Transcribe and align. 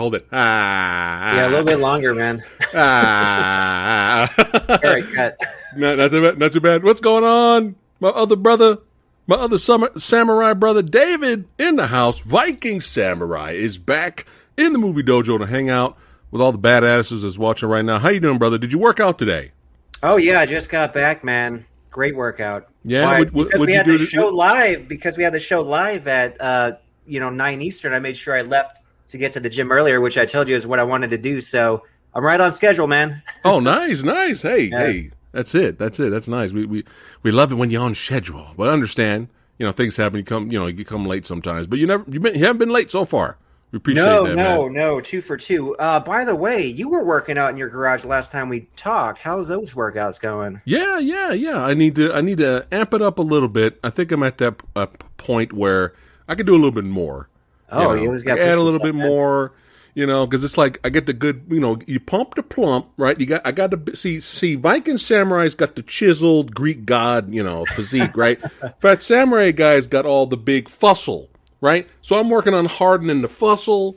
hold 0.00 0.14
it. 0.16 0.26
Ah, 0.32 1.36
Yeah, 1.36 1.46
a 1.46 1.50
little 1.50 1.64
bit 1.64 1.78
longer, 1.78 2.14
man. 2.14 2.42
Ah, 2.74 4.32
All 4.68 4.78
right, 4.90 5.04
cut. 5.14 5.38
not, 5.76 5.98
not 5.98 6.10
too 6.10 6.22
bad. 6.22 6.38
Not 6.38 6.52
too 6.52 6.60
bad. 6.60 6.82
What's 6.82 7.00
going 7.00 7.24
on? 7.24 7.76
My 8.00 8.08
other 8.08 8.36
brother, 8.36 8.78
my 9.26 9.36
other 9.36 9.58
summer, 9.58 9.90
samurai 9.98 10.54
brother, 10.54 10.82
David, 10.82 11.46
in 11.58 11.76
the 11.76 11.88
house. 11.88 12.18
Viking 12.20 12.80
Samurai 12.80 13.52
is 13.52 13.78
back 13.78 14.26
in 14.56 14.72
the 14.72 14.78
movie 14.78 15.02
dojo 15.02 15.38
to 15.38 15.46
hang 15.46 15.70
out 15.70 15.96
with 16.30 16.40
all 16.42 16.52
the 16.52 16.58
badasses 16.58 17.22
that's 17.22 17.38
watching 17.38 17.68
right 17.68 17.84
now. 17.84 17.98
How 17.98 18.10
you 18.10 18.20
doing, 18.20 18.38
brother? 18.38 18.58
Did 18.58 18.72
you 18.72 18.78
work 18.78 19.00
out 19.00 19.18
today? 19.18 19.52
Oh 20.02 20.16
yeah, 20.16 20.40
I 20.40 20.46
just 20.46 20.70
got 20.70 20.94
back, 20.94 21.22
man. 21.24 21.66
Great 21.90 22.16
workout. 22.16 22.68
Yeah, 22.84 23.04
Why? 23.04 23.18
what- 23.18 23.32
what- 23.32 23.44
because 23.48 23.60
what'd 23.60 23.72
we 23.72 23.76
had 23.76 23.86
the 23.86 23.98
to- 23.98 24.06
show 24.06 24.28
live. 24.28 24.88
Because 24.88 25.18
we 25.18 25.24
had 25.24 25.34
the 25.34 25.40
show 25.40 25.60
live 25.62 26.08
at 26.08 26.40
uh, 26.40 26.72
you 27.04 27.20
know 27.20 27.28
nine 27.30 27.60
Eastern. 27.60 27.92
I 27.92 27.98
made 27.98 28.16
sure 28.16 28.34
I 28.36 28.42
left 28.42 28.79
to 29.10 29.18
get 29.18 29.32
to 29.34 29.40
the 29.40 29.50
gym 29.50 29.70
earlier, 29.70 30.00
which 30.00 30.18
I 30.18 30.26
told 30.26 30.48
you 30.48 30.54
is 30.56 30.66
what 30.66 30.78
I 30.78 30.82
wanted 30.84 31.10
to 31.10 31.18
do. 31.18 31.40
So 31.40 31.84
I'm 32.14 32.24
right 32.24 32.40
on 32.40 32.52
schedule, 32.52 32.86
man. 32.86 33.22
Oh, 33.44 33.60
nice, 33.60 34.02
nice. 34.02 34.42
Hey, 34.42 34.64
Yeah. 34.64 34.78
hey, 34.78 35.10
that's 35.32 35.54
it. 35.54 35.78
That's 35.78 35.98
it. 36.00 36.10
That's 36.10 36.28
nice. 36.28 36.52
We 36.52 36.66
we 36.66 36.84
we 37.22 37.30
love 37.30 37.52
it 37.52 37.54
when 37.56 37.70
you're 37.70 37.82
on 37.82 37.94
schedule, 37.94 38.48
but 38.56 38.68
I 38.68 38.72
understand. 38.72 39.28
You 39.58 39.66
know, 39.66 39.72
things 39.72 39.94
happen. 39.98 40.16
You 40.18 40.24
come, 40.24 40.50
you 40.50 40.58
know, 40.58 40.68
you 40.68 40.86
come 40.86 41.04
late 41.06 41.26
sometimes, 41.26 41.66
but 41.66 41.78
you 41.78 41.86
never, 41.86 42.02
you, 42.10 42.18
been, 42.18 42.34
you 42.34 42.46
haven't 42.46 42.60
been 42.60 42.70
late 42.70 42.90
so 42.90 43.04
far. 43.04 43.36
We 43.72 43.76
appreciate 43.76 44.02
no, 44.02 44.26
that, 44.26 44.34
no, 44.34 44.64
man. 44.64 44.72
no. 44.72 45.00
Two 45.02 45.20
for 45.20 45.36
two. 45.36 45.76
Uh, 45.76 46.00
by 46.00 46.24
the 46.24 46.34
way, 46.34 46.64
you 46.66 46.88
were 46.88 47.04
working 47.04 47.36
out 47.36 47.50
in 47.50 47.58
your 47.58 47.68
garage 47.68 48.06
last 48.06 48.32
time 48.32 48.48
we 48.48 48.68
talked. 48.74 49.18
How's 49.18 49.48
those 49.48 49.74
workouts 49.74 50.18
going? 50.18 50.62
Yeah, 50.64 50.98
yeah, 50.98 51.32
yeah. 51.32 51.62
I 51.62 51.74
need 51.74 51.94
to, 51.96 52.10
I 52.12 52.22
need 52.22 52.38
to 52.38 52.66
amp 52.72 52.94
it 52.94 53.02
up 53.02 53.18
a 53.18 53.22
little 53.22 53.50
bit. 53.50 53.78
I 53.84 53.90
think 53.90 54.10
I'm 54.12 54.22
at 54.22 54.38
that 54.38 54.62
uh, 54.74 54.86
point 55.18 55.52
where 55.52 55.92
I 56.26 56.34
can 56.36 56.46
do 56.46 56.52
a 56.54 56.56
little 56.56 56.72
bit 56.72 56.84
more. 56.84 57.28
Oh, 57.70 57.80
you 57.80 57.88
know, 57.88 57.94
you 57.94 58.06
always 58.06 58.22
got 58.22 58.36
to 58.36 58.44
add 58.44 58.58
a 58.58 58.62
little 58.62 58.80
bit 58.80 58.90
in. 58.90 58.96
more. 58.96 59.52
You 59.92 60.06
know, 60.06 60.24
because 60.24 60.44
it's 60.44 60.56
like 60.56 60.78
I 60.84 60.88
get 60.88 61.06
the 61.06 61.12
good. 61.12 61.44
You 61.48 61.58
know, 61.58 61.78
you 61.86 61.98
pump 61.98 62.36
the 62.36 62.44
plump, 62.44 62.86
right? 62.96 63.18
You 63.18 63.26
got, 63.26 63.42
I 63.44 63.50
got 63.50 63.72
to 63.72 63.96
see, 63.96 64.20
see. 64.20 64.54
Viking 64.54 64.98
samurai's 64.98 65.56
got 65.56 65.74
the 65.74 65.82
chiseled 65.82 66.54
Greek 66.54 66.86
god, 66.86 67.34
you 67.34 67.42
know, 67.42 67.64
physique, 67.64 68.16
right? 68.16 68.38
Phat 68.80 69.02
samurai 69.02 69.50
guy's 69.50 69.88
got 69.88 70.06
all 70.06 70.26
the 70.26 70.36
big 70.36 70.68
fussle, 70.68 71.28
right? 71.60 71.88
So 72.02 72.16
I'm 72.16 72.30
working 72.30 72.54
on 72.54 72.66
hardening 72.66 73.22
the 73.22 73.28
fussle. 73.28 73.96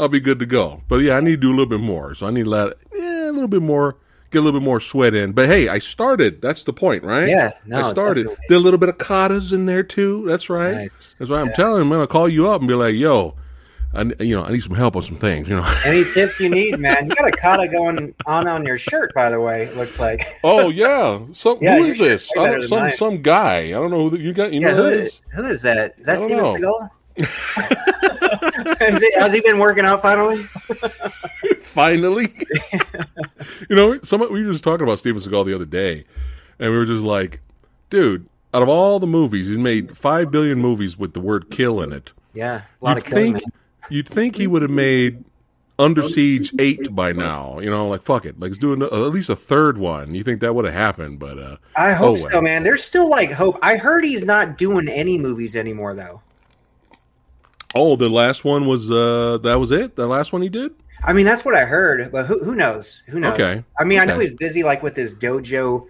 I'll 0.00 0.08
be 0.08 0.18
good 0.18 0.38
to 0.40 0.46
go. 0.46 0.82
But 0.88 0.96
yeah, 0.96 1.16
I 1.16 1.20
need 1.20 1.32
to 1.32 1.36
do 1.36 1.48
a 1.48 1.50
little 1.50 1.66
bit 1.66 1.80
more. 1.80 2.14
So 2.14 2.26
I 2.26 2.30
need 2.30 2.44
to 2.44 2.50
let, 2.50 2.72
yeah, 2.92 3.30
a 3.30 3.32
little 3.32 3.48
bit 3.48 3.62
more, 3.62 3.96
get 4.30 4.38
a 4.38 4.42
little 4.42 4.58
bit 4.60 4.64
more 4.64 4.80
sweat 4.80 5.14
in. 5.14 5.32
But 5.32 5.46
hey, 5.48 5.68
I 5.68 5.78
started. 5.78 6.40
That's 6.40 6.62
the 6.64 6.72
point, 6.72 7.04
right? 7.04 7.28
Yeah, 7.28 7.52
no, 7.66 7.80
I 7.80 7.90
started. 7.90 8.22
definitely. 8.24 8.44
Did 8.48 8.54
a 8.56 8.60
little 8.60 8.78
bit 8.78 8.88
of 8.88 8.98
katas 8.98 9.52
in 9.52 9.66
there 9.66 9.82
too. 9.82 10.24
That's 10.26 10.48
right. 10.50 10.74
Nice. 10.74 11.14
That's 11.18 11.30
why 11.30 11.40
I'm 11.40 11.52
telling 11.52 11.80
him. 11.82 11.88
I'm 11.92 11.98
gonna 11.98 12.06
call 12.06 12.28
you 12.28 12.48
up 12.48 12.60
and 12.60 12.68
be 12.68 12.74
like, 12.74 12.94
"Yo, 12.94 13.34
I, 13.94 14.02
you 14.20 14.36
know, 14.36 14.44
I 14.44 14.52
need 14.52 14.62
some 14.62 14.74
help 14.74 14.96
on 14.96 15.02
some 15.02 15.16
things." 15.16 15.48
You 15.48 15.56
know. 15.56 15.74
Any 15.84 16.04
tips 16.08 16.38
you 16.40 16.48
need, 16.48 16.78
man? 16.78 17.08
You 17.08 17.14
got 17.14 17.26
a 17.28 17.32
kata 17.32 17.68
going 17.68 18.14
on 18.26 18.46
on 18.48 18.64
your 18.64 18.78
shirt, 18.78 19.12
by 19.14 19.30
the 19.30 19.40
way. 19.40 19.64
it 19.64 19.76
Looks 19.76 19.98
like. 20.00 20.24
oh 20.44 20.68
yeah. 20.70 21.20
So 21.32 21.58
Yeah, 21.62 21.76
who 21.78 21.84
is 21.84 21.98
this? 21.98 22.30
I 22.38 22.46
don't, 22.50 22.62
some 22.62 22.78
mine. 22.80 22.92
some 22.92 23.22
guy. 23.22 23.58
I 23.66 23.70
don't 23.70 23.90
know 23.90 24.08
who 24.08 24.16
the, 24.16 24.22
you 24.22 24.32
got. 24.32 24.52
You 24.52 24.60
Yeah, 24.60 24.72
know 24.72 24.82
who 24.84 24.88
is, 24.88 25.20
who 25.32 25.44
is 25.46 25.62
that? 25.62 25.94
Is 25.98 26.06
that 26.06 26.18
Steven 26.18 26.44
Seagal? 26.44 26.88
Has 28.80 29.02
he, 29.02 29.12
has 29.16 29.32
he 29.32 29.40
been 29.40 29.58
working 29.58 29.84
out 29.84 30.00
finally? 30.00 30.46
Finally. 31.72 32.34
you 33.68 33.76
know, 33.76 33.98
some 34.02 34.20
we 34.32 34.44
were 34.44 34.52
just 34.52 34.64
talking 34.64 34.84
about 34.86 34.98
Steven 34.98 35.20
Seagal 35.20 35.46
the 35.46 35.54
other 35.54 35.64
day, 35.64 36.04
and 36.58 36.70
we 36.70 36.76
were 36.76 36.86
just 36.86 37.02
like, 37.04 37.40
dude, 37.90 38.28
out 38.52 38.62
of 38.62 38.68
all 38.68 38.98
the 38.98 39.06
movies, 39.06 39.48
he's 39.48 39.58
made 39.58 39.96
five 39.96 40.30
billion 40.30 40.58
movies 40.58 40.98
with 40.98 41.14
the 41.14 41.20
word 41.20 41.50
"kill" 41.50 41.80
in 41.80 41.92
it. 41.92 42.12
Yeah, 42.34 42.62
a 42.80 42.84
lot 42.84 42.96
You'd 42.96 43.04
of 43.06 43.10
killing. 43.10 43.40
you'd 43.88 44.08
think 44.08 44.36
he 44.36 44.46
would 44.46 44.62
have 44.62 44.70
made 44.70 45.24
Under 45.78 46.02
Siege 46.02 46.52
eight 46.58 46.94
by 46.94 47.12
now. 47.12 47.58
You 47.60 47.70
know, 47.70 47.88
like 47.88 48.02
fuck 48.02 48.24
it, 48.26 48.38
like 48.40 48.50
let's 48.50 48.58
do 48.58 48.72
an, 48.72 48.82
at 48.82 48.92
least 48.92 49.30
a 49.30 49.36
third 49.36 49.78
one. 49.78 50.14
You 50.14 50.22
think 50.24 50.40
that 50.40 50.54
would 50.54 50.64
have 50.64 50.74
happened? 50.74 51.18
But 51.20 51.38
uh, 51.38 51.56
I 51.76 51.92
hope 51.92 52.10
Oh, 52.12 52.14
so, 52.16 52.28
well. 52.32 52.42
man. 52.42 52.62
There's 52.64 52.82
still 52.84 53.08
like 53.08 53.30
hope. 53.32 53.58
I 53.62 53.76
heard 53.76 54.04
he's 54.04 54.24
not 54.24 54.58
doing 54.58 54.88
any 54.88 55.18
movies 55.18 55.54
anymore, 55.56 55.94
though. 55.94 56.20
oh, 57.74 57.94
the 57.96 58.08
last 58.08 58.44
one 58.44 58.66
was 58.66 58.90
uh, 58.90 59.38
that 59.42 59.54
was 59.60 59.70
it. 59.70 59.94
The 59.96 60.06
last 60.06 60.32
one 60.32 60.42
he 60.42 60.48
did. 60.48 60.72
I 61.02 61.12
mean, 61.12 61.24
that's 61.24 61.44
what 61.44 61.54
I 61.54 61.64
heard, 61.64 62.12
but 62.12 62.26
who, 62.26 62.42
who 62.44 62.54
knows? 62.54 63.02
Who 63.08 63.20
knows? 63.20 63.34
Okay. 63.40 63.64
I 63.78 63.84
mean, 63.84 63.98
I 64.00 64.04
know 64.04 64.18
he's 64.18 64.32
busy 64.34 64.62
like 64.62 64.82
with 64.82 64.94
his 64.96 65.14
dojo 65.14 65.86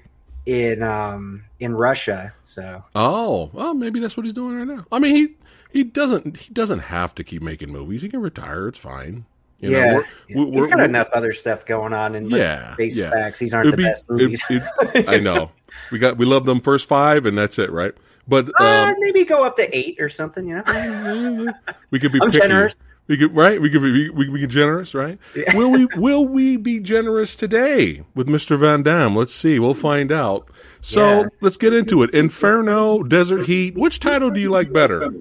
in 0.47 0.83
um 0.83 1.45
in 1.61 1.75
Russia. 1.75 2.33
So 2.43 2.83
Oh, 2.95 3.51
well, 3.53 3.75
maybe 3.75 4.01
that's 4.01 4.17
what 4.17 4.25
he's 4.25 4.33
doing 4.35 4.57
right 4.57 4.67
now. 4.67 4.87
I 4.93 4.99
mean, 4.99 5.15
he 5.17 5.29
he 5.73 5.85
doesn't 5.85 6.37
he 6.37 6.53
doesn't 6.55 6.79
have 6.81 7.15
to 7.17 7.25
keep 7.25 7.43
making 7.43 7.71
movies. 7.71 8.03
He 8.03 8.09
can 8.09 8.21
retire. 8.21 8.69
It's 8.69 8.79
fine. 8.79 9.25
You 9.59 9.71
know, 9.73 9.79
yeah, 9.79 9.85
we're- 9.93 9.95
we're- 9.95 10.07
he's 10.29 10.37
we're- 10.61 10.69
got 10.71 10.79
we're- 10.79 10.99
art 10.99 11.09
other 11.13 11.33
stuff 11.35 11.67
going 11.67 11.93
on. 11.93 12.15
And 12.15 12.31
Yeah, 12.31 12.75
face 12.77 12.97
yeah. 12.97 13.11
facts, 13.11 13.41
these 13.41 13.53
aren't 13.53 13.67
It'd 13.69 13.79
the 13.79 13.83
be- 13.83 13.89
best 13.89 14.09
movies. 14.09 14.43
it- 14.49 14.63
it- 14.95 15.09
I 15.09 15.19
know. 15.21 15.51
We 15.93 15.99
got 15.99 16.17
we 16.17 16.25
love 16.25 16.47
them 16.47 16.61
first 16.63 16.89
five, 16.89 17.27
and 17.27 17.37
that's 17.37 17.59
it, 17.59 17.71
right? 17.71 17.93
But 18.27 18.49
Uh, 18.61 18.65
um, 18.65 18.95
maybe 19.01 19.25
go 19.25 19.45
up 19.45 19.57
to 19.57 19.77
eight 19.77 20.01
or 20.01 20.09
something. 20.09 20.49
You 20.49 20.63
know, 20.65 21.53
we 21.91 21.99
could 21.99 22.13
be 22.13 22.21
I'm 22.23 22.31
picky. 22.31 22.41
generous. 22.41 22.75
We 23.11 23.17
could 23.19 23.35
right. 23.35 23.61
We 23.61 23.69
could 23.71 23.83
be 23.83 24.09
we, 24.09 24.29
we 24.29 24.39
could 24.41 24.51
generous, 24.51 24.95
right? 24.95 25.19
Yeah. 25.35 25.57
Will 25.57 25.73
we 25.73 25.89
will 25.97 26.25
we 26.25 26.57
be 26.57 26.79
generous 26.79 27.35
today 27.35 28.05
with 28.15 28.29
Mister 28.29 28.57
Van 28.57 28.85
Damme? 28.85 29.17
Let's 29.17 29.35
see. 29.35 29.59
We'll 29.59 29.75
find 29.75 30.13
out. 30.13 30.49
So 30.81 31.23
Yeah. 31.23 31.29
let's 31.41 31.57
get 31.57 31.73
into 31.75 32.05
it. 32.05 32.15
Inferno, 32.15 33.03
Desert 33.03 33.47
Heat. 33.47 33.75
Which 33.77 33.99
title 33.99 34.31
do 34.31 34.39
you 34.39 34.49
like 34.51 34.73
better? 34.73 35.13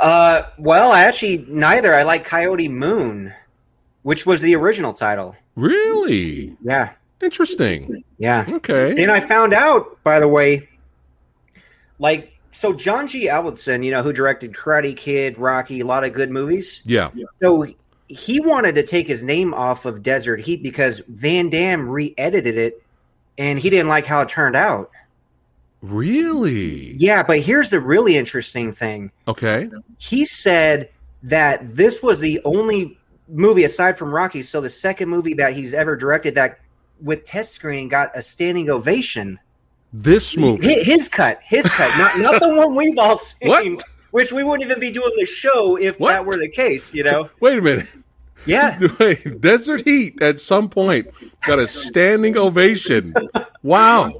Uh, 0.00 0.42
well, 0.58 0.90
I 0.90 1.04
actually 1.04 1.46
neither. 1.48 1.94
I 1.94 2.02
like 2.02 2.24
Coyote 2.24 2.68
Moon, 2.68 3.32
which 4.02 4.26
was 4.26 4.40
the 4.40 4.56
original 4.56 4.92
title. 4.92 5.36
Really 5.54 6.56
Yeah, 6.60 6.90
interesting. 7.22 8.02
yeah. 8.18 8.44
Okay. 8.48 9.00
And 9.00 9.12
I 9.12 9.20
found 9.20 9.54
out, 9.54 10.02
by 10.02 10.18
the 10.18 10.26
way, 10.26 10.68
like 12.00 12.33
so, 12.54 12.72
John 12.72 13.08
G. 13.08 13.26
Avildsen, 13.26 13.84
you 13.84 13.90
know, 13.90 14.02
who 14.02 14.12
directed 14.12 14.52
Karate 14.52 14.96
Kid, 14.96 15.38
Rocky, 15.38 15.80
a 15.80 15.86
lot 15.86 16.04
of 16.04 16.14
good 16.14 16.30
movies. 16.30 16.82
Yeah. 16.84 17.10
So 17.42 17.66
he 18.06 18.38
wanted 18.38 18.76
to 18.76 18.84
take 18.84 19.08
his 19.08 19.24
name 19.24 19.52
off 19.52 19.86
of 19.86 20.04
Desert 20.04 20.40
Heat 20.40 20.62
because 20.62 21.00
Van 21.08 21.50
Damme 21.50 21.88
re-edited 21.88 22.56
it, 22.56 22.82
and 23.36 23.58
he 23.58 23.70
didn't 23.70 23.88
like 23.88 24.06
how 24.06 24.20
it 24.20 24.28
turned 24.28 24.54
out. 24.54 24.92
Really. 25.82 26.94
Yeah, 26.94 27.24
but 27.24 27.40
here's 27.40 27.70
the 27.70 27.80
really 27.80 28.16
interesting 28.16 28.72
thing. 28.72 29.10
Okay. 29.26 29.68
he 29.98 30.24
said 30.24 30.90
that 31.24 31.68
this 31.70 32.02
was 32.02 32.20
the 32.20 32.40
only 32.44 32.96
movie 33.28 33.64
aside 33.64 33.98
from 33.98 34.14
Rocky, 34.14 34.42
so 34.42 34.60
the 34.60 34.70
second 34.70 35.08
movie 35.08 35.34
that 35.34 35.54
he's 35.54 35.74
ever 35.74 35.96
directed 35.96 36.36
that 36.36 36.60
with 37.00 37.24
test 37.24 37.52
screening 37.52 37.88
got 37.88 38.16
a 38.16 38.22
standing 38.22 38.70
ovation. 38.70 39.40
This 39.96 40.36
movie. 40.36 40.82
His 40.82 41.06
cut, 41.08 41.40
his 41.44 41.64
cut, 41.66 41.96
not 41.96 42.18
not 42.18 42.40
the 42.40 42.48
one 42.52 42.74
we've 42.74 42.98
all 42.98 43.16
seen. 43.18 43.48
What? 43.48 43.84
Which 44.10 44.32
we 44.32 44.42
wouldn't 44.42 44.68
even 44.68 44.80
be 44.80 44.90
doing 44.90 45.12
the 45.16 45.24
show 45.24 45.76
if 45.76 46.00
What? 46.00 46.08
that 46.14 46.26
were 46.26 46.36
the 46.36 46.48
case, 46.48 46.92
you 46.92 47.04
know? 47.04 47.28
Wait 47.40 47.58
a 47.58 47.62
minute. 47.62 47.88
Yeah. 48.44 48.78
Wait, 49.00 49.40
Desert 49.40 49.84
Heat 49.86 50.20
at 50.20 50.40
some 50.40 50.68
point 50.68 51.06
got 51.46 51.58
a 51.60 51.68
standing 51.68 52.36
ovation. 52.36 53.14
Wow. 53.62 54.12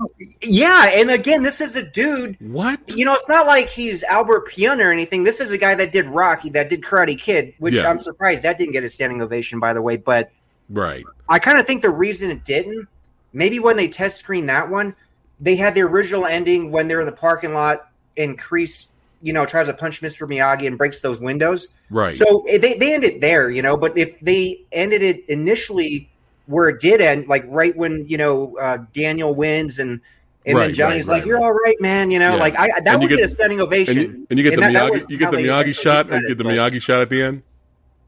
Yeah, 0.42 0.90
and 0.94 1.10
again, 1.10 1.42
this 1.42 1.60
is 1.60 1.74
a 1.76 1.82
dude. 1.82 2.36
What? 2.40 2.80
You 2.88 3.04
know, 3.04 3.12
it's 3.14 3.28
not 3.28 3.46
like 3.46 3.68
he's 3.68 4.02
Albert 4.04 4.48
Pyun 4.48 4.82
or 4.82 4.90
anything. 4.92 5.24
This 5.24 5.40
is 5.40 5.50
a 5.50 5.58
guy 5.58 5.74
that 5.74 5.90
did 5.92 6.06
Rocky, 6.06 6.50
that 6.50 6.70
did 6.70 6.82
Karate 6.82 7.18
Kid, 7.18 7.52
which 7.58 7.74
Yeah. 7.74 7.90
I'm 7.90 7.98
surprised 7.98 8.44
that 8.44 8.58
didn't 8.58 8.72
get 8.72 8.84
a 8.84 8.88
standing 8.88 9.20
ovation, 9.20 9.58
by 9.58 9.72
the 9.72 9.82
way. 9.82 9.96
But 9.96 10.30
Right. 10.70 11.04
I 11.28 11.38
kind 11.40 11.58
of 11.58 11.66
think 11.66 11.82
the 11.82 11.90
reason 11.90 12.30
it 12.30 12.44
didn't, 12.44 12.88
maybe 13.32 13.58
when 13.58 13.76
they 13.76 13.88
test 13.88 14.18
screened 14.18 14.48
that 14.48 14.70
one, 14.70 14.94
they 15.40 15.56
had 15.56 15.74
the 15.74 15.82
original 15.82 16.26
ending 16.26 16.70
when 16.70 16.88
they're 16.88 17.00
in 17.00 17.06
the 17.06 17.12
parking 17.12 17.52
lot 17.54 17.88
and 18.16 18.38
Kreese, 18.40 18.86
you 19.22 19.32
know, 19.32 19.44
tries 19.46 19.66
to 19.66 19.72
punch 19.74 20.00
Mr. 20.00 20.28
Miyagi 20.28 20.66
and 20.66 20.78
breaks 20.78 21.00
those 21.00 21.20
windows. 21.20 21.68
Right. 21.90 22.14
So 22.14 22.42
eh, 22.48 22.58
they, 22.58 22.74
they 22.78 22.94
ended 22.94 23.20
there, 23.20 23.50
you 23.50 23.62
know, 23.62 23.76
but 23.76 23.96
if 23.98 24.18
they 24.20 24.62
ended 24.72 25.02
it 25.02 25.24
initially 25.28 26.08
where 26.46 26.68
it 26.68 26.80
did 26.80 27.00
end, 27.00 27.26
like 27.26 27.44
right 27.48 27.74
when, 27.76 28.06
you 28.06 28.16
know, 28.18 28.56
uh, 28.58 28.78
Daniel 28.92 29.34
wins 29.34 29.78
and 29.78 30.00
and 30.46 30.58
Right, 30.58 30.66
then 30.66 30.74
Johnny's 30.74 31.08
right, 31.08 31.14
like, 31.14 31.22
right, 31.22 31.26
"You're 31.26 31.38
all 31.40 31.54
right, 31.54 31.80
man," 31.80 32.10
you 32.10 32.18
know, 32.18 32.34
Yeah. 32.34 32.38
like 32.40 32.54
I 32.58 32.68
that 32.80 33.00
would 33.00 33.08
get, 33.08 33.16
get- 33.16 33.24
a 33.24 33.28
standing 33.28 33.60
and 33.60 33.66
ovation. 33.66 33.96
you, 33.96 34.26
and 34.28 34.38
you 34.38 34.42
get 34.42 34.52
And 34.52 34.62
the 34.62 34.66
that- 34.66 34.72
that 34.74 34.82
Miyagi 34.90 34.92
was 34.92 35.06
you 35.08 35.16
get 35.16 35.30
the 35.30 35.38
Miyagi 35.38 35.74
shot 35.74 36.00
and 36.00 36.20
decided, 36.20 36.28
get 36.28 36.36
the 36.38 36.44
but- 36.44 36.52
Miyagi 36.52 36.82
shot 36.82 37.00
at 37.00 37.08
the 37.08 37.22
end. 37.22 37.42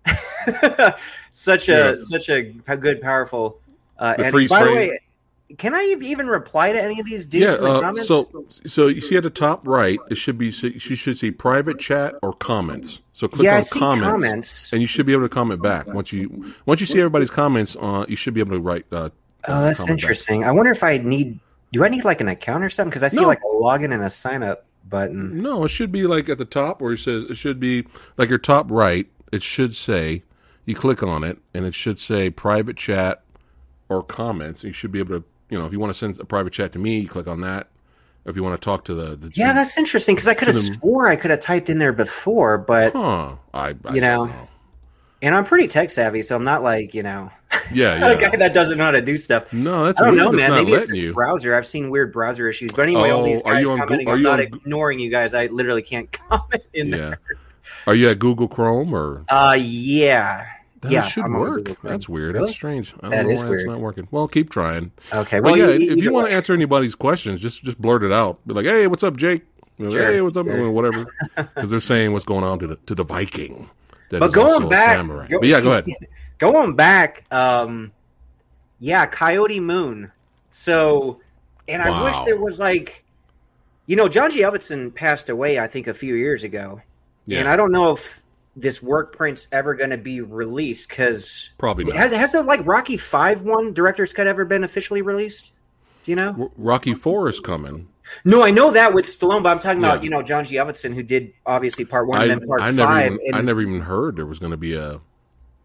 such 1.32 1.68
a 1.70 1.72
Yeah. 1.72 1.94
such 1.98 2.28
a 2.28 2.42
good 2.76 3.00
powerful 3.00 3.58
uh 3.98 4.12
The 4.12 4.18
ending. 4.18 4.30
freeze 4.32 4.50
by 4.50 4.58
the 4.60 4.64
frame. 4.66 4.76
way 4.76 4.98
can 5.58 5.74
i 5.74 5.96
even 6.02 6.26
reply 6.26 6.72
to 6.72 6.82
any 6.82 6.98
of 6.98 7.06
these 7.06 7.24
Yeah. 7.30 7.40
dudes 7.46 7.58
in 7.58 7.64
the 7.64 7.70
Uh, 7.70 7.80
comments 7.80 8.08
so 8.08 8.44
so 8.66 8.86
you 8.88 9.00
see 9.00 9.16
at 9.16 9.22
the 9.22 9.30
top 9.30 9.66
right, 9.66 9.98
it 10.10 10.16
should 10.16 10.36
be 10.38 10.46
you 10.46 10.78
should 10.80 11.18
see 11.18 11.30
private 11.30 11.78
chat 11.78 12.14
or 12.22 12.32
comments. 12.32 13.00
So 13.12 13.28
click 13.28 13.44
yeah 13.44 13.56
on 13.56 13.62
see 13.62 13.78
comments, 13.78 14.06
comments, 14.10 14.72
and 14.72 14.82
you 14.82 14.88
should 14.88 15.06
be 15.06 15.12
able 15.12 15.22
to 15.22 15.28
comment 15.28 15.62
back 15.62 15.86
once 15.86 16.12
you 16.12 16.52
once 16.66 16.80
you 16.80 16.86
see 16.86 16.98
everybody's 16.98 17.30
comments. 17.30 17.76
Uh, 17.80 18.04
you 18.08 18.16
should 18.16 18.34
be 18.34 18.40
able 18.40 18.52
to 18.56 18.60
write. 18.60 18.86
Uh, 18.92 19.10
oh 19.48 19.62
that's 19.62 19.78
comment 19.80 19.86
back. 19.86 19.88
interesting 20.02 20.42
i 20.44 20.50
wonder 20.50 20.72
if 20.72 20.82
i 20.82 20.98
need 20.98 21.38
do 21.72 21.84
i 21.84 21.88
need 21.88 22.04
like 22.04 22.20
an 22.20 22.26
account 22.28 22.64
or 22.64 22.68
something 22.68 22.90
because 22.90 23.04
i 23.04 23.08
see 23.08 23.20
No. 23.20 23.28
like 23.28 23.38
a 23.40 23.54
login 23.62 23.94
and 23.94 24.02
a 24.02 24.10
sign 24.10 24.42
up 24.42 24.64
button 24.88 25.40
No, 25.40 25.64
it 25.64 25.68
should 25.68 25.92
be 25.92 26.06
like 26.08 26.28
at 26.28 26.38
the 26.38 26.44
top 26.44 26.80
where 26.80 26.92
it 26.94 26.98
says 26.98 27.24
it 27.30 27.36
should 27.36 27.60
be 27.60 27.86
like 28.18 28.28
your 28.28 28.38
top 28.38 28.66
right. 28.70 29.06
it 29.32 29.42
should 29.44 29.76
say 29.76 30.24
you 30.64 30.74
click 30.74 31.00
on 31.04 31.22
it, 31.22 31.38
and 31.54 31.64
it 31.64 31.74
should 31.76 32.00
say 32.00 32.28
private 32.30 32.76
chat 32.76 33.22
or 33.88 34.02
comments. 34.02 34.64
You 34.64 34.72
should 34.72 34.90
be 34.90 34.98
able 34.98 35.20
to, 35.20 35.24
you 35.50 35.58
know, 35.58 35.64
if 35.66 35.72
you 35.72 35.78
want 35.80 35.90
to 35.90 35.98
send 35.98 36.18
a 36.20 36.24
private 36.24 36.52
chat 36.52 36.72
to 36.72 36.78
me, 36.78 36.98
you 37.00 37.08
click 37.08 37.26
on 37.26 37.40
that. 37.42 37.68
If 38.24 38.34
you 38.34 38.42
want 38.42 38.60
to 38.60 38.64
talk 38.64 38.84
to 38.86 38.94
the, 38.94 39.14
the 39.16 39.30
Yeah, 39.34 39.52
that's 39.52 39.78
interesting 39.78 40.16
because 40.16 40.26
I 40.26 40.34
could 40.34 40.48
have 40.48 40.56
swore 40.56 41.06
I 41.08 41.14
could 41.16 41.30
have 41.30 41.38
typed 41.40 41.70
in 41.70 41.78
there 41.78 41.92
before, 41.92 42.58
but 42.58 42.92
huh? 42.92 43.36
I, 43.54 43.74
I 43.84 43.94
You 43.94 44.00
know, 44.00 44.26
don't 44.26 44.48
and 45.22 45.34
I'm 45.34 45.44
pretty 45.44 45.68
tech 45.68 45.90
savvy, 45.90 46.22
so 46.22 46.34
I'm 46.36 46.42
not 46.44 46.62
like 46.64 46.92
you 46.92 47.02
know 47.04 47.30
yeah, 47.72 47.94
a 48.06 48.14
yeah. 48.20 48.20
guy 48.30 48.36
that 48.36 48.52
doesn't 48.52 48.78
know 48.78 48.84
how 48.84 48.90
to 48.90 49.00
do 49.00 49.16
stuff. 49.16 49.52
no, 49.52 49.84
that's 49.86 50.00
I 50.00 50.06
don't 50.06 50.16
know, 50.16 50.32
man. 50.32 50.50
Maybe 50.50 50.72
it's 50.72 50.88
the 50.88 50.98
you. 50.98 51.12
browser. 51.14 51.54
I've 51.54 51.66
seen 51.68 51.88
weird 51.88 52.12
browser 52.12 52.48
issues, 52.48 52.72
but 52.72 52.82
anyway, 52.82 53.10
all 53.10 53.20
Oh, 53.22 53.24
these 53.24 53.40
are 53.42 53.54
guys 53.54 53.62
you 53.62 53.70
on 53.70 53.78
commenting. 53.78 54.08
are 54.08 54.12
I'm 54.14 54.18
you 54.18 54.24
not 54.24 54.40
on 54.40 54.46
Goo- 54.46 54.56
ignoring 54.58 54.98
you 54.98 55.10
guys. 55.10 55.32
I 55.32 55.46
literally 55.46 55.82
can't 55.82 56.10
comment 56.28 56.64
in 56.74 56.90
there. 56.90 57.20
Are 57.86 57.94
you 57.94 58.08
at 58.10 58.18
Google 58.18 58.48
Chrome 58.48 58.92
or 58.92 59.24
Uh, 59.28 59.56
yeah, 59.58 60.46
that 60.86 60.92
yeah. 60.92 61.02
should 61.02 61.24
I'm 61.24 61.34
work? 61.34 61.80
That's 61.82 62.08
weird. 62.08 62.34
Really? 62.34 62.46
That's 62.46 62.56
strange. 62.56 62.92
I 62.98 63.02
don't 63.02 63.10
That 63.10 63.24
know 63.26 63.30
is 63.30 63.42
why 63.42 63.48
weird. 63.50 63.60
it's 63.60 63.68
not 63.68 63.80
working. 63.80 64.08
Well, 64.10 64.28
keep 64.28 64.50
trying. 64.50 64.92
Okay, 65.12 65.40
But 65.40 65.52
well, 65.52 65.56
yeah, 65.56 65.68
e- 65.76 65.88
if 65.90 65.98
you 66.02 66.12
want 66.12 66.28
to 66.28 66.34
answer 66.34 66.52
anybody's 66.54 66.94
questions, 66.94 67.40
just 67.40 67.62
just 67.64 67.80
blurt 67.80 68.02
it 68.02 68.12
out. 68.12 68.38
Be 68.46 68.54
like, 68.54 68.66
"Hey, 68.66 68.86
what's 68.86 69.02
up, 69.02 69.16
Jake?" 69.16 69.42
Like, 69.78 69.90
Sure, 69.92 70.10
hey, 70.12 70.20
what's 70.22 70.36
up? 70.36 70.46
sure. 70.46 70.70
Whatever, 70.70 71.06
because 71.36 71.68
they're 71.70 71.80
saying 71.80 72.12
what's 72.12 72.24
going 72.24 72.44
on 72.44 72.58
to 72.60 72.66
the 72.66 72.76
to 72.86 72.94
the 72.94 73.04
Viking. 73.04 73.68
That 74.10 74.20
But 74.20 74.32
going 74.32 74.68
back- 74.68 75.06
go- 75.28 75.38
but 75.40 75.48
yeah, 75.48 75.60
go 75.60 75.72
ahead. 75.72 75.84
going 76.38 76.74
back, 76.76 77.24
um, 77.32 77.92
yeah, 78.80 79.04
Coyote 79.06 79.60
Moon. 79.60 80.10
So, 80.50 81.20
and 81.68 81.82
I 81.82 82.04
wish 82.04 82.16
there 82.24 82.38
was 82.38 82.58
like, 82.58 83.04
you 83.86 83.96
know, 83.96 84.08
John 84.08 84.30
G. 84.30 84.44
Passed 84.94 85.28
away, 85.28 85.58
I 85.58 85.66
think, 85.66 85.86
a 85.86 85.94
few 85.94 86.14
years 86.14 86.44
ago, 86.44 86.80
Yeah, 87.26 87.40
and 87.40 87.48
I 87.48 87.56
don't 87.56 87.72
know 87.72 87.90
if 87.92 88.22
this 88.56 88.82
work 88.82 89.14
print's 89.14 89.48
ever 89.52 89.74
going 89.74 89.90
to 89.90 89.98
be 89.98 90.22
released 90.22 90.88
because 90.88 91.50
probably 91.58 91.84
not. 91.84 91.96
has 91.96 92.12
has 92.12 92.32
the 92.32 92.42
like 92.42 92.66
Rocky 92.66 92.96
Five 92.96 93.42
one 93.42 93.72
director's 93.74 94.12
cut 94.12 94.26
ever 94.26 94.44
been 94.44 94.64
officially 94.64 95.02
released? 95.02 95.52
Do 96.02 96.12
you 96.12 96.16
know? 96.16 96.34
R- 96.38 96.50
Rocky 96.56 96.94
Four 96.94 97.28
is 97.28 97.38
coming. 97.38 97.88
No, 98.24 98.42
I 98.42 98.50
know 98.50 98.70
that 98.70 98.94
with 98.94 99.04
Stallone, 99.04 99.42
but 99.42 99.50
I'm 99.50 99.58
talking 99.58 99.78
about 99.78 100.02
you 100.02 100.10
know 100.10 100.22
John 100.22 100.44
G. 100.44 100.56
Avildsen 100.56 100.94
who 100.94 101.02
did 101.02 101.32
obviously 101.44 101.84
part 101.84 102.06
one 102.06 102.20
I, 102.20 102.22
and 102.24 102.30
then 102.40 102.48
part 102.48 102.62
I 102.62 102.70
never 102.70 102.92
five. 102.92 103.12
even, 103.12 103.18
and 103.26 103.36
I 103.36 103.40
never 103.42 103.60
even 103.60 103.80
heard 103.80 104.16
there 104.16 104.26
was 104.26 104.38
going 104.38 104.52
to 104.52 104.56
be 104.56 104.74
a, 104.74 105.00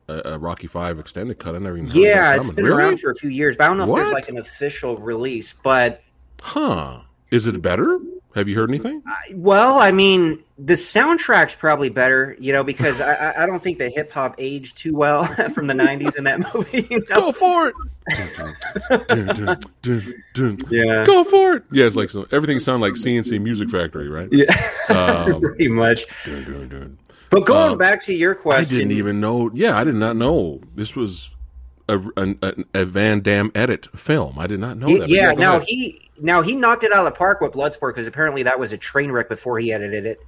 a 0.08 0.14
a 0.26 0.38
Rocky 0.38 0.68
Five 0.68 1.00
extended 1.00 1.40
cut. 1.40 1.56
I 1.56 1.60
never 1.60 1.78
even 1.78 1.90
yeah, 1.92 2.36
it's 2.36 2.52
been 2.52 2.66
really? 2.66 2.84
around 2.84 3.00
for 3.00 3.12
a 3.12 3.16
few 3.16 3.30
years, 3.30 3.56
but 3.56 3.66
I 3.66 3.68
don't 3.68 3.78
know 3.78 3.90
if 3.96 3.96
there's 3.96 4.14
like 4.14 4.30
an 4.30 4.38
official 4.38 4.98
release. 4.98 5.54
But 5.54 6.04
Huh? 6.42 7.02
Is 7.30 7.48
it 7.48 7.62
better? 7.62 8.00
Have 8.36 8.48
you 8.48 8.56
heard 8.56 8.70
anything? 8.70 9.04
well, 9.36 9.80
I 9.80 9.92
mean, 9.92 10.42
the 10.58 10.74
soundtrack's 10.74 11.56
probably 11.56 11.90
better, 11.90 12.36
you 12.40 12.54
know, 12.54 12.64
because 12.64 13.02
I, 13.02 13.44
I- 13.44 13.46
don't 13.46 13.62
think 13.62 13.78
the 13.78 13.90
hip 13.90 14.12
hop 14.12 14.36
aged 14.38 14.78
too 14.78 14.94
well 14.96 15.24
from 15.54 15.68
the 15.68 15.74
'90s 15.74 16.16
in 16.18 16.24
that 16.26 16.40
movie. 16.54 16.88
You 16.90 17.00
know? 17.10 17.16
Go 17.16 17.32
for 17.34 17.68
it! 17.68 17.76
Dun, 19.08 19.28
dun, 19.28 19.60
dun, 19.82 20.24
dun. 20.34 20.58
Yeah, 20.70 21.04
Go 21.06 21.24
for 21.24 21.56
it! 21.56 21.64
Yeah, 21.72 21.86
it's 21.86 21.96
like 21.96 22.10
so, 22.10 22.26
everything 22.32 22.60
sounds 22.60 22.82
like 22.82 22.96
C+C 22.96 23.38
Music 23.40 23.70
Factory, 23.70 24.08
right? 24.10 24.30
yeah, 24.32 24.46
Um, 24.90 25.40
pretty 25.40 25.68
much. 25.68 26.06
But 27.30 27.46
going 27.46 27.72
um, 27.74 27.78
back 27.78 28.02
to 28.04 28.14
your 28.14 28.36
question, 28.36 28.76
I 28.76 28.80
didn't 28.80 28.98
even 28.98 29.20
know. 29.22 29.52
Yeah, 29.54 29.78
I 29.78 29.84
did 29.84 29.96
not 29.96 30.16
know 30.16 30.62
this 30.76 30.96
was 30.96 31.30
a, 31.92 32.36
a, 32.42 32.54
a, 32.74 32.86
Van 32.86 33.22
Damme 33.22 33.52
edit 33.54 33.88
film. 33.98 34.40
I 34.40 34.48
did 34.48 34.60
not 34.60 34.78
know 34.78 34.88
that. 35.00 35.10
Yeah, 35.10 35.32
now 35.32 35.60
he 35.60 36.00
now 36.22 36.42
he 36.42 36.56
knocked 36.56 36.84
it 36.84 36.94
out 36.94 37.06
of 37.06 37.14
the 37.14 37.18
park 37.18 37.42
with 37.42 37.52
Bloodsport 37.54 37.92
because 37.92 38.08
apparently 38.08 38.44
that 38.44 38.60
was 38.60 38.74
a 38.74 38.78
train 38.78 39.12
wreck 39.12 39.30
before 39.30 39.60
he 39.60 39.74
edited 39.74 40.06
it. 40.06 40.20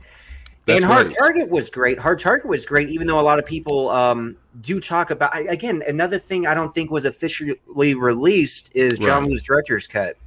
That's 0.66 0.78
and 0.78 0.86
Hard 0.86 1.08
right. 1.08 1.16
Target 1.18 1.50
was 1.50 1.70
great. 1.70 2.00
Hard 2.00 2.20
Target 2.20 2.48
was 2.48 2.66
great, 2.66 2.90
even 2.90 3.06
though 3.06 3.20
a 3.20 3.22
lot 3.22 3.38
of 3.38 3.46
people 3.46 3.90
um, 3.90 4.38
do 4.62 4.80
talk 4.80 5.12
about. 5.12 5.38
Again, 5.50 5.84
another 5.88 6.20
thing 6.20 6.48
I 6.48 6.54
don't 6.54 6.74
think 6.74 6.90
was 6.90 7.06
officially 7.06 7.58
released 7.96 8.72
is 8.74 8.98
John 8.98 9.24
Right. 9.24 9.30
Woo's 9.32 9.44
director's 9.44 9.88
cut. 9.88 10.18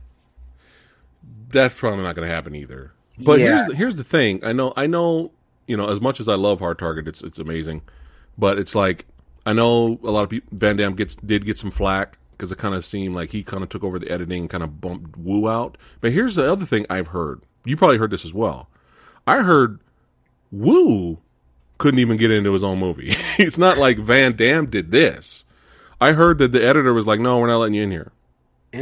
that's 1.48 1.74
probably 1.74 2.02
not 2.02 2.16
going 2.16 2.28
to 2.28 2.34
happen 2.34 2.54
either. 2.54 2.92
But 3.18 3.40
Yeah. 3.40 3.46
here's 3.56 3.68
the, 3.68 3.76
here's 3.76 3.94
the 3.96 4.04
thing. 4.04 4.44
I 4.44 4.52
know 4.52 4.74
I 4.76 4.86
know 4.86 5.32
you 5.66 5.76
know 5.76 5.88
as 5.88 6.00
much 6.00 6.20
as 6.20 6.28
I 6.28 6.34
love 6.34 6.58
Hard 6.58 6.78
Target, 6.78 7.08
it's 7.08 7.22
it's 7.22 7.38
amazing, 7.38 7.82
but 8.36 8.58
it's 8.58 8.74
like 8.74 9.06
I 9.46 9.52
know 9.52 9.98
a 10.02 10.10
lot 10.10 10.24
of 10.24 10.30
people. 10.30 10.48
Van 10.52 10.76
Damme 10.76 10.94
gets 10.96 11.14
did 11.14 11.46
get 11.46 11.56
some 11.56 11.70
flack 11.70 12.18
because 12.32 12.50
it 12.50 12.58
kind 12.58 12.74
of 12.74 12.84
seemed 12.84 13.14
like 13.14 13.30
he 13.30 13.42
kind 13.44 13.62
of 13.62 13.68
took 13.68 13.84
over 13.84 13.98
the 13.98 14.10
editing 14.10 14.42
and 14.42 14.50
kind 14.50 14.64
of 14.64 14.80
bumped 14.80 15.16
Woo 15.16 15.48
out. 15.48 15.78
But 16.00 16.12
here's 16.12 16.34
the 16.34 16.50
other 16.50 16.66
thing 16.66 16.84
I've 16.90 17.08
heard. 17.08 17.40
You 17.64 17.76
probably 17.76 17.98
heard 17.98 18.10
this 18.10 18.24
as 18.24 18.34
well. 18.34 18.68
I 19.26 19.42
heard 19.42 19.80
Woo 20.50 21.18
couldn't 21.78 22.00
even 22.00 22.16
get 22.16 22.30
into 22.30 22.52
his 22.52 22.64
own 22.64 22.78
movie. 22.78 23.14
it's 23.38 23.56
not 23.56 23.78
like 23.78 23.98
Van 23.98 24.34
Damme 24.34 24.66
did 24.66 24.90
this. 24.90 25.44
I 26.00 26.12
heard 26.12 26.38
that 26.38 26.52
the 26.52 26.62
editor 26.62 26.92
was 26.92 27.06
like, 27.06 27.20
"No, 27.20 27.38
we're 27.38 27.46
not 27.46 27.58
letting 27.58 27.74
you 27.74 27.84
in 27.84 27.90
here." 27.90 28.12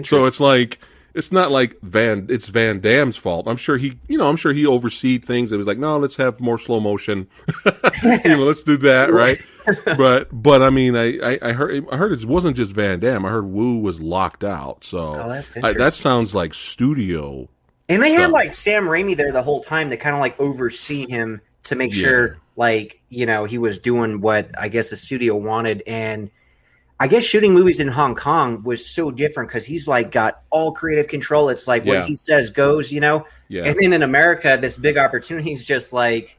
So 0.04 0.24
it's 0.24 0.40
like 0.40 0.80
it's 1.14 1.30
not 1.32 1.50
like 1.50 1.78
Van 1.82 2.26
it's 2.28 2.48
Van 2.48 2.80
Damme's 2.80 3.16
fault. 3.16 3.46
I'm 3.48 3.56
sure 3.56 3.76
he 3.76 3.98
you 4.08 4.18
know, 4.18 4.28
I'm 4.28 4.36
sure 4.36 4.52
he 4.52 4.66
overseed 4.66 5.24
things 5.24 5.52
and 5.52 5.58
was 5.58 5.66
like, 5.66 5.78
no, 5.78 5.96
let's 5.98 6.16
have 6.16 6.40
more 6.40 6.58
slow 6.58 6.80
motion. 6.80 7.28
you 8.04 8.18
know, 8.36 8.44
let's 8.44 8.62
do 8.62 8.76
that, 8.78 9.12
right? 9.12 9.38
but 9.96 10.28
but 10.32 10.62
I 10.62 10.70
mean 10.70 10.96
I, 10.96 11.18
I, 11.18 11.38
I 11.42 11.52
heard 11.52 11.86
I 11.90 11.96
heard 11.96 12.12
it 12.12 12.24
wasn't 12.24 12.56
just 12.56 12.72
Van 12.72 13.00
Damme. 13.00 13.24
I 13.24 13.30
heard 13.30 13.46
Woo 13.46 13.78
was 13.78 14.00
locked 14.00 14.44
out. 14.44 14.84
So 14.84 15.14
Oh, 15.16 15.30
I, 15.62 15.72
that 15.74 15.92
sounds 15.94 16.34
like 16.34 16.52
studio. 16.54 17.48
and 17.88 18.02
they 18.02 18.12
had 18.12 18.30
like 18.30 18.52
Sam 18.52 18.84
Raimi 18.84 19.16
there 19.16 19.32
the 19.32 19.42
whole 19.42 19.62
time 19.62 19.90
to 19.90 19.96
kind 19.96 20.14
of 20.14 20.20
like 20.20 20.38
oversee 20.40 21.06
him 21.08 21.40
to 21.64 21.76
make 21.76 21.94
Yeah. 21.94 22.02
sure 22.04 22.38
like 22.56 23.00
you 23.08 23.26
know 23.26 23.44
he 23.44 23.58
was 23.58 23.78
doing 23.78 24.20
what 24.20 24.50
I 24.58 24.68
guess 24.68 24.90
the 24.90 24.96
studio 24.96 25.36
wanted 25.36 25.82
and. 25.86 26.30
I 27.00 27.08
guess 27.08 27.24
shooting 27.24 27.52
movies 27.52 27.80
in 27.80 27.88
Hong 27.88 28.14
Kong 28.14 28.62
was 28.62 28.86
so 28.86 29.10
different 29.10 29.48
because 29.50 29.64
he's 29.64 29.88
like 29.88 30.12
got 30.12 30.42
all 30.50 30.72
creative 30.72 31.08
control. 31.08 31.48
It's 31.48 31.66
like 31.66 31.84
Yeah. 31.84 31.98
what 32.00 32.06
he 32.06 32.14
says 32.14 32.50
goes, 32.50 32.92
you 32.92 33.00
know. 33.00 33.26
Yeah. 33.48 33.64
And 33.64 33.76
then 33.80 33.92
in 33.92 34.02
America, 34.02 34.56
this 34.60 34.78
big 34.78 34.96
opportunity 34.96 35.52
is 35.52 35.64
just 35.64 35.92
like, 35.92 36.38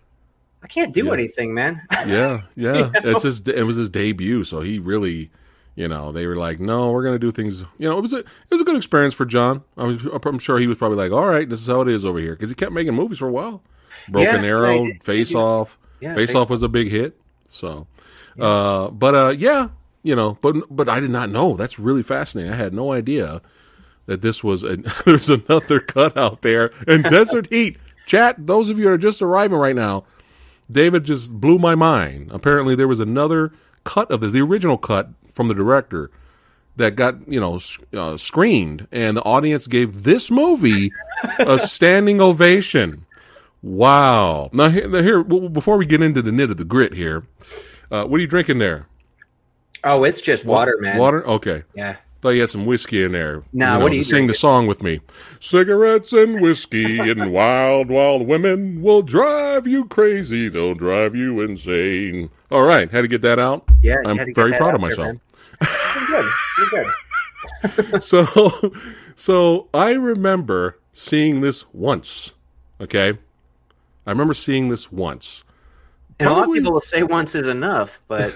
I 0.63 0.67
can't 0.67 0.93
do 0.93 1.05
Yeah. 1.07 1.13
anything, 1.13 1.53
man. 1.53 1.81
yeah, 2.07 2.41
yeah. 2.55 2.73
You 2.73 2.73
know? 2.73 2.91
It's 3.11 3.23
his. 3.23 3.41
It 3.47 3.63
was 3.63 3.77
his 3.77 3.89
debut, 3.89 4.43
so 4.43 4.61
he 4.61 4.79
really, 4.79 5.29
you 5.75 5.87
know, 5.87 6.11
they 6.11 6.25
were 6.25 6.37
like, 6.37 6.59
"No, 6.59 6.89
we're 6.91 7.03
gonna 7.03 7.19
do 7.19 7.31
things." 7.31 7.61
You 7.77 7.89
know, 7.89 7.97
it 7.99 8.01
was 8.01 8.13
a 8.13 8.19
it 8.19 8.25
was 8.49 8.61
a 8.61 8.63
good 8.63 8.77
experience 8.77 9.13
for 9.13 9.25
John. 9.25 9.61
I 9.77 9.83
was, 9.83 9.97
I'm 10.23 10.39
sure 10.39 10.57
he 10.57 10.65
was 10.67 10.77
probably 10.77 10.97
like, 10.97 11.11
"All 11.11 11.27
right, 11.27 11.47
this 11.47 11.61
is 11.61 11.67
how 11.67 11.81
it 11.81 11.89
is 11.89 12.03
over 12.05 12.17
here," 12.17 12.33
because 12.33 12.49
he 12.49 12.55
kept 12.55 12.71
making 12.71 12.95
movies 12.95 13.19
for 13.19 13.27
a 13.27 13.31
while. 13.31 13.61
Broken 14.09 14.41
Yeah, 14.41 14.47
Arrow, 14.49 14.85
Face. 15.03 15.35
Off. 15.35 15.77
Yeah, 15.99 16.15
Face 16.15 16.33
Off 16.33 16.49
was 16.49 16.63
a 16.63 16.67
big 16.69 16.89
hit. 16.89 17.15
So, 17.47 17.85
uh, 18.39 18.89
but 18.89 19.13
uh, 19.15 19.29
yeah, 19.37 19.67
you 20.05 20.15
know, 20.15 20.37
but 20.39 20.55
but 20.69 20.87
I 20.87 20.99
did 20.99 21.09
not 21.09 21.31
know. 21.31 21.55
That's 21.55 21.79
really 21.79 22.03
fascinating. 22.03 22.53
I 22.53 22.55
had 22.55 22.75
no 22.75 22.93
idea 22.93 23.41
that 24.05 24.21
this 24.21 24.43
was 24.43 24.63
a, 24.63 24.77
there's 25.05 25.31
another 25.31 25.79
cut 25.79 26.15
out 26.15 26.43
there 26.43 26.67
in 26.87 27.01
Desert 27.01 27.47
Heat. 27.51 27.77
Chat, 28.05 28.45
those 28.45 28.69
of 28.69 28.77
you 28.77 28.85
that 28.85 28.91
are 28.91 28.97
just 28.99 29.23
arriving 29.23 29.57
right 29.57 29.75
now, 29.75 30.05
David 30.71 31.05
just 31.05 31.33
blew 31.33 31.57
my 31.57 31.73
mind. 31.73 32.29
Apparently, 32.31 32.75
there 32.75 32.87
was 32.87 32.99
another 32.99 33.51
cut 33.83 34.11
of 34.11 34.21
this, 34.21 34.31
the 34.31 34.41
original 34.41 34.77
cut 34.77 35.09
from 35.33 35.47
the 35.47 35.55
director 35.55 36.11
that 36.75 36.95
got 36.95 37.27
you 37.27 37.39
know 37.39 37.59
uh, 37.97 38.15
screened, 38.15 38.87
and 38.91 39.17
the 39.17 39.23
audience 39.23 39.65
gave 39.65 40.03
this 40.03 40.29
movie 40.29 40.91
a 41.39 41.57
standing 41.67 42.21
ovation. 42.21 43.07
Wow! 43.63 44.51
Now 44.53 44.69
here, 44.69 44.87
now 44.87 45.01
here, 45.01 45.23
before 45.23 45.77
we 45.77 45.87
get 45.87 46.03
into 46.03 46.21
the 46.21 46.31
knit 46.31 46.51
of 46.51 46.57
the 46.57 46.63
grit 46.63 46.93
here, 46.93 47.25
uh, 47.89 48.05
what 48.05 48.17
are 48.17 48.21
you 48.21 48.27
drinking 48.27 48.59
there? 48.59 48.85
Oh, 49.85 50.03
it's 50.03 50.19
just 50.19 50.45
water, 50.45 50.77
man. 50.79 50.97
Water? 50.97 51.25
Okay. 51.27 51.63
Yeah. 51.75 51.97
Thought 52.21 52.31
you 52.31 52.41
had 52.41 52.49
some 52.49 52.65
whiskey 52.65 53.03
in 53.03 53.11
there. 53.11 53.43
Nah, 53.53 53.77
you 53.77 53.83
what 53.83 53.91
are 53.91 53.95
you 53.95 54.03
Sing 54.03 54.25
the 54.25 54.33
song 54.33 54.65
with 54.65 54.81
me. 54.81 54.99
Cigarettes 55.39 56.11
and 56.11 56.41
whiskey 56.41 56.97
and 56.97 57.31
wild, 57.31 57.89
wild 57.89 58.27
women 58.27 58.81
will 58.81 59.03
drive 59.03 59.67
you 59.67 59.85
crazy. 59.85 60.49
They'll 60.49 60.73
drive 60.73 61.15
you 61.15 61.39
insane. 61.39 62.31
All 62.49 62.63
right, 62.63 62.89
had 62.89 63.03
to 63.03 63.07
get 63.07 63.21
that 63.21 63.37
out. 63.37 63.69
Yeah. 63.83 63.97
I'm 64.03 64.17
had 64.17 64.25
to 64.25 64.33
get 64.33 64.41
very 64.41 64.53
proud 64.53 64.73
of 64.73 64.81
there, 64.81 64.89
myself. 64.89 65.17
You're 65.95 66.07
good. 66.07 66.31
You're 66.57 66.85
good. 67.91 68.03
so, 68.03 68.73
so 69.15 69.67
I 69.71 69.91
remember 69.91 70.79
seeing 70.93 71.41
this 71.41 71.65
once. 71.73 72.31
Okay, 72.81 73.19
I 74.07 74.09
remember 74.09 74.33
seeing 74.33 74.69
this 74.69 74.91
once. 74.91 75.43
And 76.19 76.29
a 76.29 76.31
lot 76.31 76.47
of 76.47 76.53
people 76.53 76.71
will 76.71 76.79
say 76.79 77.03
once 77.03 77.35
is 77.35 77.47
enough, 77.47 77.99
but 78.07 78.33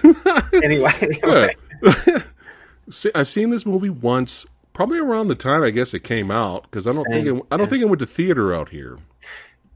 anyway. 0.62 1.18
Yeah. 1.24 1.48
See, 2.90 3.10
I've 3.14 3.28
seen 3.28 3.50
this 3.50 3.64
movie 3.64 3.88
once, 3.90 4.44
probably 4.72 4.98
around 4.98 5.28
the 5.28 5.34
time 5.34 5.62
I 5.62 5.70
guess 5.70 5.94
it 5.94 6.00
came 6.04 6.30
out 6.30 6.64
because 6.64 6.86
I 6.86 6.92
don't 6.92 7.04
Same, 7.10 7.24
think 7.24 7.38
it, 7.38 7.46
I 7.50 7.56
don't 7.56 7.66
yeah. 7.66 7.70
think 7.70 7.82
it 7.82 7.88
went 7.88 8.00
to 8.00 8.06
theater 8.06 8.52
out 8.54 8.68
here. 8.70 8.98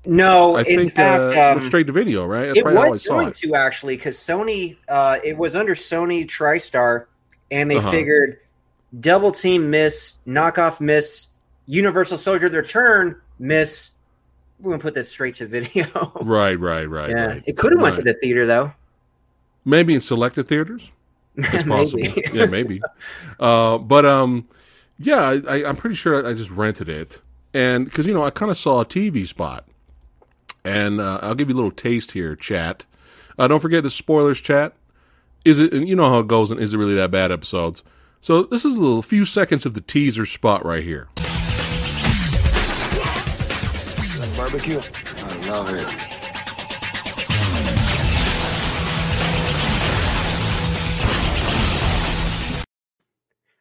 No, 0.06 0.56
I 0.56 0.60
in 0.60 0.64
think 0.64 0.92
fact, 0.92 1.34
uh, 1.36 1.54
um, 1.58 1.64
straight 1.64 1.86
to 1.86 1.92
video, 1.92 2.26
right? 2.26 2.46
That's 2.48 2.58
it 2.58 2.64
right. 2.64 2.76
I 2.76 2.80
was 2.80 2.86
always 2.86 3.02
saw 3.04 3.14
going 3.14 3.28
it. 3.28 3.34
to 3.36 3.54
actually 3.54 3.96
because 3.96 4.16
Sony, 4.18 4.76
uh, 4.88 5.18
it 5.24 5.36
was 5.38 5.56
under 5.56 5.74
Sony 5.74 6.26
TriStar, 6.26 7.06
and 7.50 7.70
they 7.70 7.76
Uh-huh. 7.76 7.90
figured 7.90 8.38
double 9.00 9.32
team 9.32 9.70
miss, 9.70 10.18
knockoff 10.26 10.78
miss, 10.80 11.28
Universal 11.66 12.18
Soldier 12.18 12.48
the 12.50 12.58
Return 12.58 13.18
miss. 13.38 13.92
We're 14.64 14.70
gonna 14.72 14.82
put 14.82 14.94
this 14.94 15.10
straight 15.10 15.34
to 15.34 15.46
video. 15.46 15.84
Right, 16.22 16.58
right, 16.58 16.88
right, 16.88 17.10
yeah, 17.10 17.26
right. 17.26 17.42
it 17.46 17.58
could 17.58 17.72
have 17.72 17.82
went 17.82 17.96
to 17.96 18.02
the 18.02 18.14
theater 18.14 18.46
though. 18.46 18.72
maybe 19.66 19.94
in 19.94 20.00
selected 20.00 20.48
theaters. 20.48 20.90
It's 21.36 21.64
possible. 21.64 22.00
Maybe. 22.00 22.22
yeah, 22.32 22.46
maybe. 22.46 22.80
Uh, 23.40 23.76
but 23.78 24.06
um, 24.06 24.48
yeah, 24.98 25.38
I, 25.48 25.64
I'm 25.64 25.76
pretty 25.76 25.96
sure 25.96 26.24
I 26.26 26.32
just 26.32 26.50
rented 26.50 26.88
it, 26.88 27.20
and 27.52 27.84
because 27.84 28.06
you 28.06 28.14
know 28.14 28.24
I 28.24 28.30
kind 28.30 28.50
of 28.50 28.56
saw 28.56 28.80
a 28.80 28.86
TV 28.86 29.26
spot, 29.26 29.66
and 30.64 31.00
uh, 31.00 31.18
I'll 31.20 31.34
give 31.34 31.48
you 31.48 31.54
a 31.54 31.58
little 31.58 31.72
taste 31.72 32.12
here, 32.12 32.36
chat. 32.36 32.84
Uh, 33.36 33.48
don't 33.48 33.60
forget 33.60 33.82
the 33.82 33.90
spoilers, 33.90 34.40
chat. 34.40 34.74
Is 35.44 35.58
it? 35.58 35.74
And 35.74 35.88
you 35.88 35.96
know 35.96 36.08
how 36.08 36.20
it 36.20 36.28
goes, 36.28 36.50
and 36.50 36.60
is 36.60 36.72
it 36.72 36.78
really 36.78 36.94
that 36.94 37.10
bad? 37.10 37.32
Episodes. 37.32 37.82
So 38.20 38.44
this 38.44 38.64
is 38.64 38.76
a 38.76 38.80
little 38.80 39.02
few 39.02 39.26
seconds 39.26 39.66
of 39.66 39.74
the 39.74 39.82
teaser 39.82 40.24
spot 40.24 40.64
right 40.64 40.84
here. 40.84 41.08
Barbecue? 44.54 44.80
I 45.16 45.48
love 45.48 45.74
it. 45.74 45.88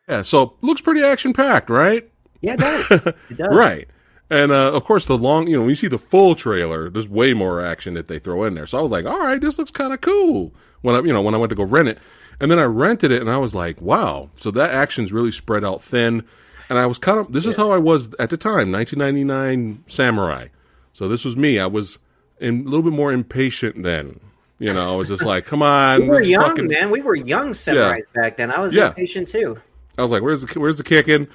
Yeah, 0.07 0.21
so 0.21 0.55
looks 0.61 0.81
pretty 0.81 1.01
action 1.01 1.33
packed, 1.33 1.71
right? 1.71 2.07
Yeah, 2.41 2.53
it 2.53 2.59
does. 2.59 2.85
It 3.31 3.37
does. 3.37 3.55
Right. 3.55 3.87
And 4.29 4.51
uh, 4.51 4.71
of 4.71 4.83
course, 4.83 5.07
the 5.07 5.17
long, 5.17 5.47
you 5.47 5.55
know, 5.55 5.61
when 5.61 5.69
you 5.69 5.75
see 5.75 5.87
the 5.87 5.97
full 5.97 6.35
trailer, 6.35 6.91
there's 6.91 7.09
way 7.09 7.33
more 7.33 7.65
action 7.65 7.95
that 7.95 8.07
they 8.07 8.19
throw 8.19 8.43
in 8.43 8.53
there. 8.53 8.67
So 8.67 8.77
I 8.77 8.81
was 8.81 8.91
like, 8.91 9.05
all 9.05 9.19
right, 9.19 9.41
this 9.41 9.57
looks 9.57 9.71
kind 9.71 9.93
of 9.93 10.01
cool. 10.01 10.53
When 10.81 10.93
I, 10.93 10.99
you 10.99 11.11
know, 11.11 11.23
when 11.23 11.33
I 11.33 11.39
went 11.39 11.49
to 11.49 11.55
go 11.55 11.63
rent 11.63 11.87
it, 11.87 11.97
and 12.39 12.51
then 12.51 12.59
I 12.59 12.65
rented 12.65 13.11
it, 13.11 13.21
and 13.21 13.31
I 13.31 13.37
was 13.37 13.55
like, 13.55 13.81
wow. 13.81 14.29
So 14.37 14.51
that 14.51 14.69
action's 14.69 15.11
really 15.11 15.31
spread 15.31 15.63
out 15.63 15.81
thin. 15.81 16.23
And 16.69 16.77
I 16.77 16.85
was 16.85 16.99
kind 16.99 17.19
of, 17.19 17.31
this 17.33 17.47
is 17.47 17.55
how 17.55 17.71
I 17.71 17.77
was 17.77 18.13
at 18.19 18.29
the 18.29 18.37
time, 18.37 18.71
1999 18.71 19.85
Samurai. 19.87 20.49
So 20.93 21.07
this 21.07 21.25
was 21.25 21.35
me. 21.35 21.59
I 21.59 21.65
was 21.65 21.99
in, 22.39 22.61
a 22.61 22.63
little 22.63 22.83
bit 22.83 22.93
more 22.93 23.11
impatient 23.11 23.83
then. 23.83 24.19
You 24.59 24.73
know, 24.73 24.93
I 24.93 24.95
was 24.95 25.07
just 25.09 25.23
like, 25.23 25.45
come 25.45 25.61
on. 25.61 26.01
We 26.03 26.07
were 26.09 26.21
young, 26.21 26.41
fucking- 26.43 26.67
man. 26.67 26.89
We 26.91 27.01
were 27.01 27.15
young 27.15 27.49
samurais 27.49 28.03
back 28.13 28.37
then. 28.37 28.51
I 28.51 28.59
was 28.59 28.73
Yeah. 28.73 28.87
impatient 28.89 29.27
too. 29.27 29.57
I 29.97 30.01
was 30.03 30.11
like, 30.11 30.23
"Where's 30.23 30.41
the 30.41 30.59
where's 30.59 30.77
the 30.77 30.83
kicking?" 30.83 31.27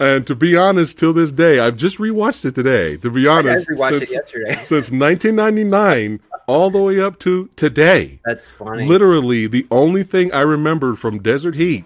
And 0.00 0.26
to 0.28 0.34
be 0.36 0.56
honest, 0.56 0.96
till 0.98 1.12
this 1.12 1.32
day, 1.32 1.58
I've 1.58 1.76
just 1.76 1.98
rewatched 1.98 2.44
it 2.44 2.54
today. 2.54 2.96
To 2.98 3.10
be 3.10 3.26
honest, 3.26 3.68
rewatched 3.68 3.98
since, 3.98 4.10
it 4.10 4.14
yesterday. 4.14 4.54
since 4.54 4.90
1999 4.92 6.20
all 6.46 6.70
the 6.70 6.78
way 6.78 7.00
up 7.00 7.18
to 7.20 7.50
today, 7.56 8.20
That's 8.24 8.48
funny. 8.48 8.86
literally 8.86 9.46
the 9.48 9.66
only 9.70 10.04
thing 10.04 10.32
I 10.32 10.40
remembered 10.42 10.98
from 10.98 11.18
Desert 11.18 11.56
Heat 11.56 11.84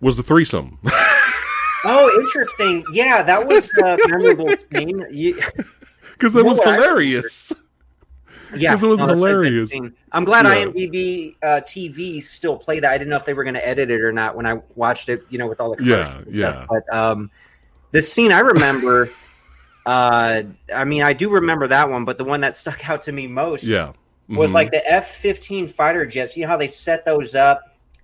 was 0.00 0.16
the 0.16 0.22
threesome. 0.22 0.78
Oh, 1.84 2.10
interesting. 2.20 2.82
Yeah, 2.92 3.22
that 3.22 3.46
was 3.46 3.68
the 3.68 3.96
memorable 4.08 4.48
scene. 4.58 5.00
You, 5.12 5.40
Because 6.18 6.34
it 6.36 6.44
was 6.44 6.58
hilarious. 6.58 7.52
yeah, 8.56 8.72
'Cause 8.72 8.82
it 8.82 8.86
was 8.86 8.98
no, 9.00 9.06
that's 9.06 9.22
a 9.22 9.26
good 9.26 9.30
hilarious. 9.44 9.72
I'm 10.12 10.24
glad 10.24 10.46
Yeah. 10.46 10.64
IMDb 10.66 11.36
uh, 11.42 11.60
TV 11.60 12.20
still 12.22 12.56
play 12.56 12.80
that. 12.80 12.90
I 12.90 12.98
didn't 12.98 13.10
know 13.10 13.16
if 13.16 13.24
they 13.24 13.34
were 13.34 13.44
going 13.44 13.54
to 13.54 13.66
edit 13.66 13.90
it 13.90 14.00
or 14.00 14.12
not 14.12 14.34
when 14.36 14.46
I 14.46 14.60
watched 14.74 15.08
it. 15.08 15.22
You 15.28 15.38
know, 15.38 15.46
with 15.46 15.60
all 15.60 15.74
the 15.76 15.84
Yeah, 15.84 16.20
yeah. 16.30 16.52
stuff. 16.52 16.66
But 16.68 16.94
um, 16.94 17.30
the 17.92 18.02
scene 18.02 18.32
I 18.32 18.40
remember. 18.40 19.10
uh, 19.86 20.42
I 20.74 20.84
mean, 20.84 21.02
I 21.02 21.12
do 21.14 21.30
remember 21.30 21.66
that 21.68 21.88
one, 21.88 22.04
but 22.04 22.18
the 22.18 22.24
one 22.24 22.40
that 22.42 22.54
stuck 22.54 22.88
out 22.90 23.00
to 23.02 23.12
me 23.12 23.26
most 23.26 23.64
Yeah. 23.64 23.92
was 24.28 24.50
Mhm. 24.50 24.54
like 24.54 24.70
the 24.70 24.86
F-15 24.92 25.66
fighter 25.70 26.04
jets. 26.04 26.36
You 26.36 26.42
know 26.42 26.48
how 26.48 26.56
they 26.58 26.66
set 26.66 27.04
those 27.06 27.34
up, 27.34 27.62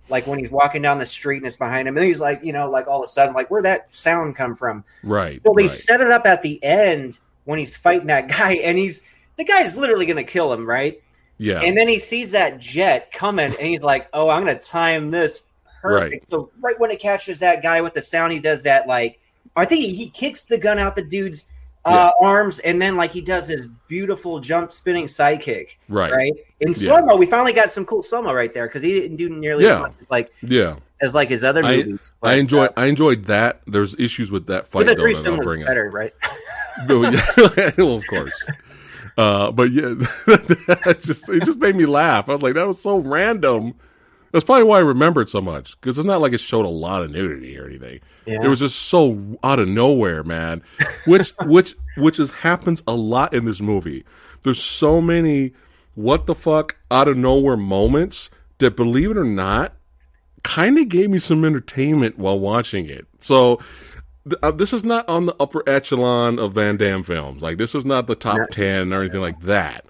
like 0.09 0.27
when 0.27 0.39
he's 0.39 0.51
walking 0.51 0.81
down 0.81 0.99
the 0.99 1.05
street 1.05 1.39
and 1.39 1.47
it's 1.47 1.57
behind 1.59 1.87
him, 1.89 1.97
and 1.99 2.07
he's 2.07 2.21
like, 2.21 2.41
you 2.43 2.53
know, 2.55 2.71
like 2.71 2.87
all 2.87 3.01
of 3.01 3.05
a 3.05 3.07
sudden, 3.07 3.35
like 3.35 3.51
where'd 3.51 3.65
that 3.67 3.95
sound 3.95 4.35
come 4.37 4.55
from? 4.55 4.83
right. 5.03 5.43
So 5.43 5.53
they 5.57 5.65
right. 5.65 5.71
set 5.71 6.01
it 6.01 6.11
up 6.11 6.25
at 6.27 6.41
the 6.43 6.63
end 6.65 7.19
when 7.45 7.59
he's 7.59 7.77
fighting 7.77 8.09
that 8.09 8.29
guy, 8.39 8.55
and 8.55 8.77
he's 8.79 9.07
the 9.37 9.45
guy's 9.45 9.77
literally 9.77 10.07
going 10.07 10.17
to 10.17 10.25
kill 10.25 10.53
him, 10.53 10.67
right? 10.69 11.01
Yeah. 11.39 11.61
And 11.61 11.77
then 11.77 11.89
he 11.89 11.99
sees 11.99 12.31
that 12.31 12.59
jet 12.61 13.13
coming, 13.13 13.55
and 13.59 13.67
he's 13.67 13.83
like, 13.83 14.09
"Oh, 14.13 14.29
I'm 14.31 14.45
going 14.45 14.57
to 14.57 14.67
time 14.67 15.11
this 15.11 15.43
perfect." 15.83 16.13
Right. 16.13 16.29
So 16.29 16.51
right 16.61 16.79
when 16.79 16.91
it 16.91 17.01
catches 17.01 17.41
that 17.41 17.63
guy 17.63 17.81
with 17.81 17.95
the 17.95 18.03
sound, 18.03 18.33
he 18.33 18.39
does 18.39 18.63
that 18.63 18.87
like 18.87 19.21
I 19.57 19.65
think 19.65 19.83
he, 19.83 19.95
he 19.95 20.11
kicks 20.11 20.45
the 20.45 20.59
gun 20.59 20.79
out 20.79 20.97
the 20.97 21.05
dude's 21.05 21.51
uh, 21.85 22.11
arms, 22.21 22.61
and 22.61 22.81
then 22.81 22.97
like 22.97 23.11
he 23.11 23.21
does 23.21 23.47
his 23.47 23.69
beautiful 23.89 24.41
jump 24.41 24.73
spinning 24.73 25.05
sidekick, 25.05 25.69
right. 25.89 26.13
right? 26.13 26.33
In 26.61 26.69
Yeah. 26.69 26.75
slow 26.75 27.03
mo, 27.05 27.17
we 27.17 27.27
finally 27.27 27.53
got 27.53 27.71
some 27.71 27.85
cool 27.85 28.01
slow 28.03 28.23
mo 28.23 28.33
right 28.33 28.55
there 28.55 28.67
because 28.67 28.83
he 28.83 28.99
didn't 28.99 29.17
do 29.17 29.29
nearly 29.29 29.67
as 29.67 29.79
much 29.81 29.93
as 30.01 30.11
like 30.11 30.33
Yeah. 30.43 30.77
As 31.01 31.15
like 31.15 31.29
his 31.29 31.45
other 31.45 31.65
I- 31.65 31.77
movies. 31.79 32.13
I 32.23 32.27
But, 32.29 32.39
enjoy 32.39 32.65
uh, 32.67 32.73
I 32.77 32.87
enjoyed 32.87 33.25
that. 33.27 33.61
There's 33.67 33.95
issues 33.99 34.31
with 34.31 34.47
that 34.47 34.67
fight 34.69 34.81
but 34.81 34.87
the 34.87 34.95
though, 35.03 35.13
that 35.13 35.27
I'll 35.27 35.37
was 35.39 35.47
bring 35.47 35.63
up. 35.63 35.69
better, 35.69 35.91
right? 35.91 36.13
No, 36.89 37.03
yeah, 37.09 37.71
well, 37.79 37.95
of 37.95 38.07
course. 38.09 38.33
Uh, 39.17 39.53
but 39.53 39.71
yeah, 39.71 39.95
that 40.27 40.99
just 41.01 41.29
it 41.29 41.45
just 41.45 41.59
made 41.61 41.77
me 41.77 41.87
laugh. 41.87 42.29
I 42.29 42.33
was 42.33 42.43
like, 42.43 42.55
that 42.55 42.67
was 42.67 42.83
so 42.83 42.99
random. 42.99 43.75
That's 44.33 44.45
probably 44.45 44.65
why 44.65 44.79
I 44.79 44.81
remember 44.81 45.21
it 45.23 45.29
so 45.29 45.41
much 45.41 45.81
because 45.81 45.97
it's 45.99 46.07
not 46.07 46.21
like 46.21 46.33
it 46.33 46.39
showed 46.41 46.65
a 46.65 46.69
lot 46.69 47.03
of 47.03 47.13
nudity 47.13 47.57
or 47.57 47.67
anything. 47.67 48.01
Yeah. 48.27 48.43
It 48.43 48.49
was 48.49 48.59
just 48.59 48.83
so 48.83 49.39
out 49.45 49.61
of 49.61 49.69
nowhere, 49.69 50.25
man. 50.25 50.63
Which 51.07 51.33
which 51.45 51.77
which 51.97 52.19
is 52.19 52.33
happens 52.33 52.83
a 52.89 52.95
lot 52.97 53.33
in 53.33 53.45
this 53.45 53.61
movie. 53.61 54.05
There's 54.43 54.61
so 54.61 55.01
many 55.01 55.53
what 55.95 56.27
the 56.27 56.35
fuck 56.35 56.77
out 56.91 57.07
of 57.07 57.17
nowhere 57.17 57.57
moments 57.57 58.31
that, 58.59 58.75
believe 58.75 59.13
it 59.13 59.17
or 59.17 59.25
not, 59.25 59.75
kind 60.45 60.79
of 60.79 60.89
gave 60.89 61.11
me 61.11 61.19
some 61.19 61.45
entertainment 61.45 62.19
while 62.19 62.39
watching 62.39 62.87
it. 62.89 63.07
So 63.21 63.57
th- 64.29 64.39
uh, 64.43 64.53
this 64.53 64.73
is 64.73 64.85
not 64.85 65.09
on 65.09 65.27
the 65.27 65.35
upper 65.41 65.69
echelon 65.69 66.39
of 66.39 66.53
Van 66.53 66.77
Damme 66.77 67.03
films. 67.03 67.43
Like 67.43 67.59
this 67.59 67.75
is 67.75 67.85
not 67.85 68.07
the 68.07 68.15
top 68.15 68.39
No. 68.39 68.47
ten 68.53 68.93
or 68.93 69.01
anything 69.01 69.21
like 69.21 69.41
that. 69.43 69.85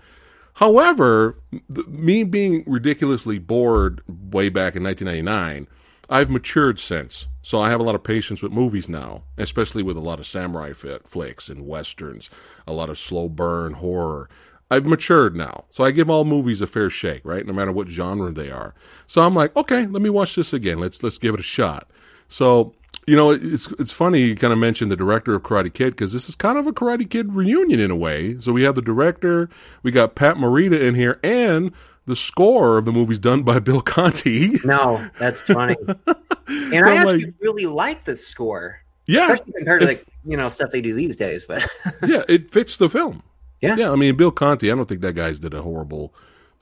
However, 0.54 1.36
th- 1.74 1.86
me 1.88 2.22
being 2.24 2.62
ridiculously 2.66 3.38
bored 3.38 4.02
way 4.08 4.48
back 4.48 4.76
in 4.76 4.84
1999, 4.84 5.66
I've 6.08 6.30
matured 6.30 6.78
since. 6.78 7.26
So 7.42 7.60
I 7.60 7.70
have 7.70 7.80
a 7.80 7.82
lot 7.82 7.94
of 7.96 8.04
patience 8.04 8.42
with 8.42 8.52
movies 8.52 8.88
now, 8.88 9.24
especially 9.36 9.82
with 9.82 9.96
a 9.96 10.00
lot 10.00 10.20
of 10.20 10.26
samurai 10.26 10.72
flicks 10.72 11.48
and 11.48 11.66
westerns, 11.66 12.30
a 12.66 12.72
lot 12.72 12.88
of 12.88 12.98
slow 12.98 13.28
burn 13.28 13.74
horror. 13.74 14.28
I've 14.74 14.84
matured 14.86 15.36
now. 15.36 15.64
So 15.70 15.84
I 15.84 15.90
give 15.90 16.10
all 16.10 16.24
movies 16.24 16.60
a 16.60 16.66
fair 16.66 16.90
shake, 16.90 17.24
right? 17.24 17.46
No 17.46 17.52
matter 17.52 17.72
what 17.72 17.88
genre 17.88 18.32
they 18.32 18.50
are. 18.50 18.74
So 19.06 19.22
I'm 19.22 19.34
like, 19.34 19.54
okay, 19.56 19.86
let 19.86 20.02
me 20.02 20.10
watch 20.10 20.34
this 20.34 20.52
again. 20.52 20.78
Let's 20.80 21.02
let's 21.02 21.18
give 21.18 21.34
it 21.34 21.40
a 21.40 21.44
shot. 21.44 21.88
So, 22.28 22.74
you 23.06 23.14
know, 23.16 23.30
it's 23.30 23.70
it's 23.78 23.90
funny 23.90 24.22
you 24.22 24.34
kind 24.36 24.52
of 24.52 24.58
mentioned 24.58 24.90
the 24.90 24.96
director 24.96 25.34
of 25.34 25.42
Karate 25.42 25.72
Kid 25.72 25.90
because 25.90 26.12
this 26.12 26.28
is 26.28 26.34
kind 26.34 26.58
of 26.58 26.66
a 26.66 26.72
Karate 26.72 27.08
Kid 27.08 27.34
reunion 27.34 27.78
in 27.80 27.90
a 27.90 27.96
way. 27.96 28.40
So 28.40 28.52
we 28.52 28.62
have 28.62 28.74
the 28.74 28.82
director, 28.82 29.48
we 29.82 29.90
got 29.90 30.14
Pat 30.14 30.36
Morita 30.36 30.80
in 30.80 30.94
here, 30.94 31.20
and 31.22 31.70
the 32.06 32.16
score 32.16 32.78
of 32.78 32.84
the 32.84 32.92
movie's 32.92 33.18
done 33.18 33.42
by 33.42 33.58
Bill 33.60 33.80
Conti. 33.80 34.58
No, 34.64 35.08
that's 35.18 35.42
funny. 35.42 35.76
and 35.86 36.74
I 36.74 36.78
I'm 36.78 36.86
actually 36.98 37.24
like- 37.26 37.34
really 37.40 37.66
like 37.66 38.04
the 38.04 38.16
score, 38.16 38.80
yeah, 39.06 39.32
especially 39.32 39.52
compared 39.58 39.80
to 39.82 39.90
If- 39.90 40.04
the 40.04 40.10
you 40.30 40.36
know 40.38 40.48
stuff 40.48 40.70
they 40.70 40.80
do 40.80 40.94
these 40.94 41.16
days. 41.16 41.44
But 41.44 41.66
yeah, 42.06 42.22
it 42.28 42.50
fits 42.52 42.78
the 42.78 42.88
film. 42.88 43.22
Yeah. 43.60 43.76
yeah. 43.76 43.90
I 43.90 43.96
mean, 43.96 44.16
Bill 44.16 44.30
Conti. 44.30 44.70
I 44.70 44.74
don't 44.74 44.88
think 44.88 45.00
that 45.00 45.14
guy's 45.14 45.40
did 45.40 45.54
a 45.54 45.62
horrible 45.62 46.14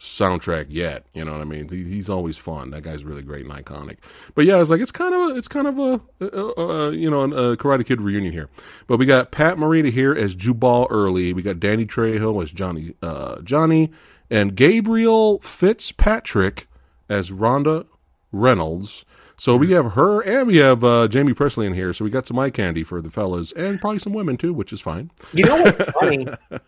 soundtrack 0.02 0.66
yet. 0.68 1.06
You 1.14 1.24
know 1.24 1.32
what 1.32 1.40
I 1.40 1.44
mean? 1.44 1.68
He, 1.68 1.84
he's 1.84 2.10
always 2.10 2.36
fun. 2.36 2.70
That 2.70 2.82
guy's 2.82 3.04
really 3.04 3.22
great 3.22 3.46
and 3.46 3.54
iconic. 3.54 3.98
But 4.34 4.44
yeah, 4.44 4.60
it's 4.60 4.68
like 4.70 4.80
it's 4.80 4.90
kind 4.90 5.14
of 5.14 5.30
a, 5.30 5.36
it's 5.36 5.48
kind 5.48 5.66
of 5.68 5.78
a, 5.78 6.00
a, 6.24 6.62
a 6.62 6.92
you 6.92 7.08
know 7.08 7.22
a 7.22 7.56
Karate 7.56 7.86
Kid 7.86 8.00
reunion 8.00 8.32
here. 8.32 8.48
But 8.86 8.98
we 8.98 9.06
got 9.06 9.30
Pat 9.30 9.56
Morita 9.56 9.92
here 9.92 10.14
as 10.14 10.34
Jubal 10.34 10.88
Early. 10.90 11.32
We 11.32 11.42
got 11.42 11.60
Danny 11.60 11.86
Trejo 11.86 12.42
as 12.42 12.50
Johnny 12.50 12.94
uh, 13.00 13.40
Johnny, 13.42 13.90
and 14.28 14.56
Gabrielle 14.56 15.38
Fitzpatrick 15.38 16.66
as 17.08 17.30
Rhonda 17.30 17.86
Reynolds. 18.32 19.04
So 19.38 19.56
we 19.56 19.72
have 19.72 19.92
her 19.92 20.20
and 20.20 20.46
we 20.46 20.58
have 20.58 20.84
uh, 20.84 21.08
Jaime 21.12 21.32
Pressly 21.34 21.66
in 21.66 21.74
here. 21.74 21.92
So 21.92 22.04
we 22.04 22.10
got 22.10 22.26
some 22.26 22.38
eye 22.38 22.50
candy 22.50 22.84
for 22.84 23.00
the 23.02 23.10
fellas 23.10 23.52
and 23.52 23.80
probably 23.80 23.98
some 23.98 24.12
women 24.12 24.36
too, 24.36 24.52
which 24.54 24.72
is 24.72 24.80
fine. 24.80 25.10
you 25.32 25.44
know 25.44 25.60
what's 25.62 25.78
funny? 26.00 26.26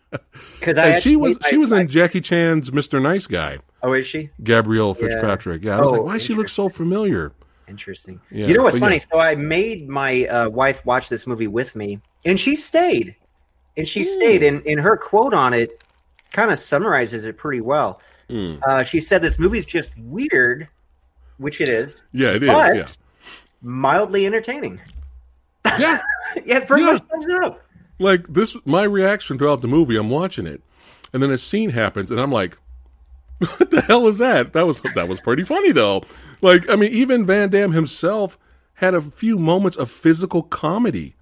Because 0.59 0.77
I 0.77 0.99
she 0.99 1.15
was 1.15 1.39
my- 1.41 1.49
she 1.49 1.57
was 1.57 1.69
my- 1.71 1.81
in 1.81 1.87
Jackie 1.87 2.21
Chan's 2.21 2.69
Mr. 2.71 3.01
Nice 3.01 3.27
Guy, 3.27 3.59
Oh, 3.83 3.93
is 3.93 4.05
she? 4.05 4.29
Gabrielle 4.43 4.93
Fitzpatrick. 4.93 5.63
Yeah, 5.63 5.77
I 5.77 5.81
was 5.81 5.89
Oh, 5.89 5.91
like, 5.93 6.01
why 6.03 6.13
does 6.13 6.23
she 6.23 6.33
look 6.33 6.49
so 6.49 6.67
familiar? 6.69 7.31
Interesting. 7.67 8.19
Yeah, 8.31 8.47
you 8.47 8.55
know 8.57 8.63
what's 8.63 8.77
funny? 8.77 8.95
yeah. 8.95 8.99
So 9.11 9.19
I 9.19 9.35
made 9.35 9.87
my 9.87 10.25
uh, 10.27 10.49
wife 10.49 10.85
watch 10.85 11.09
this 11.09 11.25
movie 11.25 11.47
with 11.47 11.75
me, 11.75 11.99
and 12.25 12.39
she 12.39 12.55
stayed. 12.55 13.15
And 13.77 13.87
she 13.87 14.03
stayed, 14.03 14.41
Hmm. 14.41 14.47
and, 14.57 14.67
and 14.67 14.79
her 14.81 14.97
quote 14.97 15.33
on 15.33 15.53
it 15.53 15.81
kind 16.31 16.51
of 16.51 16.57
summarizes 16.59 17.25
it 17.25 17.37
pretty 17.37 17.61
well. 17.61 18.01
Hmm. 18.29 18.55
Uh, 18.67 18.83
she 18.83 18.99
said, 18.99 19.21
"This 19.21 19.37
movie's 19.39 19.65
just 19.65 19.97
weird," 19.97 20.67
which 21.37 21.61
it 21.61 21.69
is, 21.69 22.03
Yeah, 22.13 22.29
it 22.31 22.43
is. 22.43 22.49
but 22.49 22.75
yeah, 22.75 22.85
mildly 23.61 24.25
entertaining. 24.25 24.79
yeah. 25.79 26.01
Yeah, 26.45 26.57
it 26.57 26.67
pretty 26.67 26.83
Yeah. 26.83 26.93
much 26.93 27.03
sums 27.09 27.25
it 27.27 27.43
up. 27.45 27.61
Like 27.99 28.33
this, 28.33 28.57
my 28.65 28.83
reaction 28.83 29.37
throughout 29.37 29.61
the 29.61 29.67
movie. 29.69 29.95
I'm 29.95 30.09
watching 30.09 30.47
it, 30.47 30.61
and 31.13 31.23
then 31.23 31.31
a 31.31 31.37
scene 31.37 31.69
happens, 31.69 32.11
and 32.11 32.19
I'm 32.19 32.31
like, 32.31 32.57
"What 33.39 33.71
the 33.71 33.81
hell 33.81 34.07
is 34.07 34.17
that?" 34.17 34.51
That 34.53 34.67
was 34.67 34.81
that 34.95 35.07
was 35.07 35.21
pretty 35.21 35.43
funny 35.43 35.71
though. 35.71 36.03
Like, 36.41 36.67
I 36.69 36.75
mean, 36.75 36.91
even 36.91 37.25
Van 37.25 37.49
Damme 37.49 37.71
himself 37.71 38.37
had 38.75 38.93
a 38.93 39.01
few 39.01 39.39
moments 39.39 39.77
of 39.77 39.89
physical 39.89 40.43
comedy 40.43 41.15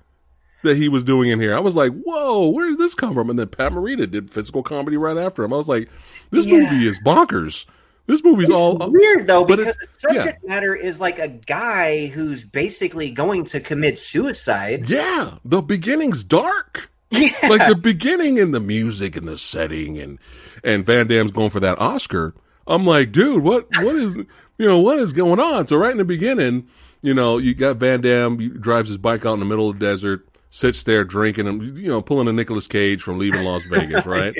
that 0.63 0.77
he 0.77 0.89
was 0.89 1.03
doing 1.03 1.29
in 1.29 1.39
here. 1.39 1.55
I 1.55 1.59
was 1.59 1.75
like, 1.75 1.91
"Whoa, 1.91 2.47
where 2.47 2.67
did 2.69 2.79
this 2.79 2.95
come 2.95 3.13
from?" 3.13 3.29
And 3.29 3.37
then 3.37 3.49
Pat 3.49 3.71
Morita 3.73 4.09
did 4.09 4.31
physical 4.31 4.63
comedy 4.63 4.97
right 4.97 5.17
after 5.17 5.43
him. 5.43 5.53
I 5.53 5.57
was 5.57 5.67
like, 5.67 5.89
"This 6.31 6.47
Yeah. 6.47 6.59
movie 6.59 6.87
is 6.87 6.97
bonkers." 7.05 7.65
This 8.05 8.23
movie's 8.23 8.49
It's 8.49 8.57
all 8.57 8.77
weird 8.89 9.27
though 9.27 9.45
but 9.45 9.57
because 9.57 9.75
the 9.77 9.87
subject 9.91 10.43
matter 10.45 10.75
is 10.75 10.99
like 10.99 11.19
a 11.19 11.29
guy 11.29 12.07
who's 12.07 12.43
basically 12.43 13.11
going 13.11 13.45
to 13.45 13.59
commit 13.59 13.97
suicide. 13.97 14.89
Yeah, 14.89 15.35
the 15.45 15.61
beginning's 15.61 16.23
dark. 16.23 16.89
Yeah, 17.11 17.29
Like 17.43 17.67
the 17.67 17.75
beginning 17.75 18.39
and 18.39 18.53
the 18.53 18.59
music 18.59 19.15
and 19.15 19.27
the 19.27 19.37
setting 19.37 19.99
and 19.99 20.19
and 20.63 20.85
Van 20.85 21.07
Damme's 21.07 21.31
going 21.31 21.51
for 21.51 21.59
that 21.61 21.79
Oscar. 21.79 22.33
I'm 22.67 22.85
like, 22.85 23.11
dude, 23.11 23.43
what 23.43 23.67
what 23.81 23.95
is 23.95 24.15
you 24.15 24.67
know 24.67 24.79
what 24.79 24.99
is 24.99 25.13
going 25.13 25.39
on? 25.39 25.67
So 25.67 25.77
right 25.77 25.91
in 25.91 25.97
the 25.97 26.03
beginning, 26.03 26.67
you 27.01 27.13
know, 27.13 27.37
you 27.37 27.53
got 27.53 27.77
Van 27.77 28.01
Damme 28.01 28.39
he 28.39 28.49
drives 28.49 28.89
his 28.89 28.97
bike 28.97 29.25
out 29.25 29.33
in 29.33 29.39
the 29.39 29.45
middle 29.45 29.69
of 29.69 29.79
the 29.79 29.85
desert, 29.85 30.27
sits 30.49 30.83
there 30.83 31.03
drinking 31.05 31.47
and 31.47 31.77
you 31.77 31.87
know 31.87 32.01
pulling 32.01 32.27
a 32.27 32.33
Nicolas 32.33 32.67
Cage 32.67 33.01
from 33.01 33.17
leaving 33.17 33.43
Las 33.43 33.63
Vegas, 33.69 34.05
right? 34.07 34.35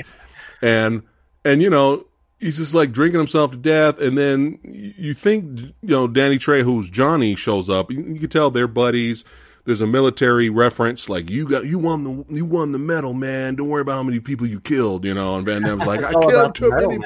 And 0.60 1.02
and 1.44 1.62
you 1.62 1.70
know 1.70 2.06
he's 2.44 2.58
just 2.58 2.74
like 2.74 2.92
drinking 2.92 3.18
himself 3.18 3.52
to 3.52 3.56
death, 3.56 3.98
and 3.98 4.18
then 4.18 4.58
you 4.62 5.14
think 5.14 5.60
you 5.60 5.88
know 5.88 6.06
Danny 6.06 6.38
Trejo's 6.38 6.90
Johnny 6.90 7.34
shows 7.34 7.70
up. 7.70 7.90
You, 7.90 8.02
you 8.02 8.20
can 8.20 8.28
tell 8.28 8.50
they're 8.50 8.68
buddies. 8.68 9.24
There's 9.64 9.80
a 9.80 9.86
military 9.86 10.50
reference, 10.50 11.08
like 11.08 11.30
you 11.30 11.48
got 11.48 11.64
you 11.64 11.78
won 11.78 12.04
the 12.04 12.34
you 12.34 12.44
won 12.44 12.72
the 12.72 12.78
medal, 12.78 13.14
man. 13.14 13.54
Don't 13.54 13.70
worry 13.70 13.80
about 13.80 13.94
how 13.94 14.02
many 14.02 14.20
people 14.20 14.46
you 14.46 14.60
killed, 14.60 15.06
you 15.06 15.14
know. 15.14 15.36
And 15.36 15.46
Van 15.46 15.62
Damme's 15.62 15.86
like, 15.86 16.04
I 16.04 16.12
killed 16.12 16.54
too 16.54 16.68
medal, 16.68 16.90
many, 16.90 16.98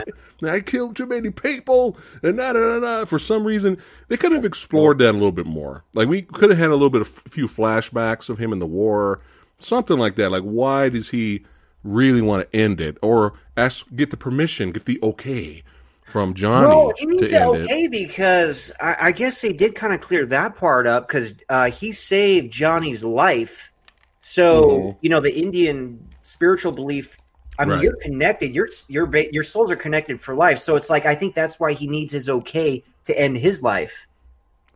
man. 0.43 0.55
I 0.55 0.59
killed 0.59 0.97
too 0.97 1.07
many 1.07 1.31
people, 1.31 1.97
and 2.21 2.37
da 2.37 2.55
da 2.55 2.59
da 2.59 2.81
da. 2.81 3.05
For 3.05 3.21
some 3.21 3.45
reason, 3.45 3.79
they 4.09 4.17
could 4.17 4.33
have 4.33 4.45
explored 4.45 4.99
that 4.99 5.11
a 5.11 5.13
little 5.13 5.31
bit 5.31 5.47
more. 5.47 5.85
Like 5.95 6.09
we 6.09 6.23
could 6.23 6.51
have 6.51 6.59
had 6.59 6.71
a 6.71 6.73
little 6.73 6.91
bit 6.91 7.03
of 7.03 7.23
a 7.27 7.31
few 7.31 7.47
flashbacks 7.47 8.29
of 8.29 8.39
him 8.39 8.53
in 8.53 8.59
the 8.59 8.67
war, 8.67 9.21
something 9.61 9.97
like 9.97 10.17
that. 10.17 10.33
Like 10.33 10.43
why 10.43 10.89
does 10.89 11.11
he 11.11 11.45
really 11.89 12.23
want 12.23 12.51
to 12.51 12.57
end 12.59 12.81
it, 12.81 12.99
or 13.03 13.35
ask 13.57 13.87
get 13.95 14.11
the 14.11 14.17
permission, 14.17 14.73
get 14.73 14.85
the 14.87 14.99
okay 15.03 15.63
from 16.05 16.35
Johnny 16.35 16.75
No, 16.75 16.93
he 16.97 17.07
needs 17.07 17.31
to 17.31 17.37
end 17.37 17.55
it? 17.55 17.65
okay 17.67 17.89
because 17.89 18.73
I, 18.81 18.97
I 19.09 19.13
guess 19.13 19.41
they 19.41 19.53
did 19.53 19.75
kind 19.75 19.93
of 19.93 20.01
clear 20.01 20.27
that 20.27 20.57
part 20.57 20.87
up 20.87 21.07
because 21.09 21.35
uh, 21.49 21.71
he 21.71 21.93
saved 21.93 22.53
Johnny's 22.53 23.05
life. 23.05 23.73
So 24.21 24.63
Mhm. 24.65 24.97
you 25.01 25.11
know 25.11 25.21
the 25.21 25.35
Indian 25.37 26.09
spiritual 26.23 26.73
belief. 26.73 27.19
I 27.59 27.65
mean, 27.65 27.79
Right. 27.79 27.83
you're 27.85 27.97
connected. 28.03 28.55
Your 28.55 28.69
your 28.89 29.15
your 29.17 29.43
souls 29.43 29.71
are 29.71 29.77
connected 29.77 30.21
for 30.21 30.35
life. 30.35 30.59
So 30.59 30.77
it's 30.77 30.91
like 30.91 31.07
I 31.07 31.15
think 31.15 31.35
that's 31.35 31.59
why 31.61 31.73
he 31.73 31.87
needs 31.87 32.13
his 32.13 32.29
okay 32.29 32.85
to 33.05 33.19
end 33.19 33.39
his 33.39 33.63
life. 33.63 34.07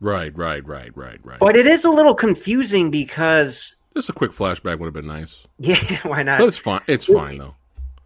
Right, 0.01 0.35
right, 0.37 0.65
right, 0.67 0.91
right, 0.95 1.19
right. 1.23 1.39
But 1.39 1.55
it 1.55 1.65
is 1.65 1.85
a 1.85 1.89
little 1.89 2.15
confusing 2.15 2.91
because 2.91 3.73
Just 3.95 4.09
a 4.09 4.13
quick 4.13 4.31
flashback 4.31 4.79
would 4.79 4.85
have 4.87 4.93
been 4.93 5.07
nice, 5.07 5.45
yeah, 5.59 5.75
why 6.03 6.23
not? 6.23 6.39
but 6.39 6.47
it's 6.47 6.57
fine. 6.57 6.81
It's 6.87 7.05
fine 7.05 7.37
though. 7.37 7.55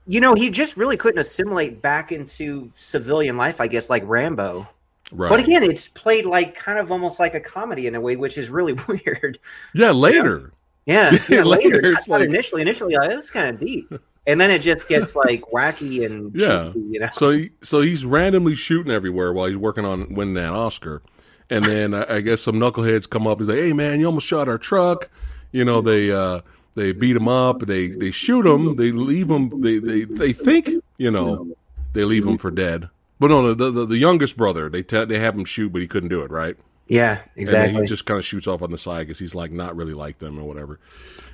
You 0.06 0.22
know, 0.22 0.34
he 0.36 0.50
just 0.50 0.78
really 0.78 0.96
couldn't 0.98 1.20
assimilate 1.20 1.82
back 1.82 2.12
into 2.12 2.72
civilian 2.76 3.36
life, 3.38 3.60
I 3.60 3.68
guess, 3.68 3.90
like 3.90 4.04
Rambo. 4.06 4.68
Right. 5.12 5.30
But 5.30 5.40
again, 5.42 5.64
it's 5.64 5.88
played 5.88 6.26
like 6.26 6.56
kind 6.56 6.80
of 6.80 6.92
almost 6.92 7.20
like 7.20 7.34
a 7.34 7.40
comedy 7.40 7.88
in 7.88 7.96
a 7.96 8.02
way, 8.02 8.16
which 8.18 8.38
is 8.38 8.50
really 8.50 8.74
weird. 8.88 9.40
yeah, 9.74 9.92
later. 9.92 10.52
Yeah, 10.86 11.12
Yeah, 11.14 11.20
yeah 11.30 11.44
later, 11.44 11.76
later 11.76 11.92
it's 11.94 12.08
like- 12.08 12.22
initially. 12.22 12.62
Initially, 12.62 12.96
uh, 12.96 13.02
like, 13.02 13.10
this 13.12 13.26
is 13.26 13.32
kind 13.32 13.50
of 13.50 13.60
deep, 13.60 13.92
and 14.26 14.40
then 14.40 14.50
it 14.52 14.60
just 14.60 14.88
gets 14.88 15.16
like 15.16 15.42
wacky 15.54 16.06
and 16.06 16.34
Yeah. 16.36 16.68
cheeky, 16.74 16.86
you 16.92 17.00
know. 17.02 17.10
So 17.14 17.32
he, 17.32 17.50
so 17.62 17.82
he's 17.82 18.06
randomly 18.06 18.56
shooting 18.56 18.92
everywhere 18.92 19.32
while 19.34 19.48
he's 19.48 19.58
working 19.58 19.84
on 19.86 20.14
winning 20.14 20.34
that 20.36 20.52
Oscar, 20.54 21.02
and 21.50 21.64
then 21.66 21.94
I, 21.94 22.16
I 22.16 22.22
guess 22.22 22.42
some 22.42 22.56
knuckleheads 22.56 23.10
come 23.10 23.28
up. 23.28 23.40
He's 23.40 23.48
like, 23.50 23.58
"Hey 23.60 23.74
man, 23.74 24.00
you 24.00 24.06
almost 24.06 24.28
shot 24.28 24.48
our 24.50 24.58
truck." 24.58 25.10
You 25.52 25.66
know 25.66 25.82
they 25.82 26.12
uh, 26.12 26.42
they 26.76 26.92
beat 26.92 27.16
him 27.16 27.28
up. 27.28 27.62
They 27.62 27.88
they 27.88 28.12
shoot 28.12 28.46
him. 28.46 28.76
They 28.76 28.92
leave 28.92 29.30
him. 29.30 29.62
They 29.62 29.80
they 29.80 30.04
they 30.04 30.34
think 30.34 30.70
you 30.98 31.12
know 31.12 31.48
they 31.94 32.04
leave 32.04 32.26
him 32.26 32.38
for 32.38 32.52
dead. 32.52 32.90
But 33.20 33.28
no, 33.30 33.54
the 33.54 33.72
the, 33.72 33.86
the 33.86 33.98
youngest 33.98 34.38
brother 34.38 34.70
they 34.70 34.84
te- 34.84 35.06
they 35.06 35.20
have 35.20 35.36
him 35.36 35.46
shoot, 35.46 35.72
but 35.74 35.82
he 35.82 35.88
couldn't 35.88 36.10
do 36.10 36.22
it. 36.22 36.32
Right. 36.32 36.56
Yeah, 36.88 37.20
exactly. 37.36 37.82
he 37.82 37.88
just 37.88 38.06
kind 38.06 38.18
of 38.18 38.26
shoots 38.26 38.48
off 38.48 38.62
on 38.62 38.72
the 38.72 38.78
side 38.78 39.08
because 39.08 39.20
he's 39.20 39.36
like 39.36 39.52
not 39.52 39.76
really 39.76 39.94
like 39.94 40.20
them 40.20 40.40
or 40.40 40.44
whatever. 40.44 40.80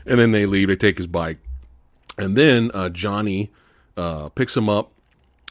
And 0.05 0.19
then 0.19 0.31
they 0.31 0.45
leave. 0.45 0.67
They 0.67 0.75
take 0.75 0.97
his 0.97 1.07
bike, 1.07 1.37
and 2.17 2.35
then 2.35 2.71
uh, 2.73 2.89
Johnny 2.89 3.51
uh, 3.95 4.29
picks 4.29 4.57
him 4.57 4.67
up 4.67 4.91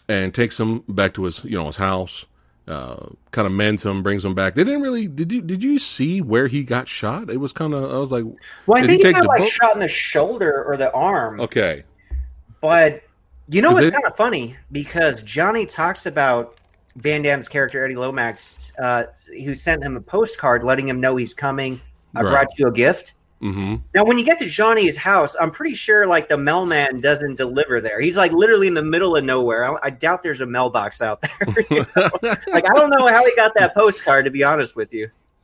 and 0.08 0.34
takes 0.34 0.58
him 0.58 0.82
back 0.88 1.14
to 1.14 1.24
his 1.24 1.44
you 1.44 1.56
know 1.56 1.66
his 1.66 1.76
house. 1.76 2.26
Uh, 2.68 3.08
kind 3.32 3.46
of 3.46 3.52
mends 3.52 3.84
him, 3.84 4.02
brings 4.04 4.24
him 4.24 4.34
back. 4.34 4.54
They 4.54 4.62
didn't 4.62 4.82
really. 4.82 5.08
Did 5.08 5.32
you 5.32 5.40
did 5.42 5.62
you 5.64 5.78
see 5.80 6.20
where 6.20 6.46
he 6.46 6.62
got 6.62 6.86
shot? 6.88 7.28
It 7.28 7.38
was 7.38 7.52
kind 7.52 7.74
of. 7.74 7.90
I 7.90 7.96
was 7.98 8.12
like, 8.12 8.24
well, 8.66 8.78
I 8.78 8.82
did 8.82 8.90
think 8.90 9.02
he 9.02 9.06
he 9.08 9.12
got 9.14 9.26
like 9.26 9.42
boat? 9.42 9.50
shot 9.50 9.74
in 9.74 9.80
the 9.80 9.88
shoulder 9.88 10.62
or 10.64 10.76
the 10.76 10.92
arm. 10.92 11.40
okay, 11.40 11.82
But 12.60 13.02
you 13.48 13.62
know 13.62 13.70
Is 13.70 13.74
what's 13.74 13.86
it- 13.88 13.92
kind 13.94 14.04
of 14.06 14.16
funny 14.16 14.56
because 14.70 15.22
Johnny 15.22 15.66
talks 15.66 16.06
about 16.06 16.56
Van 16.94 17.22
Damme's 17.22 17.48
character 17.48 17.84
Eddie 17.84 17.96
Lomax, 17.96 18.72
uh, 18.78 19.04
who 19.44 19.54
sent 19.54 19.82
him 19.82 19.96
a 19.96 20.00
postcard 20.00 20.62
letting 20.62 20.86
him 20.86 21.00
know 21.00 21.16
he's 21.16 21.34
coming. 21.34 21.80
I 22.14 22.22
Right. 22.22 22.30
brought 22.30 22.58
you 22.58 22.68
a 22.68 22.72
gift. 22.72 23.14
Hmm 23.42 23.74
Now, 23.92 24.04
when 24.04 24.18
you 24.18 24.24
get 24.24 24.38
to 24.38 24.46
Johnny's 24.46 24.96
house, 24.96 25.34
I'm 25.38 25.50
pretty 25.50 25.74
sure 25.74 26.06
like 26.06 26.28
the 26.28 26.38
mailman 26.38 27.00
doesn't 27.00 27.34
deliver 27.34 27.80
there. 27.80 28.00
He's 28.00 28.16
like 28.16 28.30
literally 28.30 28.68
in 28.68 28.74
the 28.74 28.84
middle 28.84 29.16
of 29.16 29.24
nowhere. 29.24 29.68
I, 29.68 29.78
I 29.82 29.90
doubt 29.90 30.22
there's 30.22 30.40
a 30.40 30.46
mailbox 30.46 31.02
out 31.02 31.22
there. 31.22 31.66
you 31.70 31.84
know? 31.96 32.10
like 32.22 32.70
I 32.70 32.74
don't 32.74 32.90
know 32.90 33.08
how 33.08 33.24
he 33.24 33.34
got 33.34 33.52
that 33.56 33.74
postcard. 33.74 34.26
To 34.26 34.30
be 34.30 34.44
honest 34.44 34.76
with 34.76 34.94
you, 34.94 35.10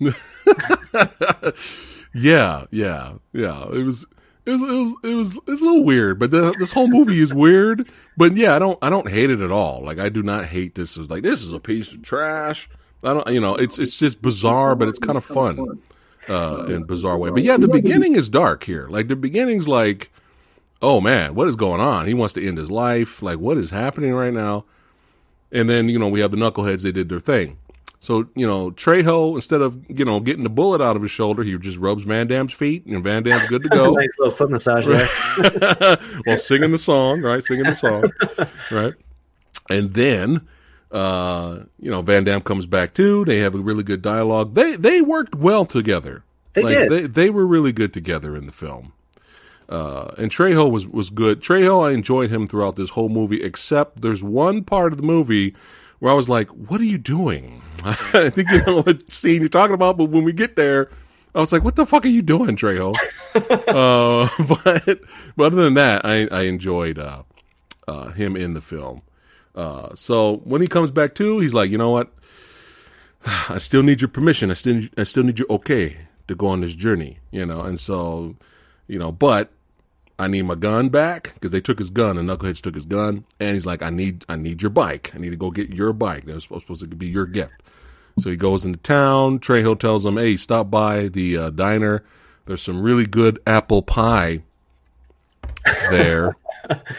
yeah, 2.14 2.66
yeah, 2.70 3.14
yeah. 3.32 3.64
It 3.72 3.84
was. 3.84 4.06
It 4.46 4.52
was, 4.52 4.62
it 4.62 4.64
was 4.64 4.94
it 5.02 5.14
was 5.14 5.36
it's 5.46 5.60
a 5.60 5.64
little 5.64 5.84
weird, 5.84 6.18
but 6.18 6.30
the, 6.30 6.54
this 6.58 6.72
whole 6.72 6.88
movie 6.88 7.20
is 7.20 7.34
weird. 7.34 7.86
But 8.16 8.34
yeah, 8.34 8.56
I 8.56 8.58
don't 8.58 8.78
I 8.80 8.88
don't 8.88 9.10
hate 9.10 9.28
it 9.28 9.42
at 9.42 9.50
all. 9.50 9.84
Like 9.84 9.98
I 9.98 10.08
do 10.08 10.22
not 10.22 10.46
hate 10.46 10.74
this. 10.74 10.96
Is 10.96 11.10
like 11.10 11.22
this 11.22 11.42
is 11.42 11.52
a 11.52 11.60
piece 11.60 11.92
of 11.92 12.00
trash. 12.00 12.70
I 13.04 13.12
don't 13.12 13.28
you 13.28 13.40
know 13.40 13.56
it's 13.56 13.78
it's 13.78 13.94
just 13.94 14.22
bizarre, 14.22 14.74
but 14.74 14.88
it's 14.88 14.98
kind 14.98 15.18
of 15.18 15.24
fun 15.26 15.80
uh, 16.28 16.64
in 16.66 16.82
a 16.82 16.86
bizarre 16.86 17.18
way. 17.18 17.30
But 17.30 17.42
yeah, 17.42 17.56
the 17.56 17.68
beginning 17.68 18.14
is 18.14 18.28
dark 18.28 18.64
here. 18.64 18.88
Like 18.88 19.08
the 19.08 19.16
beginning's 19.16 19.68
like, 19.68 20.10
oh 20.82 21.00
man, 21.00 21.34
what 21.34 21.48
is 21.48 21.56
going 21.56 21.80
on? 21.80 22.06
He 22.06 22.14
wants 22.14 22.34
to 22.34 22.46
end 22.46 22.58
his 22.58 22.70
life. 22.70 23.22
Like 23.22 23.38
what 23.38 23.58
is 23.58 23.70
happening 23.70 24.12
right 24.12 24.32
now? 24.32 24.64
And 25.50 25.68
then 25.68 25.88
you 25.88 25.98
know 25.98 26.08
we 26.08 26.20
have 26.20 26.30
the 26.30 26.36
knuckleheads. 26.36 26.82
They 26.82 26.92
did 26.92 27.08
their 27.08 27.20
thing. 27.20 27.58
So 28.00 28.28
you 28.34 28.46
know 28.46 28.70
Trejo, 28.70 29.34
instead 29.34 29.60
of 29.60 29.82
you 29.88 30.04
know 30.04 30.20
getting 30.20 30.44
the 30.44 30.50
bullet 30.50 30.80
out 30.80 30.94
of 30.94 31.02
his 31.02 31.10
shoulder, 31.10 31.42
he 31.42 31.56
just 31.58 31.78
rubs 31.78 32.04
Van 32.04 32.26
Damme's 32.26 32.52
feet, 32.52 32.86
and 32.86 33.02
Van 33.02 33.22
Damme's 33.22 33.46
good 33.48 33.62
to 33.62 33.68
go. 33.70 33.92
nice 33.92 34.10
little 34.18 34.34
foot 34.34 34.50
massage 34.50 34.86
there. 34.86 35.06
While 36.24 36.38
singing 36.38 36.70
the 36.70 36.78
song, 36.78 37.22
right? 37.22 37.42
Singing 37.44 37.64
the 37.64 37.74
song, 37.74 38.10
right? 38.70 38.94
And 39.70 39.92
then, 39.94 40.46
uh, 40.90 41.60
you 41.78 41.90
know, 41.90 42.02
Van 42.02 42.24
Damme 42.24 42.40
comes 42.40 42.66
back 42.66 42.94
too. 42.94 43.24
They 43.24 43.38
have 43.38 43.54
a 43.54 43.58
really 43.58 43.82
good 43.82 44.02
dialogue. 44.02 44.54
They 44.54 44.76
they 44.76 45.00
worked 45.02 45.34
well 45.34 45.64
together. 45.64 46.24
They 46.54 46.62
like, 46.62 46.78
did. 46.78 46.90
They, 46.90 47.06
they 47.06 47.30
were 47.30 47.46
really 47.46 47.72
good 47.72 47.92
together 47.92 48.36
in 48.36 48.46
the 48.46 48.52
film. 48.52 48.92
Uh, 49.68 50.14
and 50.16 50.30
Trejo 50.30 50.70
was 50.70 50.86
was 50.86 51.10
good. 51.10 51.42
Trejo, 51.42 51.86
I 51.86 51.92
enjoyed 51.92 52.30
him 52.30 52.46
throughout 52.46 52.76
this 52.76 52.90
whole 52.90 53.10
movie, 53.10 53.42
except 53.42 54.00
there's 54.00 54.22
one 54.22 54.64
part 54.64 54.92
of 54.92 54.96
the 54.96 55.04
movie 55.04 55.54
where 55.98 56.10
I 56.10 56.14
was 56.14 56.28
like, 56.28 56.48
"What 56.48 56.80
are 56.80 56.84
you 56.84 56.98
doing?" 56.98 57.62
I 57.84 58.30
think 58.30 58.50
you 58.50 58.62
know 58.64 58.82
what 58.82 59.12
scene 59.12 59.40
you're 59.40 59.50
talking 59.50 59.74
about, 59.74 59.98
but 59.98 60.06
when 60.06 60.24
we 60.24 60.32
get 60.32 60.56
there, 60.56 60.90
I 61.34 61.40
was 61.40 61.52
like, 61.52 61.64
"What 61.64 61.76
the 61.76 61.84
fuck 61.84 62.06
are 62.06 62.08
you 62.08 62.22
doing, 62.22 62.56
Trejo?" 62.56 62.94
uh, 63.34 64.28
but 64.64 65.00
but 65.36 65.52
other 65.52 65.62
than 65.62 65.74
that, 65.74 66.04
I 66.04 66.26
I 66.28 66.42
enjoyed 66.44 66.98
uh, 66.98 67.24
uh, 67.86 68.10
him 68.12 68.36
in 68.36 68.54
the 68.54 68.62
film. 68.62 69.02
Uh, 69.58 69.92
so 69.96 70.36
when 70.44 70.62
he 70.62 70.68
comes 70.68 70.92
back 70.92 71.16
too, 71.16 71.40
he's 71.40 71.52
like, 71.52 71.70
"You 71.70 71.78
know 71.78 71.90
what? 71.90 72.12
I 73.26 73.58
still 73.58 73.82
need 73.82 74.00
your 74.00 74.08
permission. 74.08 74.52
I 74.52 74.54
still 74.54 74.82
I 74.96 75.02
still 75.02 75.24
need 75.24 75.40
your 75.40 75.50
okay 75.50 75.96
to 76.28 76.36
go 76.36 76.46
on 76.46 76.60
this 76.60 76.74
journey." 76.74 77.18
You 77.32 77.44
know, 77.44 77.62
and 77.62 77.80
so 77.80 78.36
you 78.86 79.00
know, 79.00 79.10
but 79.10 79.50
I 80.16 80.28
need 80.28 80.42
my 80.42 80.54
gun 80.54 80.90
back 80.90 81.34
because 81.34 81.50
they 81.50 81.60
took 81.60 81.80
his 81.80 81.90
gun 81.90 82.18
and 82.18 82.28
Knuckleheads 82.28 82.60
took 82.60 82.76
his 82.76 82.84
gun, 82.84 83.24
and 83.40 83.54
he's 83.54 83.66
like, 83.66 83.82
I 83.82 83.90
need 83.90 84.24
I 84.28 84.36
need 84.36 84.62
your 84.62 84.70
bike. 84.70 85.10
I 85.12 85.18
need 85.18 85.30
to 85.30 85.36
go 85.36 85.50
get 85.50 85.70
your 85.70 85.92
bike. 85.92 86.26
That 86.26 86.34
was 86.34 86.44
supposed 86.44 86.80
to 86.80 86.86
be 86.86 87.08
your 87.08 87.26
gift. 87.26 87.60
So 88.20 88.30
he 88.30 88.36
goes 88.36 88.64
into 88.64 88.78
town. 88.78 89.40
Trejo 89.40 89.76
tells 89.78 90.06
him, 90.06 90.18
"Hey, 90.18 90.36
stop 90.36 90.70
by 90.70 91.08
the 91.08 91.36
uh, 91.36 91.50
diner. 91.50 92.04
There's 92.46 92.62
some 92.62 92.80
really 92.80 93.06
good 93.06 93.40
apple 93.44 93.82
pie 93.82 94.42
there. 95.90 96.36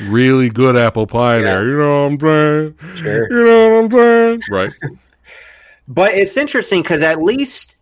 really 0.01 0.49
good 0.49 0.75
apple 0.75 1.07
pie 1.07 1.41
there. 1.41 1.67
You 1.67 1.77
know 1.77 2.07
what 2.07 2.11
I'm 2.11 2.19
saying? 2.19 2.95
Sure. 2.95 3.29
You 3.29 3.45
know 3.45 3.69
what 3.69 3.85
I'm 3.85 3.91
saying? 3.91 4.41
Right. 4.49 4.71
But 5.91 6.13
it's 6.13 6.37
interesting 6.37 6.83
because 6.83 7.01
at 7.01 7.19
least 7.19 7.75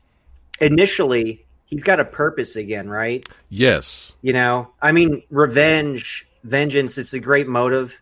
initially 0.62 1.46
he's 1.66 1.84
got 1.84 2.00
a 2.00 2.06
purpose 2.06 2.56
again, 2.56 2.90
right? 2.90 3.28
Yes. 3.50 4.14
You 4.22 4.32
know, 4.32 4.72
I 4.82 4.94
mean, 4.94 5.24
revenge, 5.30 6.26
vengeance 6.46 6.98
is 6.98 7.14
a 7.14 7.20
great 7.20 7.50
motive. 7.50 8.02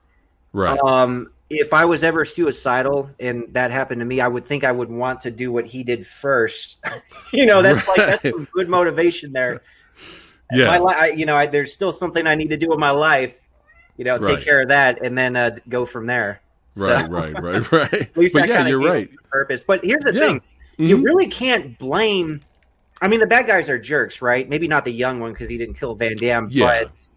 Right. 0.53 0.79
Um, 0.79 1.31
if 1.49 1.73
I 1.73 1.85
was 1.85 2.03
ever 2.03 2.23
suicidal 2.23 3.09
and 3.19 3.45
that 3.53 3.71
happened 3.71 3.99
to 4.01 4.05
me, 4.05 4.21
I 4.21 4.27
would 4.27 4.45
think 4.45 4.63
I 4.63 4.71
would 4.71 4.89
want 4.89 5.21
to 5.21 5.31
do 5.31 5.51
what 5.51 5.65
he 5.65 5.83
did 5.83 6.05
first. 6.05 6.83
you 7.33 7.47
know, 7.47 7.63
that's 7.63 7.87
like 7.87 7.97
that's 7.97 8.21
some 8.21 8.47
good 8.53 8.69
motivation 8.69 9.33
there. 9.33 9.63
yeah. 10.51 10.67
My 10.67 10.79
li- 10.79 10.95
I, 10.95 11.07
you 11.07 11.25
know, 11.25 11.35
I, 11.35 11.47
there's 11.47 11.73
still 11.73 11.91
something 11.91 12.25
I 12.27 12.35
need 12.35 12.51
to 12.51 12.57
do 12.57 12.73
in 12.73 12.79
my 12.79 12.91
life. 12.91 13.41
You 13.97 14.05
know, 14.05 14.17
take 14.17 14.27
Right. 14.37 14.43
care 14.43 14.61
of 14.61 14.67
that 14.69 15.03
and 15.03 15.17
then 15.17 15.35
uh, 15.35 15.57
go 15.69 15.85
from 15.85 16.05
there. 16.07 16.41
So- 16.73 16.87
Right, 16.93 17.09
right, 17.09 17.33
right, 17.41 17.71
right. 17.71 17.93
At 17.93 18.17
least 18.17 18.33
but 18.35 18.47
yeah, 18.47 18.67
you're 18.67 18.81
right. 18.81 19.09
purpose. 19.29 19.63
But 19.63 19.83
here's 19.85 20.03
the 20.03 20.13
Yeah. 20.13 20.19
thing: 20.27 20.41
you 20.77 20.97
Mhm. 20.97 21.05
really 21.05 21.27
can't 21.27 21.77
blame. 21.79 22.41
I 23.01 23.07
mean, 23.07 23.19
the 23.19 23.27
bad 23.27 23.47
guys 23.47 23.69
are 23.69 23.77
jerks, 23.79 24.21
right? 24.21 24.47
Maybe 24.49 24.67
not 24.67 24.83
the 24.85 24.91
young 24.91 25.19
one 25.19 25.31
because 25.33 25.47
he 25.49 25.57
didn't 25.57 25.75
kill 25.75 25.95
Van 25.95 26.15
Damme, 26.15 26.47
Yeah. 26.51 26.83
but 26.83 27.09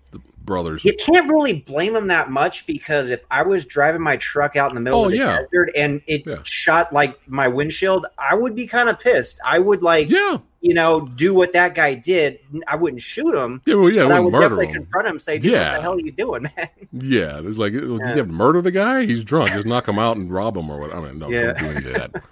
brothers. 0.48 0.84
you 0.84 0.92
can't 0.94 1.30
really 1.30 1.52
blame 1.52 1.94
him 1.94 2.08
that 2.08 2.30
much 2.30 2.66
because 2.66 3.10
if 3.10 3.24
I 3.30 3.42
was 3.42 3.64
driving 3.64 4.00
my 4.02 4.16
truck 4.16 4.56
out 4.56 4.70
in 4.70 4.74
the 4.74 4.80
middle 4.80 5.02
Oh, 5.02 5.04
of 5.04 5.12
the 5.12 5.18
yeah. 5.18 5.42
desert 5.42 5.70
and 5.76 6.00
it 6.08 6.24
Yeah. 6.26 6.38
shot 6.42 6.92
like 6.92 7.16
my 7.28 7.46
windshield, 7.46 8.06
I 8.18 8.34
would 8.34 8.56
be 8.56 8.66
kind 8.66 8.88
of 8.88 8.98
pissed. 8.98 9.38
I 9.44 9.60
would 9.60 9.82
like, 9.82 10.08
Yeah, 10.10 10.38
you 10.60 10.74
know, 10.74 11.02
do 11.02 11.32
what 11.34 11.52
that 11.52 11.74
guy 11.76 11.94
did. 11.94 12.40
I 12.66 12.74
wouldn't 12.74 13.00
shoot 13.02 13.32
him. 13.32 13.62
yeah, 13.64 13.74
well, 13.76 13.90
yeah. 13.90 14.04
I 14.06 14.18
would 14.18 14.32
murder 14.32 14.42
definitely 14.48 14.66
him. 14.68 14.74
confront 14.82 15.06
him, 15.06 15.18
say, 15.20 15.38
"Dude, 15.38 15.52
Yeah. 15.52 15.70
what 15.72 15.76
the 15.76 15.82
hell 15.82 15.94
are 15.94 16.00
you 16.00 16.10
doing, 16.10 16.42
man?" 16.56 16.68
Yeah, 16.92 17.40
it's 17.44 17.58
like, 17.58 17.72
you 17.74 17.98
have 18.00 18.16
to 18.16 18.24
murder 18.24 18.60
the 18.60 18.72
guy? 18.72 19.04
He's 19.06 19.22
drunk. 19.22 19.52
Just 19.52 19.66
knock 19.66 19.86
him 19.86 19.98
out 20.00 20.16
and 20.16 20.32
rob 20.32 20.56
him 20.56 20.68
or 20.68 20.80
what? 20.80 20.92
I 20.92 21.00
mean, 21.00 21.18
no, 21.20 21.28
Yeah. 21.30 21.52
don't 21.52 21.58
do 21.58 21.66
any 21.66 21.86
of 21.90 21.94
that. 22.12 22.22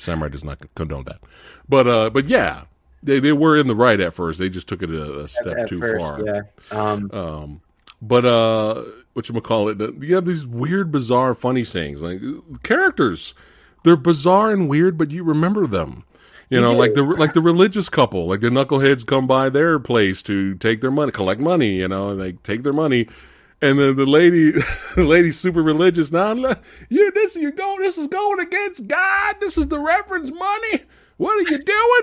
Samurai 0.00 0.28
does 0.30 0.42
not 0.42 0.58
condone 0.74 1.04
that. 1.04 1.20
But, 1.68 1.86
uh, 1.86 2.10
but 2.10 2.26
yeah, 2.28 2.62
they 3.02 3.20
they 3.20 3.32
were 3.32 3.56
in 3.56 3.66
the 3.68 3.74
right 3.74 4.00
at 4.00 4.14
first. 4.14 4.38
They 4.38 4.48
just 4.48 4.68
took 4.68 4.82
it 4.82 4.90
a, 4.90 5.20
a 5.20 5.28
step 5.28 5.56
At 5.58 5.68
too 5.68 5.78
first, 5.78 6.04
far. 6.06 6.24
yeah. 6.24 6.40
Um, 6.70 7.10
Um, 7.12 7.60
but 8.02 8.24
uh, 8.24 8.84
what 9.12 9.28
you 9.28 9.40
call 9.40 9.68
it? 9.68 9.78
You 10.02 10.14
have 10.14 10.24
these 10.24 10.46
weird, 10.46 10.90
bizarre, 10.90 11.34
funny 11.34 11.64
things 11.64 12.02
like 12.02 12.20
characters. 12.62 13.34
They're 13.82 13.96
bizarre 13.96 14.50
and 14.50 14.68
weird, 14.68 14.96
but 14.98 15.10
you 15.10 15.24
remember 15.24 15.66
them. 15.66 16.04
You 16.50 16.58
You 16.58 16.62
know, 16.64 16.74
like 16.74 16.94
the 16.94 17.02
like 17.02 17.32
the 17.34 17.40
religious 17.40 17.88
couple, 17.88 18.26
like 18.26 18.40
the 18.40 18.48
knuckleheads 18.48 19.06
come 19.06 19.26
by 19.26 19.48
their 19.50 19.78
place 19.78 20.22
to 20.24 20.54
take 20.56 20.80
their 20.80 20.90
money, 20.90 21.12
collect 21.12 21.40
money. 21.40 21.76
You 21.76 21.88
know, 21.88 22.10
and 22.10 22.20
they 22.20 22.32
take 22.32 22.62
their 22.64 22.72
money, 22.72 23.08
and 23.62 23.78
then 23.78 23.96
the 23.96 24.06
lady, 24.06 24.52
the 24.96 25.04
lady's 25.04 25.38
super 25.38 25.62
religious. 25.62 26.10
Now, 26.10 26.32
you 26.88 27.10
this 27.12 27.36
you 27.36 27.52
go, 27.52 27.76
this 27.78 27.96
is 27.98 28.08
going 28.08 28.40
against 28.40 28.88
God. 28.88 29.36
This 29.40 29.56
is 29.56 29.68
the 29.68 29.78
reverend's 29.78 30.32
money. 30.32 30.82
What 31.18 31.36
are 31.36 31.50
you 31.52 31.58
doing? 31.62 31.99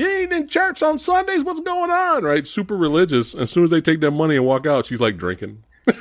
You 0.00 0.08
ain't 0.08 0.32
in 0.32 0.48
church 0.48 0.82
on 0.82 0.96
Sundays. 0.96 1.44
What's 1.44 1.60
going 1.60 1.90
on? 1.90 2.24
Right? 2.24 2.46
Super 2.46 2.74
religious. 2.74 3.34
As 3.34 3.50
soon 3.50 3.64
as 3.64 3.70
they 3.70 3.82
take 3.82 4.00
their 4.00 4.10
money 4.10 4.34
and 4.34 4.46
walk 4.46 4.66
out, 4.66 4.86
she's 4.86 4.98
like 4.98 5.18
drinking. 5.18 5.62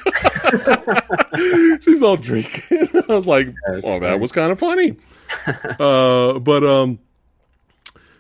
she's 1.82 2.02
all 2.02 2.16
drinking. 2.16 2.64
I 3.10 3.14
was 3.14 3.28
like, 3.28 3.54
That's 3.68 3.82
"Oh, 3.84 4.00
that 4.00 4.22
was 4.22 4.32
kind 4.32 4.54
of 4.54 4.60
funny." 4.60 4.96
uh, 5.82 6.40
but 6.40 6.64
um, 6.64 7.00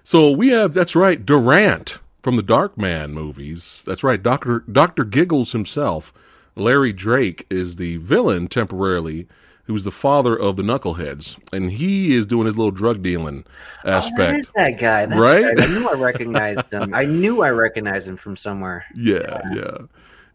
so 0.04 0.32
we 0.32 0.50
have 0.50 0.74
that's 0.74 0.98
right, 0.98 1.26
Durant 1.26 2.00
from 2.22 2.36
the 2.36 2.44
Darkman 2.44 3.12
movies. 3.12 3.82
That's 3.86 4.04
right, 4.04 4.22
Doctor 4.22 4.66
Doctor 4.70 5.06
Giggles 5.06 5.54
himself. 5.54 6.14
Larry 6.58 6.92
Drake 6.92 7.48
is 7.50 7.78
the 7.78 7.96
villain 7.98 8.50
temporarily, 8.50 9.30
who's 9.70 9.84
the 9.84 9.92
father 9.92 10.36
of 10.36 10.56
the 10.56 10.64
Knuckleheads, 10.64 11.38
and 11.54 11.72
he 11.72 12.16
is 12.16 12.26
doing 12.26 12.48
his 12.48 12.58
little 12.58 12.72
drug 12.72 13.04
dealing 13.04 13.46
Oh, 13.86 13.92
aspect. 13.92 14.38
is 14.40 14.48
that 14.56 14.80
guy, 14.80 15.06
That's 15.06 15.20
Right? 15.22 15.44
right? 15.46 15.62
I 15.62 15.68
knew 15.68 15.88
I 15.88 15.94
recognized 15.94 16.74
him. 16.74 16.92
I 16.92 17.06
knew 17.06 17.44
I 17.44 17.52
recognized 17.52 18.08
him 18.10 18.18
from 18.18 18.36
somewhere. 18.36 18.84
Yeah, 18.96 19.40
yeah. 19.54 19.78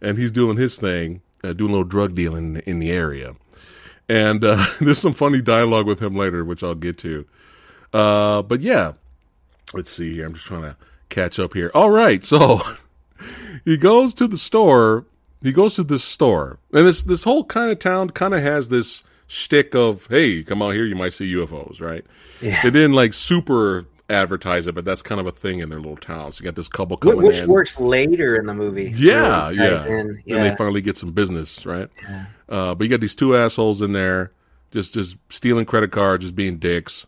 And 0.01 0.17
he's 0.17 0.31
doing 0.31 0.57
his 0.57 0.77
thing, 0.77 1.21
uh, 1.43 1.53
doing 1.53 1.71
a 1.71 1.73
little 1.73 1.83
drug 1.89 2.15
dealing 2.15 2.63
in 2.65 2.79
the 2.79 2.93
area. 2.93 3.35
And 4.09 4.45
uh, 4.45 4.65
there's 4.81 5.01
some 5.01 5.15
funny 5.15 5.41
dialogue 5.41 5.87
with 5.89 6.01
him 6.01 6.15
later, 6.15 6.45
which 6.45 6.63
I'll 6.63 6.77
get 6.77 6.97
to. 6.99 7.25
Uh, 7.93 8.43
but 8.43 8.61
yeah, 8.61 8.93
let's 9.73 9.91
see 9.91 10.15
here. 10.15 10.27
I'm 10.27 10.35
just 10.35 10.47
trying 10.47 10.63
to 10.63 10.77
catch 11.09 11.41
up 11.41 11.55
here. 11.55 11.73
All 11.75 11.91
right, 11.91 12.25
so 12.25 12.61
he 13.65 13.77
goes 13.77 14.15
to 14.15 14.29
the 14.29 14.39
store. 14.39 15.07
He 15.43 15.51
goes 15.51 15.75
to 15.75 15.83
this 15.83 16.05
store, 16.05 16.59
and 16.73 16.87
this 16.87 17.03
this 17.03 17.25
whole 17.25 17.45
kind 17.45 17.71
of 17.73 17.79
town 17.81 18.11
kind 18.11 18.33
of 18.33 18.41
has 18.43 18.69
this 18.69 19.03
shtick 19.27 19.75
of, 19.75 20.07
"Hey, 20.09 20.43
come 20.43 20.63
out 20.63 20.75
here, 20.75 20.85
you 20.85 20.97
might 20.97 21.13
see 21.13 21.33
UFOs," 21.35 21.81
right? 21.81 22.05
Yeah. 22.41 22.63
They 22.63 22.71
didn't 22.71 22.93
like 22.95 23.15
super 23.15 23.87
advertise 24.11 24.67
it, 24.67 24.75
but 24.75 24.85
that's 24.85 25.03
kind 25.03 25.21
of 25.21 25.27
a 25.27 25.33
thing 25.33 25.61
in 25.61 25.69
their 25.69 25.79
little 25.79 25.97
town. 25.97 26.33
So 26.33 26.43
you 26.43 26.45
got 26.45 26.57
this 26.57 26.69
couple 26.69 26.97
coming 26.97 27.23
Which 27.23 27.39
in. 27.39 27.49
works 27.49 27.81
later 27.81 28.37
in 28.37 28.47
the 28.47 28.55
movie. 28.55 28.93
Yeah, 28.97 29.51
yeah. 29.51 29.85
in. 29.87 30.23
And 30.29 30.45
they 30.45 30.55
finally 30.57 30.81
get 30.81 30.97
some 30.97 31.13
business, 31.13 31.65
right? 31.65 31.89
Uh, 32.49 32.75
but 32.75 32.85
you 32.85 32.89
got 32.89 33.01
these 33.01 33.15
two 33.15 33.37
assholes 33.37 33.81
in 33.83 33.93
there, 33.93 34.33
just 34.71 34.95
just 34.95 35.17
stealing 35.31 35.65
credit 35.65 35.93
cards, 35.93 36.25
just 36.25 36.37
being 36.37 36.59
dicks. 36.59 37.07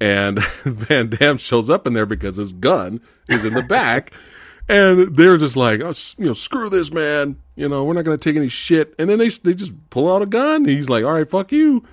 And 0.00 0.42
Van 0.64 1.10
Damme 1.10 1.38
shows 1.38 1.68
up 1.68 1.86
in 1.86 1.92
there 1.92 2.06
because 2.06 2.36
his 2.36 2.52
gun 2.52 3.00
is 3.28 3.44
in 3.44 3.54
the 3.54 3.62
back, 3.62 4.12
and 4.68 5.16
they're 5.16 5.36
just 5.36 5.56
like, 5.56 5.80
oh, 5.80 5.94
you 6.16 6.26
know, 6.26 6.32
screw 6.32 6.70
this, 6.70 6.92
man. 6.92 7.36
You 7.60 7.68
know, 7.68 7.84
we're 7.84 7.92
not 7.92 8.06
going 8.06 8.18
to 8.18 8.24
take 8.30 8.36
any 8.36 8.48
shit. 8.48 8.94
And 8.98 9.10
then 9.10 9.18
they 9.18 9.28
they 9.28 9.52
just 9.52 9.72
pull 9.90 10.10
out 10.10 10.22
a 10.22 10.26
gun. 10.26 10.64
He's 10.64 10.88
like, 10.88 11.04
all 11.04 11.12
right, 11.12 11.28
fuck 11.28 11.52
you. 11.52 11.84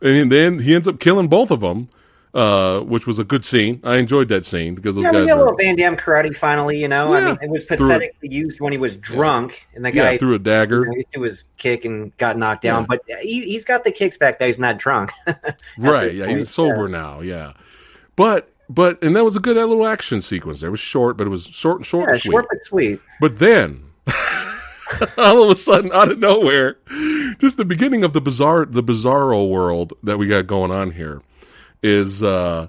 And 0.00 0.32
then 0.32 0.60
he 0.60 0.74
ends 0.74 0.88
up 0.88 0.98
killing 0.98 1.28
both 1.28 1.50
of 1.50 1.60
them, 1.60 1.88
uh, 2.32 2.80
which 2.80 3.06
was 3.06 3.18
a 3.18 3.24
good 3.24 3.44
scene. 3.44 3.80
I 3.84 3.96
enjoyed 3.96 4.28
that 4.28 4.46
scene 4.46 4.74
because 4.74 4.94
those 4.94 5.04
yeah, 5.04 5.12
guys 5.12 5.26
got 5.26 5.34
a 5.34 5.40
little 5.40 5.56
Van 5.56 5.76
Damme 5.76 5.94
karate 5.94 6.34
finally, 6.34 6.80
you 6.80 6.88
know. 6.88 7.12
I 7.12 7.20
mean, 7.20 7.38
it 7.42 7.50
was 7.50 7.64
pathetically 7.64 8.30
used 8.30 8.62
when 8.62 8.72
he 8.72 8.78
was 8.78 8.96
drunk, 8.96 9.68
and 9.74 9.84
the 9.84 9.90
guy 9.90 10.12
yeah 10.12 10.16
threw 10.16 10.34
a 10.34 10.38
dagger. 10.38 10.84
you 10.84 10.86
know, 10.86 10.94
he 10.96 11.06
threw 11.12 11.22
his 11.24 11.44
kick 11.58 11.84
and 11.84 12.16
got 12.16 12.38
knocked 12.38 12.62
down. 12.62 12.84
Yeah. 12.84 12.86
But 12.88 13.02
he, 13.20 13.42
he's 13.42 13.66
got 13.66 13.84
the 13.84 13.92
kicks 13.92 14.16
back 14.16 14.38
that 14.38 14.46
he's 14.46 14.58
not 14.58 14.78
drunk. 14.78 15.10
right 15.78 16.14
yeah 16.14 16.26
he's 16.26 16.50
sober 16.50 16.88
now 16.88 17.20
yeah 17.20 17.52
but 18.16 18.52
but 18.70 19.02
and 19.02 19.14
that 19.16 19.24
was 19.24 19.36
a 19.36 19.40
good 19.40 19.56
little 19.56 19.86
action 19.86 20.22
sequence 20.22 20.60
there 20.60 20.68
it 20.68 20.70
was 20.70 20.80
short 20.80 21.16
but 21.16 21.26
it 21.26 21.30
was 21.30 21.44
short 21.44 21.78
and 21.78 21.86
short 21.86 22.08
yeah, 22.08 22.12
and 22.14 22.22
sweet 22.22 22.30
short 22.30 22.46
but 22.48 22.62
sweet. 22.62 23.00
but 23.20 23.38
then 23.38 23.84
all 25.18 25.42
of 25.42 25.50
a 25.50 25.56
sudden 25.56 25.92
out 25.92 26.10
of 26.10 26.18
nowhere 26.18 26.76
just 27.38 27.56
the 27.56 27.64
beginning 27.64 28.02
of 28.02 28.12
the 28.12 28.20
bizarre 28.20 28.64
the 28.64 28.82
bizarro 28.82 29.48
world 29.48 29.92
that 30.02 30.18
we 30.18 30.26
got 30.26 30.46
going 30.46 30.70
on 30.70 30.90
here 30.92 31.22
is 31.82 32.22
uh 32.22 32.66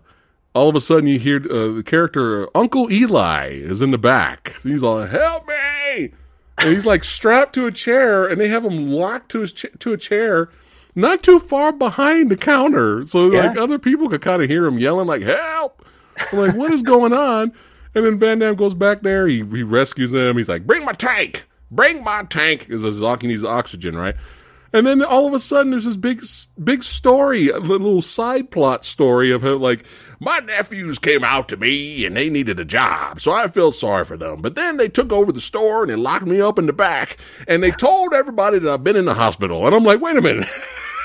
all 0.53 0.69
of 0.69 0.75
a 0.75 0.81
sudden 0.81 1.07
you 1.07 1.19
hear 1.19 1.38
uh, 1.38 1.75
the 1.75 1.84
character 1.86 2.47
uncle 2.55 2.91
eli 2.91 3.49
is 3.51 3.81
in 3.81 3.91
the 3.91 3.97
back. 3.97 4.60
He's 4.63 4.81
like 4.81 5.10
help 5.10 5.47
me! 5.47 6.13
And 6.57 6.75
he's 6.75 6.86
like 6.86 7.03
strapped 7.03 7.53
to 7.53 7.65
a 7.65 7.71
chair 7.71 8.27
and 8.27 8.39
they 8.39 8.49
have 8.49 8.65
him 8.65 8.91
locked 8.91 9.31
to 9.31 9.39
his 9.39 9.53
ch- 9.53 9.65
to 9.79 9.93
a 9.93 9.97
chair 9.97 10.49
not 10.93 11.23
too 11.23 11.39
far 11.39 11.71
behind 11.71 12.29
the 12.29 12.36
counter 12.38 13.05
so 13.05 13.27
like 13.27 13.57
other 13.57 13.79
people 13.79 14.10
could 14.10 14.21
kind 14.21 14.43
of 14.43 14.49
hear 14.49 14.65
him 14.65 14.77
yelling 14.77 15.07
like 15.07 15.21
help! 15.21 15.86
I'm 16.31 16.39
like 16.39 16.55
what 16.55 16.71
is 16.71 16.81
going 16.81 17.13
on? 17.13 17.53
And 17.95 18.05
then 18.05 18.19
van 18.19 18.39
damme 18.39 18.55
goes 18.55 18.73
back 18.73 19.01
there 19.01 19.27
he, 19.27 19.38
he 19.38 19.63
rescues 19.63 20.13
him. 20.13 20.38
he's 20.38 20.49
like 20.49 20.67
bring 20.67 20.84
my 20.84 20.93
tank 20.93 21.45
bring 21.71 22.03
my 22.03 22.23
tank 22.23 22.67
because 22.67 22.84
he 23.21 23.27
needs 23.27 23.43
oxygen 23.43 23.97
right 23.97 24.15
and 24.73 24.88
then 24.88 25.03
all 25.03 25.27
of 25.27 25.34
a 25.34 25.39
sudden, 25.39 25.71
there's 25.71 25.84
this 25.84 25.97
big, 25.97 26.23
big 26.63 26.81
story, 26.81 27.49
a 27.49 27.57
little 27.57 28.01
side 28.01 28.51
plot 28.51 28.86
story 28.86 29.31
of 29.31 29.41
how, 29.41 29.57
like, 29.57 29.84
my 30.19 30.39
nephews 30.39 30.97
came 30.97 31.25
out 31.25 31.49
to 31.49 31.57
me 31.57 32.05
and 32.05 32.15
they 32.15 32.29
needed 32.29 32.57
a 32.57 32.63
job, 32.63 33.19
so 33.19 33.34
I 33.34 33.47
felt 33.49 33.75
sorry 33.75 34.05
for 34.05 34.15
them. 34.15 34.41
But 34.41 34.55
then 34.55 34.77
they 34.77 34.88
took 34.88 35.12
over 35.12 35.34
the 35.34 35.41
store 35.41 35.81
and 35.84 35.91
they 35.91 35.97
locked 35.97 36.25
me 36.25 36.39
up 36.39 36.57
in 36.57 36.67
the 36.67 36.73
back, 36.73 37.17
and 37.49 37.62
they 37.62 37.71
told 37.71 38.13
everybody 38.13 38.60
that 38.60 38.71
I've 38.71 38.84
been 38.84 38.95
in 38.95 39.05
the 39.05 39.13
hospital. 39.13 39.65
And 39.65 39.75
I'm 39.75 39.84
like, 39.84 39.99
wait 39.99 40.15
a 40.15 40.21
minute. 40.21 40.47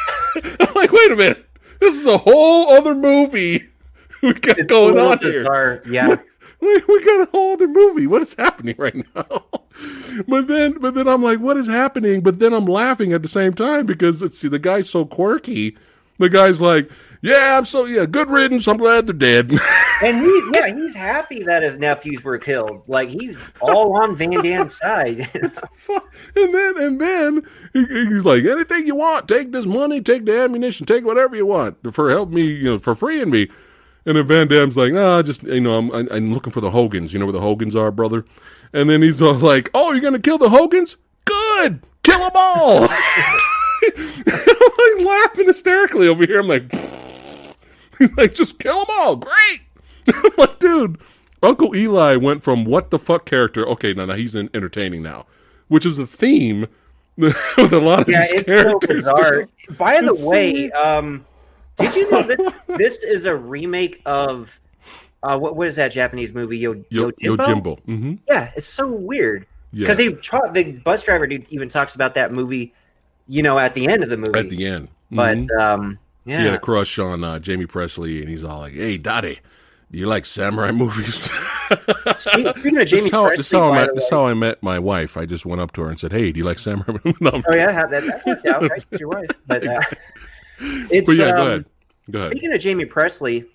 I'm 0.44 0.74
like, 0.74 0.92
wait 0.92 1.10
a 1.10 1.16
minute. 1.16 1.44
This 1.80 1.96
is 1.96 2.06
a 2.06 2.18
whole 2.18 2.70
other 2.70 2.94
movie 2.94 3.68
we 4.22 4.32
got 4.32 4.58
It's 4.58 4.70
going 4.70 4.98
on 4.98 5.18
here. 5.18 5.82
Yeah, 5.88 6.16
we, 6.60 6.82
we 6.88 7.04
got 7.04 7.28
a 7.28 7.30
whole 7.32 7.54
other 7.54 7.68
movie. 7.68 8.06
What 8.06 8.22
is 8.22 8.34
happening 8.34 8.76
right 8.78 8.94
now? 9.14 9.44
But 10.28 10.46
then, 10.46 10.76
but 10.80 10.94
then 10.94 11.08
I'm 11.08 11.22
like, 11.22 11.40
what 11.40 11.56
is 11.56 11.66
happening? 11.66 12.20
But 12.20 12.38
then 12.38 12.52
I'm 12.52 12.66
laughing 12.66 13.12
at 13.12 13.22
the 13.22 13.28
same 13.28 13.54
time 13.54 13.86
because 13.86 14.22
it's, 14.22 14.38
see, 14.38 14.48
the 14.48 14.58
guy's 14.58 14.90
so 14.90 15.04
quirky. 15.04 15.76
The 16.18 16.28
guy's 16.28 16.60
like, 16.60 16.90
yeah, 17.22 17.56
I'm 17.58 17.64
so 17.64 17.84
yeah, 17.86 18.06
good 18.06 18.30
riddance. 18.30 18.68
I'm 18.68 18.76
glad 18.76 19.06
they're 19.06 19.14
dead. 19.14 19.50
and 20.02 20.20
he's 20.20 20.44
yeah 20.54 20.74
he's 20.74 20.94
happy 20.94 21.42
that 21.42 21.62
his 21.62 21.78
nephews 21.78 22.22
were 22.22 22.38
killed. 22.38 22.88
Like 22.88 23.08
he's 23.08 23.38
all 23.60 24.00
on 24.00 24.14
Van 24.16 24.42
Damme's 24.42 24.76
side. 24.76 25.28
and 25.34 26.54
then, 26.54 26.78
and 26.78 27.00
then 27.00 27.42
he, 27.72 27.84
he's 27.86 28.24
like, 28.24 28.44
anything 28.44 28.86
you 28.86 28.94
want, 28.94 29.28
take 29.28 29.52
this 29.52 29.66
money, 29.66 30.00
take 30.00 30.24
the 30.24 30.40
ammunition, 30.40 30.86
take 30.86 31.04
whatever 31.04 31.34
you 31.34 31.46
want 31.46 31.94
for 31.94 32.10
help 32.10 32.30
me, 32.30 32.42
you 32.42 32.64
know, 32.64 32.78
for 32.78 32.94
freeing 32.94 33.30
me. 33.30 33.48
And 34.04 34.16
then 34.16 34.26
Van 34.26 34.46
Damme's 34.46 34.76
like, 34.76 34.92
nah, 34.92 35.22
just 35.22 35.42
you 35.42 35.60
know, 35.60 35.78
I'm 35.78 35.90
I'm 35.92 36.32
looking 36.32 36.52
for 36.52 36.60
the 36.60 36.70
Hogans. 36.70 37.12
You 37.12 37.18
know 37.18 37.26
where 37.26 37.32
the 37.32 37.40
Hogans 37.40 37.74
are, 37.74 37.90
brother. 37.90 38.24
And 38.72 38.88
then 38.90 39.02
he's 39.02 39.20
all 39.22 39.34
like, 39.34 39.70
oh, 39.74 39.92
you're 39.92 40.00
gonna 40.02 40.18
kill 40.18 40.38
the 40.38 40.50
Hogans? 40.50 40.96
Good, 41.24 41.82
kill 42.02 42.18
them 42.18 42.30
all. 42.34 42.88
I'm 43.96 44.98
like 44.98 45.06
laughing 45.06 45.46
hysterically 45.46 46.08
over 46.08 46.24
here. 46.26 46.40
I'm 46.40 46.48
like, 46.48 46.72
he's 47.98 48.10
like, 48.16 48.34
just 48.34 48.58
kill 48.58 48.84
them 48.84 48.96
all. 48.98 49.16
Great. 49.16 49.60
I'm 50.08 50.30
like, 50.36 50.58
dude, 50.58 50.98
Uncle 51.42 51.74
Eli 51.76 52.16
went 52.16 52.42
from 52.42 52.64
what 52.64 52.90
the 52.90 52.98
fuck 52.98 53.26
character. 53.26 53.66
Okay, 53.68 53.92
now, 53.94 54.06
now 54.06 54.14
he's 54.14 54.34
in 54.34 54.50
entertaining 54.54 55.02
now, 55.02 55.26
which 55.68 55.84
is 55.86 55.98
a 55.98 56.06
theme 56.06 56.66
with 57.16 57.36
a 57.58 57.78
lot 57.78 58.00
of 58.00 58.08
yeah, 58.08 58.22
these 58.22 58.32
it's 58.42 58.52
so 58.52 58.62
characters. 58.64 59.04
bizarre. 59.04 59.48
By 59.78 60.00
the 60.00 60.12
It's 60.12 60.22
way, 60.22 60.52
weird. 60.52 60.72
um, 60.74 61.26
did 61.76 61.94
you 61.94 62.10
know 62.10 62.22
that 62.22 62.54
this 62.76 63.02
is 63.02 63.26
a 63.26 63.34
remake 63.36 64.02
of 64.06 64.60
uh, 65.22 65.38
what? 65.38 65.56
What 65.56 65.68
is 65.68 65.76
that 65.76 65.88
Japanese 65.88 66.32
movie? 66.34 66.58
Yo, 66.58 66.74
Yo, 66.90 67.10
Yo, 67.18 67.36
Yojimbo. 67.36 67.80
hmm 67.80 68.14
Yeah, 68.28 68.50
it's 68.56 68.66
so 68.66 68.90
weird 68.90 69.46
Yeah. 69.72 69.80
because 69.80 69.98
he 69.98 70.08
the 70.08 70.80
bus 70.84 71.02
driver 71.02 71.26
dude 71.26 71.46
even 71.50 71.68
talks 71.68 71.94
about 71.94 72.14
that 72.14 72.32
movie. 72.32 72.72
You 73.28 73.42
know, 73.42 73.58
at 73.58 73.74
the 73.74 73.88
end 73.88 74.02
of 74.04 74.08
the 74.08 74.16
movie, 74.16 74.38
At 74.38 74.50
the 74.50 74.66
end. 74.66 74.88
But 75.10 75.38
Mhm. 75.38 75.58
um, 75.60 75.98
He 76.24 76.32
had 76.32 76.54
a 76.54 76.58
crush 76.58 76.98
on 76.98 77.24
uh, 77.24 77.40
Jaime 77.44 77.66
Pressly, 77.66 78.20
and 78.20 78.28
he's 78.28 78.44
all 78.44 78.60
like, 78.60 78.74
"Hey, 78.74 78.98
Daddy, 78.98 79.40
do 79.90 79.98
you 79.98 80.06
like 80.06 80.26
samurai 80.26 80.70
movies?" 80.72 81.28
Speaking 82.18 82.78
of 82.78 82.88
Jaime 82.90 83.10
how, 83.10 83.28
Pressly, 83.28 83.58
how 83.58 83.72
met, 83.72 83.90
is 83.96 84.08
how 84.08 84.26
I 84.26 84.34
met 84.34 84.62
my 84.62 84.78
wife. 84.78 85.16
I 85.16 85.26
just 85.26 85.44
went 85.46 85.60
up 85.60 85.72
to 85.72 85.82
her 85.82 85.88
and 85.88 85.98
said, 85.98 86.12
"Hey, 86.12 86.30
do 86.32 86.38
you 86.38 86.44
like 86.44 86.58
samurai 86.58 86.98
movies?" 87.04 87.20
No, 87.20 87.30
oh 87.48 87.54
yeah, 87.54 87.86
that, 87.86 88.04
that 88.06 88.26
worked 88.26 88.46
out. 88.46 88.62
Right, 88.62 88.84
your 89.00 89.08
wife. 89.08 89.30
But 89.46 89.66
uh, 89.66 89.80
it's 90.90 91.08
but 91.08 91.16
yeah, 91.16 91.32
go 91.32 91.42
um, 91.42 91.48
ahead. 91.48 91.64
Go 92.10 92.18
ahead. 92.20 92.30
Speaking 92.30 92.52
of 92.52 92.62
Jaime 92.62 92.84
Pressly, 92.84 93.46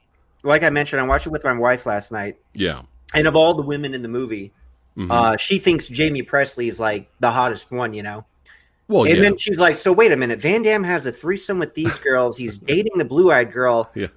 like 0.43 0.63
I 0.63 0.69
mentioned, 0.69 1.01
I 1.01 1.05
watched 1.05 1.27
it 1.27 1.31
with 1.31 1.43
my 1.43 1.53
wife 1.53 1.85
last 1.85 2.11
night, 2.11 2.37
Yeah. 2.53 2.81
and 3.13 3.27
of 3.27 3.35
all 3.35 3.53
the 3.53 3.61
women 3.63 3.93
in 3.93 4.01
the 4.01 4.07
movie, 4.09 4.53
Mhm. 4.97 5.11
uh, 5.11 5.37
she 5.37 5.57
thinks 5.59 5.87
Jaime 5.95 6.21
Pressly 6.23 6.67
is 6.67 6.79
like 6.79 7.09
the 7.19 7.31
hottest 7.31 7.71
one, 7.71 7.93
you 7.93 8.03
know. 8.03 8.25
well, 8.87 9.03
and 9.05 9.15
yeah. 9.15 9.21
then 9.21 9.37
she's 9.37 9.57
like, 9.57 9.75
"So 9.77 9.93
wait 9.93 10.11
a 10.11 10.17
minute, 10.17 10.41
Van 10.41 10.61
Damme 10.63 10.83
has 10.83 11.05
a 11.05 11.11
threesome 11.13 11.59
with 11.59 11.73
these 11.73 11.97
girls. 12.07 12.35
He's 12.37 12.57
dating 12.57 12.97
the 12.97 13.05
blue-eyed 13.05 13.53
girl, 13.53 13.89
Yeah. 13.95 14.07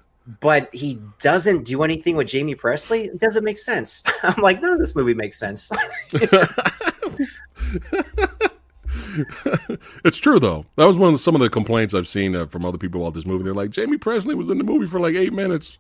but 0.40 0.68
he 0.74 0.98
doesn't 1.20 1.64
do 1.64 1.84
anything 1.84 2.16
with 2.16 2.32
Jaime 2.32 2.56
Pressly. 2.56 3.04
It 3.06 3.20
doesn't 3.20 3.44
make 3.44 3.58
sense." 3.58 4.02
I'm 4.24 4.42
like, 4.42 4.60
"None 4.60 4.72
of 4.72 4.78
this 4.80 4.96
movie 4.96 5.14
makes 5.14 5.38
sense." 5.38 5.70
it's 10.04 10.18
true 10.18 10.38
though. 10.40 10.66
That 10.76 10.86
was 10.86 10.96
one 10.98 11.08
of 11.08 11.14
the, 11.14 11.18
some 11.22 11.34
of 11.34 11.40
the 11.40 11.50
complaints 11.50 11.94
I've 11.94 12.08
seen 12.08 12.34
uh, 12.36 12.46
from 12.46 12.64
other 12.64 12.78
people 12.78 13.02
about 13.02 13.14
this 13.14 13.26
movie. 13.26 13.44
They're 13.44 13.54
like, 13.54 13.74
Jaime 13.74 13.98
Pressly 13.98 14.34
was 14.34 14.50
in 14.50 14.58
the 14.58 14.64
movie 14.64 14.86
for 14.86 15.00
like 15.00 15.14
eight 15.14 15.32
minutes. 15.32 15.78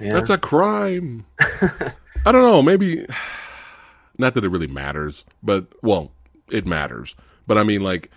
Yeah. 0.00 0.10
That's 0.10 0.30
a 0.30 0.38
crime. 0.38 1.24
I 2.26 2.32
don't 2.32 2.42
know. 2.42 2.62
Maybe 2.62 3.06
not 4.18 4.34
that 4.34 4.44
it 4.44 4.48
really 4.48 4.66
matters, 4.66 5.24
but 5.42 5.66
well, 5.82 6.12
it 6.50 6.66
matters. 6.66 7.14
But 7.46 7.58
I 7.58 7.62
mean, 7.62 7.80
like 7.82 8.10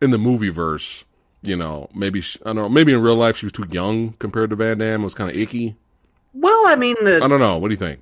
in 0.00 0.10
the 0.10 0.18
movie 0.18 0.50
verse, 0.50 1.04
you 1.42 1.56
know, 1.56 1.88
maybe 1.94 2.20
she, 2.20 2.38
I 2.42 2.46
don't 2.46 2.56
know. 2.56 2.68
Maybe 2.68 2.92
in 2.92 3.00
real 3.00 3.16
life 3.16 3.36
she 3.36 3.46
was 3.46 3.52
too 3.52 3.66
young 3.70 4.12
compared 4.18 4.50
to 4.50 4.56
Van 4.56 4.78
Damme. 4.78 5.00
It 5.00 5.04
was 5.04 5.14
kind 5.14 5.30
of 5.30 5.36
icky. 5.36 5.76
well, 6.32 6.66
I 6.66 6.76
mean, 6.76 6.96
I 7.04 7.26
don't 7.26 7.40
know. 7.40 7.58
What 7.58 7.68
do 7.68 7.74
you 7.74 7.78
think? 7.78 8.00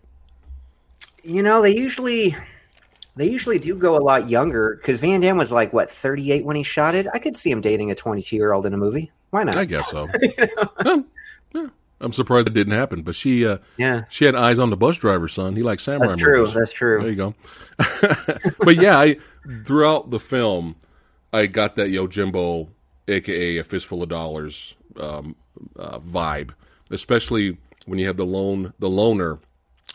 you 1.25 1.43
know 1.43 1.63
they 1.63 1.71
usually 1.75 2.37
they 3.15 3.29
usually 3.29 3.59
do 3.59 3.77
go 3.77 3.97
a 3.97 4.03
lot 4.03 4.29
younger 4.29 4.77
because 4.77 5.01
Van 5.01 5.21
Damme 5.21 5.37
was 5.37 5.53
like 5.53 5.73
what 5.73 5.91
38 5.91 6.45
when 6.45 6.57
he 6.57 6.63
shot 6.63 6.95
it. 6.95 7.07
I 7.13 7.19
could 7.19 7.37
see 7.37 7.51
him 7.51 7.61
dating 7.61 7.91
a 7.91 7.95
22 7.95 8.35
year 8.35 8.53
old 8.53 8.67
in 8.67 8.75
a 8.75 8.77
movie. 8.77 9.11
Why 9.31 9.45
not? 9.45 9.57
I 9.57 9.65
guess 9.65 9.89
so. 9.91 10.07
Yeah, 11.55 11.67
yeah. 11.67 11.67
I'm 12.03 12.13
surprised 12.13 12.49
it 12.49 12.55
didn't 12.55 12.75
happen. 12.75 13.03
But 13.03 13.15
she, 13.15 13.47
uh, 13.47 13.59
yeah, 13.77 14.03
she 14.11 14.25
had 14.25 14.35
eyes 14.35 14.59
on 14.59 14.71
the 14.71 14.77
bus 14.77 14.99
driver, 14.99 15.29
son. 15.29 15.57
He 15.57 15.63
likes 15.63 15.85
samurai 15.85 16.09
that's 16.09 16.21
true. 16.21 16.41
movies. 16.41 16.55
That's 16.55 16.73
true. 16.73 17.01
There 17.01 17.11
you 17.11 17.17
go. 17.17 17.35
but 18.59 18.77
yeah, 18.77 18.99
I 18.99 19.19
throughout 19.65 20.11
the 20.11 20.21
film, 20.21 20.77
I 21.33 21.47
got 21.47 21.77
that 21.77 21.91
Yo 21.91 22.07
Yojimbo, 22.07 22.69
aka 23.09 23.59
a 23.59 23.65
fistful 23.65 24.03
of 24.03 24.09
dollars, 24.09 24.75
um, 24.99 25.37
uh, 25.79 25.99
vibe. 26.01 26.51
Especially 26.91 27.57
when 27.87 27.99
you 27.99 28.07
have 28.07 28.17
the 28.17 28.27
lone, 28.27 28.75
the 28.79 28.91
loner, 28.91 29.39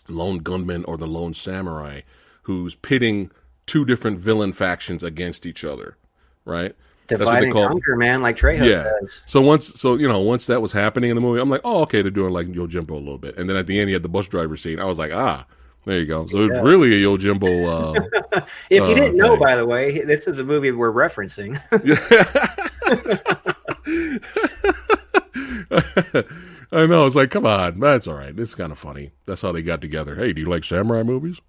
lone 0.08 0.40
gunman 0.40 0.84
or 0.86 0.98
the 0.98 1.08
lone 1.08 1.34
samurai, 1.34 2.02
who's 2.44 2.74
pitting 2.76 3.30
two 3.66 3.86
different 3.86 4.18
villain 4.18 4.54
factions 4.54 5.04
against 5.04 5.46
each 5.46 5.64
other. 5.64 5.98
Right. 6.46 6.76
Divide 7.08 7.44
and 7.44 7.54
conquer, 7.54 7.96
man, 7.96 8.22
like 8.22 8.36
Trejo 8.38 8.66
Yeah. 8.66 8.84
says. 9.02 9.22
So 9.26 9.42
once, 9.42 9.80
so 9.80 9.96
you 9.96 10.08
know, 10.08 10.20
once 10.20 10.46
that 10.48 10.62
was 10.62 10.72
happening 10.74 11.10
in 11.10 11.16
the 11.16 11.22
movie, 11.22 11.40
I'm 11.42 11.50
like, 11.50 11.62
oh, 11.64 11.82
okay, 11.84 12.02
they're 12.02 12.12
doing 12.12 12.34
like 12.34 12.48
Yojimbo 12.48 12.92
a 12.92 12.96
little 12.96 13.18
bit. 13.18 13.38
And 13.38 13.50
then 13.50 13.56
at 13.58 13.68
the 13.68 13.80
end, 13.80 13.90
you 13.90 13.96
had 13.96 14.04
the 14.04 14.10
bus 14.10 14.28
driver 14.28 14.58
scene. 14.58 14.80
I 14.80 14.86
was 14.86 15.00
like, 15.00 15.12
ah, 15.14 15.46
there 15.86 16.00
you 16.00 16.06
go. 16.06 16.26
So 16.28 16.40
Yeah. 16.40 16.56
it's 16.58 16.66
really 16.66 16.94
a 17.02 17.08
Yojimbo. 17.08 18.02
Uh, 18.02 18.42
If 18.70 18.88
you 18.90 18.96
didn't 18.96 19.16
know, 19.16 19.34
okay. 19.34 19.44
by 19.44 19.56
the 19.56 19.66
way, 19.66 20.02
this 20.02 20.28
is 20.28 20.40
a 20.40 20.44
movie 20.44 20.72
we're 20.72 20.92
referencing. 20.92 21.58
I 26.72 26.86
know. 26.86 27.06
It's 27.06 27.16
like, 27.16 27.32
come 27.32 27.46
on, 27.46 27.80
that's 27.80 28.08
all 28.08 28.16
right. 28.16 28.38
It's 28.38 28.56
kind 28.56 28.72
of 28.72 28.80
funny. 28.80 29.12
That's 29.26 29.42
how 29.42 29.52
they 29.52 29.62
got 29.62 29.82
together. 29.82 30.16
Hey, 30.16 30.34
do 30.34 30.42
you 30.42 30.48
like 30.48 30.64
samurai 30.64 31.04
movies? 31.04 31.40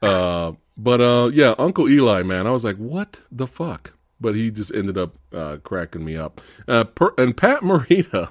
Uh, 0.00 0.52
but 0.76 1.00
uh, 1.00 1.30
yeah, 1.32 1.54
Uncle 1.58 1.88
Eli, 1.88 2.22
man, 2.22 2.46
I 2.46 2.50
was 2.50 2.64
like, 2.64 2.76
what 2.76 3.18
the 3.30 3.46
fuck? 3.46 3.92
But 4.20 4.34
he 4.34 4.50
just 4.50 4.74
ended 4.74 4.98
up 4.98 5.14
uh, 5.32 5.58
cracking 5.62 6.04
me 6.04 6.16
up. 6.16 6.40
Uh, 6.66 6.84
per, 6.84 7.14
and 7.16 7.36
Pat 7.36 7.60
Morita, 7.60 8.30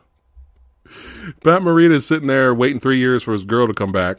Pat 1.44 1.62
Morita 1.62 1.94
is 1.94 2.06
sitting 2.06 2.28
there 2.28 2.54
waiting 2.54 2.80
three 2.80 2.98
years 2.98 3.24
for 3.24 3.34
his 3.34 3.46
girl 3.46 3.68
to 3.68 3.74
come 3.74 3.92
back. 3.92 4.18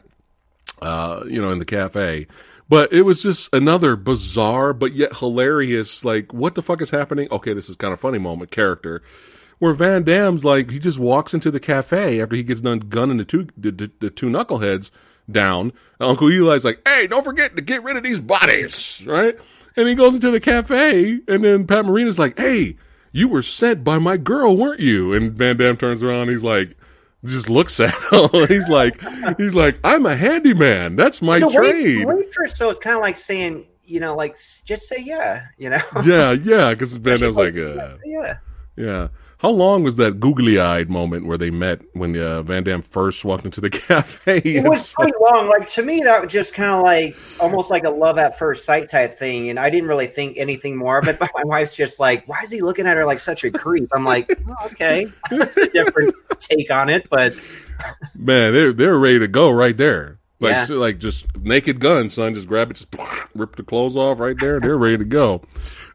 Uh, 0.81 1.23
you 1.27 1.41
know, 1.41 1.51
in 1.51 1.59
the 1.59 1.65
cafe. 1.65 2.25
But 2.69 2.93
it 2.93 3.01
was 3.01 3.21
just 3.21 3.53
another 3.53 3.97
bizarre 3.97 4.71
but 4.71 4.93
yet 4.93 5.17
hilarious, 5.17 6.05
like, 6.05 6.31
what 6.31 6.55
the 6.55 6.61
fuck 6.61 6.81
is 6.81 6.91
happening? 6.91 7.27
Okay, 7.31 7.53
this 7.53 7.67
is 7.67 7.75
kind 7.75 7.91
of 7.91 7.99
funny 7.99 8.19
moment 8.19 8.49
character 8.49 9.03
where 9.59 9.73
Van 9.73 10.03
Damme's 10.03 10.43
like 10.43 10.71
he 10.71 10.79
just 10.79 10.97
walks 10.97 11.33
into 11.33 11.51
the 11.51 11.59
cafe 11.59 12.21
after 12.21 12.35
he 12.35 12.43
gets 12.43 12.61
done 12.61 12.79
gunning 12.79 13.17
the 13.17 13.25
two 13.25 13.47
the, 13.55 13.71
the, 13.71 13.91
the 13.99 14.09
two 14.09 14.27
knuckleheads 14.27 14.89
down. 15.29 15.71
Uncle 15.99 16.29
Eli's 16.29 16.65
like, 16.65 16.81
"Hey, 16.87 17.07
don't 17.07 17.23
forget 17.23 17.55
to 17.55 17.61
get 17.61 17.83
rid 17.83 17.97
of 17.97 18.03
these 18.03 18.19
bodies, 18.19 19.01
right?" 19.05 19.37
And 19.79 19.87
he 19.87 19.95
goes 19.95 20.13
into 20.15 20.29
the 20.29 20.39
cafe, 20.41 21.21
and 21.27 21.43
then 21.43 21.65
Pat 21.65 21.85
Morita's 21.85 22.19
like, 22.19 22.37
"Hey, 22.37 22.75
you 23.13 23.29
were 23.29 23.41
sent 23.41 23.83
by 23.83 23.97
my 23.97 24.17
girl, 24.17 24.57
weren't 24.57 24.81
you?" 24.81 25.13
And 25.13 25.31
Van 25.31 25.55
Damme 25.57 25.77
turns 25.77 26.03
around, 26.03 26.29
he's 26.29 26.43
like. 26.43 26.75
Just 27.25 27.49
looks 27.49 27.77
at 27.81 27.93
him. 28.13 28.47
he's 28.47 28.69
like, 28.69 29.01
he's 29.37 29.53
like, 29.53 29.77
I'm 29.83 30.05
a 30.05 30.15
handyman. 30.15 30.95
That's 30.95 31.21
my 31.21 31.41
trade. 31.41 32.05
waitress, 32.05 32.55
so 32.55 32.69
it's 32.69 32.79
kind 32.79 32.95
of 32.95 33.01
like 33.01 33.17
saying, 33.17 33.65
you 33.83 33.99
know, 33.99 34.15
like 34.15 34.35
just 34.63 34.87
say 34.87 35.01
yeah, 35.01 35.47
you 35.57 35.69
know. 35.69 35.81
Yeah, 36.05 36.31
yeah. 36.31 36.69
Because 36.69 36.93
Van 36.93 37.19
Damme's 37.19 37.35
like, 37.35 37.55
yeah, 37.55 37.63
uh, 37.65 37.97
yeah. 38.05 38.37
Yeah. 38.77 39.07
How 39.39 39.51
long 39.51 39.83
was 39.83 39.95
that 39.95 40.19
googly 40.19 40.59
eyed 40.59 40.89
moment 40.89 41.25
where 41.25 41.37
they 41.37 41.49
met 41.49 41.79
when 41.93 42.13
uh, 42.19 42.41
Van 42.43 42.61
Damme 42.65 42.81
first 42.81 43.23
walked 43.23 43.45
into 43.45 43.61
the 43.61 43.69
cafe? 43.87 44.39
It 44.39 44.67
was 44.67 44.93
pretty 44.93 45.13
long. 45.31 45.47
Like 45.47 45.65
to 45.67 45.81
me, 45.81 46.01
that 46.01 46.21
was 46.21 46.29
just 46.31 46.53
kind 46.53 46.71
of 46.71 46.83
like 46.83 47.15
almost 47.39 47.71
like 47.71 47.85
a 47.85 47.89
love 47.89 48.17
at 48.17 48.37
first 48.37 48.65
sight 48.65 48.89
type 48.89 49.13
thing, 49.13 49.49
and 49.49 49.57
I 49.57 49.69
didn't 49.69 49.87
really 49.87 50.07
think 50.07 50.37
anything 50.37 50.75
more 50.75 50.99
of 50.99 51.07
it. 51.07 51.19
But 51.19 51.31
my 51.33 51.43
wife's 51.45 51.73
just 51.73 52.01
like, 52.01 52.27
"Why 52.27 52.41
is 52.43 52.51
he 52.51 52.59
looking 52.61 52.85
at 52.85 52.97
her 52.97 53.05
like 53.05 53.21
such 53.21 53.45
a 53.45 53.51
creep?" 53.51 53.87
I'm 53.93 54.03
like, 54.03 54.29
oh, 54.49 54.65
"Okay, 54.65 55.07
that's 55.31 55.55
a 55.55 55.69
different 55.69 56.13
take 56.41 56.69
on 56.69 56.89
it." 56.89 57.09
But 57.09 57.33
Man, 58.17 58.51
they're 58.51 58.73
they're 58.73 58.99
ready 58.99 59.19
to 59.19 59.27
go 59.29 59.49
right 59.51 59.77
there. 59.77 60.19
Like 60.41 60.51
Yeah. 60.51 60.65
so- 60.65 60.75
like 60.79 60.99
just 60.99 61.25
naked 61.37 61.79
gun, 61.79 62.09
son. 62.09 62.33
Just 62.35 62.47
grab 62.47 62.71
it, 62.71 62.73
just 62.73 62.93
rip 63.35 63.55
the 63.55 63.63
clothes 63.63 63.95
off 63.95 64.19
right 64.19 64.37
there. 64.37 64.59
They're 64.59 64.77
ready 64.77 64.97
to 64.97 65.05
go. 65.05 65.43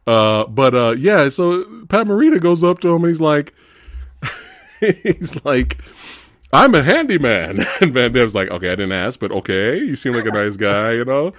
Uh, 0.07 0.45
but 0.47 0.75
uh, 0.75 0.95
yeah. 0.99 1.29
So 1.29 1.65
Pat 1.89 2.07
Morita 2.07 2.41
goes 2.41 2.63
up 2.63 2.81
to 2.81 2.89
him 2.95 3.05
and 3.05 3.11
he's 3.11 3.21
like, 3.21 3.55
he's 4.81 5.43
like, 5.45 5.79
I'm 6.53 6.75
a 6.75 6.83
handyman. 6.83 7.65
And 7.81 7.93
Van 7.93 8.13
Damme's 8.13 8.35
like, 8.35 8.49
okay, 8.51 8.69
I 8.69 8.77
didn't 8.77 8.93
ask, 8.93 9.19
but 9.19 9.33
okay, 9.33 9.79
you 9.79 9.97
seem 9.97 10.13
like 10.13 10.27
a 10.27 10.31
nice 10.31 10.57
guy, 10.57 10.93
you 10.93 11.05
know. 11.05 11.33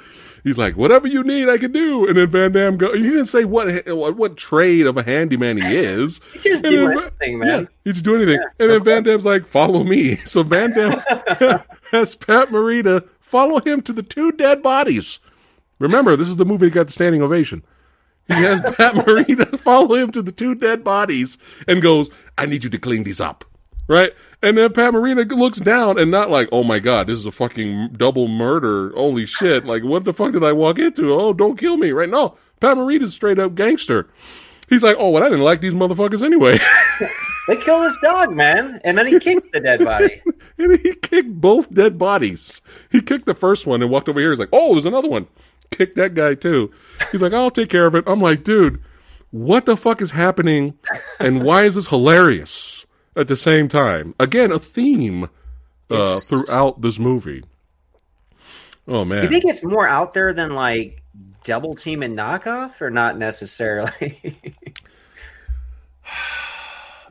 He's 0.43 0.59
like, 0.59 0.77
whatever 0.77 1.07
you 1.07 1.23
need, 1.23 1.49
I 1.49 1.57
can 1.57 1.71
do. 1.71 2.07
And 2.07 2.15
then 2.17 2.29
Van 2.29 2.51
Damme 2.51 2.77
go. 2.77 2.93
He 2.95 3.01
didn't 3.01 3.25
say 3.27 3.45
what 3.45 3.87
what, 3.87 4.15
what 4.15 4.37
trade 4.37 4.85
of 4.85 4.95
a 4.97 5.01
handyman 5.03 5.57
he 5.57 5.75
is. 5.75 6.21
he 6.33 6.39
just 6.39 6.63
And 6.63 6.71
do 6.71 6.87
then- 6.87 6.97
anything, 6.99 7.39
Yeah, 7.39 7.45
man. 7.57 7.67
he 7.83 7.93
just 7.93 8.05
do 8.05 8.15
anything. 8.15 8.39
And 8.59 8.69
then 8.69 8.83
Van 8.83 9.03
Damme's 9.03 9.25
like, 9.25 9.45
follow 9.47 9.83
me. 9.83 10.17
So 10.17 10.43
Van 10.43 10.71
Damme 10.71 11.01
has 11.91 12.13
Pat 12.15 12.49
Morita 12.49 13.07
follow 13.21 13.59
him 13.59 13.81
to 13.83 13.93
the 13.93 14.03
two 14.03 14.31
dead 14.33 14.61
bodies. 14.61 15.17
Remember, 15.79 16.15
this 16.15 16.29
is 16.29 16.35
the 16.37 16.45
movie 16.45 16.67
that 16.67 16.73
got 16.75 16.85
the 16.87 16.93
standing 16.93 17.21
ovation. 17.23 17.63
He 18.27 18.33
has 18.33 18.61
Pat 18.77 18.95
Morita 18.95 19.59
follow 19.59 19.95
him 19.95 20.11
to 20.11 20.21
the 20.21 20.31
two 20.31 20.55
dead 20.55 20.83
bodies 20.83 21.37
and 21.67 21.81
goes, 21.81 22.09
I 22.37 22.45
need 22.45 22.63
you 22.63 22.69
to 22.69 22.79
clean 22.79 23.03
these 23.03 23.21
up. 23.21 23.45
Right? 23.87 24.13
And 24.41 24.57
then 24.57 24.73
Pat 24.73 24.93
Morita 24.93 25.29
looks 25.31 25.59
down 25.59 25.99
and 25.99 26.09
not 26.09 26.31
like, 26.31 26.49
oh 26.51 26.63
my 26.63 26.79
God, 26.79 27.07
this 27.07 27.19
is 27.19 27.25
a 27.25 27.31
fucking 27.31 27.93
double 27.97 28.27
murder. 28.27 28.91
Holy 28.95 29.25
shit. 29.25 29.65
Like, 29.65 29.83
what 29.83 30.05
the 30.05 30.13
fuck 30.13 30.31
did 30.31 30.43
I 30.43 30.53
walk 30.53 30.79
into? 30.79 31.13
Oh, 31.13 31.33
don't 31.33 31.57
kill 31.57 31.77
me. 31.77 31.91
Right? 31.91 32.09
No. 32.09 32.37
Pat 32.59 32.77
Morita's 32.77 33.13
straight 33.13 33.37
up 33.37 33.53
gangster. 33.53 34.09
He's 34.69 34.81
like, 34.81 34.95
oh, 34.97 35.09
well, 35.09 35.23
I 35.23 35.29
didn't 35.29 35.43
like 35.43 35.61
these 35.61 35.75
motherfuckers 35.75 36.23
anyway. 36.23 36.59
They 37.47 37.57
killed 37.57 37.83
his 37.83 37.97
dog, 38.01 38.35
man, 38.35 38.79
and 38.83 38.97
then 38.97 39.05
he 39.05 39.19
kicks 39.19 39.47
the 39.53 39.59
dead 39.59 39.83
body. 39.83 40.21
And 40.57 40.79
he 40.79 40.95
kicked 40.95 41.41
both 41.41 41.73
dead 41.73 41.97
bodies. 41.97 42.61
He 42.89 43.01
kicked 43.01 43.25
the 43.25 43.33
first 43.33 43.67
one 43.67 43.81
and 43.81 43.91
walked 43.91 44.07
over 44.07 44.21
here. 44.21 44.29
He's 44.29 44.39
like, 44.39 44.49
oh, 44.53 44.73
there's 44.73 44.85
another 44.85 45.09
one. 45.09 45.27
Kicked 45.71 45.95
that 45.95 46.13
guy 46.13 46.35
too. 46.35 46.71
He's 47.11 47.21
like, 47.21 47.33
I'll 47.33 47.51
take 47.51 47.69
care 47.69 47.85
of 47.85 47.95
it. 47.95 48.03
I'm 48.07 48.21
like, 48.21 48.43
dude, 48.43 48.81
what 49.31 49.65
the 49.65 49.75
fuck 49.75 50.01
is 50.01 50.11
happening? 50.11 50.77
And 51.19 51.43
why 51.43 51.63
is 51.63 51.75
this 51.75 51.87
hilarious 51.87 52.85
at 53.15 53.27
the 53.27 53.35
same 53.35 53.67
time? 53.67 54.15
Again, 54.19 54.51
a 54.51 54.59
theme 54.59 55.29
uh, 55.89 56.19
throughout 56.19 56.81
this 56.81 56.97
movie. 56.99 57.43
Oh, 58.87 59.03
man, 59.03 59.23
You 59.23 59.29
think 59.29 59.45
it's 59.45 59.63
more 59.63 59.87
out 59.87 60.13
there 60.13 60.31
than 60.33 60.53
like 60.53 61.01
double 61.43 61.75
team 61.75 62.03
and 62.03 62.17
knockoff, 62.17 62.79
or 62.81 62.89
not 62.89 63.17
necessarily? 63.17 64.37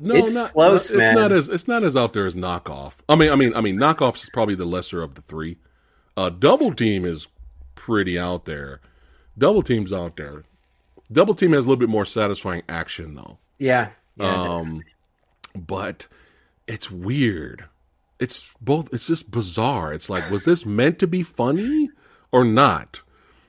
No, 0.01 0.17
It's 0.17 0.35
not, 0.35 0.53
close, 0.53 0.91
not- 0.93 1.01
it's 1.01 1.15
not 1.15 1.33
as 1.33 1.49
it's 1.49 1.69
not 1.69 1.85
as 1.85 1.97
out 1.97 2.13
there 2.15 2.27
as 2.27 2.35
knockoff. 2.35 2.95
I 3.09 3.15
mean, 3.15 3.31
I 3.31 3.37
mean, 3.37 3.55
I 3.55 3.61
mean, 3.61 3.77
knockoff 3.77 4.17
is 4.17 4.29
probably 4.33 4.57
the 4.57 4.65
lesser 4.65 5.01
of 5.03 5.15
the 5.15 5.23
three. 5.23 5.57
Uh, 6.17 6.31
double 6.31 6.75
team 6.75 7.05
is 7.05 7.29
pretty 7.85 8.19
out 8.19 8.45
there. 8.47 8.81
Double 9.37 9.63
team's 9.63 9.93
out 9.93 10.17
there. 10.17 10.45
Double 11.13 11.35
team 11.35 11.53
has 11.53 11.65
a 11.65 11.69
little 11.69 11.79
bit 11.81 11.89
more 11.89 12.07
satisfying 12.07 12.63
action 12.69 13.15
though. 13.15 13.39
yeah, 13.59 13.91
yeah. 14.17 14.27
um, 14.55 14.83
but 15.55 16.07
it's 16.67 16.91
weird. 16.91 17.67
It's 18.19 18.55
both. 18.61 18.93
It's 18.93 19.07
just 19.07 19.31
bizarre. 19.31 19.93
It's 19.93 20.09
like, 20.09 20.31
was 20.31 20.45
this 20.45 20.65
meant 20.65 20.99
to 21.01 21.07
be 21.07 21.23
funny 21.23 21.91
or 22.33 22.45
not? 22.45 23.01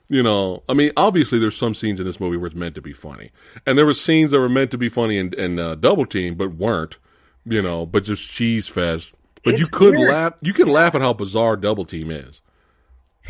You 0.10 0.22
know, 0.22 0.64
I 0.70 0.74
mean, 0.74 0.92
obviously 0.98 1.40
there's 1.40 1.56
some 1.58 1.74
scenes 1.74 2.00
in 2.00 2.06
this 2.06 2.20
movie 2.20 2.38
where 2.38 2.48
it's 2.48 2.56
meant 2.56 2.76
to 2.76 2.82
be 2.82 2.94
funny, 2.94 3.32
and 3.66 3.78
there 3.78 3.86
were 3.86 3.94
scenes 3.94 4.32
that 4.32 4.40
were 4.40 4.50
meant 4.50 4.70
to 4.72 4.78
be 4.78 4.90
funny 4.90 5.18
in, 5.18 5.34
in 5.34 5.58
uh, 5.60 5.76
Double 5.76 6.06
Team, 6.06 6.36
but 6.36 6.54
weren't. 6.56 6.98
You 7.46 7.62
know, 7.62 7.86
but 7.86 8.04
just 8.04 8.28
cheese 8.30 8.68
fest. 8.68 9.14
But 9.44 9.54
It's 9.54 9.62
you 9.62 9.68
could 9.72 9.96
weird. 9.96 10.10
laugh. 10.12 10.34
You 10.42 10.52
can 10.54 10.68
laugh 10.68 10.94
at 10.96 11.02
how 11.02 11.14
bizarre 11.14 11.56
Double 11.56 11.86
Team 11.86 12.10
is. 12.12 12.42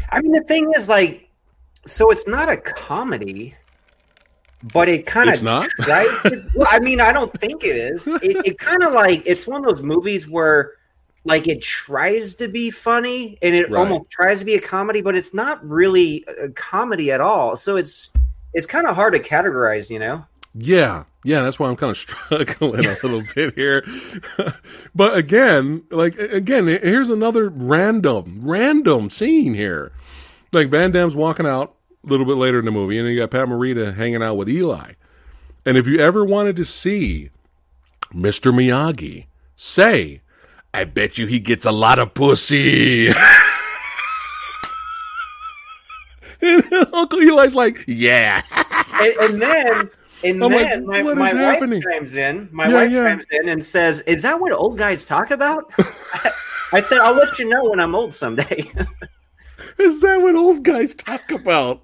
I 0.09 0.21
mean, 0.21 0.31
the 0.31 0.41
thing 0.43 0.71
is, 0.75 0.87
like, 0.89 1.29
so 1.85 2.11
it's 2.11 2.27
not 2.27 2.49
a 2.49 2.57
comedy, 2.57 3.55
but 4.73 4.87
it 4.89 5.05
kind 5.05 5.29
of 5.29 5.43
not? 5.43 5.69
tries 5.81 6.17
to. 6.23 6.47
Well, 6.55 6.67
I 6.71 6.79
mean, 6.79 6.99
I 6.99 7.11
don't 7.11 7.31
think 7.39 7.63
it 7.63 7.75
is. 7.75 8.07
It, 8.07 8.45
it 8.45 8.59
kind 8.59 8.83
of 8.83 8.93
like 8.93 9.23
it's 9.25 9.47
one 9.47 9.63
of 9.63 9.69
those 9.69 9.83
movies 9.83 10.27
where, 10.27 10.73
like, 11.23 11.47
it 11.47 11.61
tries 11.61 12.35
to 12.35 12.47
be 12.47 12.69
funny 12.71 13.37
and 13.41 13.53
it 13.55 13.69
Right. 13.69 13.79
almost 13.79 14.09
tries 14.09 14.39
to 14.39 14.45
be 14.45 14.55
a 14.55 14.61
comedy, 14.61 15.01
but 15.01 15.15
it's 15.15 15.33
not 15.33 15.63
really 15.67 16.25
a 16.39 16.49
comedy 16.49 17.11
at 17.11 17.21
all. 17.21 17.57
So 17.57 17.75
it's 17.77 18.09
it's 18.53 18.65
kind 18.65 18.87
of 18.87 18.95
hard 18.95 19.13
to 19.13 19.19
categorize, 19.19 19.89
you 19.89 19.99
know. 19.99 20.25
Yeah, 20.53 21.03
yeah, 21.25 21.41
that's 21.41 21.57
why 21.57 21.67
I'm 21.67 21.75
kind 21.75 21.89
of 21.89 21.97
struggling 22.37 22.85
a 22.85 22.97
little 23.03 23.23
bit 23.33 23.55
here. 23.55 23.83
but 24.95 25.17
again, 25.17 25.81
like 25.89 26.17
again, 26.19 26.67
here's 26.67 27.09
another 27.09 27.49
random, 27.49 28.41
random 28.43 29.09
scene 29.09 29.55
here. 29.55 29.91
Like 30.53 30.69
Van 30.69 30.91
Damme's 30.91 31.15
walking 31.15 31.47
out 31.47 31.73
a 32.03 32.07
little 32.07 32.27
bit 32.27 32.37
later 32.37 32.59
in 32.59 32.65
the 32.65 32.71
movie, 32.71 32.99
and 32.99 33.09
you 33.09 33.17
got 33.17 33.31
Pat 33.31 33.47
Morita 33.47 33.95
hanging 33.95 34.21
out 34.21 34.35
with 34.35 34.47
Eli. 34.47 34.91
And 35.65 35.77
if 35.77 35.87
you 35.87 35.99
ever 35.99 36.23
wanted 36.23 36.55
to 36.57 36.65
see 36.65 37.31
Mr. 38.13 38.53
Miyagi 38.53 39.25
say, 39.55 40.21
"I 40.75 40.83
bet 40.83 41.17
you 41.17 41.25
he 41.25 41.39
gets 41.39 41.65
a 41.65 41.71
lot 41.71 41.97
of 41.97 42.13
pussy," 42.13 43.07
and 46.41 46.63
Uncle 46.93 47.19
Eli's 47.19 47.55
like, 47.55 47.83
"Yeah." 47.87 48.43
and, 48.93 49.17
and 49.17 49.41
then 49.41 49.89
and 50.25 50.43
I'm 50.43 50.51
like, 50.51 50.69
then 50.69 50.85
my, 50.85 51.01
my 51.03 51.13
wife 51.13 51.33
happening? 51.33 51.81
chimes 51.81 52.15
in. 52.15 52.49
My 52.51 52.67
Yeah, 52.67 52.73
wife 52.73 52.91
yeah. 52.91 52.99
chimes 53.09 53.25
in 53.31 53.49
and 53.49 53.63
says, 53.63 54.01
"Is 54.01 54.21
that 54.23 54.39
what 54.39 54.51
old 54.51 54.77
guys 54.77 55.05
talk 55.05 55.31
about?" 55.31 55.71
I 56.73 56.79
said, 56.81 56.99
"I'll 56.99 57.15
let 57.15 57.37
you 57.39 57.47
know 57.49 57.69
when 57.69 57.79
I'm 57.79 57.95
old 57.95 58.13
someday." 58.13 58.63
Is 59.79 60.01
that 60.01 60.21
what 60.21 60.35
old 60.35 60.63
guys 60.63 60.93
talk 60.93 61.31
about? 61.31 61.81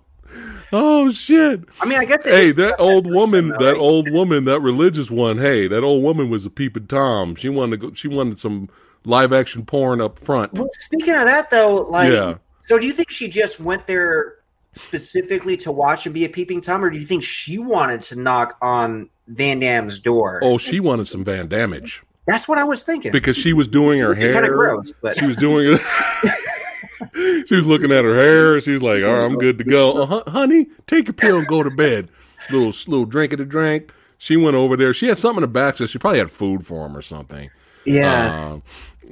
Oh 0.73 1.09
shit! 1.11 1.61
I 1.81 1.85
mean, 1.85 1.99
I 1.99 2.05
guess. 2.05 2.23
Hey, 2.23 2.51
that 2.51 2.79
old 2.79 3.03
threesome, 3.05 3.13
woman, 3.19 3.49
though, 3.49 3.65
that 3.65 3.71
right? 3.73 3.79
old 3.79 4.09
woman, 4.11 4.45
that 4.45 4.61
religious 4.61 5.11
one. 5.11 5.37
Hey, 5.37 5.67
that 5.67 5.83
old 5.83 6.01
woman 6.03 6.29
was 6.29 6.45
a 6.45 6.49
peeping 6.49 6.87
tom. 6.87 7.35
She 7.35 7.49
wanted 7.49 7.81
to 7.81 7.87
go. 7.87 7.93
She 7.93 8.07
wanted 8.07 8.39
some 8.39 8.69
live 9.03 9.33
action 9.33 9.65
porn 9.65 9.99
up 9.99 10.17
front. 10.19 10.53
Well, 10.53 10.69
speaking 10.73 11.13
of 11.15 11.25
that, 11.25 11.49
though, 11.49 11.81
like, 11.89 12.13
Yeah. 12.13 12.35
so 12.59 12.79
do 12.79 12.85
you 12.85 12.93
think 12.93 13.09
she 13.09 13.27
just 13.27 13.59
went 13.59 13.85
there 13.87 14.35
specifically 14.73 15.57
to 15.57 15.71
watch 15.71 16.05
and 16.05 16.13
be 16.13 16.25
a 16.25 16.29
peeping 16.29 16.61
tom, 16.61 16.83
or 16.83 16.89
do 16.89 16.97
you 16.97 17.05
think 17.05 17.23
she 17.23 17.57
wanted 17.57 18.01
to 18.03 18.15
knock 18.15 18.57
on 18.61 19.09
Van 19.27 19.59
Damme's 19.59 19.99
door? 19.99 20.39
Oh, 20.43 20.57
she 20.57 20.79
wanted 20.79 21.07
some 21.07 21.23
Van 21.23 21.47
Damage 21.47 22.03
That's 22.25 22.47
what 22.47 22.57
I 22.57 22.63
was 22.63 22.83
thinking. 22.83 23.11
because 23.11 23.35
she 23.37 23.53
was 23.53 23.67
doing 23.67 23.99
her 23.99 24.13
hair. 24.13 24.33
kind 24.33 24.45
of 24.45 24.51
gross, 24.53 24.93
but 25.01 25.17
She 25.17 25.25
was 25.27 25.35
doing 25.37 25.73
it. 25.73 27.45
she 27.47 27.55
was 27.55 27.65
looking 27.65 27.91
at 27.91 28.03
her 28.05 28.15
hair. 28.19 28.61
She 28.61 28.71
was 28.71 28.81
like, 28.83 29.03
"All 29.03 29.13
right, 29.13 29.25
I'm 29.25 29.37
good 29.37 29.57
to 29.57 29.63
go." 29.63 30.03
Uh, 30.03 30.29
honey, 30.29 30.67
take 30.87 31.07
your 31.07 31.13
pill 31.13 31.37
and 31.37 31.47
go 31.47 31.63
to 31.63 31.69
bed. 31.71 32.09
Little 32.51 32.67
little 32.87 33.05
drink 33.05 33.33
of 33.33 33.39
the 33.39 33.45
drink. 33.45 33.91
She 34.17 34.37
went 34.37 34.55
over 34.55 34.77
there. 34.77 34.93
She 34.93 35.07
had 35.07 35.17
something 35.17 35.37
in 35.43 35.49
the 35.49 35.53
back, 35.53 35.77
so 35.77 35.85
she 35.87 35.97
probably 35.97 36.19
had 36.19 36.29
food 36.31 36.65
for 36.65 36.85
him 36.85 36.95
or 36.95 37.01
something. 37.01 37.49
yeah, 37.85 38.51
Um, 38.51 38.63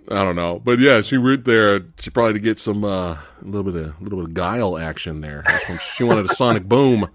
I 0.10 0.24
don't 0.24 0.36
know, 0.36 0.60
but 0.64 0.80
yeah, 0.80 1.02
she 1.02 1.18
went 1.18 1.46
there. 1.46 1.82
She 2.00 2.10
probably 2.10 2.34
to 2.34 2.40
get 2.40 2.60
some 2.60 2.84
uh, 2.84 3.14
a 3.14 3.20
little 3.44 3.64
bit 3.64 3.76
of 3.76 3.88
a 4.00 4.04
little 4.04 4.20
bit 4.20 4.30
of 4.30 4.34
guile 4.34 4.78
action 4.78 5.22
there. 5.22 5.44
She 5.96 6.04
wanted 6.04 6.30
a 6.30 6.36
sonic 6.36 6.66
boom. 6.66 7.10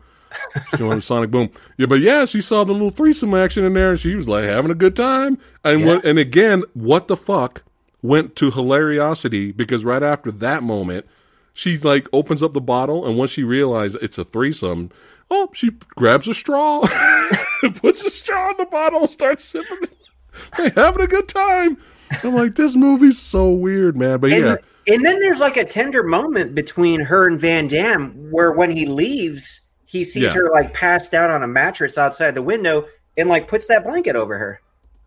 She 0.77 0.83
wanted 0.83 0.99
a 0.99 1.03
sonic 1.03 1.31
boom. 1.31 1.51
Yeah, 1.77 1.87
but 1.87 2.01
yeah, 2.01 2.25
she 2.25 2.41
saw 2.41 2.64
the 2.64 2.72
little 2.72 2.91
threesome 2.91 3.35
action 3.35 3.64
in 3.64 3.75
there, 3.75 3.93
and 3.93 4.01
she 4.01 4.14
was 4.16 4.27
like 4.29 4.45
having 4.45 4.70
a 4.72 4.75
good 4.75 4.97
time. 4.97 5.39
And 5.62 5.81
Yeah. 5.81 5.87
what? 5.87 6.05
And 6.05 6.18
again, 6.18 6.64
what 6.75 7.07
the 7.09 7.16
fuck 7.16 7.62
went 8.03 8.35
to 8.37 8.51
hilariosity 8.51 9.57
because 9.57 9.85
right 9.85 10.03
after 10.03 10.31
that 10.33 10.62
moment, 10.62 11.07
she 11.53 11.79
like 11.79 12.09
opens 12.12 12.43
up 12.43 12.53
the 12.53 12.61
bottle, 12.61 13.07
and 13.07 13.16
once 13.16 13.31
she 13.31 13.45
realized 13.45 13.97
it's 14.03 14.18
a 14.18 14.25
threesome. 14.25 14.91
Oh, 15.31 15.49
she 15.55 15.70
grabs 15.97 16.29
a 16.29 16.35
straw, 16.35 16.81
puts 17.77 18.05
a 18.05 18.11
straw 18.11 18.51
in 18.51 18.57
the 18.59 18.66
bottle, 18.66 19.07
starts 19.07 19.45
sipping. 19.45 19.89
They 20.59 20.68
having 20.70 21.03
a 21.03 21.07
good 21.07 21.29
time. 21.29 21.77
I'm 22.23 22.35
like, 22.35 22.55
this 22.55 22.75
movie's 22.75 23.19
so 23.19 23.51
weird, 23.51 23.97
man. 23.97 24.19
But 24.21 24.33
and, 24.33 24.45
yeah, 24.45 24.57
and 24.95 25.05
then 25.05 25.19
there's 25.21 25.41
like 25.41 25.57
a 25.57 25.65
tender 25.65 26.03
moment 26.03 26.55
between 26.55 27.01
her 27.01 27.27
and 27.27 27.39
Van 27.41 27.69
Damme 27.69 28.31
where 28.31 28.53
when 28.53 28.71
he 28.71 28.87
leaves, 28.87 29.61
he 29.87 30.05
sees 30.05 30.23
Yeah. 30.25 30.35
her 30.35 30.51
like 30.51 30.75
passed 30.75 31.15
out 31.15 31.31
on 31.31 31.43
a 31.43 31.47
mattress 31.49 31.97
outside 31.99 32.35
the 32.35 32.43
window 32.43 32.87
and 33.17 33.29
like 33.29 33.49
puts 33.49 33.69
that 33.69 33.85
blanket 33.85 34.17
over 34.17 34.39
her. 34.39 34.61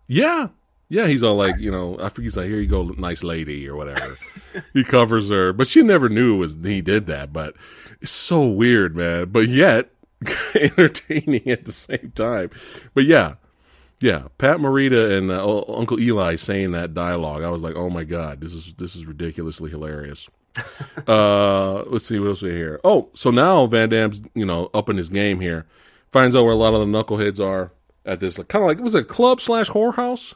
yeah, 0.08 0.48
yeah. 0.90 1.08
He's 1.08 1.24
all 1.24 1.36
like, 1.36 1.58
you 1.60 1.70
know, 1.72 1.98
I 2.00 2.10
think 2.10 2.24
he's 2.24 2.38
like, 2.38 2.48
here 2.48 2.60
you 2.62 2.68
go, 2.68 2.84
nice 2.98 3.24
lady, 3.24 3.68
or 3.68 3.76
whatever. 3.76 4.18
he 4.74 4.84
covers 4.84 5.30
her, 5.30 5.52
but 5.54 5.68
she 5.68 5.82
never 5.82 6.08
knew 6.10 6.36
it 6.36 6.38
was 6.38 6.56
he 6.64 6.82
did 6.82 7.06
that. 7.08 7.34
But 7.34 7.56
it's 8.02 8.12
so 8.12 8.46
weird, 8.48 8.96
man. 8.96 9.26
But 9.30 9.50
yet 9.50 9.90
entertaining 10.56 11.48
at 11.50 11.66
the 11.66 11.72
same 11.72 12.12
time. 12.16 12.52
But 12.94 13.06
yeah. 13.06 13.36
Yeah, 14.00 14.28
Pat 14.38 14.58
Morita 14.58 15.18
and 15.18 15.32
uh, 15.32 15.64
Uncle 15.68 16.00
Eli 16.00 16.36
saying 16.36 16.72
that 16.72 16.94
dialogue, 16.94 17.44
I 17.44 17.50
was 17.50 17.64
like, 17.64 17.76
"Oh 17.76 17.90
my 17.90 18.04
god, 18.04 18.42
this 18.42 18.54
is 18.54 18.74
this 18.78 18.96
is 18.96 19.06
ridiculously 19.06 19.72
hilarious." 19.72 20.28
uh, 21.08 21.84
let's 21.84 22.06
see 22.06 22.20
what 22.20 22.30
else 22.30 22.42
we 22.42 22.52
here. 22.52 22.80
Oh, 22.84 23.10
so 23.16 23.32
now 23.32 23.66
Van 23.66 23.90
Damme's 23.90 24.22
you 24.36 24.46
know 24.46 24.70
up 24.74 24.90
in 24.90 24.98
his 24.98 25.10
game 25.10 25.40
here, 25.40 25.66
finds 26.12 26.36
out 26.36 26.44
where 26.44 26.54
a 26.54 26.58
lot 26.58 26.76
of 26.76 26.80
the 26.82 26.86
knuckleheads 26.86 27.40
are 27.40 27.72
at 28.06 28.20
this 28.20 28.38
kind 28.38 28.64
of 28.64 28.68
like 28.68 28.78
it 28.78 28.84
was 28.84 28.96
a 28.96 29.04
club 29.04 29.42
slash 29.42 29.70
whorehouse. 29.70 30.36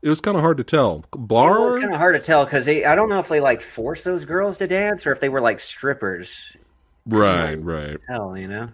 It 0.00 0.08
was 0.08 0.20
kind 0.20 0.36
of 0.36 0.42
hard 0.42 0.58
to 0.58 0.64
tell. 0.64 1.04
Bar. 1.16 1.56
It 1.56 1.72
was 1.72 1.80
kind 1.80 1.94
of 1.94 1.98
hard 1.98 2.14
to 2.14 2.24
tell 2.24 2.44
because 2.44 2.68
I 2.68 2.94
don't 2.94 3.08
know 3.08 3.18
if 3.18 3.28
they 3.28 3.40
like 3.40 3.62
force 3.62 4.04
those 4.04 4.24
girls 4.24 4.58
to 4.58 4.66
dance 4.66 5.06
or 5.06 5.12
if 5.12 5.20
they 5.20 5.30
were 5.30 5.40
like 5.40 5.60
strippers. 5.60 6.54
right, 7.06 7.54
right. 7.54 7.98
Hell, 8.06 8.36
you 8.36 8.46
know. 8.46 8.68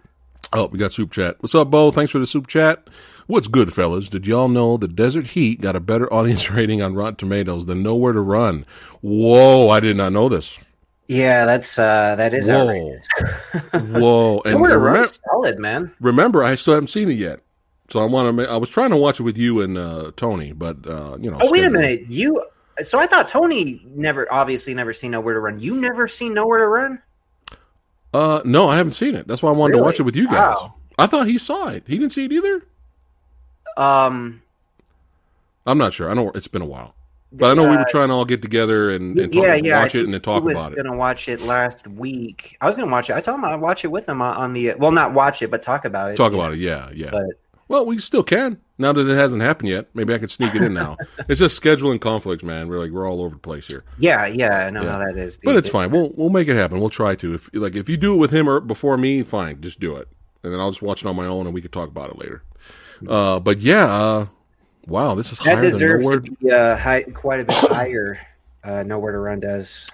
Oh, 0.53 0.65
we 0.67 0.77
got 0.77 0.91
soup 0.91 1.11
chat. 1.11 1.37
What's 1.39 1.55
up, 1.55 1.71
Bo? 1.71 1.91
Thanks 1.91 2.11
for 2.11 2.19
the 2.19 2.27
soup 2.27 2.47
chat. 2.47 2.85
What's 3.31 3.47
good, 3.47 3.73
fellas? 3.73 4.09
Did 4.09 4.27
y'all 4.27 4.49
know 4.49 4.75
the 4.75 4.89
Desert 4.89 5.27
Heat 5.27 5.61
got 5.61 5.73
a 5.73 5.79
better 5.79 6.11
audience 6.13 6.51
rating 6.51 6.81
on 6.81 6.95
Rotten 6.95 7.15
Tomatoes 7.15 7.65
than 7.65 7.81
Nowhere 7.81 8.11
to 8.11 8.19
Run? 8.19 8.65
Whoa, 8.99 9.69
I 9.69 9.79
did 9.79 9.95
not 9.95 10.11
know 10.11 10.27
this. 10.27 10.59
Yeah, 11.07 11.45
that's 11.45 11.79
uh 11.79 12.17
that 12.17 12.33
is 12.33 12.49
Whoa. 12.49 12.91
Whoa, 13.73 14.41
and, 14.41 14.55
Nowhere 14.55 14.71
to 14.71 14.77
Run 14.77 15.05
solid, 15.05 15.59
man. 15.59 15.95
remember, 16.01 16.43
I 16.43 16.55
still 16.55 16.73
haven't 16.73 16.89
seen 16.89 17.09
it 17.09 17.13
yet. 17.13 17.39
So 17.89 18.01
I 18.01 18.03
want 18.03 18.37
to. 18.37 18.51
I 18.51 18.57
was 18.57 18.67
trying 18.67 18.89
to 18.89 18.97
watch 18.97 19.21
it 19.21 19.23
with 19.23 19.37
you 19.37 19.61
and 19.61 19.77
uh, 19.77 20.11
Tony, 20.17 20.51
but 20.51 20.85
uh, 20.85 21.17
you 21.17 21.31
know. 21.31 21.37
Oh 21.39 21.49
wait 21.49 21.63
a 21.63 21.69
minute, 21.69 22.09
you. 22.09 22.45
So 22.79 22.99
I 22.99 23.07
thought 23.07 23.29
Tony 23.29 23.81
never, 23.85 24.27
obviously, 24.29 24.73
never 24.73 24.91
seen 24.91 25.11
Nowhere 25.11 25.35
to 25.35 25.39
Run. 25.39 25.57
You 25.57 25.79
never 25.79 26.05
seen 26.05 26.33
Nowhere 26.33 26.59
to 26.59 26.67
Run? 26.67 27.01
Uh, 28.13 28.41
no, 28.43 28.67
I 28.67 28.75
haven't 28.75 28.93
seen 28.93 29.15
it. 29.15 29.25
That's 29.25 29.41
why 29.41 29.51
I 29.51 29.53
wanted 29.53 29.77
to 29.77 29.83
watch 29.83 30.01
it 30.01 30.03
with 30.03 30.17
you 30.17 30.25
guys. 30.25 30.57
Wow. 30.57 30.73
I 30.97 31.07
thought 31.07 31.27
he 31.27 31.37
saw 31.37 31.69
it. 31.69 31.83
He 31.87 31.97
didn't 31.97 32.11
see 32.11 32.25
it 32.25 32.33
either. 32.33 32.65
Um, 33.77 34.41
I'm 35.65 35.77
not 35.77 35.93
sure. 35.93 36.09
I 36.09 36.13
know 36.13 36.31
it's 36.35 36.47
been 36.47 36.61
a 36.61 36.65
while, 36.65 36.95
but 37.31 37.51
I 37.51 37.53
know 37.53 37.69
we 37.69 37.77
were 37.77 37.85
trying 37.89 38.09
to 38.09 38.13
all 38.15 38.25
get 38.25 38.41
together 38.41 38.89
and, 38.91 39.17
and 39.17 39.31
talk, 39.31 39.43
yeah, 39.43 39.55
yeah. 39.55 39.79
I 39.79 39.83
watch 39.83 39.95
it 39.95 40.05
and 40.05 40.13
then 40.13 40.21
talk 40.21 40.43
about 40.43 40.73
it. 40.73 40.75
Was 40.77 40.83
gonna 40.83 40.97
watch 40.97 41.29
it 41.29 41.41
last 41.41 41.87
week. 41.87 42.57
I 42.61 42.65
was 42.67 42.75
gonna 42.75 42.91
watch 42.91 43.09
it. 43.09 43.15
I 43.15 43.21
told 43.21 43.37
him 43.37 43.45
I'd 43.45 43.61
watch 43.61 43.85
it 43.85 43.89
with 43.89 44.07
him 44.09 44.21
on, 44.21 44.53
the. 44.53 44.73
Well, 44.75 44.91
not 44.91 45.13
watch 45.13 45.41
it, 45.41 45.51
but 45.51 45.61
talk 45.61 45.85
about 45.85 46.11
it. 46.11 46.15
Talk 46.17 46.33
about 46.33 46.53
it. 46.53 46.59
Yeah, 46.59 46.89
yeah. 46.93 47.11
But 47.11 47.23
Well, 47.67 47.85
we 47.85 47.99
still 47.99 48.23
can 48.23 48.59
now 48.79 48.91
that 48.91 49.07
it 49.07 49.15
hasn't 49.15 49.43
happened 49.43 49.69
yet. 49.69 49.87
Maybe 49.93 50.13
I 50.13 50.17
can 50.17 50.29
sneak 50.29 50.55
it 50.55 50.63
in 50.63 50.73
now. 50.73 50.97
it's 51.29 51.39
just 51.39 51.61
scheduling 51.61 52.01
conflicts, 52.01 52.43
man. 52.43 52.67
We're 52.67 52.79
like 52.79 52.91
we're 52.91 53.07
all 53.07 53.21
over 53.21 53.35
the 53.35 53.39
place 53.39 53.67
here, 53.71 53.83
yeah, 53.99 54.25
yeah, 54.25 54.65
I 54.65 54.69
know 54.71 54.83
Yeah. 54.83 54.91
how 54.91 54.97
that 55.05 55.17
is. 55.17 55.37
but 55.43 55.55
it's 55.55 55.69
fine. 55.69 55.91
We'll 55.91 56.11
we'll 56.15 56.29
make 56.31 56.47
it 56.47 56.55
happen. 56.57 56.79
We'll 56.79 56.89
try 56.89 57.15
to. 57.15 57.35
If 57.35 57.49
like 57.53 57.75
if 57.75 57.87
you 57.87 57.97
do 57.97 58.13
it 58.15 58.17
with 58.17 58.31
him 58.31 58.49
or 58.49 58.59
before 58.59 58.97
me, 58.97 59.21
fine. 59.21 59.61
Just 59.61 59.79
do 59.79 59.95
it, 59.97 60.07
and 60.43 60.51
then 60.51 60.59
I'll 60.59 60.71
just 60.71 60.81
watch 60.81 61.03
it 61.03 61.07
on 61.07 61.15
my 61.15 61.27
own, 61.27 61.45
and 61.45 61.53
we 61.53 61.61
can 61.61 61.71
talk 61.71 61.87
about 61.87 62.09
it 62.09 62.17
later. 62.17 62.43
Uh, 63.07 63.39
but 63.39 63.59
yeah, 63.59 63.85
uh, 63.85 64.25
wow, 64.87 65.15
this 65.15 65.31
is 65.31 65.37
That 65.39 65.45
higher 65.55 65.61
than 65.61 65.71
deserves 65.71 66.03
nowhere. 66.03 66.19
to 66.19 66.31
be 66.31 66.51
uh, 66.51 66.75
high, 66.77 67.03
quite 67.03 67.39
a 67.41 67.45
bit 67.45 67.55
higher. 67.71 68.19
Uh, 68.63 68.83
Nowhere 68.83 69.11
to 69.13 69.17
Run 69.17 69.39
does. 69.39 69.89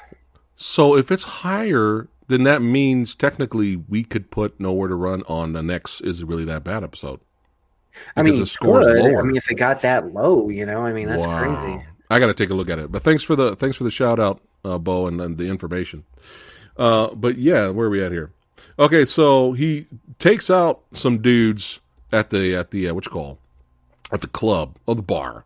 So 0.58 0.98
if 0.98 1.10
it's 1.12 1.24
higher, 1.24 2.08
then 2.28 2.44
that 2.44 2.62
means 2.62 3.16
technically 3.16 3.78
we 3.78 4.04
could 4.04 4.30
put 4.30 4.60
nowhere 4.60 4.90
to 4.90 4.96
run 4.96 5.24
on 5.28 5.54
the 5.54 5.64
next. 5.64 6.02
Is 6.02 6.20
it 6.22 6.28
really 6.28 6.44
that 6.46 6.64
bad 6.66 6.84
episode? 6.84 7.22
I 8.16 8.24
mean, 8.24 8.40
the 8.40 8.46
score. 8.46 8.82
I 8.82 9.24
mean, 9.24 9.38
if 9.38 9.50
it 9.50 9.56
got 9.56 9.82
that 9.84 10.14
low, 10.14 10.50
you 10.50 10.66
know, 10.66 10.82
I 10.86 10.92
mean, 10.94 11.08
that's 11.08 11.26
Wow. 11.26 11.56
crazy. 11.56 11.86
I 12.10 12.20
got 12.20 12.28
to 12.28 12.34
take 12.34 12.50
a 12.50 12.54
look 12.54 12.70
at 12.70 12.78
it. 12.80 12.92
But 12.92 13.04
thanks 13.04 13.24
for 13.24 13.36
the 13.36 13.56
thanks 13.56 13.78
for 13.78 13.84
the 13.86 13.92
shout 13.92 14.20
out, 14.20 14.42
uh, 14.66 14.78
Bo, 14.78 15.08
and, 15.08 15.20
and 15.22 15.38
the 15.38 15.46
information. 15.48 16.04
Uh, 16.78 17.14
but 17.16 17.38
yeah, 17.38 17.70
where 17.70 17.88
are 17.88 17.90
we 17.90 18.04
at 18.04 18.12
here? 18.12 18.32
Okay, 18.78 19.06
so 19.06 19.54
he 19.54 19.88
takes 20.20 20.50
out 20.50 20.82
some 20.94 21.22
dudes 21.22 21.80
at 22.12 22.30
the 22.30 22.56
at 22.56 22.72
the 22.72 22.90
uh, 22.90 22.94
what 22.94 23.06
you 23.06 23.12
call 23.12 23.40
at 24.12 24.22
the 24.22 24.28
club 24.28 24.78
or 24.86 24.96
the 24.96 25.02
bar, 25.02 25.46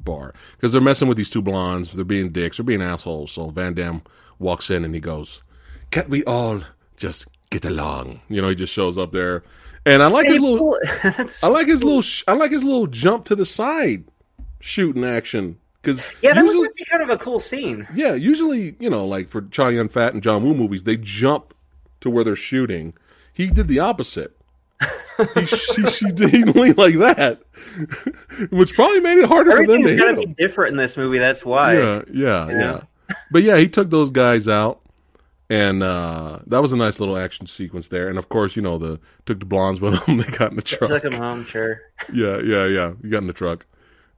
bar, 0.00 0.34
because 0.56 0.72
they're 0.72 0.80
messing 0.80 1.08
with 1.08 1.16
these 1.16 1.30
two 1.30 1.42
blondes. 1.42 1.92
They're 1.92 2.04
being 2.04 2.30
dicks. 2.30 2.56
They're 2.56 2.64
being 2.64 2.82
assholes. 2.82 3.32
So 3.32 3.50
Van 3.50 3.74
Damme 3.74 4.02
walks 4.38 4.70
in 4.70 4.84
and 4.84 4.94
he 4.94 5.00
goes, 5.00 5.42
"Can't 5.90 6.08
we 6.08 6.24
all 6.24 6.62
just 6.96 7.26
get 7.50 7.64
along?" 7.64 8.20
You 8.28 8.42
know, 8.42 8.48
he 8.48 8.54
just 8.54 8.72
shows 8.72 8.98
up 8.98 9.12
there, 9.12 9.42
and 9.84 10.02
I 10.02 10.06
like 10.06 10.26
his 10.26 10.40
little, 10.40 10.78
I 11.42 11.48
like 11.48 11.66
his 11.66 11.82
little, 11.82 12.02
sh- 12.02 12.24
I 12.26 12.32
like 12.32 12.50
his 12.50 12.64
little 12.64 12.86
jump 12.86 13.24
to 13.26 13.36
the 13.36 13.46
side 13.46 14.04
shooting 14.60 15.04
action. 15.04 15.58
Because 15.80 16.04
yeah, 16.20 16.34
that 16.34 16.44
usually, 16.44 16.66
was 16.66 16.88
kind 16.90 17.02
of 17.02 17.10
a 17.10 17.16
cool 17.16 17.38
scene. 17.38 17.86
yeah, 17.94 18.14
usually, 18.14 18.74
you 18.80 18.90
know, 18.90 19.06
like 19.06 19.28
for 19.28 19.42
Chow 19.42 19.68
Yun 19.68 19.88
Fat 19.88 20.14
and 20.14 20.22
John 20.22 20.42
Woo 20.42 20.52
movies, 20.52 20.82
they 20.82 20.96
jump 20.96 21.54
to 22.00 22.10
where 22.10 22.24
they're 22.24 22.34
shooting. 22.34 22.94
He 23.32 23.46
did 23.46 23.68
the 23.68 23.78
opposite. 23.78 24.35
He, 25.34 25.46
she, 25.46 25.86
she 25.86 26.10
did 26.12 26.30
he 26.30 26.44
leaned 26.44 26.76
like 26.78 26.98
that, 26.98 27.40
which 28.50 28.74
probably 28.74 29.00
made 29.00 29.18
it 29.18 29.28
harder 29.28 29.52
for 29.56 29.66
them 29.66 29.82
to 29.82 29.96
gotta 29.96 30.10
him. 30.12 30.20
be 30.20 30.26
different 30.34 30.72
in 30.72 30.76
this 30.76 30.96
movie. 30.96 31.18
That's 31.18 31.44
why. 31.44 31.74
Yeah, 31.78 32.02
yeah, 32.12 32.48
Yeah. 32.48 32.58
yeah. 32.58 32.80
But 33.30 33.42
yeah, 33.44 33.56
he 33.56 33.68
took 33.68 33.90
those 33.90 34.10
guys 34.10 34.48
out, 34.48 34.80
and 35.48 35.82
uh, 35.82 36.40
that 36.46 36.60
was 36.60 36.72
a 36.72 36.76
nice 36.76 36.98
little 37.00 37.16
action 37.16 37.46
sequence 37.46 37.88
there. 37.88 38.08
And 38.08 38.18
of 38.18 38.28
course, 38.28 38.56
you 38.56 38.62
know, 38.62 38.78
the 38.78 38.98
took 39.26 39.38
the 39.38 39.46
blondes 39.46 39.80
with 39.80 40.04
them. 40.04 40.18
They 40.20 40.24
got 40.36 40.50
in 40.50 40.56
the 40.56 40.62
truck. 40.62 40.90
Took 40.90 41.02
them 41.04 41.12
home, 41.14 41.44
sure. 41.46 41.80
Yeah, 42.12 42.38
yeah, 42.40 42.66
yeah. 42.66 42.92
You 43.02 43.10
got 43.10 43.18
in 43.22 43.26
the 43.28 43.32
truck. 43.32 43.64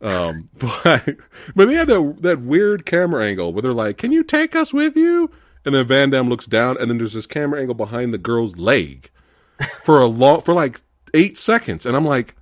Um, 0.00 0.48
but 0.58 1.16
but 1.54 1.68
they 1.68 1.74
had 1.74 1.88
that 1.88 2.16
that 2.20 2.40
weird 2.40 2.86
camera 2.86 3.24
angle 3.24 3.52
where 3.52 3.62
they're 3.62 3.72
like, 3.72 3.98
"Can 3.98 4.10
you 4.10 4.24
take 4.24 4.56
us 4.56 4.72
with 4.72 4.96
you?" 4.96 5.30
And 5.64 5.74
then 5.74 5.86
Van 5.86 6.08
Damme 6.10 6.30
looks 6.30 6.46
down, 6.46 6.76
and 6.80 6.90
then 6.90 6.98
there's 6.98 7.12
this 7.12 7.26
camera 7.26 7.60
angle 7.60 7.74
behind 7.74 8.14
the 8.14 8.18
girl's 8.18 8.56
leg 8.56 9.10
for 9.84 10.00
a 10.00 10.06
long 10.06 10.42
for 10.42 10.54
like 10.54 10.80
eight 11.14 11.38
seconds, 11.38 11.86
and 11.86 11.96
I'm 11.96 12.04
like, 12.04 12.34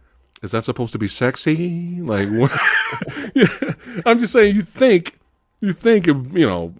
"Is 0.42 0.50
that 0.50 0.64
supposed 0.64 0.92
to 0.92 0.98
be 0.98 1.08
sexy?" 1.08 2.00
Like, 2.00 2.28
yeah. 3.34 3.72
I'm 4.04 4.20
just 4.20 4.32
saying, 4.32 4.56
you 4.56 4.62
think 4.62 5.18
you 5.60 5.72
think 5.72 6.08
if 6.08 6.16
you 6.32 6.46
know 6.46 6.74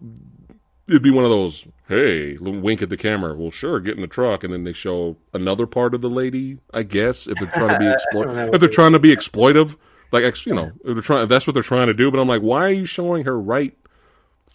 it'd 0.89 1.03
be 1.03 1.11
one 1.11 1.25
of 1.25 1.31
those. 1.31 1.67
Hey, 1.89 2.37
wink 2.39 2.83
at 2.83 2.89
the 2.89 2.97
camera. 2.97 3.37
Well, 3.37 3.53
sure, 3.53 3.79
get 3.79 3.95
in 3.95 4.01
the 4.01 4.09
truck, 4.09 4.43
and 4.43 4.53
then 4.53 4.65
they 4.65 4.73
show 4.73 5.17
another 5.33 5.67
part 5.67 5.95
of 5.95 6.01
the 6.01 6.11
lady. 6.11 6.59
I 6.75 6.83
guess 6.83 7.29
if 7.29 7.39
they're 7.39 7.47
trying 7.49 7.69
to 7.69 7.79
be 7.79 7.85
don't 7.85 7.89
know 7.89 7.95
exploit, 7.95 8.27
what 8.27 8.55
if 8.55 8.61
they're 8.61 8.69
trying 8.69 8.93
to 8.93 8.99
be 8.99 9.15
exploitive, 9.15 9.77
like 10.11 10.25
ex- 10.25 10.47
you 10.47 10.55
know, 10.55 10.73
if 10.85 10.95
they're 10.95 11.03
trying. 11.03 11.23
If 11.25 11.29
that's 11.29 11.47
what 11.47 11.55
they're 11.55 11.63
trying 11.63 11.87
to 11.87 11.95
do. 11.95 12.11
But 12.11 12.19
I'm 12.19 12.29
like, 12.29 12.43
why 12.43 12.65
are 12.65 12.73
you 12.73 12.87
showing 12.87 13.25
her 13.25 13.41
right 13.41 13.77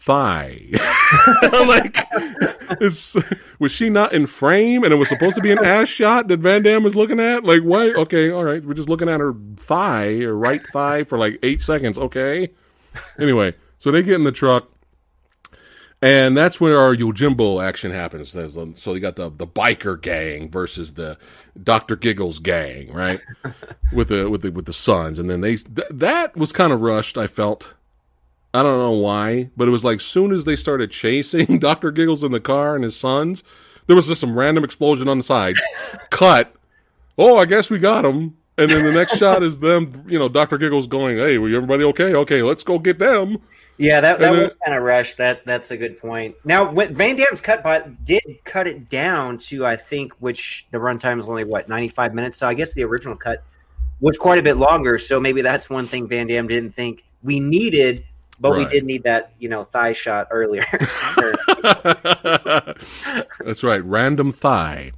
thigh? 0.01 0.67
I'm 1.43 1.67
like, 1.67 1.97
was 3.59 3.71
she 3.71 3.89
not 3.89 4.13
in 4.13 4.27
frame? 4.27 4.83
And 4.83 4.93
it 4.93 4.97
was 4.97 5.09
supposed 5.09 5.35
to 5.35 5.41
be 5.41 5.51
an 5.51 5.59
ass 5.63 5.89
shot 5.89 6.27
that 6.27 6.39
Van 6.39 6.63
Damme 6.63 6.83
was 6.83 6.95
looking 6.95 7.19
at. 7.19 7.43
Like, 7.43 7.61
why? 7.61 7.91
Okay, 7.91 8.31
all 8.31 8.43
right, 8.43 8.63
we're 8.63 8.73
just 8.73 8.89
looking 8.89 9.09
at 9.09 9.19
her 9.19 9.33
thigh, 9.57 10.19
her 10.21 10.35
right 10.35 10.65
thigh, 10.67 11.03
for 11.03 11.17
like 11.17 11.39
eight 11.43 11.61
seconds. 11.61 11.97
Okay. 11.97 12.51
Anyway, 13.19 13.53
so 13.79 13.91
they 13.91 14.03
get 14.03 14.15
in 14.15 14.23
the 14.23 14.31
truck. 14.31 14.67
And 16.03 16.35
that's 16.35 16.59
where 16.59 16.79
our 16.79 16.95
Yojimbo 16.95 17.63
action 17.63 17.91
happens. 17.91 18.31
So 18.31 18.93
you 18.95 18.99
got 18.99 19.17
the 19.17 19.29
the 19.29 19.45
biker 19.45 20.01
gang 20.01 20.49
versus 20.49 20.95
the 20.95 21.15
Doctor 21.61 21.95
Giggles 21.95 22.39
gang, 22.39 22.91
right? 22.91 23.19
with 23.93 24.07
the 24.07 24.27
with 24.27 24.41
the 24.41 24.51
with 24.51 24.65
the 24.65 24.73
sons, 24.73 25.19
and 25.19 25.29
then 25.29 25.41
they 25.41 25.57
th- 25.57 25.87
that 25.91 26.35
was 26.35 26.51
kind 26.51 26.73
of 26.73 26.81
rushed. 26.81 27.19
I 27.19 27.27
felt. 27.27 27.75
I 28.53 28.63
don't 28.63 28.79
know 28.79 28.91
why, 28.91 29.49
but 29.55 29.67
it 29.67 29.71
was 29.71 29.83
like 29.83 30.01
soon 30.01 30.33
as 30.33 30.43
they 30.43 30.55
started 30.55 30.91
chasing 30.91 31.59
Doctor 31.59 31.91
Giggles 31.91 32.23
in 32.23 32.31
the 32.31 32.39
car 32.39 32.75
and 32.75 32.83
his 32.83 32.95
sons, 32.95 33.43
there 33.87 33.95
was 33.95 34.07
just 34.07 34.21
some 34.21 34.37
random 34.37 34.63
explosion 34.63 35.07
on 35.07 35.17
the 35.17 35.23
side. 35.23 35.55
Cut. 36.09 36.53
Oh, 37.17 37.37
I 37.37 37.45
guess 37.45 37.69
we 37.69 37.79
got 37.79 38.05
him. 38.05 38.37
And 38.57 38.69
then 38.69 38.85
the 38.85 38.91
next 38.91 39.17
shot 39.17 39.41
is 39.41 39.57
them, 39.59 40.05
you 40.07 40.19
know, 40.19 40.27
Doctor 40.29 40.57
Giggles 40.57 40.85
going, 40.85 41.17
"Hey, 41.17 41.37
were 41.37 41.47
everybody 41.49 41.83
okay? 41.85 42.13
Okay, 42.13 42.43
let's 42.43 42.63
go 42.63 42.77
get 42.77 42.99
them." 42.99 43.37
Yeah, 43.77 44.01
that, 44.01 44.19
that 44.19 44.31
then- 44.31 44.43
was 44.43 44.51
kind 44.63 44.77
of 44.77 44.83
rushed. 44.83 45.17
That 45.17 45.45
that's 45.45 45.71
a 45.71 45.77
good 45.77 45.97
point. 45.99 46.35
Now, 46.43 46.71
Van 46.71 47.15
Damme's 47.15 47.41
cut, 47.41 47.63
but 47.63 48.03
did 48.05 48.21
cut 48.43 48.67
it 48.67 48.89
down 48.89 49.37
to 49.39 49.65
I 49.65 49.77
think 49.77 50.13
which 50.19 50.67
the 50.71 50.77
runtime 50.77 51.17
is 51.17 51.27
only 51.27 51.45
what 51.45 51.69
ninety 51.69 51.87
five 51.87 52.13
minutes. 52.13 52.37
So 52.37 52.47
I 52.47 52.53
guess 52.53 52.73
the 52.73 52.83
original 52.83 53.15
cut 53.15 53.41
was 54.01 54.17
quite 54.17 54.37
a 54.37 54.43
bit 54.43 54.57
longer. 54.57 54.97
So 54.97 55.19
maybe 55.19 55.41
that's 55.41 55.69
one 55.69 55.87
thing 55.87 56.07
Van 56.07 56.27
Damme 56.27 56.47
didn't 56.47 56.75
think 56.75 57.03
we 57.23 57.39
needed, 57.39 58.03
but 58.41 58.57
we 58.57 58.65
did 58.65 58.83
need 58.83 59.03
that 59.03 59.33
you 59.39 59.47
know 59.47 59.63
thigh 59.63 59.93
shot 59.93 60.27
earlier. 60.31 60.65
That's 63.39 63.63
right, 63.63 63.83
random 63.83 64.31
thigh 64.31 64.91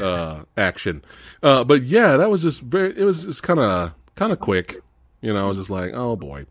uh, 0.00 0.42
action. 0.56 1.04
Uh, 1.42 1.64
but 1.64 1.84
yeah, 1.84 2.16
that 2.16 2.28
was 2.28 2.42
just 2.42 2.60
very. 2.60 2.98
It 2.98 3.04
was 3.04 3.24
just 3.24 3.42
kind 3.42 3.60
of 3.60 3.94
kind 4.16 4.32
of 4.32 4.40
quick. 4.40 4.82
You 5.20 5.32
know, 5.32 5.44
I 5.44 5.48
was 5.48 5.58
just 5.58 5.70
like, 5.70 5.92
oh 5.94 6.16
boy. 6.16 6.46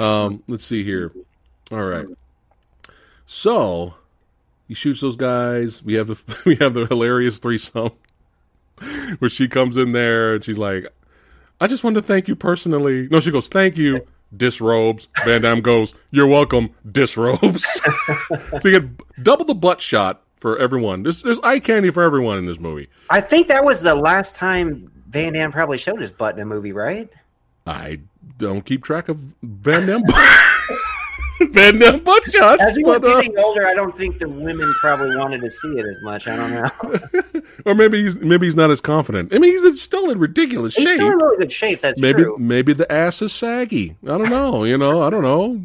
Um, 0.00 0.42
let's 0.48 0.64
see 0.64 0.84
here. 0.84 1.12
All 1.70 1.84
right. 1.84 2.06
So 3.26 3.94
he 4.68 4.74
shoots 4.74 5.02
those 5.02 5.16
guys. 5.16 5.82
We 5.82 5.94
have 5.94 6.06
the 6.06 6.18
we 6.46 6.56
have 6.56 6.74
the 6.74 6.86
hilarious 6.86 7.38
threesome 7.38 7.92
where 9.18 9.30
she 9.30 9.48
comes 9.48 9.76
in 9.76 9.92
there 9.92 10.34
and 10.34 10.44
she's 10.44 10.58
like, 10.58 10.86
"I 11.60 11.66
just 11.66 11.84
wanted 11.84 12.00
to 12.00 12.06
thank 12.06 12.28
you 12.28 12.36
personally." 12.36 13.08
No, 13.10 13.20
she 13.20 13.30
goes, 13.30 13.48
"Thank 13.48 13.76
you." 13.76 14.06
Disrobes. 14.36 15.08
Van 15.24 15.42
Damme 15.42 15.60
goes, 15.60 15.94
"You're 16.10 16.26
welcome." 16.26 16.70
Disrobes. 16.90 17.64
so 18.28 18.60
you 18.64 18.80
get 18.80 19.22
double 19.22 19.44
the 19.44 19.54
butt 19.54 19.80
shot 19.80 20.22
for 20.38 20.58
everyone. 20.58 21.02
There's 21.02 21.22
there's 21.22 21.38
eye 21.40 21.60
candy 21.60 21.90
for 21.90 22.02
everyone 22.02 22.38
in 22.38 22.46
this 22.46 22.58
movie. 22.58 22.88
I 23.10 23.20
think 23.20 23.48
that 23.48 23.64
was 23.64 23.82
the 23.82 23.94
last 23.94 24.34
time 24.34 24.90
Van 25.08 25.34
Damme 25.34 25.52
probably 25.52 25.78
showed 25.78 26.00
his 26.00 26.10
butt 26.10 26.36
in 26.36 26.40
a 26.40 26.46
movie, 26.46 26.72
right? 26.72 27.10
I 27.66 28.00
don't 28.38 28.64
keep 28.64 28.82
track 28.82 29.08
of 29.08 29.18
Van 29.42 29.86
Damme. 29.86 30.02
Van 31.50 32.02
butt 32.02 32.24
shots. 32.32 32.62
As 32.62 32.76
he 32.76 32.84
was 32.84 33.00
but, 33.00 33.10
uh, 33.10 33.20
getting 33.20 33.38
older, 33.38 33.66
I 33.66 33.74
don't 33.74 33.94
think 33.94 34.18
the 34.18 34.28
women 34.28 34.72
probably 34.80 35.16
wanted 35.16 35.40
to 35.40 35.50
see 35.50 35.78
it 35.78 35.86
as 35.86 36.00
much. 36.02 36.28
I 36.28 36.36
don't 36.36 36.52
know. 36.52 37.42
or 37.66 37.74
maybe 37.74 38.02
he's 38.02 38.18
maybe 38.18 38.46
he's 38.46 38.56
not 38.56 38.70
as 38.70 38.80
confident. 38.80 39.34
I 39.34 39.38
mean, 39.38 39.52
he's 39.52 39.82
still 39.82 40.10
in 40.10 40.18
ridiculous 40.18 40.74
He's 40.74 40.88
shape. 40.88 41.00
He's 41.00 41.02
still 41.02 41.12
in 41.12 41.18
really 41.18 41.38
good 41.38 41.52
shape. 41.52 41.80
That's 41.80 42.00
maybe 42.00 42.24
true. 42.24 42.36
maybe 42.38 42.72
the 42.72 42.90
ass 42.90 43.22
is 43.22 43.32
saggy. 43.32 43.96
I 44.04 44.18
don't 44.18 44.30
know. 44.30 44.64
You 44.64 44.78
know, 44.78 45.02
I 45.02 45.10
don't 45.10 45.22
know. 45.22 45.60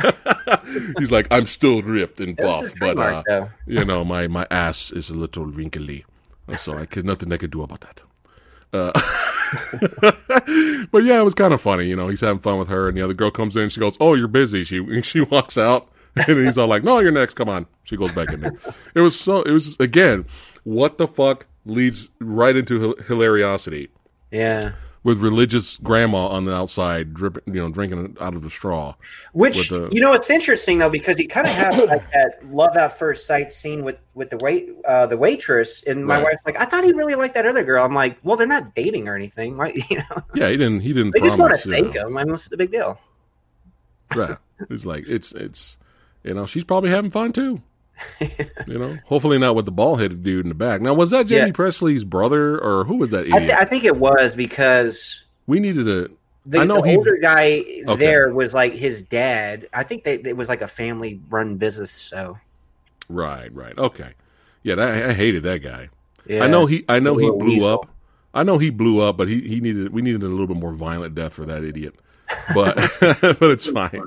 he's 0.98 1.10
like, 1.10 1.26
I'm 1.30 1.46
still 1.46 1.82
ripped 1.82 2.20
and 2.20 2.36
buff, 2.36 2.72
but 2.80 2.98
uh, 2.98 3.48
you 3.66 3.84
know, 3.84 4.04
my 4.04 4.28
my 4.28 4.46
ass 4.50 4.90
is 4.90 5.10
a 5.10 5.14
little 5.14 5.46
wrinkly, 5.46 6.04
so 6.58 6.78
I 6.78 6.86
could 6.86 7.04
nothing 7.04 7.32
I 7.32 7.36
could 7.36 7.50
do 7.50 7.62
about 7.62 7.80
that. 7.80 8.00
Uh, 8.72 8.92
but 10.90 11.04
yeah, 11.04 11.18
it 11.20 11.24
was 11.24 11.34
kind 11.34 11.52
of 11.54 11.60
funny. 11.60 11.86
You 11.86 11.96
know, 11.96 12.08
he's 12.08 12.20
having 12.20 12.40
fun 12.40 12.58
with 12.58 12.68
her, 12.68 12.88
and 12.88 12.96
the 12.96 13.02
other 13.02 13.14
girl 13.14 13.30
comes 13.30 13.56
in. 13.56 13.68
She 13.68 13.80
goes, 13.80 13.96
"Oh, 14.00 14.14
you're 14.14 14.28
busy." 14.28 14.64
She 14.64 15.02
she 15.02 15.20
walks 15.20 15.58
out, 15.58 15.88
and 16.16 16.44
he's 16.46 16.58
all 16.58 16.68
like, 16.68 16.84
"No, 16.84 16.98
you're 17.00 17.10
next. 17.12 17.34
Come 17.34 17.48
on." 17.48 17.66
She 17.84 17.96
goes 17.96 18.12
back 18.12 18.32
in 18.32 18.40
there. 18.40 18.54
It 18.94 19.00
was 19.00 19.18
so. 19.18 19.42
It 19.42 19.52
was 19.52 19.76
again, 19.80 20.24
what 20.64 20.98
the 20.98 21.06
fuck 21.06 21.46
leads 21.64 22.08
right 22.20 22.56
into 22.56 22.80
hil- 22.80 22.94
hilariosity 22.96 23.88
Yeah. 24.30 24.72
With 25.04 25.20
religious 25.20 25.78
grandma 25.78 26.28
on 26.28 26.44
the 26.44 26.54
outside, 26.54 27.12
dripping, 27.12 27.42
you 27.54 27.60
know, 27.60 27.68
drinking 27.70 28.16
out 28.20 28.34
of 28.34 28.42
the 28.42 28.50
straw. 28.50 28.94
Which 29.32 29.68
the- 29.68 29.88
you 29.90 30.00
know, 30.00 30.12
it's 30.12 30.30
interesting 30.30 30.78
though 30.78 30.90
because 30.90 31.18
you 31.18 31.26
kind 31.26 31.46
of 31.46 31.52
have 31.54 31.76
like 31.88 32.08
that 32.12 32.38
love 32.52 32.76
at 32.76 32.98
first 32.98 33.26
sight 33.26 33.50
scene 33.52 33.82
with 33.84 33.96
with 34.14 34.30
the 34.30 34.36
wait 34.36 34.70
uh, 34.86 35.06
the 35.06 35.16
waitress, 35.16 35.82
and 35.84 36.06
my 36.06 36.16
Right. 36.16 36.24
wife's 36.24 36.42
like, 36.46 36.56
I 36.60 36.66
thought 36.66 36.84
he 36.84 36.92
really 36.92 37.14
liked 37.16 37.34
that 37.34 37.46
other 37.46 37.64
girl. 37.64 37.84
I'm 37.84 37.94
like, 37.94 38.16
well, 38.22 38.36
they're 38.36 38.46
not 38.46 38.74
dating 38.74 39.08
or 39.08 39.16
anything, 39.16 39.56
right? 39.56 39.76
You 39.90 39.98
know, 39.98 40.22
Yeah, 40.34 40.48
he 40.50 40.56
didn't. 40.56 40.80
He 40.80 40.92
didn't. 40.92 41.12
they 41.12 41.20
just 41.20 41.38
want 41.38 41.52
to 41.52 41.58
promise, 41.68 41.80
thank 41.80 41.94
know. 41.96 42.06
him. 42.08 42.16
I 42.18 42.24
mean, 42.24 42.30
what's 42.32 42.48
the 42.48 42.56
big 42.56 42.70
deal? 42.70 43.00
Yeah, 44.16 44.36
it's 44.70 44.84
like 44.84 45.08
it's 45.08 45.32
it's 45.32 45.76
you 46.22 46.34
know 46.34 46.46
she's 46.46 46.64
probably 46.64 46.90
having 46.90 47.10
fun 47.10 47.32
too. 47.32 47.60
you 48.20 48.78
know, 48.78 48.96
hopefully 49.04 49.38
not 49.38 49.54
with 49.54 49.64
the 49.64 49.70
ball 49.72 49.96
headed 49.96 50.22
dude 50.22 50.44
in 50.44 50.48
the 50.48 50.54
back. 50.54 50.80
Now, 50.80 50.94
was 50.94 51.10
that 51.10 51.28
Jaime 51.28 51.46
Yeah. 51.46 51.52
Pressly's 51.52 52.04
brother 52.04 52.58
or 52.62 52.84
who 52.84 52.96
was 52.96 53.10
that 53.10 53.20
I, 53.24 53.36
idiot? 53.36 53.38
th- 53.42 53.58
I 53.58 53.64
think 53.64 53.84
it 53.84 53.96
was 53.96 54.34
because 54.34 55.24
we 55.46 55.60
needed 55.60 55.88
a 55.88 56.08
the, 56.44 56.58
I 56.58 56.64
know 56.64 56.80
the 56.80 56.88
he- 56.90 56.96
older 56.96 57.16
guy 57.18 57.64
Okay. 57.86 57.94
there 57.96 58.34
was 58.34 58.52
like 58.54 58.72
his 58.74 59.02
dad. 59.02 59.68
I 59.72 59.84
think 59.84 60.02
they, 60.04 60.14
it 60.14 60.36
was 60.36 60.48
like 60.48 60.62
a 60.62 60.68
family 60.68 61.20
run 61.30 61.56
business. 61.56 61.90
So 61.92 62.36
right, 63.08 63.54
right, 63.54 63.76
okay, 63.78 64.14
yeah. 64.64 64.74
That, 64.74 65.10
I 65.10 65.12
hated 65.12 65.44
that 65.44 65.58
guy. 65.62 65.88
yeah. 66.26 66.42
I 66.42 66.48
know 66.48 66.66
he. 66.66 66.84
I 66.88 66.98
know 66.98 67.16
he 67.16 67.26
blew 67.30 67.44
weasel. 67.46 67.68
up. 67.68 67.88
I 68.34 68.42
know 68.42 68.58
he 68.58 68.70
blew 68.70 68.98
up, 69.00 69.16
but 69.18 69.28
he, 69.28 69.40
he 69.42 69.60
needed. 69.60 69.92
We 69.92 70.02
needed 70.02 70.22
a 70.22 70.28
little 70.28 70.46
bit 70.48 70.56
more 70.56 70.72
violent 70.72 71.14
death 71.14 71.34
for 71.34 71.44
that 71.46 71.62
idiot. 71.62 71.94
But 72.54 72.76
but 73.00 73.50
it's 73.50 73.66
fine. 73.66 74.02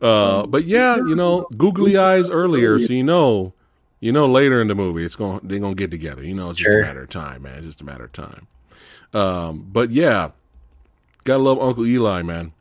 Uh, 0.00 0.46
but 0.46 0.64
yeah, 0.64 0.96
you 0.96 1.14
know, 1.14 1.46
googly 1.56 1.96
eyes 1.96 2.28
earlier, 2.28 2.78
so 2.78 2.92
you 2.92 3.02
know, 3.04 3.52
you 4.00 4.12
know, 4.12 4.26
later 4.26 4.60
in 4.60 4.68
the 4.68 4.74
movie, 4.74 5.04
it's 5.04 5.16
going 5.16 5.40
they're 5.42 5.58
gonna 5.58 5.74
get 5.74 5.90
together. 5.90 6.22
You 6.24 6.34
know, 6.34 6.50
it's 6.50 6.58
just 6.58 6.70
Sure. 6.70 6.82
a 6.82 6.86
matter 6.86 7.02
of 7.02 7.10
time, 7.10 7.42
man. 7.42 7.58
It's 7.58 7.66
just 7.66 7.80
a 7.80 7.84
matter 7.84 8.04
of 8.04 8.12
time. 8.12 8.46
Um, 9.14 9.66
but 9.72 9.90
yeah, 9.90 10.30
gotta 11.24 11.42
love 11.42 11.58
Uncle 11.60 11.86
Eli, 11.86 12.22
man. 12.22 12.52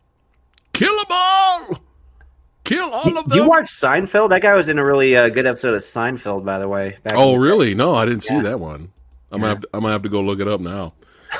Kill 0.73 0.95
them 0.95 1.05
all. 1.09 1.79
Kill 2.63 2.89
all 2.89 3.17
of 3.17 3.25
Did 3.25 3.33
them. 3.33 3.43
you 3.43 3.49
watch 3.49 3.65
Seinfeld? 3.65 4.29
That 4.29 4.41
guy 4.41 4.53
was 4.55 4.69
in 4.69 4.79
a 4.79 4.85
really 4.85 5.15
uh, 5.15 5.29
good 5.29 5.45
episode 5.45 5.73
of 5.75 5.81
Seinfeld, 5.81 6.43
by 6.45 6.57
the 6.57 6.67
way. 6.67 6.97
Oh, 7.11 7.35
in- 7.35 7.39
really? 7.41 7.75
No, 7.75 7.93
I 7.95 8.05
didn't 8.05 8.23
see 8.23 8.33
Yeah. 8.35 8.41
that 8.43 8.59
one. 8.59 8.89
I'm 9.31 9.41
gonna 9.41 9.53
have 9.53 9.61
to, 9.61 9.69
I'm 9.73 9.81
gonna 9.81 9.93
have 9.93 10.03
to 10.03 10.09
go 10.09 10.21
look 10.21 10.39
it 10.39 10.47
up 10.47 10.61
now. 10.61 10.93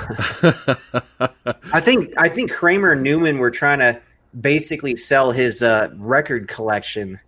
I 1.74 1.80
think 1.80 2.14
I 2.18 2.28
think 2.30 2.52
Kramer 2.52 2.92
and 2.92 3.04
Newman 3.04 3.38
were 3.38 3.52
trying 3.52 3.80
to 3.80 4.00
basically 4.40 4.96
sell 4.96 5.32
his 5.32 5.62
uh, 5.64 5.90
record 5.96 6.48
collection 6.48 7.20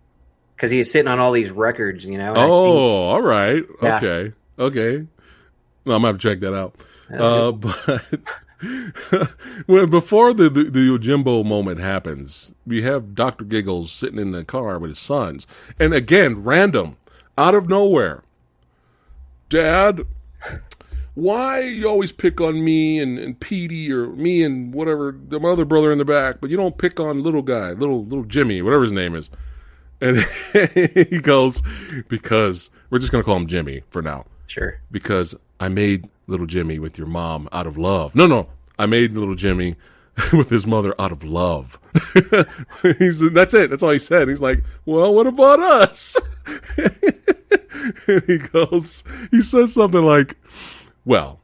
because 0.54 0.70
he's 0.70 0.90
sitting 0.90 1.08
on 1.08 1.18
all 1.18 1.32
these 1.32 1.50
records, 1.50 2.04
you 2.04 2.18
know. 2.18 2.34
Oh, 2.36 2.64
think 2.64 2.76
all 2.76 3.22
right. 3.22 3.64
Yeah. 3.82 3.96
Okay. 3.96 4.32
Okay. 4.58 5.06
Well, 5.84 5.96
I'm 5.96 6.02
gonna 6.02 6.08
have 6.08 6.18
to 6.18 6.28
check 6.28 6.40
that 6.40 6.54
out. 6.54 6.74
Uh, 7.12 7.52
but 7.52 8.28
when 9.66 9.88
before 9.88 10.34
the, 10.34 10.50
the 10.50 10.64
the 10.64 10.80
Yojimbo 10.80 11.44
moment 11.44 11.80
happens, 11.80 12.52
we 12.66 12.82
have 12.82 13.14
Doctor 13.14 13.44
Giggles 13.44 13.92
sitting 13.92 14.18
in 14.18 14.32
the 14.32 14.44
car 14.44 14.78
with 14.78 14.90
his 14.90 14.98
sons, 14.98 15.46
and 15.78 15.94
again, 15.94 16.42
random, 16.42 16.96
out 17.36 17.54
of 17.54 17.68
nowhere, 17.68 18.24
Dad, 19.48 20.02
why 21.18 21.60
you 21.60 21.88
always 21.88 22.12
pick 22.12 22.40
on 22.40 22.64
me 22.64 23.00
and, 23.00 23.18
and 23.18 23.38
Petey 23.40 23.90
or 23.92 24.08
me 24.10 24.42
and 24.44 24.72
whatever 24.72 25.18
the 25.28 25.40
other 25.40 25.64
brother 25.64 25.90
in 25.90 25.98
the 25.98 26.04
back, 26.04 26.40
but 26.40 26.48
you 26.48 26.56
don't 26.56 26.78
pick 26.78 27.00
on 27.00 27.22
little 27.22 27.42
guy, 27.42 27.72
little 27.72 28.04
little 28.04 28.24
Jimmy, 28.24 28.62
whatever 28.62 28.84
his 28.84 28.92
name 28.92 29.14
is, 29.14 29.28
and 30.00 30.24
he 31.10 31.20
goes 31.20 31.62
because 32.08 32.70
we're 32.90 33.00
just 33.00 33.10
gonna 33.10 33.24
call 33.24 33.36
him 33.36 33.48
Jimmy 33.48 33.82
for 33.90 34.00
now 34.00 34.26
sure. 34.46 34.80
because 34.90 35.34
I 35.58 35.68
made 35.68 36.08
little 36.28 36.46
Jimmy 36.46 36.78
with 36.78 36.96
your 36.96 37.08
mom 37.08 37.48
out 37.52 37.66
of 37.66 37.76
love. 37.76 38.14
No, 38.14 38.26
no, 38.26 38.48
I 38.78 38.86
made 38.86 39.16
little 39.16 39.34
Jimmy 39.34 39.74
with 40.32 40.50
his 40.50 40.66
mother 40.66 40.94
out 41.00 41.10
of 41.10 41.24
love. 41.24 41.78
He's 42.98 43.18
that's 43.32 43.54
it. 43.54 43.70
That's 43.70 43.82
all 43.82 43.90
he 43.90 43.98
said. 43.98 44.28
He's 44.28 44.40
like, 44.40 44.62
well, 44.86 45.12
what 45.12 45.26
about 45.26 45.58
us? 45.58 46.16
and 46.76 48.22
he 48.26 48.38
goes, 48.38 49.02
he 49.30 49.42
says 49.42 49.74
something 49.74 50.02
like, 50.02 50.36
well, 51.08 51.40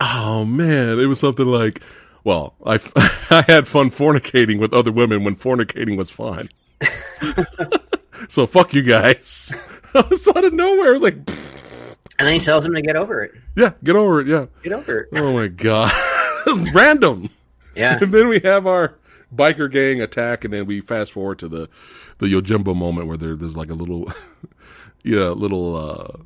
oh 0.00 0.44
man, 0.44 0.98
it 0.98 1.06
was 1.06 1.20
something 1.20 1.46
like, 1.46 1.80
well, 2.24 2.54
I 2.66 2.80
I 3.30 3.44
had 3.46 3.68
fun 3.68 3.92
fornicating 3.92 4.58
with 4.58 4.74
other 4.74 4.90
women 4.90 5.22
when 5.22 5.36
fornicating 5.36 5.96
was 5.96 6.10
fun. 6.10 6.48
so 8.28 8.46
fuck 8.46 8.74
you 8.74 8.82
guys. 8.82 9.54
I 9.94 10.04
was 10.10 10.26
out 10.26 10.44
of 10.44 10.52
nowhere. 10.52 10.90
I 10.90 10.92
was 10.92 11.02
like. 11.02 11.16
And 12.18 12.28
then 12.28 12.34
he 12.34 12.40
tells 12.40 12.64
him 12.64 12.74
to 12.74 12.82
get 12.82 12.94
over 12.94 13.22
it. 13.22 13.32
Yeah, 13.56 13.72
get 13.82 13.96
over 13.96 14.20
it. 14.20 14.28
Yeah. 14.28 14.46
Get 14.62 14.72
over 14.74 15.00
it. 15.00 15.08
Oh 15.16 15.32
my 15.32 15.48
god, 15.48 15.90
random. 16.72 17.30
Yeah. 17.74 17.98
And 18.00 18.14
then 18.14 18.28
we 18.28 18.38
have 18.40 18.64
our 18.64 18.94
biker 19.34 19.68
gang 19.68 20.00
attack, 20.00 20.44
and 20.44 20.54
then 20.54 20.66
we 20.66 20.82
fast 20.82 21.10
forward 21.10 21.40
to 21.40 21.48
the 21.48 21.68
the 22.18 22.26
Yojimbo 22.26 22.76
moment 22.76 23.08
where 23.08 23.16
there, 23.16 23.34
there's 23.34 23.56
like 23.56 23.70
a 23.70 23.74
little, 23.74 24.12
yeah, 25.02 25.30
little 25.30 25.74
uh, 25.74 26.22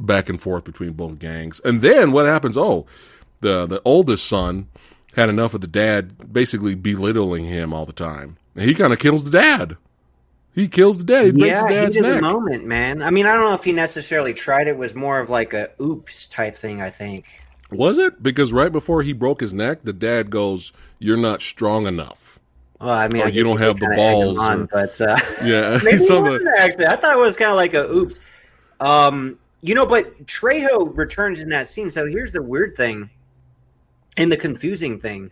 back 0.00 0.28
and 0.28 0.40
forth 0.40 0.64
between 0.64 0.92
both 0.92 1.18
gangs. 1.18 1.60
And 1.64 1.82
then 1.82 2.12
what 2.12 2.26
happens? 2.26 2.56
Oh, 2.56 2.86
the 3.40 3.66
the 3.66 3.82
oldest 3.84 4.26
son 4.26 4.68
had 5.14 5.28
enough 5.28 5.54
of 5.54 5.60
the 5.60 5.66
dad 5.66 6.32
basically 6.32 6.74
belittling 6.74 7.44
him 7.44 7.72
all 7.72 7.86
the 7.86 7.92
time, 7.92 8.36
and 8.54 8.64
he 8.64 8.74
kind 8.74 8.92
of 8.92 8.98
kills 8.98 9.24
the 9.24 9.30
dad. 9.30 9.76
He 10.54 10.66
kills 10.66 10.98
the 10.98 11.04
dad. 11.04 11.36
He 11.36 11.46
Yeah, 11.46 11.64
the 11.66 11.86
he 11.86 11.90
did 12.00 12.04
the 12.04 12.20
moment, 12.20 12.64
man. 12.64 13.02
I 13.02 13.10
mean, 13.10 13.26
I 13.26 13.32
don't 13.32 13.42
know 13.42 13.54
if 13.54 13.62
he 13.62 13.72
necessarily 13.72 14.34
tried 14.34 14.66
it. 14.66 14.76
Was 14.76 14.94
more 14.94 15.20
of 15.20 15.30
like 15.30 15.54
a 15.54 15.70
oops 15.80 16.26
type 16.26 16.56
thing. 16.56 16.80
I 16.82 16.90
think. 16.90 17.26
Was 17.70 17.98
it? 17.98 18.22
Because 18.22 18.52
right 18.52 18.72
before 18.72 19.02
he 19.02 19.12
broke 19.12 19.40
his 19.40 19.52
neck, 19.52 19.80
the 19.84 19.92
dad 19.92 20.30
goes, 20.30 20.72
"You're 20.98 21.16
not 21.16 21.42
strong 21.42 21.86
enough." 21.86 22.40
Well, 22.80 22.90
I 22.90 23.08
mean, 23.08 23.22
I 23.22 23.28
you 23.28 23.44
don't 23.44 23.58
have 23.58 23.76
the 23.76 23.86
kinda 23.86 23.96
egg 23.96 24.16
him 24.16 24.24
balls 24.24 24.38
on, 24.38 24.62
or- 24.62 24.66
but 24.66 25.00
uh, 25.00 25.18
Yeah, 25.44 25.78
maybe 25.84 26.04
he 26.04 26.12
wasn't 26.12 26.48
actually. 26.58 26.86
I 26.86 26.96
thought 26.96 27.16
it 27.16 27.20
was 27.20 27.36
kind 27.36 27.50
of 27.50 27.56
like 27.56 27.74
a 27.74 27.88
oops. 27.88 28.20
Um, 28.80 29.38
you 29.60 29.74
know, 29.74 29.86
but 29.86 30.26
Trejo 30.26 30.96
returns 30.96 31.40
in 31.40 31.48
that 31.50 31.68
scene. 31.68 31.90
So 31.90 32.06
here's 32.06 32.32
the 32.32 32.42
weird 32.42 32.76
thing, 32.76 33.10
and 34.16 34.30
the 34.30 34.36
confusing 34.36 35.00
thing, 35.00 35.30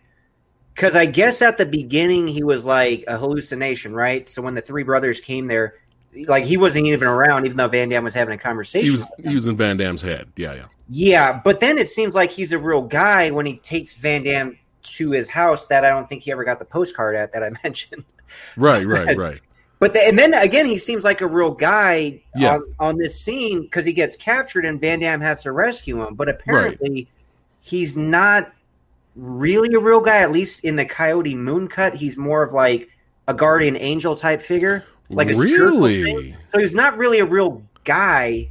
because 0.75 0.95
I 0.95 1.05
guess 1.05 1.41
at 1.41 1.57
the 1.57 1.65
beginning 1.65 2.27
he 2.27 2.43
was 2.43 2.65
like 2.65 3.03
a 3.07 3.17
hallucination, 3.17 3.93
right? 3.93 4.27
So 4.27 4.41
when 4.41 4.53
the 4.53 4.61
three 4.61 4.83
brothers 4.83 5.19
came 5.19 5.47
there, 5.47 5.75
like 6.27 6.45
he 6.45 6.57
wasn't 6.57 6.87
even 6.87 7.07
around, 7.07 7.45
even 7.45 7.57
though 7.57 7.67
Van 7.67 7.89
Damme 7.89 8.03
was 8.03 8.13
having 8.13 8.33
a 8.33 8.37
conversation. 8.37 8.85
He 8.85 8.97
was 8.97 9.07
he 9.23 9.35
was 9.35 9.47
in 9.47 9.57
Van 9.57 9.77
Damme's 9.77 10.01
head. 10.01 10.31
Yeah, 10.35 10.53
yeah. 10.53 10.65
Yeah, 10.89 11.41
but 11.43 11.59
then 11.59 11.77
it 11.77 11.89
seems 11.89 12.15
like 12.15 12.31
he's 12.31 12.53
a 12.53 12.59
real 12.59 12.81
guy 12.81 13.29
when 13.29 13.45
he 13.45 13.57
takes 13.57 13.97
Van 13.97 14.23
Damme 14.23 14.57
to 14.83 15.11
his 15.11 15.29
house 15.29 15.67
that 15.67 15.83
I 15.83 15.89
don't 15.89 16.07
think 16.07 16.23
he 16.23 16.31
ever 16.31 16.43
got 16.43 16.59
the 16.59 16.65
postcard 16.65 17.15
at 17.15 17.33
that 17.33 17.43
I 17.43 17.51
mentioned. 17.63 18.05
Right, 18.55 18.85
right, 18.85 19.17
right. 19.17 19.41
But 19.79 19.93
the, 19.93 20.01
and 20.03 20.17
then 20.17 20.33
again, 20.33 20.65
he 20.65 20.77
seems 20.79 21.03
like 21.03 21.21
a 21.21 21.27
real 21.27 21.51
guy 21.51 22.21
Yeah. 22.35 22.55
on, 22.55 22.63
on 22.79 22.97
this 22.97 23.19
scene 23.21 23.61
because 23.61 23.85
he 23.85 23.93
gets 23.93 24.15
captured 24.15 24.65
and 24.65 24.81
Van 24.81 24.99
Damme 24.99 25.21
has 25.21 25.43
to 25.43 25.51
rescue 25.51 26.01
him. 26.03 26.15
But 26.15 26.29
apparently, 26.29 27.07
he's 27.61 27.95
not 27.95 28.51
really 29.15 29.73
a 29.75 29.79
real 29.79 29.99
guy. 30.01 30.17
At 30.17 30.31
least 30.31 30.63
in 30.63 30.75
the 30.77 30.85
Coyote 30.85 31.35
Moon 31.35 31.67
cut, 31.67 31.93
he's 31.93 32.17
more 32.17 32.41
of 32.43 32.53
like 32.53 32.89
a 33.27 33.33
guardian 33.33 33.75
angel 33.77 34.15
type 34.15 34.41
figure, 34.41 34.83
like 35.09 35.27
really? 35.35 36.35
So 36.47 36.59
he's 36.59 36.73
not 36.73 36.97
really 36.97 37.19
a 37.19 37.25
real 37.25 37.61
guy, 37.83 38.49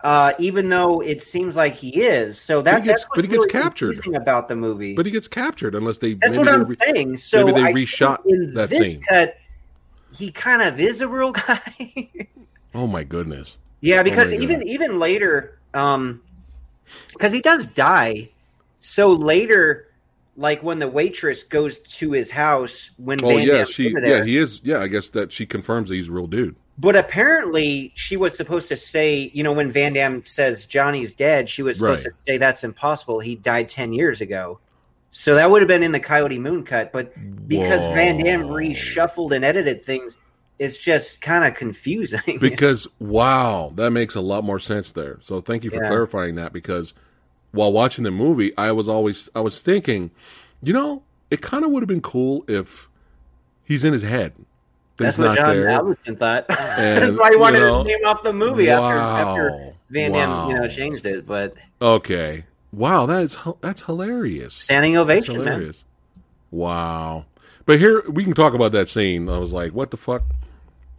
uh, 0.00 0.32
even 0.38 0.68
though 0.68 1.00
it 1.00 1.22
seems 1.22 1.56
like 1.56 1.74
he 1.74 2.02
is. 2.02 2.38
So 2.38 2.60
that, 2.62 2.80
he 2.80 2.86
gets- 2.86 3.02
that's 3.02 3.10
but 3.14 3.24
he 3.24 3.28
gets 3.30 3.46
really 3.46 3.50
captured. 3.50 4.00
about 4.14 4.48
the 4.48 4.56
movie. 4.56 4.94
But 4.94 5.06
he 5.06 5.12
gets 5.12 5.28
captured 5.28 5.74
unless 5.74 5.98
they. 5.98 6.14
That's 6.14 6.32
maybe 6.32 6.38
what 6.44 6.46
they 6.46 6.52
I'm 6.52 6.64
re- 6.66 6.76
saying. 6.94 7.16
So 7.16 7.46
maybe 7.46 7.60
they 7.62 7.66
I 7.68 7.72
reshot 7.72 8.18
in 8.26 8.52
that 8.54 8.68
this 8.68 8.92
scene. 8.92 9.02
cut, 9.08 9.36
he 10.12 10.30
kind 10.32 10.62
of 10.62 10.78
is 10.80 11.00
a 11.00 11.08
real 11.08 11.32
guy. 11.48 12.08
Oh 12.74 12.86
my 12.86 13.02
goodness! 13.04 13.58
yeah, 13.80 14.02
because 14.02 14.30
my 14.32 14.38
even 14.38 14.58
goodness. 14.60 14.74
even 14.74 14.98
later, 14.98 15.58
um, 15.74 16.22
because 17.12 17.32
he 17.32 17.40
does 17.40 17.66
die. 17.66 18.30
So 18.80 19.12
later, 19.12 19.88
like 20.36 20.62
when 20.62 20.78
the 20.78 20.88
waitress 20.88 21.42
goes 21.42 21.78
to 21.78 22.12
his 22.12 22.30
house 22.30 22.90
when 22.96 23.22
Oh 23.24 23.28
Van 23.28 23.46
yeah, 23.46 23.64
she. 23.64 23.92
there, 23.92 24.18
Yeah, 24.18 24.24
he 24.24 24.36
is. 24.36 24.60
Yeah, 24.64 24.80
I 24.80 24.88
guess 24.88 25.10
that 25.10 25.32
she 25.32 25.46
confirms 25.46 25.88
that 25.88 25.96
he's 25.96 26.08
a 26.08 26.12
real 26.12 26.26
dude. 26.26 26.56
But 26.78 26.96
apparently, 26.96 27.92
she 27.94 28.16
was 28.16 28.34
supposed 28.34 28.68
to 28.68 28.76
say, 28.76 29.30
you 29.34 29.42
know, 29.42 29.52
when 29.52 29.70
Van 29.70 29.92
Damme 29.92 30.24
says 30.24 30.64
Johnny's 30.64 31.14
dead, 31.14 31.46
she 31.46 31.62
was 31.62 31.76
supposed 31.78 32.06
Right. 32.06 32.14
to 32.14 32.22
say 32.22 32.36
that's 32.38 32.64
impossible. 32.64 33.20
He 33.20 33.36
died 33.36 33.68
10 33.68 33.92
years 33.92 34.22
ago. 34.22 34.60
So 35.10 35.34
that 35.34 35.50
would 35.50 35.60
have 35.60 35.68
been 35.68 35.82
in 35.82 35.92
the 35.92 36.00
Coyote 36.00 36.38
Moon 36.38 36.64
cut. 36.64 36.92
But 36.92 37.12
because 37.48 37.84
Van 37.88 38.16
Damme 38.16 38.42
Whoa. 38.46 38.54
reshuffled 38.54 39.32
and 39.34 39.44
edited 39.44 39.84
things, 39.84 40.18
it's 40.60 40.76
just 40.76 41.20
kind 41.20 41.44
of 41.44 41.54
confusing. 41.54 42.38
Because 42.40 42.86
wow, 43.00 43.72
that 43.74 43.90
makes 43.90 44.14
a 44.14 44.20
lot 44.20 44.44
more 44.44 44.60
sense 44.60 44.92
there. 44.92 45.18
So 45.22 45.40
thank 45.40 45.64
you 45.64 45.70
for 45.70 45.82
Yeah. 45.82 45.88
clarifying 45.88 46.36
that. 46.36 46.52
Because 46.52 46.94
while 47.52 47.72
watching 47.72 48.04
the 48.04 48.10
movie, 48.12 48.56
I 48.56 48.70
was 48.72 48.88
always 48.88 49.28
I 49.34 49.40
was 49.40 49.60
thinking, 49.60 50.12
you 50.62 50.72
know, 50.72 51.02
it 51.30 51.40
kind 51.42 51.64
of 51.64 51.70
would 51.72 51.82
have 51.82 51.88
been 51.88 52.02
cool 52.02 52.44
if 52.46 52.88
he's 53.64 53.84
in 53.84 53.92
his 53.92 54.02
head. 54.02 54.32
that's 54.96 55.18
what 55.18 55.34
John 55.34 55.56
there. 55.56 55.66
Avildsen 55.66 56.18
thought. 56.18 56.46
that's 56.48 57.16
why 57.16 57.30
he 57.30 57.36
wanted 57.36 57.60
know, 57.60 57.78
his 57.82 57.86
name 57.86 58.04
off 58.06 58.22
the 58.22 58.32
movie 58.32 58.68
after, 58.70 58.96
Wow. 58.96 59.16
after 59.16 59.74
Van 59.90 60.12
Damme, 60.12 60.50
you 60.50 60.54
know, 60.60 60.68
changed 60.68 61.04
it. 61.06 61.26
But 61.26 61.54
Okay. 61.82 62.44
Wow, 62.72 63.06
that 63.06 63.22
is 63.22 63.36
that's 63.60 63.82
hilarious. 63.82 64.54
standing 64.54 64.94
That's 64.94 65.28
ovation, 65.28 65.44
man. 65.44 65.74
Wow. 66.50 67.26
But 67.66 67.78
here 67.78 68.02
we 68.08 68.24
can 68.24 68.34
talk 68.34 68.54
about 68.54 68.72
that 68.72 68.88
scene. 68.88 69.28
I 69.28 69.38
was 69.38 69.52
like, 69.52 69.72
what 69.72 69.90
the 69.90 69.96
fuck 69.96 70.22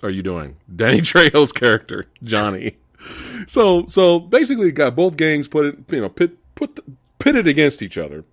are 0.03 0.09
you 0.09 0.23
doing? 0.23 0.57
Danny 0.75 1.01
Trejo's 1.01 1.51
character, 1.51 2.07
Johnny. 2.23 2.77
so 3.47 3.85
so 3.87 4.19
basically 4.19 4.71
got 4.71 4.95
both 4.95 5.17
gangs 5.17 5.47
put 5.47 5.65
it 5.65 5.77
you 5.89 6.01
know, 6.01 6.09
pit 6.09 6.37
put 6.55 6.75
the, 6.75 6.83
pitted 7.19 7.47
against 7.47 7.81
each 7.81 7.97
other. 7.97 8.25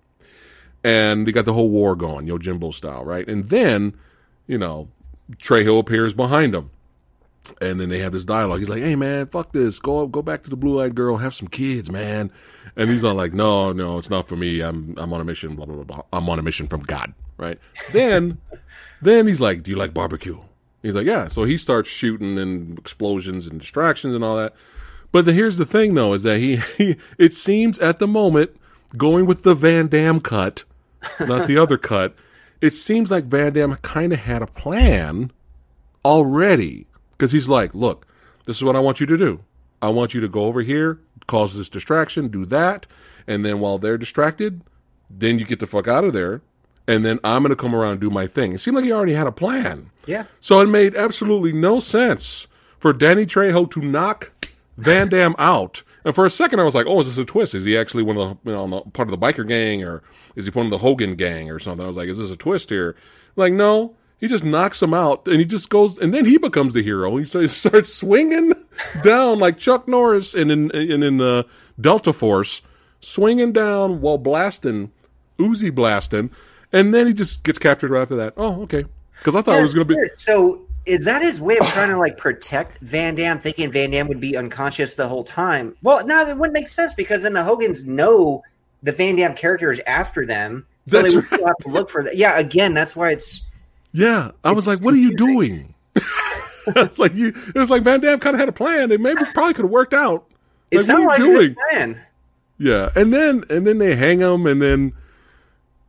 And 0.83 1.27
they 1.27 1.33
got 1.33 1.45
the 1.45 1.53
whole 1.53 1.69
war 1.69 1.95
going, 1.95 2.27
Yojimbo 2.27 2.73
style, 2.73 3.03
right? 3.03 3.27
And 3.27 3.49
then, 3.49 3.97
you 4.47 4.57
know, 4.57 4.87
Trejo 5.33 5.77
appears 5.77 6.13
behind 6.13 6.53
them. 6.53 6.71
And 7.59 7.81
then 7.81 7.89
they 7.89 7.99
have 7.99 8.13
this 8.13 8.23
dialogue. 8.23 8.59
He's 8.59 8.69
like, 8.69 8.83
"Hey 8.83 8.95
man, 8.95 9.25
fuck 9.25 9.53
this. 9.53 9.79
Go 9.79 10.05
go 10.07 10.21
back 10.21 10.43
to 10.43 10.49
the 10.49 10.55
blue-eyed 10.55 10.93
girl. 10.93 11.17
Have 11.17 11.33
some 11.33 11.47
kids, 11.47 11.89
man." 11.89 12.31
And 12.75 12.89
he's 12.89 13.03
all 13.03 13.15
like, 13.15 13.33
"No, 13.33 13.71
no, 13.71 13.97
it's 13.97 14.09
not 14.09 14.27
for 14.27 14.35
me. 14.35 14.61
I'm 14.61 14.95
I'm 14.97 15.13
on 15.13 15.21
a 15.21 15.25
mission. 15.25 15.55
Blah 15.55 15.65
blah 15.65 15.75
blah. 15.75 15.83
blah. 15.83 16.03
I'm 16.13 16.29
on 16.29 16.39
a 16.39 16.43
mission 16.43 16.67
from 16.67 16.81
God." 16.81 17.13
Right? 17.37 17.59
Then, 17.93 18.39
then 19.01 19.27
he's 19.27 19.41
like, 19.41 19.63
"Do 19.63 19.71
you 19.71 19.77
like 19.77 19.93
barbecue?" 19.93 20.39
He's 20.81 20.93
like, 20.93 21.05
"Yeah." 21.05 21.27
So 21.27 21.43
he 21.43 21.57
starts 21.57 21.89
shooting 21.89 22.37
and 22.37 22.77
explosions 22.77 23.47
and 23.47 23.59
distractions 23.59 24.15
and 24.15 24.23
all 24.23 24.37
that. 24.37 24.53
But 25.11 25.25
the, 25.25 25.33
here's 25.33 25.57
the 25.57 25.65
thing, 25.65 25.95
though, 25.95 26.13
is 26.13 26.23
that 26.23 26.39
he, 26.39 26.57
he 26.77 26.97
it 27.17 27.33
seems 27.33 27.79
at 27.79 27.99
the 27.99 28.07
moment 28.07 28.51
going 28.97 29.25
with 29.25 29.43
the 29.43 29.55
Van 29.55 29.87
Damme 29.87 30.21
cut, 30.21 30.63
not 31.19 31.47
the 31.47 31.57
other 31.57 31.77
cut. 31.77 32.15
It 32.61 32.73
seems 32.73 33.09
like 33.09 33.25
Van 33.25 33.53
Damme 33.53 33.75
kind 33.77 34.11
of 34.11 34.19
had 34.19 34.41
a 34.41 34.47
plan 34.47 35.31
already 36.03 36.87
because 37.11 37.31
he's 37.31 37.47
like, 37.47 37.73
look, 37.73 38.05
this 38.45 38.57
is 38.57 38.63
what 38.63 38.75
I 38.75 38.79
want 38.79 38.99
you 38.99 39.05
to 39.05 39.17
do. 39.17 39.43
I 39.81 39.89
want 39.89 40.13
you 40.13 40.19
to 40.21 40.27
go 40.27 40.45
over 40.45 40.61
here, 40.61 40.99
cause 41.29 41.55
this 41.55 41.69
distraction, 41.69 42.27
do 42.27 42.45
that, 42.47 42.87
and 43.27 43.45
then 43.45 43.59
while 43.59 43.77
they're 43.77 43.97
distracted, 43.97 44.61
then 45.09 45.39
you 45.39 45.45
get 45.45 45.59
the 45.59 45.67
fuck 45.67 45.87
out 45.87 46.03
of 46.03 46.11
there, 46.11 46.41
and 46.87 47.05
then 47.05 47.19
I'm 47.23 47.43
gonna 47.43 47.55
come 47.55 47.75
around 47.75 47.91
and 47.93 48.01
do 48.01 48.09
my 48.09 48.27
thing. 48.27 48.53
It 48.53 48.61
seemed 48.61 48.75
like 48.75 48.85
he 48.85 48.91
already 48.91 49.13
had 49.13 49.27
a 49.27 49.31
plan. 49.31 49.91
Yeah. 50.05 50.25
So 50.41 50.59
it 50.59 50.67
made 50.67 50.95
absolutely 50.95 51.53
no 51.53 51.79
sense 51.79 52.47
for 52.79 52.93
Danny 52.93 53.25
Trejo 53.25 53.69
to 53.71 53.79
knock 53.81 54.31
Van 54.77 55.07
Damme 55.09 55.35
out 55.39 55.83
And 56.03 56.15
for 56.15 56.25
a 56.25 56.29
second, 56.31 56.59
I 56.59 56.63
was 56.63 56.73
like, 56.75 56.87
"Oh, 56.87 56.99
is 57.01 57.07
this 57.07 57.17
a 57.17 57.25
twist? 57.25 57.53
Is 57.53 57.65
he 57.65 57.77
actually 57.77 58.03
one 58.03 58.17
of 58.17 58.37
the 58.43 58.49
you 58.49 58.55
know 58.55 58.67
the, 58.67 58.91
part 58.91 59.07
of 59.07 59.11
the 59.11 59.23
biker 59.25 59.47
gang, 59.47 59.83
or 59.83 60.01
is 60.35 60.45
he 60.45 60.51
one 60.51 60.65
of 60.65 60.71
the 60.71 60.79
Hogan 60.79 61.15
gang, 61.15 61.51
or 61.51 61.59
something?" 61.59 61.83
I 61.83 61.87
was 61.87 61.97
like, 61.97 62.09
"Is 62.09 62.17
this 62.17 62.31
a 62.31 62.37
twist 62.37 62.69
here?" 62.69 62.95
Like, 63.35 63.53
no, 63.53 63.95
he 64.19 64.27
just 64.27 64.43
knocks 64.43 64.81
him 64.81 64.93
out, 64.93 65.27
and 65.27 65.37
he 65.37 65.45
just 65.45 65.69
goes, 65.69 65.97
and 65.97 66.13
then 66.13 66.25
he 66.25 66.37
becomes 66.37 66.73
the 66.73 66.83
hero. 66.83 67.15
He 67.17 67.25
starts, 67.25 67.53
starts 67.57 67.93
swinging 67.93 68.53
down 69.03 69.39
like 69.39 69.57
Chuck 69.57 69.87
Norris 69.87 70.33
and 70.33 70.51
in 70.51 70.71
and 70.71 71.03
in 71.03 71.17
the 71.17 71.45
Delta 71.79 72.13
Force, 72.13 72.61
swinging 72.99 73.53
down 73.53 74.01
while 74.01 74.17
blasting, 74.17 74.91
Uzi 75.37 75.73
blasting, 75.73 76.31
and 76.71 76.93
then 76.93 77.07
he 77.07 77.13
just 77.13 77.43
gets 77.43 77.59
captured 77.59 77.91
right 77.91 78.01
after 78.01 78.17
that. 78.17 78.33
Oh, 78.35 78.63
okay, 78.63 78.85
because 79.17 79.35
I 79.35 79.41
thought 79.41 79.59
it 79.59 79.63
was 79.63 79.75
going 79.75 79.87
to 79.87 79.95
be. 79.95 80.09
So 80.15 80.65
is 80.85 81.05
that 81.05 81.21
his 81.21 81.39
way 81.39 81.57
of 81.57 81.67
trying 81.67 81.89
to 81.89 81.97
like 81.97 82.17
protect 82.17 82.79
Van 82.79 83.15
Damme, 83.15 83.39
thinking 83.39 83.71
Van 83.71 83.91
Damme 83.91 84.07
would 84.07 84.19
be 84.19 84.35
unconscious 84.35 84.95
the 84.95 85.07
whole 85.07 85.23
time? 85.23 85.75
Well, 85.83 86.05
no, 86.05 86.25
that 86.25 86.37
wouldn't 86.37 86.53
make 86.53 86.67
sense 86.67 86.93
because 86.93 87.23
then 87.23 87.33
the 87.33 87.43
Hogans 87.43 87.85
know 87.85 88.41
the 88.83 88.91
Van 88.91 89.15
Damme 89.15 89.35
character 89.35 89.71
is 89.71 89.81
after 89.87 90.25
them, 90.25 90.65
so 90.87 91.01
That's 91.01 91.13
they 91.13 91.15
would 91.17 91.31
right. 91.31 91.41
have 91.45 91.57
to 91.57 91.69
look 91.69 91.89
for 91.89 92.03
that. 92.03 92.17
Yeah, 92.17 92.37
again, 92.37 92.73
that's 92.73 92.95
why 92.95 93.11
it's 93.11 93.41
Yeah, 93.91 94.31
I 94.43 94.51
was 94.51 94.67
like, 94.67 94.79
"What 94.81 94.93
are 94.93 94.97
you 94.97 95.15
doing?" 95.15 95.73
it's 96.67 96.99
like 96.99 97.15
you. 97.15 97.29
It 97.55 97.57
was 97.57 97.69
like 97.69 97.83
Van 97.83 97.99
Damme 97.99 98.19
kind 98.19 98.35
of 98.35 98.39
had 98.39 98.49
a 98.49 98.53
plan. 98.53 98.91
It 98.91 99.01
maybe 99.01 99.21
probably 99.33 99.53
could 99.53 99.65
have 99.65 99.71
worked 99.71 99.93
out. 99.93 100.25
it's 100.71 100.87
Like, 100.87 100.97
not 100.99 101.05
what 101.07 101.19
like 101.19 101.19
are 101.21 101.25
you 101.25 101.53
a 101.53 101.55
doing? 101.79 101.99
Yeah, 102.57 102.89
and 102.95 103.13
then 103.13 103.43
and 103.49 103.65
then 103.65 103.77
they 103.79 103.95
hang 103.95 104.19
him, 104.19 104.45
and 104.45 104.61
then 104.61 104.93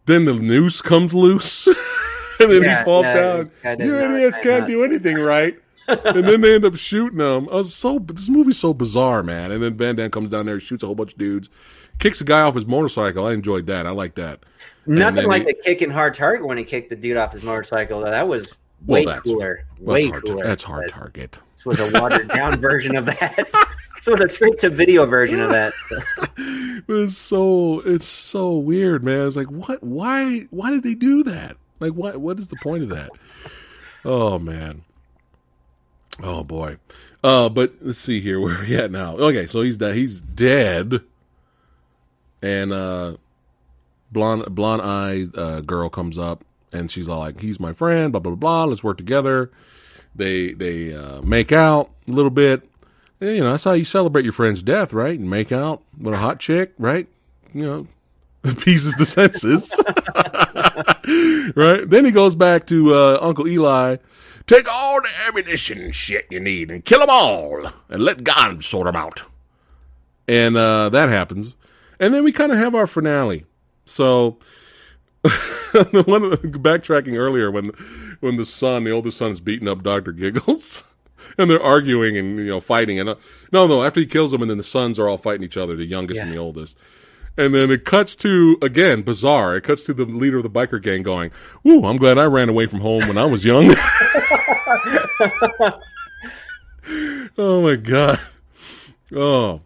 then 0.06 0.24
the 0.24 0.32
noose 0.34 0.80
comes 0.80 1.12
loose, 1.14 1.66
and 2.40 2.50
then 2.50 2.62
Yeah, 2.62 2.78
he 2.78 2.84
falls 2.84 3.04
no, 3.04 3.48
down. 3.62 3.80
You 3.80 3.98
idiots 3.98 4.38
can't 4.38 4.60
not- 4.60 4.68
do 4.68 4.84
anything 4.84 5.16
right. 5.18 5.58
and 5.88 6.24
then 6.28 6.40
they 6.40 6.54
end 6.54 6.64
up 6.64 6.76
shooting 6.76 7.18
him. 7.18 7.48
I 7.50 7.56
was 7.56 7.74
so 7.74 7.98
this 7.98 8.28
movie's 8.28 8.58
so 8.58 8.72
bizarre, 8.72 9.22
man. 9.24 9.50
And 9.50 9.62
then 9.62 9.76
Van 9.76 9.96
Damme 9.96 10.10
comes 10.10 10.30
down 10.30 10.46
there, 10.46 10.60
shoots 10.60 10.84
a 10.84 10.86
whole 10.86 10.94
bunch 10.94 11.12
of 11.12 11.18
dudes, 11.18 11.48
kicks 11.98 12.20
a 12.20 12.24
guy 12.24 12.40
off 12.42 12.54
his 12.54 12.64
motorcycle. 12.66 13.26
I 13.26 13.32
enjoyed 13.32 13.66
that. 13.66 13.86
I 13.86 13.90
like 13.90 14.14
that. 14.14 14.40
Nothing 14.86 15.26
like 15.28 15.42
he- 15.42 15.48
the 15.52 15.54
kicking 15.54 15.90
hard 15.90 16.14
target 16.14 16.46
when 16.46 16.58
he 16.58 16.64
kicked 16.64 16.90
the 16.90 16.96
dude 16.96 17.16
off 17.16 17.32
his 17.32 17.42
motorcycle. 17.42 18.00
That 18.00 18.26
was 18.28 18.54
way 18.86 19.04
that's- 19.04 19.22
cooler. 19.22 19.64
Well, 19.78 19.94
way 19.94 20.02
that's 20.04 20.12
hard. 20.12 20.24
cooler. 20.24 20.44
that's 20.44 20.62
hard 20.62 20.90
target. 20.90 21.38
This 21.54 21.66
was 21.66 21.80
a 21.80 21.90
watered 22.00 22.28
down 22.28 22.58
version 22.60 22.96
of 22.96 23.06
that. 23.06 23.48
this 23.96 24.06
was 24.06 24.20
a 24.20 24.28
straight 24.28 24.58
to 24.60 24.70
video 24.70 25.04
version 25.06 25.40
of 25.40 25.50
that. 25.50 25.72
It's 26.88 27.16
so 27.16 27.80
it's 27.84 28.06
so 28.06 28.56
weird, 28.56 29.04
man. 29.04 29.26
It's 29.26 29.36
like 29.36 29.48
what? 29.50 29.82
Why? 29.82 30.46
Why 30.50 30.70
did 30.70 30.82
they 30.82 30.94
do 30.94 31.22
that? 31.24 31.56
Like 31.78 31.92
what? 31.92 32.16
What 32.16 32.38
is 32.38 32.48
the 32.48 32.56
point 32.56 32.82
of 32.82 32.88
that? 32.88 33.10
Oh 34.04 34.38
man. 34.38 34.82
Oh 36.22 36.42
boy. 36.42 36.78
Uh, 37.22 37.48
but 37.50 37.74
let's 37.82 37.98
see 37.98 38.20
here 38.20 38.40
where 38.44 38.58
we 38.60 38.74
at 38.76 38.90
now. 38.90 39.14
Okay, 39.18 39.46
so 39.46 39.60
he's 39.60 39.76
dead. 39.76 39.94
He's 39.94 40.20
dead. 40.20 41.02
And 42.42 42.72
uh, 42.72 43.16
blonde 44.10 44.54
blonde 44.54 44.82
eyed 44.82 45.36
uh, 45.38 45.60
girl 45.60 45.88
comes 45.88 46.18
up 46.18 46.44
and 46.72 46.90
she's 46.90 47.08
all 47.08 47.20
like, 47.20 47.40
"He's 47.40 47.60
my 47.60 47.72
friend." 47.72 48.12
Blah 48.12 48.20
blah 48.20 48.34
blah. 48.34 48.64
Let's 48.64 48.84
work 48.84 48.96
together. 48.96 49.50
They 50.14 50.52
they 50.52 50.94
uh, 50.94 51.22
make 51.22 51.52
out 51.52 51.90
a 52.08 52.12
little 52.12 52.30
bit. 52.30 52.68
Yeah, 53.20 53.30
you 53.30 53.40
know, 53.40 53.50
that's 53.50 53.64
how 53.64 53.72
you 53.72 53.84
celebrate 53.84 54.24
your 54.24 54.32
friend's 54.32 54.62
death, 54.62 54.92
right? 54.92 55.18
And 55.18 55.28
make 55.28 55.52
out 55.52 55.82
with 55.98 56.14
a 56.14 56.18
hot 56.18 56.40
chick, 56.40 56.72
right? 56.78 57.06
You 57.52 57.66
know, 57.66 57.86
appeases 58.44 58.94
the 58.96 59.06
senses. 59.06 59.70
right? 61.56 61.88
Then 61.88 62.04
he 62.04 62.10
goes 62.10 62.34
back 62.34 62.66
to 62.68 62.94
uh, 62.94 63.18
Uncle 63.20 63.46
Eli. 63.46 63.96
Take 64.46 64.68
all 64.68 65.00
the 65.00 65.08
ammunition 65.28 65.92
shit 65.92 66.26
you 66.30 66.40
need 66.40 66.70
and 66.70 66.84
kill 66.84 67.00
them 67.00 67.10
all 67.10 67.70
and 67.88 68.02
let 68.02 68.24
God 68.24 68.64
sort 68.64 68.86
them 68.86 68.96
out. 68.96 69.22
And 70.26 70.56
uh, 70.56 70.88
that 70.88 71.08
happens. 71.08 71.54
And 72.00 72.14
then 72.14 72.24
we 72.24 72.32
kind 72.32 72.50
of 72.50 72.58
have 72.58 72.74
our 72.74 72.86
finale. 72.86 73.44
So, 73.90 74.38
the 75.22 76.04
one 76.06 76.30
backtracking 76.30 77.18
earlier 77.18 77.50
when 77.50 77.72
when 78.20 78.36
the 78.36 78.46
son, 78.46 78.84
the 78.84 78.92
oldest 78.92 79.18
son, 79.18 79.32
is 79.32 79.40
beating 79.40 79.66
up 79.66 79.82
Doctor 79.82 80.12
Giggles, 80.12 80.84
and 81.38 81.50
they're 81.50 81.60
arguing 81.62 82.16
and 82.16 82.38
you 82.38 82.46
know 82.46 82.60
fighting, 82.60 83.00
and 83.00 83.08
uh, 83.08 83.16
no, 83.50 83.66
no, 83.66 83.82
after 83.82 83.98
he 83.98 84.06
kills 84.06 84.30
them, 84.30 84.42
and 84.42 84.50
then 84.50 84.58
the 84.58 84.64
sons 84.64 84.96
are 84.98 85.08
all 85.08 85.18
fighting 85.18 85.42
each 85.42 85.56
other, 85.56 85.74
the 85.74 85.86
youngest 85.86 86.20
and 86.20 86.30
the 86.30 86.36
oldest, 86.36 86.76
and 87.36 87.52
then 87.52 87.68
it 87.72 87.84
cuts 87.84 88.14
to 88.16 88.56
again 88.62 89.02
bizarre. 89.02 89.56
It 89.56 89.62
cuts 89.62 89.82
to 89.86 89.92
the 89.92 90.04
leader 90.04 90.36
of 90.36 90.44
the 90.44 90.50
biker 90.50 90.80
gang 90.80 91.02
going, 91.02 91.32
"Ooh, 91.66 91.84
I'm 91.84 91.96
glad 91.96 92.16
I 92.16 92.24
ran 92.26 92.48
away 92.48 92.66
from 92.66 92.80
home 92.80 93.08
when 93.08 93.18
I 93.18 93.24
was 93.24 93.44
young." 93.44 93.74
oh 97.36 97.60
my 97.60 97.74
god! 97.74 98.20
Oh 99.12 99.62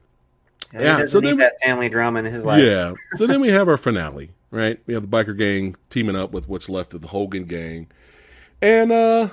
He 0.77 0.83
Yeah, 0.83 0.99
doesn't 0.99 1.09
so 1.09 1.21
need 1.21 1.31
then- 1.31 1.39
that 1.39 1.61
family 1.63 1.89
drama 1.89 2.19
in 2.21 2.25
his 2.27 2.45
life. 2.45 2.63
yeah. 2.65 2.95
So 3.17 3.27
then 3.27 3.41
we 3.41 3.49
have 3.51 3.69
our 3.69 3.77
finale, 3.77 4.31
right? 4.51 4.79
We 4.87 4.95
have 4.95 5.09
the 5.09 5.17
biker 5.17 5.37
gang 5.37 5.77
teaming 5.91 6.17
up 6.17 6.33
with 6.33 6.49
what's 6.49 6.69
left 6.69 6.95
of 6.95 7.01
the 7.03 7.09
Hogan 7.09 7.45
gang, 7.45 7.87
and 8.61 8.91
uh, 8.93 9.29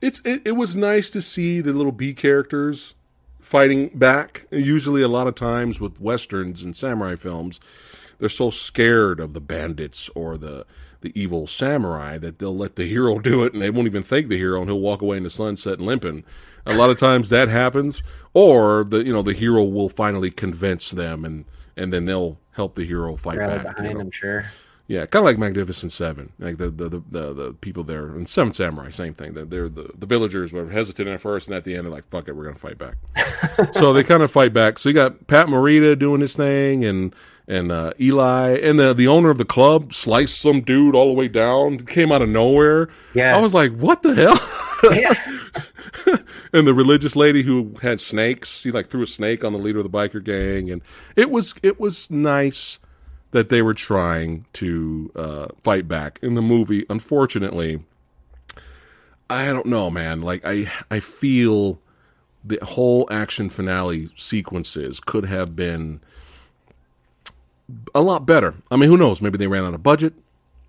it's 0.00 0.20
it, 0.24 0.42
it 0.44 0.52
was 0.52 0.76
nice 0.76 1.10
to 1.10 1.20
see 1.22 1.60
the 1.60 1.72
little 1.72 1.92
B 1.92 2.14
characters 2.14 2.94
fighting 3.40 3.90
back. 3.94 4.46
Usually, 4.50 5.02
a 5.02 5.08
lot 5.08 5.26
of 5.26 5.34
times 5.34 5.80
with 5.80 6.00
westerns 6.00 6.62
and 6.62 6.76
samurai 6.76 7.16
films, 7.16 7.60
they're 8.18 8.28
so 8.28 8.50
scared 8.50 9.20
of 9.20 9.32
the 9.32 9.40
bandits 9.40 10.08
or 10.14 10.36
the 10.38 10.64
the 11.00 11.12
evil 11.20 11.46
samurai 11.46 12.16
that 12.18 12.38
they'll 12.38 12.56
let 12.56 12.76
the 12.76 12.86
hero 12.86 13.18
do 13.30 13.42
it, 13.44 13.52
and 13.52 13.60
they 13.62 13.70
won't 13.70 13.86
even 13.88 14.02
thank 14.02 14.28
the 14.28 14.38
hero, 14.38 14.60
and 14.60 14.70
he'll 14.70 14.80
walk 14.80 15.02
away 15.02 15.16
in 15.16 15.22
the 15.24 15.30
sunset 15.30 15.80
limping. 15.80 16.24
A 16.66 16.74
lot 16.74 16.90
of 16.90 16.98
times 16.98 17.28
that 17.28 17.48
happens, 17.48 18.02
or 18.32 18.84
the 18.84 19.04
you 19.04 19.12
know 19.12 19.22
the 19.22 19.34
hero 19.34 19.62
will 19.62 19.88
finally 19.88 20.30
convince 20.30 20.90
them, 20.90 21.24
and 21.24 21.44
and 21.76 21.92
then 21.92 22.06
they'll 22.06 22.38
help 22.52 22.74
the 22.74 22.84
hero 22.84 23.16
fight 23.16 23.38
Rally 23.38 23.58
back. 23.58 23.66
you 23.66 23.74
behind 23.74 23.92
know. 23.94 23.98
them, 23.98 24.10
sure. 24.10 24.50
Yeah, 24.86 25.06
kind 25.06 25.22
of 25.22 25.24
like 25.24 25.38
Magnificent 25.38 25.92
Seven, 25.92 26.32
like 26.38 26.58
the 26.58 26.68
the, 26.68 26.88
the 26.90 27.02
the 27.10 27.32
the 27.32 27.52
people 27.54 27.84
there 27.84 28.06
and 28.08 28.28
Seven 28.28 28.52
Samurai, 28.52 28.90
same 28.90 29.14
thing. 29.14 29.32
They're, 29.32 29.46
they're 29.46 29.68
the 29.70 29.90
the 29.96 30.04
villagers 30.04 30.52
were 30.52 30.68
hesitant 30.68 31.08
at 31.08 31.20
first, 31.22 31.48
and 31.48 31.56
at 31.56 31.64
the 31.64 31.74
end 31.74 31.86
they're 31.86 31.92
like, 31.92 32.08
"Fuck 32.10 32.28
it, 32.28 32.36
we're 32.36 32.44
gonna 32.44 32.56
fight 32.56 32.76
back." 32.76 32.96
so 33.74 33.94
they 33.94 34.04
kind 34.04 34.22
of 34.22 34.30
fight 34.30 34.52
back. 34.52 34.78
So 34.78 34.90
you 34.90 34.94
got 34.94 35.26
Pat 35.26 35.46
Morita 35.46 35.98
doing 35.98 36.20
his 36.20 36.36
thing, 36.36 36.84
and 36.84 37.14
and 37.48 37.72
uh, 37.72 37.94
Eli 37.98 38.58
and 38.58 38.78
the 38.78 38.92
the 38.92 39.08
owner 39.08 39.30
of 39.30 39.38
the 39.38 39.46
club 39.46 39.94
sliced 39.94 40.38
some 40.38 40.60
dude 40.60 40.94
all 40.94 41.08
the 41.08 41.14
way 41.14 41.28
down, 41.28 41.86
came 41.86 42.12
out 42.12 42.20
of 42.20 42.28
nowhere. 42.28 42.90
Yeah. 43.14 43.34
I 43.34 43.40
was 43.40 43.54
like, 43.54 43.74
"What 43.74 44.02
the 44.02 44.14
hell?" 44.14 44.38
Yeah. 44.94 45.14
and 46.52 46.66
the 46.66 46.74
religious 46.74 47.16
lady 47.16 47.42
who 47.42 47.76
had 47.82 48.00
snakes, 48.00 48.50
she 48.50 48.70
like 48.70 48.88
threw 48.88 49.02
a 49.02 49.06
snake 49.06 49.44
on 49.44 49.52
the 49.52 49.58
leader 49.58 49.78
of 49.78 49.90
the 49.90 49.98
biker 49.98 50.22
gang, 50.22 50.70
and 50.70 50.82
it 51.16 51.30
was 51.30 51.54
it 51.62 51.78
was 51.80 52.10
nice 52.10 52.78
that 53.30 53.48
they 53.48 53.62
were 53.62 53.74
trying 53.74 54.46
to 54.52 55.10
uh, 55.16 55.46
fight 55.62 55.88
back 55.88 56.18
in 56.22 56.34
the 56.34 56.42
movie. 56.42 56.86
Unfortunately, 56.88 57.82
I 59.28 59.46
don't 59.46 59.66
know, 59.66 59.90
man. 59.90 60.22
Like 60.22 60.42
I 60.44 60.70
I 60.90 61.00
feel 61.00 61.80
the 62.44 62.58
whole 62.62 63.08
action 63.10 63.48
finale 63.48 64.10
sequences 64.16 65.00
could 65.00 65.24
have 65.24 65.56
been 65.56 66.00
a 67.94 68.02
lot 68.02 68.26
better. 68.26 68.54
I 68.70 68.76
mean, 68.76 68.90
who 68.90 68.98
knows? 68.98 69.22
Maybe 69.22 69.38
they 69.38 69.46
ran 69.46 69.64
out 69.64 69.74
of 69.74 69.82
budget. 69.82 70.14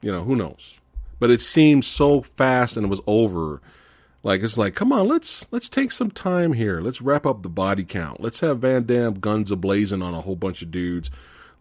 You 0.02 0.12
know, 0.12 0.24
who 0.24 0.36
knows? 0.36 0.78
But 1.20 1.32
it 1.32 1.42
seemed 1.42 1.86
so 1.86 2.22
fast 2.22 2.78
and 2.78 2.86
it 2.86 2.90
was 2.90 3.02
over. 3.08 3.62
Like 4.26 4.42
it's 4.42 4.58
like, 4.58 4.74
come 4.74 4.92
on, 4.92 5.08
let's 5.08 5.46
let's 5.52 5.70
take 5.70 5.92
some 5.92 6.10
time 6.10 6.54
here. 6.54 6.82
Let's 6.82 7.00
wrap 7.00 7.28
up 7.28 7.44
the 7.44 7.48
body 7.48 7.84
count. 7.84 8.22
Let's 8.22 8.40
have 8.40 8.58
Van 8.58 8.84
Damme 8.84 9.20
guns 9.20 9.52
ablazing 9.52 10.04
on 10.04 10.16
a 10.16 10.22
whole 10.22 10.36
bunch 10.36 10.64
of 10.64 10.72
dudes. 10.72 11.12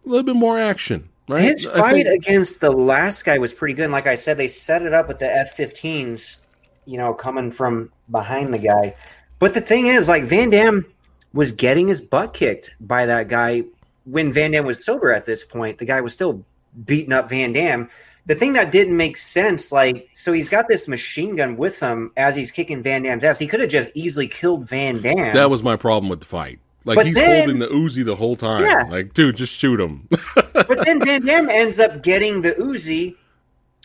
A 0.03 0.09
little 0.09 0.23
bit 0.23 0.35
more 0.35 0.57
action, 0.57 1.09
right? 1.29 1.43
His 1.43 1.65
fight 1.65 2.07
think- 2.07 2.25
against 2.25 2.61
the 2.61 2.71
last 2.71 3.23
guy 3.23 3.37
was 3.37 3.53
pretty 3.53 3.75
good. 3.75 3.83
And 3.83 3.93
like 3.93 4.07
I 4.07 4.15
said, 4.15 4.37
they 4.37 4.47
set 4.47 4.81
it 4.81 4.95
up 4.95 5.07
with 5.07 5.19
the 5.19 5.31
F-15s, 5.31 6.37
you 6.85 6.97
know, 6.97 7.13
coming 7.13 7.51
from 7.51 7.91
behind 8.09 8.51
the 8.51 8.57
guy. 8.57 8.95
But 9.37 9.53
the 9.53 9.61
thing 9.61 9.85
is, 9.85 10.09
like 10.09 10.23
Van 10.23 10.49
Damme 10.49 10.87
was 11.33 11.51
getting 11.51 11.87
his 11.87 12.01
butt 12.01 12.33
kicked 12.33 12.73
by 12.81 13.05
that 13.05 13.27
guy 13.27 13.61
when 14.05 14.33
Van 14.33 14.49
Damme 14.49 14.65
was 14.65 14.83
sober. 14.83 15.11
At 15.11 15.25
this 15.25 15.45
point, 15.45 15.77
the 15.77 15.85
guy 15.85 16.01
was 16.01 16.13
still 16.13 16.43
beating 16.83 17.13
up 17.13 17.29
Van 17.29 17.53
Damme. 17.53 17.91
The 18.27 18.33
thing 18.35 18.53
that 18.53 18.71
didn't 18.71 18.97
make 18.97 19.17
sense, 19.17 19.71
like, 19.71 20.09
so 20.13 20.33
he's 20.33 20.49
got 20.49 20.67
this 20.67 20.87
machine 20.87 21.35
gun 21.35 21.57
with 21.57 21.79
him 21.79 22.11
as 22.17 22.35
he's 22.35 22.49
kicking 22.49 22.81
Van 22.81 23.03
Damme's 23.03 23.23
ass. 23.23 23.37
He 23.37 23.45
could 23.47 23.59
have 23.59 23.69
just 23.69 23.91
easily 23.93 24.27
killed 24.27 24.67
Van 24.67 24.99
Damme. 25.01 25.33
that 25.33 25.49
was 25.49 25.61
my 25.61 25.75
problem 25.75 26.09
with 26.09 26.21
the 26.21 26.25
fight. 26.25 26.59
Like 26.85 26.95
But 26.95 27.05
he's 27.07 27.15
then- 27.15 27.37
holding 27.41 27.59
the 27.59 27.67
Uzi 27.67 28.03
the 28.03 28.15
whole 28.15 28.35
time. 28.35 28.63
Yeah. 28.63 28.83
Like, 28.89 29.13
dude, 29.13 29.37
just 29.37 29.53
shoot 29.57 29.79
him. 29.79 30.07
but 30.53 30.85
then 30.85 31.03
Van 31.05 31.23
Damme 31.25 31.49
ends 31.49 31.79
up 31.79 32.01
getting 32.03 32.41
the 32.41 32.53
Uzi, 32.53 33.15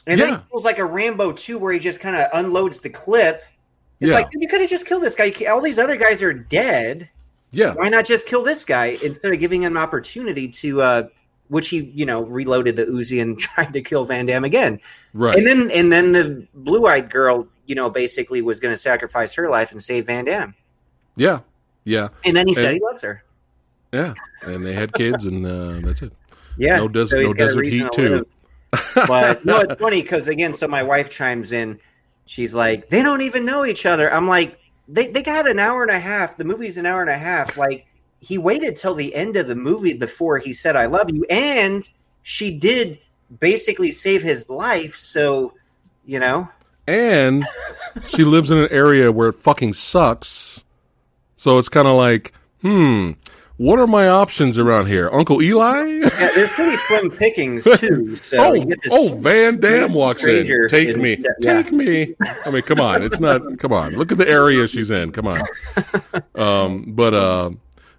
and 0.07 0.21
then 0.21 0.29
Yeah. 0.31 0.37
he 0.39 0.43
feels 0.51 0.65
like 0.65 0.79
a 0.79 0.85
Rambo 0.85 1.33
2 1.33 1.59
where 1.59 1.73
he 1.73 1.79
just 1.79 2.01
kind 2.01 2.17
of 2.17 2.29
unloads 2.33 2.81
the 2.81 2.91
clip. 2.91 3.43
It's 4.01 4.09
Yeah. 4.09 4.15
like, 4.17 4.29
you 4.33 4.49
could 4.49 4.61
have 4.63 4.71
just 4.71 4.87
killed 4.87 5.03
this 5.03 5.15
guy. 5.15 5.33
All 5.51 5.61
these 5.61 5.79
other 5.79 5.97
guys 5.97 6.23
are 6.23 6.33
dead. 6.33 7.09
yeah, 7.53 7.75
Why 7.75 7.89
not 7.91 8.07
just 8.07 8.27
kill 8.27 8.43
this 8.43 8.65
guy 8.65 8.97
instead 9.03 9.33
of 9.35 9.41
giving 9.41 9.63
him 9.65 9.77
an 9.77 9.83
opportunity 9.83 10.49
to, 10.49 10.81
uh, 10.81 11.03
which 11.51 11.69
he, 11.69 11.83
you 11.95 12.07
know, 12.07 12.23
reloaded 12.23 12.77
the 12.77 12.87
Uzi 12.87 13.21
and 13.21 13.39
tried 13.49 13.75
to 13.75 13.83
kill 13.83 14.05
Van 14.07 14.25
Damme 14.27 14.45
again. 14.45 14.81
right. 15.13 15.37
And 15.37 15.47
then, 15.47 15.71
and 15.71 15.93
then 15.93 16.13
the 16.13 16.47
blue 16.55 16.87
eyed 16.87 17.11
girl, 17.11 17.47
you 17.67 17.75
know, 17.75 17.91
basically 17.91 18.41
was 18.41 18.59
going 18.61 18.73
to 18.73 18.81
sacrifice 18.81 19.35
her 19.35 19.51
life 19.51 19.73
and 19.73 19.83
save 19.83 20.07
Van 20.07 20.25
Damme. 20.25 20.55
yeah, 21.17 21.41
yeah. 21.85 22.09
And 22.25 22.35
then 22.37 22.47
he 22.49 22.55
said 22.55 22.65
And- 22.67 22.75
he 22.77 22.81
loves 22.81 23.03
her. 23.03 23.23
Yeah, 23.93 24.15
and 24.43 24.65
they 24.65 24.73
had 24.73 24.93
kids, 24.93 25.25
and 25.27 25.45
uh, 25.45 25.81
that's 25.87 26.03
it. 26.03 26.13
Yeah, 26.57 26.77
No 26.77 26.87
desert- 26.89 27.23
he's 27.23 27.35
no 27.35 27.47
desert 27.47 27.59
reason 27.61 27.81
heat, 27.81 27.93
to 27.93 28.09
too. 28.21 28.27
But 28.95 29.45
no, 29.45 29.59
it's 29.61 29.81
funny 29.81 30.01
because 30.01 30.29
again, 30.29 30.53
so 30.53 30.69
my 30.69 30.83
wife 30.85 31.11
chimes 31.11 31.51
in. 31.53 31.81
She's 32.25 32.55
like, 32.55 32.89
they 32.89 33.03
don't 33.03 33.23
even 33.23 33.45
know 33.45 33.67
each 33.67 33.87
other. 33.87 34.13
I'm 34.15 34.29
like, 34.29 34.61
they 34.87 35.09
they 35.09 35.23
got 35.23 35.49
an 35.49 35.59
hour 35.59 35.83
and 35.83 35.91
a 35.91 35.99
half. 35.99 36.37
The 36.37 36.45
movie's 36.45 36.77
an 36.77 36.87
hour 36.87 37.01
and 37.01 37.11
a 37.11 37.19
half. 37.19 37.57
Like 37.57 37.87
he 38.21 38.39
waited 38.39 38.77
till 38.77 38.95
the 38.95 39.15
end 39.15 39.37
of 39.37 39.49
the 39.49 39.55
movie 39.55 39.95
before 39.95 40.39
he 40.39 40.53
said 40.53 40.77
I 40.77 40.87
love 40.87 41.11
you, 41.11 41.25
and 41.31 41.89
she 42.23 42.57
did 42.57 42.99
basically 43.39 43.91
save 43.91 44.23
his 44.23 44.49
life. 44.51 44.97
So, 44.97 45.55
you 46.05 46.21
know, 46.21 46.49
And 46.87 47.45
she 48.07 48.25
lives 48.25 48.51
in 48.51 48.59
an 48.59 48.69
area 48.71 49.11
where 49.11 49.29
it 49.29 49.37
fucking 49.41 49.75
sucks. 49.75 50.63
So 51.37 51.59
it's 51.59 51.69
kind 51.71 51.89
of 51.89 51.97
like, 51.97 52.35
hmm, 52.61 53.13
what 53.57 53.79
are 53.79 53.87
my 53.87 54.09
options 54.09 54.59
around 54.59 54.87
here? 54.87 55.09
Uncle 55.13 55.41
Eli? 55.43 55.85
yeah, 55.87 56.31
there's 56.35 56.51
pretty 56.53 56.77
slim 56.77 57.11
pickings 57.11 57.65
too. 57.79 58.17
So 58.17 58.39
oh, 58.39 58.53
you 58.55 58.67
get 58.67 58.83
this 58.83 58.93
oh, 58.95 59.15
Van 59.17 59.61
Damme 59.61 59.93
walks 59.93 60.25
in. 60.25 60.69
Take 60.69 60.89
in- 60.89 61.01
me. 61.01 61.17
yeah. 61.41 61.63
Take 61.63 61.73
me. 61.73 62.15
I 62.45 62.51
mean, 62.51 62.63
come 62.63 62.81
on. 62.81 63.03
It's 63.03 63.21
not, 63.21 63.59
come 63.59 63.73
on. 63.73 63.93
Look 63.95 64.13
at 64.13 64.19
the 64.19 64.29
area 64.29 64.67
she's 64.67 64.91
in. 64.91 65.13
Come 65.13 65.27
on. 65.29 65.41
Um, 66.35 66.85
but, 66.89 67.13
uh, 67.13 67.51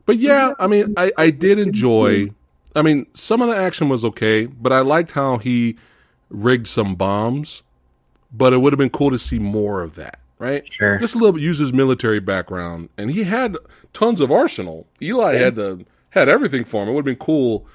but 0.06 0.18
yeah, 0.18 0.54
I 0.60 0.68
mean, 0.68 0.94
I, 0.98 1.12
I 1.18 1.30
did 1.30 1.60
enjoy, 1.60 2.32
I 2.76 2.82
mean, 2.82 3.08
some 3.14 3.42
of 3.42 3.50
the 3.50 3.56
action 3.56 3.90
was 3.90 4.04
okay, 4.06 4.46
but 4.46 4.72
I 4.72 4.80
liked 4.80 5.12
how 5.12 5.38
he 5.38 5.78
rigged 6.30 6.68
some 6.68 6.96
bombs, 6.96 7.64
but 8.32 8.54
it 8.54 8.58
would 8.60 8.74
have 8.74 8.78
been 8.78 8.90
cool 8.90 9.12
to 9.12 9.20
see 9.20 9.40
more 9.40 9.82
of 9.82 9.96
that, 9.96 10.20
right? 10.40 10.72
Sure. 10.72 10.98
Just 10.98 11.16
a 11.16 11.18
little 11.18 11.34
bit, 11.34 11.42
use 11.42 11.60
his 11.60 11.74
military 11.74 12.20
background. 12.20 12.90
And 12.98 13.12
he 13.12 13.24
had 13.24 13.58
tons 13.94 14.22
of 14.22 14.32
arsenal. 14.32 14.88
Eli 15.02 15.36
had 15.36 15.56
the, 15.56 15.86
had 16.12 16.30
everything 16.30 16.64
for 16.64 16.84
him. 16.84 16.90
It 16.90 16.94
would 16.94 17.06
have 17.06 17.18
been 17.18 17.26
cool 17.26 17.66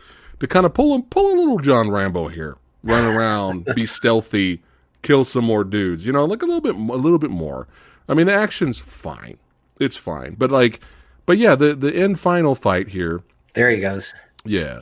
to 0.40 0.46
kind 0.46 0.66
of 0.66 0.74
pull 0.74 0.94
him, 0.94 1.02
pull 1.02 1.34
a 1.34 1.36
little 1.36 1.58
John 1.58 1.90
Rambo 1.90 2.28
here, 2.28 2.56
run 2.82 3.04
around, 3.04 3.66
be 3.74 3.86
stealthy, 3.86 4.62
kill 5.02 5.24
some 5.24 5.44
more 5.44 5.64
dudes. 5.64 6.06
You 6.06 6.12
know, 6.12 6.24
like 6.24 6.42
a 6.42 6.46
little 6.46 6.60
bit, 6.60 6.74
a 6.74 6.78
little 6.78 7.18
bit 7.18 7.30
more. 7.30 7.68
I 8.08 8.14
mean, 8.14 8.26
the 8.26 8.34
action's 8.34 8.78
fine. 8.78 9.38
It's 9.78 9.96
fine, 9.96 10.36
but 10.38 10.50
like, 10.50 10.80
but 11.26 11.38
yeah, 11.38 11.54
the 11.54 11.74
the 11.74 11.94
end 11.94 12.18
final 12.20 12.54
fight 12.54 12.88
here, 12.88 13.22
There 13.54 13.70
he 13.70 13.80
goes. 13.80 14.14
yeah. 14.44 14.80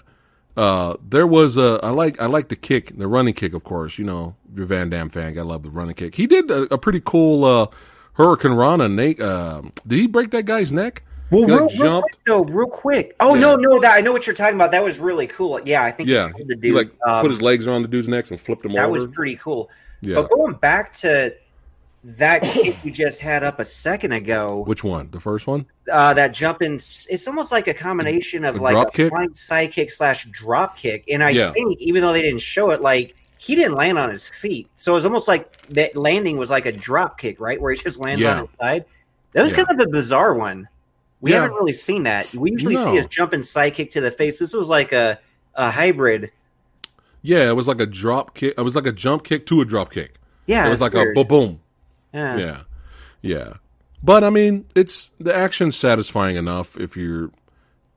Uh, 0.57 0.95
there 1.09 1.27
was 1.27 1.57
a 1.57 1.81
I 1.83 1.91
like 1.91 2.21
I 2.23 2.27
like 2.27 2.49
the 2.49 2.55
kick, 2.55 2.97
the 2.97 3.09
running 3.09 3.35
kick, 3.35 3.55
of 3.55 3.65
course. 3.65 3.99
You 3.99 4.05
know, 4.05 4.37
if 4.53 4.57
you're 4.59 4.67
Van 4.67 4.89
Damme 4.89 5.11
fan, 5.11 5.37
I 5.37 5.43
love 5.43 5.65
the 5.65 5.71
running 5.71 5.97
kick. 5.97 6.15
He 6.15 6.29
did 6.29 6.49
a, 6.49 6.73
a 6.75 6.79
pretty 6.79 7.03
cool 7.05 7.45
uh, 7.45 7.67
Hurricanrana. 8.17 8.93
Nate, 8.93 9.21
uh, 9.21 9.63
did 9.87 9.99
he 9.99 10.07
break 10.07 10.31
that 10.31 10.45
guy's 10.45 10.71
neck? 10.71 11.03
Well, 11.31 11.47
He, 11.47 11.53
real, 11.53 11.69
real 11.81 12.01
quick 12.03 12.19
though, 12.27 12.45
real 12.45 12.69
quick. 12.69 13.17
Oh 13.19 13.35
Yeah. 13.35 13.41
no, 13.41 13.57
no, 13.57 13.81
that 13.81 13.97
I 13.97 14.01
know 14.01 14.13
what 14.13 14.27
you're 14.29 14.37
talking 14.37 14.55
about. 14.55 14.71
That 14.71 14.85
was 14.85 15.01
really 15.01 15.27
cool. 15.27 15.61
Yeah, 15.65 15.83
I 15.83 15.91
think 15.91 16.09
Yeah, 16.09 16.31
he 16.37 16.45
the 16.45 16.55
he 16.55 16.61
dude. 16.69 16.75
like 16.77 16.91
Um, 17.05 17.23
put 17.23 17.33
his 17.33 17.43
legs 17.43 17.67
around 17.67 17.83
the 17.83 17.89
dude's 17.89 18.09
neck 18.09 18.31
and 18.31 18.39
flipped 18.39 18.65
him 18.65 18.73
that 18.75 18.85
over. 18.85 18.87
That 18.99 19.07
was 19.07 19.07
pretty 19.13 19.35
cool. 19.37 19.71
yeah, 20.03 20.17
But 20.17 20.31
going 20.31 20.55
back 20.55 20.93
to 20.99 21.35
that 22.05 22.43
kick 22.45 22.77
you 22.85 22.91
just 22.91 23.21
had 23.21 23.43
up 23.43 23.59
a 23.61 23.65
second 23.65 24.13
ago, 24.13 24.63
which 24.67 24.85
one? 24.85 25.09
The 25.11 25.21
first 25.21 25.47
one? 25.47 25.67
uh, 25.93 26.15
that 26.15 26.29
jumping, 26.35 26.75
it's 26.75 27.27
almost 27.27 27.51
like 27.53 27.67
a 27.69 27.75
combination 27.75 28.45
of 28.45 28.59
A 28.59 28.63
like 28.63 28.89
a 28.89 28.91
kick? 28.91 29.09
flying 29.11 29.35
side 29.35 29.73
kick 29.73 29.91
slash 29.91 30.25
drop 30.27 30.77
kick. 30.77 31.05
And 31.11 31.23
I 31.23 31.31
Yeah. 31.31 31.51
think 31.53 31.79
even 31.81 32.03
though 32.03 32.13
they 32.13 32.23
didn't 32.23 32.41
show 32.41 32.71
it, 32.71 32.81
like 32.83 33.15
he 33.39 33.55
didn't 33.55 33.75
land 33.75 33.99
on 33.99 34.11
his 34.11 34.27
feet, 34.27 34.69
so 34.77 34.93
it 34.93 34.95
was 34.97 35.05
almost 35.05 35.29
like 35.29 35.67
that 35.69 35.97
landing 35.97 36.37
was 36.37 36.51
like 36.51 36.67
a 36.67 36.73
drop 36.73 37.19
kick, 37.19 37.41
right, 37.41 37.61
where 37.61 37.73
he 37.73 37.79
just 37.79 37.99
lands 38.01 38.23
Yeah. 38.23 38.33
on 38.39 38.47
his 38.47 38.57
side. 38.61 38.85
That 39.33 39.43
was 39.43 39.53
Yeah. 39.53 39.65
kind 39.65 39.81
of 39.81 39.87
a 39.87 39.91
bizarre 39.91 40.35
one. 40.35 40.69
We 41.21 41.33
haven't 41.33 41.53
really 41.53 41.73
seen 41.73 42.03
that. 42.03 42.33
We 42.35 42.51
usually 42.51 42.75
No. 42.75 42.85
see 42.85 42.95
his 42.97 43.07
jumping 43.07 43.43
side 43.43 43.73
kick 43.75 43.91
to 43.93 44.01
the 44.03 44.11
face. 44.11 44.39
This 44.39 44.53
was 44.53 44.69
like 44.69 44.93
a 44.93 45.19
a 45.55 45.71
hybrid. 45.71 46.31
Yeah, 47.23 47.49
it 47.49 47.57
was 47.57 47.67
like 47.69 47.81
a 47.81 47.87
drop 47.87 48.35
kick. 48.35 48.55
It 48.59 48.63
was 48.63 48.75
like 48.77 48.87
a 48.87 48.93
jump 48.93 49.25
kick 49.25 49.47
to 49.47 49.61
a 49.61 49.65
drop 49.65 49.91
kick. 49.93 50.15
Yeah, 50.47 50.67
it 50.67 50.71
was 50.71 50.81
like 50.83 50.93
weird. 50.93 51.17
a 51.17 51.25
boom, 51.25 51.27
boom. 51.29 51.61
Yeah. 52.15 52.37
Yeah, 52.37 52.61
yeah. 53.21 53.53
But 54.03 54.23
I 54.23 54.31
mean, 54.31 54.67
it's 54.75 55.11
the 55.19 55.35
action's 55.35 55.77
satisfying 55.77 56.37
enough 56.37 56.77
if 56.79 56.97
you're. 56.97 57.31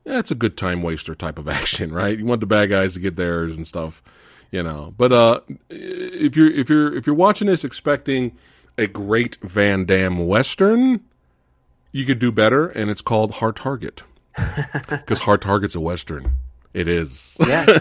Yeah, 0.06 0.20
it's 0.20 0.32
a 0.32 0.36
good 0.36 0.56
time 0.58 0.82
waster 0.82 1.16
type 1.16 1.38
of 1.38 1.48
action, 1.50 1.94
right? 1.94 2.18
You 2.18 2.26
want 2.26 2.40
the 2.40 2.48
bad 2.48 2.70
guys 2.70 2.96
to 2.96 3.00
get 3.00 3.16
theirs 3.16 3.56
and 3.56 3.68
stuff, 3.68 4.02
you 4.52 4.64
know. 4.64 4.94
But 4.98 5.12
uh, 5.12 5.42
if 5.70 6.36
you're 6.36 6.52
if 6.52 6.70
you're 6.70 6.96
if 6.96 7.06
you're 7.06 7.16
watching 7.16 7.48
this 7.48 7.64
expecting 7.64 8.38
a 8.78 8.88
great 8.88 9.38
Van 9.42 9.86
Damme 9.86 10.26
western, 10.26 11.02
you 11.92 12.06
could 12.06 12.20
do 12.20 12.32
better, 12.32 12.68
and 12.68 12.90
it's 12.90 13.02
called 13.02 13.36
Hard 13.36 13.56
Target 13.56 14.04
because 14.90 15.20
Hard 15.20 15.42
Target's 15.42 15.76
a 15.76 15.82
western. 15.82 16.38
It 16.74 16.88
is. 16.88 17.36
Yeah. 17.40 17.66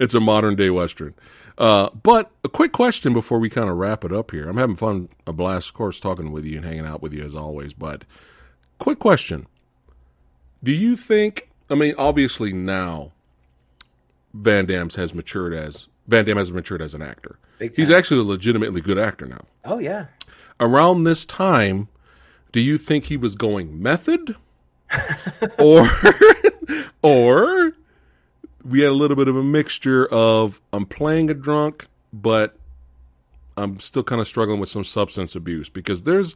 it's 0.00 0.14
a 0.14 0.20
modern 0.20 0.56
day 0.56 0.70
western. 0.70 1.14
Uh, 1.60 1.90
but 2.02 2.30
a 2.42 2.48
quick 2.48 2.72
question 2.72 3.12
before 3.12 3.38
we 3.38 3.50
kind 3.50 3.68
of 3.68 3.76
wrap 3.76 4.02
it 4.02 4.12
up 4.12 4.30
here. 4.30 4.48
I'm 4.48 4.56
having 4.56 4.76
fun, 4.76 5.10
a 5.26 5.32
blast, 5.32 5.68
of 5.68 5.74
course, 5.74 6.00
talking 6.00 6.32
with 6.32 6.46
you 6.46 6.56
and 6.56 6.64
hanging 6.64 6.86
out 6.86 7.02
with 7.02 7.12
you 7.12 7.22
as 7.22 7.36
always. 7.36 7.74
But 7.74 8.04
quick 8.78 8.98
question: 8.98 9.46
Do 10.64 10.72
you 10.72 10.96
think? 10.96 11.50
I 11.68 11.74
mean, 11.74 11.94
obviously 11.98 12.54
now 12.54 13.12
Van 14.32 14.64
Damme's 14.64 14.96
has 14.96 15.14
matured 15.14 15.52
as 15.52 15.88
Van 16.08 16.24
Damme 16.24 16.38
has 16.38 16.50
matured 16.50 16.82
as 16.82 16.94
an 16.94 17.02
actor. 17.02 17.38
He's 17.58 17.90
actually 17.90 18.20
a 18.20 18.24
legitimately 18.24 18.80
good 18.80 18.98
actor 18.98 19.26
now. 19.26 19.44
Oh 19.64 19.78
yeah. 19.78 20.06
Around 20.58 21.04
this 21.04 21.24
time, 21.26 21.88
do 22.52 22.60
you 22.60 22.78
think 22.78 23.04
he 23.04 23.16
was 23.16 23.34
going 23.34 23.82
method, 23.82 24.36
or 25.58 25.86
or 27.02 27.72
we 28.64 28.80
had 28.80 28.90
a 28.90 28.94
little 28.94 29.16
bit 29.16 29.28
of 29.28 29.36
a 29.36 29.42
mixture 29.42 30.06
of 30.06 30.60
I'm 30.72 30.86
playing 30.86 31.30
a 31.30 31.34
drunk, 31.34 31.86
but 32.12 32.56
I'm 33.56 33.80
still 33.80 34.02
kind 34.02 34.20
of 34.20 34.28
struggling 34.28 34.60
with 34.60 34.68
some 34.68 34.84
substance 34.84 35.34
abuse 35.34 35.68
because 35.68 36.02
there's 36.02 36.34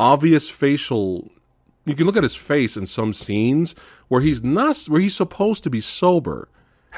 obvious 0.00 0.48
facial. 0.48 1.30
You 1.84 1.94
can 1.94 2.06
look 2.06 2.16
at 2.16 2.22
his 2.22 2.36
face 2.36 2.76
in 2.76 2.86
some 2.86 3.12
scenes 3.12 3.74
where 4.08 4.20
he's 4.20 4.42
not 4.42 4.76
where 4.88 5.00
he's 5.00 5.16
supposed 5.16 5.62
to 5.64 5.70
be 5.70 5.80
sober, 5.80 6.48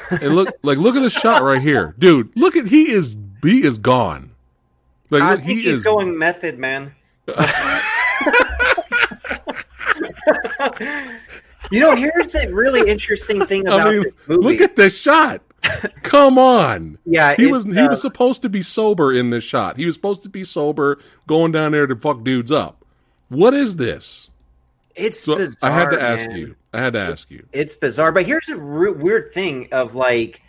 and 0.09 0.35
look 0.35 0.49
like 0.63 0.77
look 0.77 0.95
at 0.95 1.01
the 1.01 1.09
shot 1.09 1.43
right 1.43 1.61
here, 1.61 1.95
dude. 1.97 2.31
Look 2.35 2.55
at 2.55 2.67
he 2.67 2.91
is 2.91 3.17
he 3.43 3.63
is 3.63 3.77
gone. 3.77 4.31
Like 5.09 5.23
I 5.23 5.31
look, 5.31 5.43
think 5.43 5.59
he 5.59 5.65
he's 5.65 5.77
is 5.77 5.83
going 5.83 6.17
method, 6.17 6.59
man. 6.59 6.95
you 11.71 11.79
know, 11.79 11.95
here's 11.95 12.35
a 12.35 12.51
really 12.53 12.89
interesting 12.89 13.45
thing 13.45 13.67
about 13.67 13.81
I 13.81 13.91
mean, 13.91 14.03
this 14.03 14.13
movie. 14.27 14.43
look 14.43 14.61
at 14.61 14.75
this 14.75 14.97
shot. 14.97 15.41
Come 16.03 16.37
on. 16.37 16.97
yeah, 17.05 17.35
He 17.35 17.47
was 17.47 17.65
he 17.65 17.77
uh, 17.77 17.89
was 17.89 18.01
supposed 18.01 18.41
to 18.41 18.49
be 18.49 18.63
sober 18.63 19.13
in 19.13 19.29
this 19.29 19.43
shot. 19.43 19.77
He 19.77 19.85
was 19.85 19.95
supposed 19.95 20.23
to 20.23 20.29
be 20.29 20.43
sober, 20.43 20.99
going 21.27 21.51
down 21.51 21.71
there 21.71 21.85
to 21.87 21.95
fuck 21.95 22.23
dudes 22.23 22.51
up. 22.51 22.83
What 23.29 23.53
is 23.53 23.75
this? 23.77 24.29
it's 24.95 25.21
So 25.21 25.35
bizarre. 25.35 25.71
I 25.71 25.73
had 25.73 25.89
to 25.91 26.01
ask 26.01 26.29
man. 26.29 26.37
you. 26.37 26.55
I 26.73 26.81
had 26.81 26.93
to 26.93 26.99
ask 26.99 27.29
you. 27.29 27.45
It's 27.53 27.75
bizarre, 27.75 28.11
but 28.11 28.25
here's 28.25 28.49
a 28.49 28.57
re- 28.57 28.91
weird 28.91 29.31
thing 29.33 29.67
of 29.71 29.95
like 29.95 30.41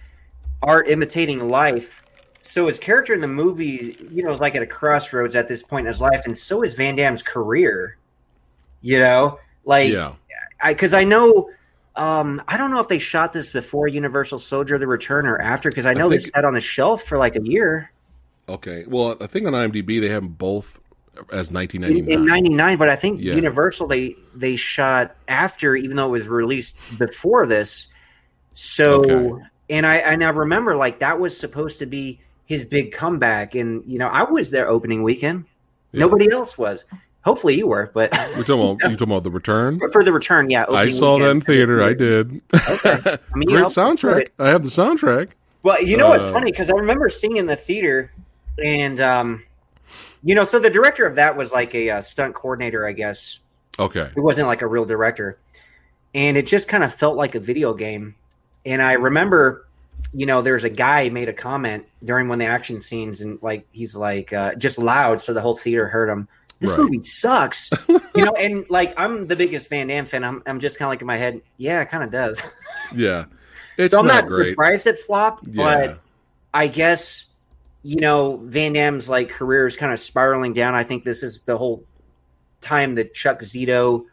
art 0.62 0.88
imitating 0.88 1.48
life. 1.48 2.02
So 2.40 2.66
his 2.66 2.78
character 2.78 3.14
in 3.14 3.20
the 3.20 3.28
movie, 3.28 3.96
you 4.10 4.22
know, 4.22 4.32
is 4.32 4.40
like 4.40 4.54
at 4.54 4.62
a 4.62 4.66
crossroads 4.66 5.36
at 5.36 5.46
this 5.46 5.62
point 5.62 5.86
in 5.86 5.92
his 5.92 6.00
life, 6.00 6.22
and 6.24 6.36
so 6.36 6.62
is 6.62 6.74
Van 6.74 6.96
Damme's 6.96 7.22
career. 7.22 7.96
You 8.80 8.98
know, 8.98 9.38
like 9.64 9.92
yeah. 9.92 10.14
I 10.62 10.72
because 10.72 10.94
I 10.94 11.04
know 11.04 11.50
um 11.96 12.40
I 12.48 12.56
don't 12.56 12.70
know 12.70 12.80
if 12.80 12.88
they 12.88 12.98
shot 12.98 13.32
this 13.32 13.52
before 13.52 13.88
Universal 13.88 14.38
Soldier 14.38 14.78
the 14.78 14.86
Return 14.86 15.26
or 15.26 15.38
after 15.40 15.68
because 15.70 15.86
I 15.86 15.92
know 15.94 16.08
think- 16.08 16.22
this 16.22 16.30
sat 16.34 16.44
on 16.44 16.54
the 16.54 16.60
shelf 16.60 17.02
for 17.04 17.18
like 17.18 17.36
a 17.36 17.42
year 17.42 17.90
Okay. 18.48 18.84
Well, 18.88 19.16
I 19.20 19.28
think 19.28 19.46
on 19.46 19.52
IMDb 19.52 20.00
they 20.00 20.08
have 20.08 20.22
them 20.24 20.32
both 20.32 20.80
as 21.30 21.48
in, 21.48 21.54
1999. 21.54 22.10
in 22.10 22.26
'99, 22.26 22.76
but 22.78 22.88
I 22.88 22.96
think 22.96 23.20
Yeah. 23.22 23.34
Universal 23.34 23.86
they 23.86 24.16
they 24.34 24.56
shot 24.56 25.14
after, 25.28 25.76
even 25.76 25.96
though 25.96 26.06
it 26.06 26.10
was 26.10 26.28
released 26.28 26.74
before 26.98 27.46
this. 27.46 27.88
So 28.52 29.04
Okay. 29.04 29.44
and 29.70 29.86
I 29.86 29.96
and 29.96 30.24
I 30.24 30.28
remember 30.30 30.76
like 30.76 30.98
that 31.00 31.20
was 31.20 31.36
supposed 31.38 31.78
to 31.78 31.86
be 31.86 32.20
his 32.46 32.64
big 32.64 32.92
comeback, 32.92 33.54
and 33.54 33.82
you 33.86 33.98
know 33.98 34.08
I 34.08 34.24
was 34.24 34.50
there 34.50 34.68
opening 34.68 35.02
weekend. 35.02 35.44
Yeah. 35.92 36.00
Nobody 36.00 36.30
else 36.30 36.58
was. 36.58 36.84
Hopefully 37.24 37.56
you 37.56 37.68
were, 37.68 37.90
but 37.94 38.10
We're 38.36 38.42
talking 38.42 38.54
about 38.54 38.90
you 38.90 38.96
talking 38.96 39.12
about 39.12 39.22
the 39.22 39.30
return. 39.30 39.78
for 39.92 40.02
the 40.02 40.12
return, 40.12 40.50
yeah. 40.50 40.64
I 40.68 40.90
saw 40.90 41.18
that 41.18 41.30
in 41.30 41.40
theater. 41.40 41.82
I 41.82 41.94
did. 41.94 42.40
Okay. 42.52 43.00
I 43.06 43.36
mean, 43.36 43.48
you 43.48 43.58
Great 43.58 43.70
soundtrack. 43.70 44.28
I 44.40 44.48
have 44.48 44.64
the 44.64 44.70
soundtrack. 44.70 45.30
Well, 45.62 45.80
you 45.80 45.96
know 45.96 46.08
what's 46.08 46.24
Uh, 46.24 46.32
funny 46.32 46.50
because 46.50 46.68
I 46.68 46.74
remember 46.74 47.08
seeing 47.08 47.36
in 47.36 47.46
the 47.46 47.54
theater, 47.54 48.12
and 48.62 49.00
um, 49.00 49.44
you 50.24 50.34
know, 50.34 50.42
so 50.42 50.58
the 50.58 50.70
director 50.70 51.06
of 51.06 51.14
that 51.14 51.36
was 51.36 51.52
like 51.52 51.74
a 51.76 51.90
uh, 51.90 52.00
stunt 52.00 52.34
coordinator, 52.34 52.86
I 52.86 52.92
guess. 52.92 53.38
Okay. 53.78 54.10
It 54.14 54.20
wasn't 54.20 54.48
like 54.48 54.62
a 54.62 54.66
real 54.66 54.84
director, 54.84 55.38
and 56.14 56.36
it 56.36 56.48
just 56.48 56.66
kind 56.66 56.82
of 56.82 56.92
felt 56.92 57.16
like 57.16 57.36
a 57.36 57.40
video 57.40 57.72
game. 57.72 58.16
And 58.66 58.82
I 58.82 58.94
remember, 58.94 59.68
you 60.12 60.26
know, 60.26 60.42
there's 60.42 60.64
a 60.64 60.70
guy 60.70 61.08
made 61.08 61.28
a 61.28 61.32
comment 61.32 61.86
during 62.04 62.28
one 62.28 62.40
of 62.40 62.46
the 62.46 62.52
action 62.52 62.80
scenes, 62.80 63.20
and 63.20 63.38
like 63.42 63.64
he's 63.70 63.94
like 63.94 64.32
uh, 64.32 64.56
just 64.56 64.78
loud, 64.78 65.20
so 65.20 65.32
the 65.32 65.40
whole 65.40 65.56
theater 65.56 65.86
heard 65.86 66.08
him. 66.08 66.26
This 66.62 66.70
Right. 66.70 66.78
movie 66.80 67.02
sucks. 67.02 67.70
you 67.88 68.24
know, 68.24 68.32
and 68.32 68.64
like 68.70 68.94
I'm 68.96 69.26
the 69.26 69.36
biggest 69.36 69.68
Van 69.68 69.88
Damme 69.88 70.06
fan. 70.06 70.24
I'm 70.24 70.42
I'm 70.46 70.60
just 70.60 70.78
kind 70.78 70.86
of 70.86 70.90
like 70.92 71.00
in 71.02 71.06
my 71.06 71.16
head, 71.18 71.42
yeah, 71.58 71.80
it 71.82 71.90
kind 71.90 72.02
of 72.02 72.10
does. 72.10 72.42
Yeah, 72.94 73.24
it's 73.78 73.92
so 73.92 74.00
I'm 74.00 74.06
not, 74.06 74.24
not, 74.24 74.28
great. 74.30 74.50
surprised 74.50 74.86
it 74.86 74.98
flopped, 74.98 75.46
Yeah, 75.46 75.86
but 75.86 76.00
I 76.52 76.66
guess 76.68 77.24
you 77.82 77.96
know 78.00 78.36
Van 78.44 78.74
Damme's 78.74 79.08
like 79.08 79.30
career 79.30 79.66
is 79.66 79.76
kind 79.78 79.92
of 79.92 79.98
spiraling 80.00 80.52
down. 80.52 80.74
I 80.74 80.84
think 80.84 81.02
this 81.04 81.22
is 81.22 81.40
the 81.42 81.56
whole 81.56 81.84
time 82.60 82.94
that 82.96 83.14
Chuck 83.14 83.40
Zito 83.40 84.04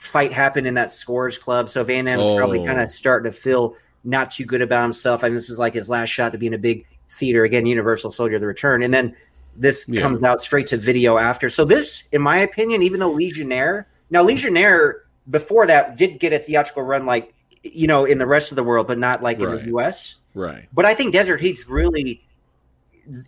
fight 0.00 0.32
happened 0.32 0.66
in 0.66 0.74
that 0.74 0.90
Scores 0.90 1.38
Club. 1.38 1.68
So 1.68 1.84
Van 1.84 2.04
Damme's 2.06 2.34
probably 2.36 2.58
Oh. 2.60 2.66
kind 2.66 2.80
of 2.80 2.90
starting 2.90 3.30
to 3.30 3.38
feel 3.38 3.76
not 4.02 4.32
too 4.32 4.44
good 4.44 4.60
about 4.62 4.82
himself. 4.82 5.22
I 5.22 5.28
mean, 5.28 5.36
this 5.36 5.48
is 5.48 5.58
like 5.60 5.74
his 5.74 5.88
last 5.88 6.08
shot 6.10 6.32
to 6.32 6.38
be 6.38 6.48
in 6.48 6.54
a 6.54 6.58
big 6.58 6.84
theater 7.08 7.44
again. 7.44 7.66
Universal 7.66 8.10
Soldier: 8.10 8.40
The 8.40 8.46
Return, 8.48 8.82
and 8.82 8.92
then 8.92 9.14
this 9.56 9.88
Yeah. 9.88 10.00
comes 10.02 10.22
out 10.22 10.40
straight 10.40 10.66
to 10.68 10.76
video 10.76 11.18
after. 11.18 11.48
So 11.48 11.64
this, 11.64 12.04
in 12.12 12.22
my 12.22 12.38
opinion, 12.38 12.82
even 12.82 13.00
though 13.00 13.10
Legionnaire 13.12 13.86
now 14.10 14.22
Legionnaire 14.22 15.02
before 15.30 15.66
that 15.66 15.96
did 15.96 16.18
get 16.20 16.32
a 16.32 16.38
theatrical 16.38 16.82
run 16.82 17.06
like 17.06 17.32
you 17.62 17.86
know 17.86 18.04
in 18.04 18.18
the 18.18 18.26
rest 18.26 18.52
of 18.52 18.56
the 18.56 18.62
world, 18.64 18.86
but 18.86 18.98
not 18.98 19.22
like 19.22 19.40
in 19.40 19.50
the 19.50 19.64
U.S. 19.68 20.16
right. 20.34 20.68
But 20.72 20.84
I 20.84 20.94
think 20.94 21.12
Desert 21.12 21.40
Heat's 21.40 21.66
really, 21.68 22.26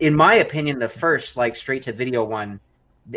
in 0.01 0.15
my 0.15 0.35
opinion, 0.35 0.79
the 0.79 0.89
first 0.89 1.37
like 1.37 1.57
straight 1.57 1.83
to 1.85 1.93
video 1.93 2.23
one, 2.25 2.61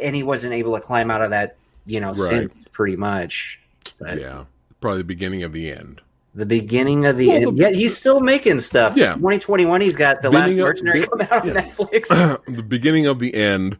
and 0.02 0.16
he 0.16 0.24
wasn't 0.24 0.54
able 0.54 0.76
to 0.76 0.82
climb 0.82 1.12
out 1.12 1.22
of 1.22 1.32
that, 1.32 1.58
you 1.86 2.00
know, 2.00 2.08
Right. 2.10 2.16
since 2.16 2.54
pretty 2.72 2.96
much. 2.96 3.60
But 4.00 4.20
Yeah, 4.22 4.46
probably 4.80 5.00
the 5.00 5.06
beginning 5.06 5.44
of 5.44 5.52
the 5.52 5.72
end. 5.72 6.02
The 6.40 6.46
beginning 6.46 7.06
of 7.06 7.18
the 7.18 7.28
Well, 7.28 7.36
end, 7.50 7.56
the- 7.58 7.60
yet 7.62 7.76
he's 7.76 7.96
still 7.96 8.20
making 8.22 8.60
stuff. 8.62 8.96
Yeah. 8.98 9.14
2021, 9.14 9.82
he's 9.82 9.96
got 9.96 10.22
the 10.22 10.30
last 10.30 10.50
Beginning 10.50 10.62
of- 10.62 10.68
mercenary 10.70 11.06
come 11.08 11.22
out 11.22 11.32
on. 11.32 11.50
Netflix. 11.54 12.46
the 12.56 12.64
beginning 12.64 13.06
of 13.06 13.20
the 13.20 13.34
end 13.36 13.78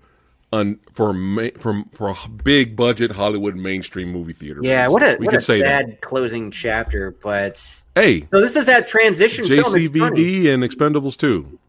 on 0.52 0.80
for 0.94 1.14
ma- 1.14 1.50
for 1.58 1.84
for 1.94 2.10
a 2.10 2.16
big 2.44 2.76
budget 2.76 3.12
Hollywood 3.12 3.56
mainstream 3.56 4.12
movie 4.12 4.34
theater. 4.34 4.60
yeah, 4.64 4.88
what 4.88 5.04
a 5.04 5.16
we 5.20 5.26
what 5.26 5.32
can 5.34 5.38
a 5.38 5.42
say 5.42 5.60
sad 5.62 5.88
that. 5.88 6.02
closing 6.02 6.50
chapter. 6.52 7.12
But 7.22 7.82
Hey, 7.96 8.28
so 8.32 8.40
this 8.42 8.56
is 8.56 8.66
that 8.66 8.88
transition 8.88 9.48
film. 9.48 9.74
JCVD 9.74 10.52
and 10.54 10.64
Expendables 10.64 11.18
2. 11.18 11.60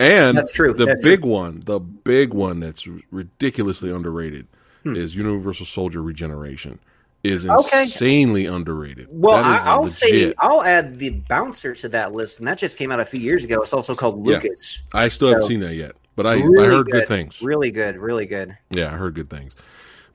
And 0.00 0.38
That's 0.38 0.52
true, 0.52 0.72
the 0.74 0.86
that's 0.86 1.00
big 1.02 1.24
one, 1.24 1.62
the 1.66 1.80
big 1.80 2.32
one 2.32 2.60
that's 2.60 2.86
ridiculously 3.10 3.90
underrated 3.90 4.46
Hmm. 4.84 4.94
is 4.94 5.16
Universal 5.16 5.66
Soldier 5.66 6.00
Regeneration. 6.00 6.78
Is 7.24 7.46
Okay. 7.46 7.82
insanely 7.82 8.46
underrated. 8.46 9.08
Well, 9.10 9.34
I, 9.44 9.58
I'll 9.64 9.88
say. 9.88 10.32
I'll 10.38 10.62
add 10.62 10.94
the 10.96 11.10
bouncer 11.28 11.74
to 11.74 11.88
that 11.88 12.12
list, 12.12 12.38
and 12.38 12.46
that 12.46 12.58
just 12.58 12.78
came 12.78 12.92
out 12.92 13.00
a 13.00 13.04
few 13.04 13.18
years 13.20 13.44
ago. 13.44 13.60
It's 13.60 13.72
also 13.72 13.94
called 13.94 14.24
Yeah. 14.24 14.34
Lukas. 14.34 14.82
I 14.94 15.08
still 15.08 15.28
haven't 15.28 15.48
seen 15.48 15.58
that 15.60 15.74
yet, 15.74 15.96
but 16.14 16.26
I, 16.26 16.34
Really 16.34 16.68
I 16.68 16.70
heard 16.76 16.86
good. 16.90 17.08
things. 17.08 17.42
Really 17.42 17.72
good, 17.72 17.98
really 17.98 18.26
good. 18.26 18.56
Yeah, 18.70 18.92
I 18.92 18.96
heard 18.96 19.14
good 19.14 19.28
things. 19.28 19.54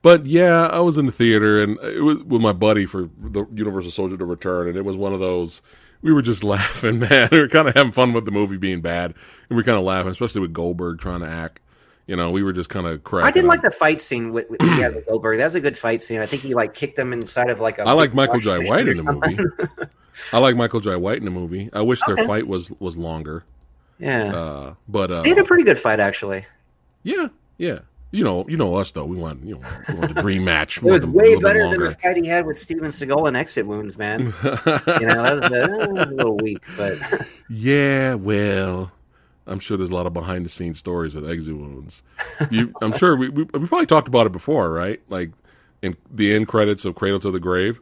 But 0.01 0.25
yeah, 0.25 0.67
I 0.67 0.79
was 0.79 0.97
in 0.97 1.05
the 1.05 1.11
theater 1.11 1.61
and 1.63 1.77
it 1.79 2.01
was 2.01 2.17
with 2.23 2.41
my 2.41 2.51
buddy 2.53 2.85
for 2.85 3.09
the 3.21 3.45
Universal 3.53 3.91
Soldier 3.91 4.15
to 4.17 4.25
Return, 4.25 4.69
and 4.69 4.77
it 4.77 4.85
was 4.85 4.95
one 4.97 5.13
of 5.13 5.19
those. 5.19 5.61
We 6.01 6.13
were 6.13 6.21
just 6.21 6.43
laughing, 6.45 6.99
man. 6.99 7.27
We 7.33 7.39
were 7.41 7.49
kind 7.49 7.67
of 7.67 7.75
having 7.75 7.91
fun 7.91 8.13
with 8.13 8.23
the 8.25 8.31
movie 8.31 8.57
being 8.57 8.79
bad, 8.81 9.13
and 9.49 9.57
we 9.57 9.61
are 9.61 9.65
kind 9.65 9.77
of 9.77 9.83
laughing, 9.83 10.11
especially 10.11 10.41
with 10.41 10.53
Goldberg 10.53 10.99
trying 10.99 11.19
to 11.19 11.27
act. 11.27 11.59
You 12.07 12.15
know, 12.17 12.31
we 12.31 12.43
were 12.43 12.51
just 12.53 12.69
kind 12.69 12.85
of 12.85 13.03
cracking. 13.03 13.27
I 13.27 13.31
did 13.31 13.45
like 13.45 13.61
the 13.61 13.71
fight 13.71 14.01
scene 14.01 14.33
with, 14.33 14.49
with, 14.49 14.61
yeah, 14.61 14.89
with 14.89 15.05
Goldberg. 15.05 15.37
That 15.37 15.45
was 15.45 15.55
a 15.55 15.61
good 15.61 15.77
fight 15.77 16.01
scene. 16.01 16.19
I 16.19 16.25
think 16.25 16.41
he 16.41 16.53
like 16.53 16.73
kicked 16.73 16.99
him 16.99 17.13
inside 17.13 17.49
of 17.49 17.59
like 17.61 17.79
a. 17.79 17.83
I 17.83 17.93
like 17.93 18.13
Michael 18.13 18.39
Jai 18.39 18.57
White 18.59 18.87
in 18.89 18.95
the 18.95 19.03
movie. 19.03 19.37
I 20.33 20.39
like 20.39 20.55
Michael 20.57 20.81
Jai 20.81 20.97
White 20.97 21.17
in 21.19 21.25
the 21.25 21.31
movie. 21.31 21.69
I 21.71 21.81
wish 21.81 22.01
Okay. 22.03 22.15
their 22.15 22.25
fight 22.27 22.45
was 22.47 22.69
was 22.79 22.97
longer. 22.97 23.43
yeah, 23.99 24.33
Uh, 24.35 24.73
but 24.89 25.11
uh, 25.11 25.21
they 25.21 25.29
had 25.29 25.37
a 25.39 25.43
pretty 25.45 25.63
good 25.63 25.79
fight 25.79 25.99
actually. 26.01 26.45
yeah, 27.03 27.27
yeah. 27.57 27.79
You 28.11 28.23
know, 28.23 28.45
you 28.47 28.57
know 28.57 28.75
us 28.75 28.91
though. 28.91 29.05
We 29.05 29.15
want 29.15 29.43
you 29.43 29.55
know 29.55 29.61
we 29.87 29.93
want 29.95 30.13
the 30.13 30.21
dream 30.21 30.43
match. 30.53 30.77
It 30.77 30.83
was 30.83 31.01
the- 31.01 31.09
way 31.09 31.35
better 31.37 31.67
than 31.69 31.79
the 31.81 31.91
fight 31.91 32.17
he 32.17 32.27
had 32.27 32.45
with 32.45 32.59
Steven 32.59 32.89
Seagal 32.89 33.27
in 33.29 33.35
Exit 33.35 33.65
Wounds, 33.65 33.97
man. 33.97 34.21
you 34.43 34.43
know, 35.07 35.23
that 35.23 35.39
was, 35.41 35.49
that 35.49 35.89
was 35.93 36.09
a 36.09 36.13
little 36.13 36.37
weak, 36.37 36.63
but 36.77 36.99
Yeah, 37.49 38.13
well, 38.15 38.91
I'm 39.45 39.59
sure 39.59 39.75
there's 39.77 39.89
a 39.89 39.95
lot 39.95 40.07
of 40.07 40.13
behind 40.13 40.45
the 40.45 40.49
scenes 40.49 40.79
stories 40.79 41.13
with 41.15 41.29
exit 41.29 41.57
wounds. 41.57 42.01
You, 42.49 42.73
I'm 42.81 42.93
sure 42.97 43.15
we, 43.15 43.29
we 43.29 43.43
we 43.43 43.67
probably 43.67 43.85
talked 43.85 44.07
about 44.07 44.25
it 44.25 44.31
before, 44.31 44.71
right? 44.71 45.01
Like 45.09 45.31
in 45.81 45.97
the 46.09 46.33
end 46.33 46.47
credits 46.47 46.85
of 46.85 46.95
Cradle 46.95 47.19
to 47.21 47.31
the 47.31 47.39
Grave. 47.39 47.81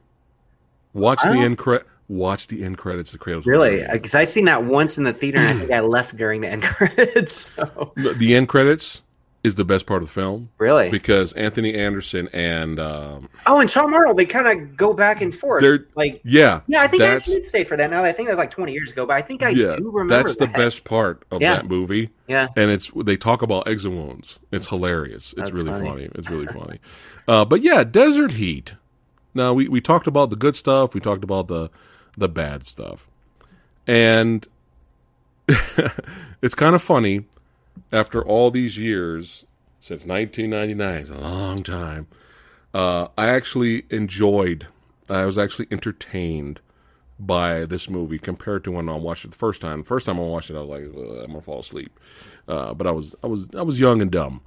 Watch 0.93 1.19
the 1.23 1.29
end 1.31 1.57
cre- 1.57 1.85
Watch 2.07 2.47
the 2.47 2.63
end 2.63 2.77
credits 2.77 3.13
of 3.13 3.19
Cradle 3.21 3.43
to 3.43 3.49
really, 3.49 3.77
the 3.77 3.77
Grave. 3.85 3.91
because 3.93 4.15
I 4.15 4.25
seen 4.25 4.45
that 4.45 4.65
once 4.65 4.97
in 4.97 5.03
the 5.05 5.13
theater, 5.13 5.37
and 5.37 5.47
I 5.49 5.53
think 5.59 5.71
I 5.71 5.79
left 5.79 6.17
during 6.17 6.41
the 6.41 6.49
end 6.49 6.63
credits. 6.63 7.53
So 7.53 7.93
the 7.95 8.35
end 8.35 8.49
credits 8.49 9.01
is 9.43 9.55
the 9.55 9.65
best 9.65 9.87
part 9.87 10.03
of 10.03 10.09
the 10.09 10.13
film 10.13 10.49
really, 10.59 10.91
because 10.91 11.33
Anthony 11.33 11.73
Anderson 11.73 12.29
and 12.31 12.79
um, 12.79 13.27
oh, 13.47 13.59
and 13.59 13.67
Tom 13.67 13.91
Arnold, 13.93 14.17
they 14.17 14.25
kind 14.25 14.47
of 14.47 14.77
go 14.77 14.93
back 14.93 15.21
and 15.21 15.33
forth. 15.33 15.63
They're- 15.63 15.87
like, 15.95 16.21
yeah, 16.23 16.61
yeah, 16.67 16.81
I 16.81 16.87
think 16.87 17.01
I 17.01 17.17
did 17.17 17.45
stay 17.45 17.63
for 17.63 17.75
that. 17.75 17.89
Now 17.89 18.03
I 18.03 18.11
think 18.13 18.27
that 18.27 18.33
was 18.33 18.37
like 18.37 18.51
20 18.51 18.71
years 18.71 18.91
ago, 18.91 19.05
but 19.07 19.15
I 19.17 19.21
think 19.23 19.41
I 19.41 19.49
yeah, 19.49 19.75
do 19.77 19.89
remember 19.89 20.23
that's 20.27 20.37
the 20.37 20.45
that. 20.45 20.55
best 20.55 20.83
part 20.83 21.23
of 21.31 21.41
Yeah. 21.41 21.55
that 21.55 21.67
movie. 21.67 22.11
Yeah. 22.27 22.47
and 22.55 22.69
it's 22.69 22.91
they 22.95 23.17
talk 23.17 23.41
about 23.41 23.67
exit 23.67 23.91
wounds. 23.91 24.37
It's 24.51 24.67
hilarious. 24.67 25.33
It's 25.33 25.41
That's 25.41 25.51
really 25.53 25.71
funny. 25.71 25.89
funny. 25.89 26.09
It's 26.15 26.29
really 26.29 26.47
funny. 26.47 26.79
Uh, 27.27 27.43
but 27.45 27.61
yeah, 27.63 27.83
Desert 27.83 28.33
Heat. 28.33 28.73
Now 29.33 29.53
we, 29.53 29.67
we 29.67 29.81
talked 29.81 30.05
about 30.07 30.29
the 30.29 30.35
good 30.35 30.55
stuff. 30.55 30.93
We 30.93 30.99
talked 31.01 31.23
about 31.23 31.47
the 31.47 31.69
the 32.17 32.27
bad 32.29 32.67
stuff, 32.67 33.07
and 33.87 34.45
it's 36.41 36.55
kind 36.55 36.75
of 36.75 36.81
funny. 36.81 37.25
After 37.91 38.23
all 38.23 38.51
these 38.51 38.77
years, 38.77 39.45
since 39.79 40.05
1999, 40.05 40.95
it's 41.01 41.09
a 41.09 41.15
long 41.15 41.63
time. 41.63 42.07
Uh, 42.73 43.07
I 43.17 43.27
actually 43.27 43.83
enjoyed. 43.89 44.67
I 45.09 45.25
was 45.25 45.37
actually 45.37 45.67
entertained 45.71 46.61
by 47.19 47.65
this 47.65 47.89
movie 47.89 48.17
compared 48.17 48.63
to 48.63 48.71
when 48.71 48.89
I 48.89 48.95
watched 48.95 49.25
it 49.25 49.31
the 49.31 49.37
first 49.37 49.61
time. 49.61 49.79
The 49.81 49.85
first 49.87 50.05
time 50.05 50.19
I 50.19 50.23
watched 50.23 50.49
it, 50.49 50.55
I 50.55 50.61
was 50.61 50.69
like, 50.69 50.83
I'm 50.83 51.27
gonna 51.27 51.41
fall 51.41 51.59
asleep. 51.59 51.99
Uh, 52.47 52.73
but 52.73 52.87
I 52.87 52.91
was, 52.91 53.13
I 53.23 53.27
was, 53.27 53.47
I 53.55 53.61
was 53.61 53.79
young 53.79 54.01
and 54.01 54.09
dumb. 54.09 54.41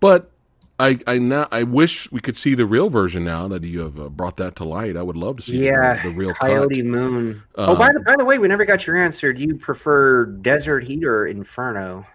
But 0.00 0.30
I, 0.78 0.98
I 1.06 1.18
now, 1.18 1.48
I 1.50 1.62
wish 1.62 2.10
we 2.12 2.20
could 2.20 2.36
see 2.36 2.54
the 2.54 2.66
real 2.66 2.90
version 2.90 3.24
now 3.24 3.48
that 3.48 3.62
you 3.64 3.80
have 3.80 3.98
uh, 3.98 4.08
brought 4.08 4.36
that 4.38 4.56
to 4.56 4.64
light. 4.64 4.96
I 4.96 5.02
would 5.02 5.16
love 5.16 5.36
to 5.36 5.42
see 5.42 5.64
Yeah, 5.64 6.02
the, 6.02 6.10
the 6.10 6.14
real 6.14 6.34
Coyote 6.34 6.76
cut. 6.76 6.84
Moon. 6.84 7.42
Uh, 7.56 7.66
oh, 7.68 7.76
by 7.76 7.92
the 7.92 8.00
by 8.00 8.14
the 8.16 8.24
way, 8.24 8.38
we 8.38 8.48
never 8.48 8.64
got 8.64 8.86
your 8.86 8.96
answer. 8.96 9.32
Do 9.32 9.42
you 9.42 9.56
prefer 9.56 10.26
Desert 10.26 10.84
Heat 10.84 11.04
or 11.04 11.26
Inferno 11.26 12.06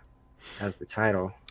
as 0.62 0.76
the 0.76 0.86
title? 0.86 1.34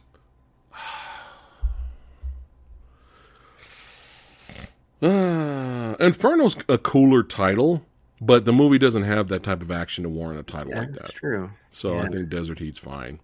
Uh, 5.03 5.97
Inferno's 5.99 6.57
a 6.69 6.77
cooler 6.77 7.23
title, 7.23 7.85
but 8.21 8.45
the 8.45 8.53
movie 8.53 8.79
doesn't 8.79 9.05
have 9.05 9.29
that 9.29 9.43
type 9.43 9.63
of 9.63 9.71
action 9.71 10.05
to 10.05 10.11
warrant 10.11 10.39
a 10.39 10.43
title 10.43 10.73
Yeah, 10.73 10.81
like 10.81 10.89
that. 10.91 10.99
that's 11.01 11.13
true. 11.13 11.51
So 11.71 11.99
I 11.99 12.09
think 12.09 12.29
Desert 12.29 12.59
Heat's 12.59 12.79
fine. 12.79 13.19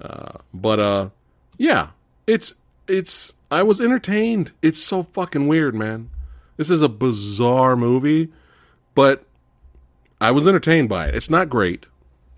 Uh, 0.00 0.38
but 0.52 0.78
uh, 0.80 1.08
yeah, 1.56 1.88
it's 2.26 2.54
it's. 2.88 3.32
I 3.50 3.62
was 3.62 3.80
entertained. 3.80 4.52
It's 4.60 4.82
so 4.82 5.02
fucking 5.02 5.46
weird, 5.48 5.74
man. 5.74 6.10
This 6.56 6.70
is 6.70 6.82
a 6.82 6.88
bizarre 6.88 7.76
movie, 7.76 8.28
but 8.94 9.24
I 10.20 10.30
was 10.30 10.46
entertained 10.46 10.88
by 10.90 11.06
it. 11.08 11.14
It's 11.14 11.30
not 11.30 11.48
great. 11.48 11.86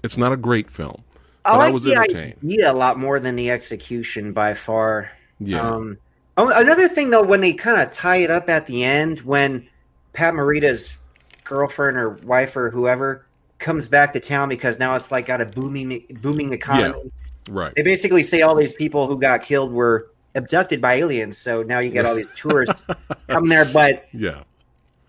It's 0.05 0.17
not 0.17 0.33
a 0.33 0.37
great 0.37 0.71
film, 0.71 1.03
I 1.45 1.57
I, 1.57 1.57
like 1.57 1.73
was 1.73 1.83
the 1.85 1.95
entertained. 1.95 2.37
idea 2.45 2.71
a 2.71 2.75
lot 2.75 2.99
more 2.99 3.21
than 3.21 3.37
the 3.37 3.51
execution 3.51 4.33
by 4.33 4.55
far. 4.55 5.13
Yeah, 5.41 5.61
Um, 5.61 5.99
oh, 6.37 6.51
another 6.55 6.89
thing 6.89 7.11
though, 7.11 7.23
when 7.23 7.41
they 7.41 7.53
kind 7.53 7.81
of 7.81 7.91
tie 7.91 8.17
it 8.19 8.31
up 8.31 8.49
at 8.49 8.67
the 8.67 8.85
end, 8.85 9.21
when 9.21 9.69
Pat 10.13 10.35
Morita's 10.35 10.97
girlfriend 11.45 11.97
or 11.99 12.11
wife 12.11 12.57
or 12.57 12.71
whoever 12.71 13.27
comes 13.59 13.89
back 13.89 14.13
to 14.15 14.21
town 14.21 14.49
because 14.49 14.79
now 14.79 14.95
it's 14.97 15.11
like 15.13 15.27
got 15.27 15.41
a 15.41 15.47
booming 15.47 16.05
booming 16.21 16.53
economy. 16.53 17.11
right. 17.49 17.75
They 17.75 17.83
basically 17.83 18.23
say 18.23 18.43
all 18.43 18.55
these 18.55 18.75
people 18.75 19.07
who 19.07 19.19
got 19.19 19.43
killed 19.43 19.73
were 19.73 20.11
abducted 20.35 20.81
by 20.81 20.95
aliens. 20.95 21.39
So 21.39 21.63
now 21.63 21.79
you 21.81 21.91
get 21.91 22.07
all 22.07 22.15
these 22.15 22.31
tourists 22.35 22.85
come 23.29 23.49
there, 23.49 23.65
but 23.67 24.07
Yeah, 24.13 24.43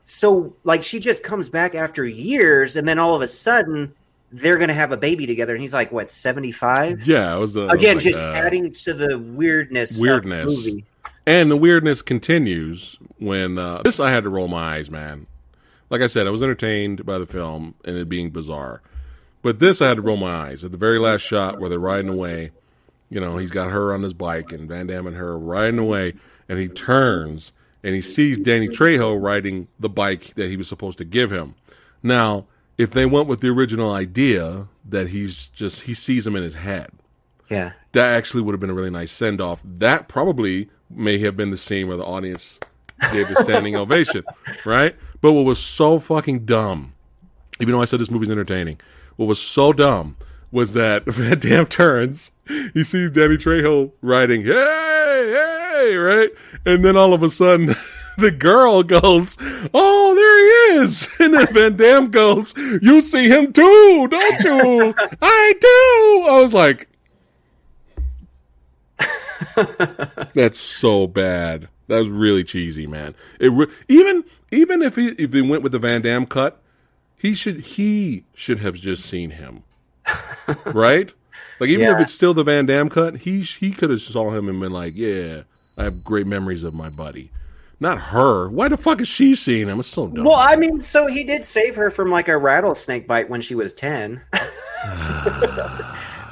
so 0.05 0.55
like 0.63 0.83
she 0.83 0.99
just 0.99 1.23
comes 1.23 1.49
back 1.49 1.75
after 1.75 2.05
years, 2.05 2.75
and 2.75 2.87
then 2.87 2.99
all 2.99 3.15
of 3.15 3.21
a 3.21 3.27
sudden 3.27 3.93
they're 4.35 4.57
gonna 4.57 4.73
have 4.73 4.91
a 4.91 4.97
baby 4.97 5.25
together, 5.25 5.53
and 5.53 5.61
he's 5.61 5.73
like 5.73 5.91
what 5.91 6.11
seventy 6.11 6.51
five. 6.51 7.07
yeah. 7.07 7.35
It 7.35 7.39
was, 7.39 7.55
uh, 7.55 7.61
was 7.61 7.73
Again, 7.73 7.95
like, 7.95 8.03
just 8.03 8.25
uh, 8.25 8.31
adding 8.31 8.71
to 8.71 8.93
the 8.93 9.17
weirdness. 9.17 9.99
Weirdness. 9.99 10.49
Of 10.51 10.63
the 10.63 10.71
movie. 10.71 10.85
And 11.25 11.49
the 11.49 11.57
weirdness 11.57 12.01
continues 12.01 12.97
when 13.17 13.57
uh, 13.57 13.81
this 13.83 13.99
I 13.99 14.11
had 14.11 14.23
to 14.23 14.29
roll 14.29 14.47
my 14.47 14.75
eyes, 14.75 14.91
man. 14.91 15.27
Like 15.89 16.01
I 16.01 16.07
said, 16.07 16.27
I 16.27 16.31
was 16.31 16.43
entertained 16.43 17.05
by 17.05 17.17
the 17.17 17.25
film 17.25 17.75
and 17.83 17.97
it 17.97 18.09
being 18.09 18.29
bizarre. 18.29 18.81
But 19.41 19.59
this 19.59 19.81
I 19.81 19.87
had 19.87 19.97
to 19.97 20.01
roll 20.01 20.17
my 20.17 20.47
eyes. 20.47 20.63
At 20.63 20.71
the 20.71 20.77
very 20.77 20.99
last 20.99 21.21
shot 21.21 21.59
where 21.59 21.69
they're 21.69 21.79
riding 21.79 22.09
away, 22.09 22.51
you 23.09 23.19
know, 23.19 23.37
he's 23.37 23.51
got 23.51 23.71
her 23.71 23.93
on 23.93 24.03
his 24.03 24.13
bike 24.13 24.51
and 24.51 24.67
Van 24.67 24.87
Damme 24.87 25.07
and 25.07 25.15
her 25.15 25.37
riding 25.37 25.79
away 25.79 26.13
and 26.49 26.59
he 26.59 26.67
turns 26.67 27.51
and 27.83 27.93
he 27.93 28.01
sees 28.01 28.37
Danny 28.39 28.67
Trejo 28.67 29.19
riding 29.19 29.67
the 29.79 29.89
bike 29.89 30.33
that 30.35 30.49
he 30.49 30.57
was 30.57 30.67
supposed 30.67 30.97
to 30.97 31.05
give 31.05 31.31
him. 31.31 31.55
Now, 32.01 32.45
if 32.77 32.91
they 32.91 33.05
went 33.05 33.27
with 33.27 33.41
the 33.41 33.49
original 33.49 33.93
idea 33.93 34.67
that 34.83 35.09
he's 35.09 35.45
just 35.45 35.83
he 35.83 35.93
sees 35.93 36.27
him 36.27 36.35
in 36.35 36.43
his 36.43 36.55
head. 36.55 36.89
Yeah. 37.49 37.73
That 37.91 38.13
actually 38.13 38.41
would 38.41 38.53
have 38.53 38.59
been 38.59 38.69
a 38.69 38.73
really 38.75 38.89
nice 38.89 39.11
send 39.11 39.39
off. 39.39 39.61
That 39.63 40.07
probably 40.07 40.69
may 40.89 41.17
have 41.19 41.37
been 41.37 41.51
the 41.51 41.57
scene 41.57 41.87
where 41.87 41.97
the 41.97 42.03
audience 42.03 42.59
gave 43.11 43.27
the 43.27 43.43
standing 43.43 43.75
ovation, 43.75 44.23
right? 44.65 44.95
But 45.21 45.33
what 45.33 45.45
was 45.45 45.59
so 45.59 45.99
fucking 45.99 46.45
dumb, 46.45 46.93
even 47.59 47.73
though 47.73 47.81
I 47.81 47.85
said 47.85 47.99
this 47.99 48.11
movie's 48.11 48.29
entertaining, 48.29 48.79
what 49.15 49.27
was 49.27 49.41
so 49.41 49.73
dumb 49.73 50.17
was 50.51 50.73
that 50.73 51.05
Van 51.07 51.39
Damme 51.39 51.65
turns, 51.65 52.31
he 52.73 52.83
sees 52.83 53.11
Danny 53.11 53.37
Trejo 53.37 53.91
riding, 54.01 54.43
hey, 54.43 54.51
hey, 54.51 55.95
right? 55.95 56.29
And 56.65 56.83
then 56.83 56.97
all 56.97 57.13
of 57.13 57.23
a 57.23 57.29
sudden, 57.29 57.75
the 58.17 58.31
girl 58.31 58.83
goes, 58.83 59.37
oh, 59.73 60.15
there 60.15 60.77
he 60.79 60.83
is. 60.85 61.07
And 61.19 61.33
then 61.33 61.47
Van 61.53 61.75
Damme 61.77 62.11
goes, 62.11 62.53
you 62.57 63.01
see 63.01 63.27
him 63.29 63.51
too, 63.53 64.07
don't 64.09 64.43
you? 64.43 64.93
I 65.21 65.53
do. 65.59 66.27
I 66.29 66.41
was 66.41 66.53
like, 66.53 66.87
that's 70.33 70.59
so 70.59 71.07
bad. 71.07 71.67
That 71.87 71.99
was 71.99 72.09
really 72.09 72.43
cheesy, 72.43 72.87
man. 72.87 73.15
It 73.39 73.49
re- 73.51 73.67
even 73.87 74.23
even 74.51 74.81
if 74.81 74.95
he 74.95 75.09
if 75.09 75.31
they 75.31 75.41
went 75.41 75.61
with 75.63 75.71
the 75.71 75.79
Van 75.79 76.01
Damme 76.01 76.25
cut, 76.25 76.61
he 77.17 77.33
should 77.35 77.59
he 77.61 78.25
should 78.33 78.59
have 78.59 78.75
just 78.75 79.05
seen 79.05 79.31
him, 79.31 79.63
right? 80.65 81.13
Like 81.59 81.69
even 81.69 81.85
Yeah. 81.85 81.95
if 81.95 82.01
it's 82.01 82.13
still 82.13 82.33
the 82.33 82.43
Van 82.43 82.65
Damme 82.65 82.89
cut, 82.89 83.17
he 83.17 83.41
he 83.41 83.71
could 83.71 83.89
have 83.89 84.01
saw 84.01 84.31
him 84.31 84.49
and 84.49 84.59
been 84.59 84.71
like, 84.71 84.95
"Yeah, 84.95 85.43
I 85.77 85.83
have 85.83 86.03
great 86.03 86.25
memories 86.27 86.63
of 86.63 86.73
my 86.73 86.89
buddy." 86.89 87.29
Not 87.79 87.99
her. 87.99 88.47
Why 88.49 88.67
the 88.69 88.77
fuck 88.77 89.01
is 89.01 89.07
she 89.07 89.35
seeing 89.35 89.67
him? 89.67 89.79
It's 89.79 89.89
so 89.89 90.07
dumb. 90.07 90.25
Well, 90.25 90.35
I 90.37 90.55
mean, 90.55 90.81
so 90.81 91.07
he 91.07 91.23
did 91.23 91.43
save 91.43 91.75
her 91.75 91.91
from 91.91 92.09
like 92.09 92.27
a 92.27 92.37
rattlesnake 92.37 93.07
bite 93.07 93.29
when 93.29 93.41
she 93.41 93.55
was 93.55 93.73
10. 93.73 94.21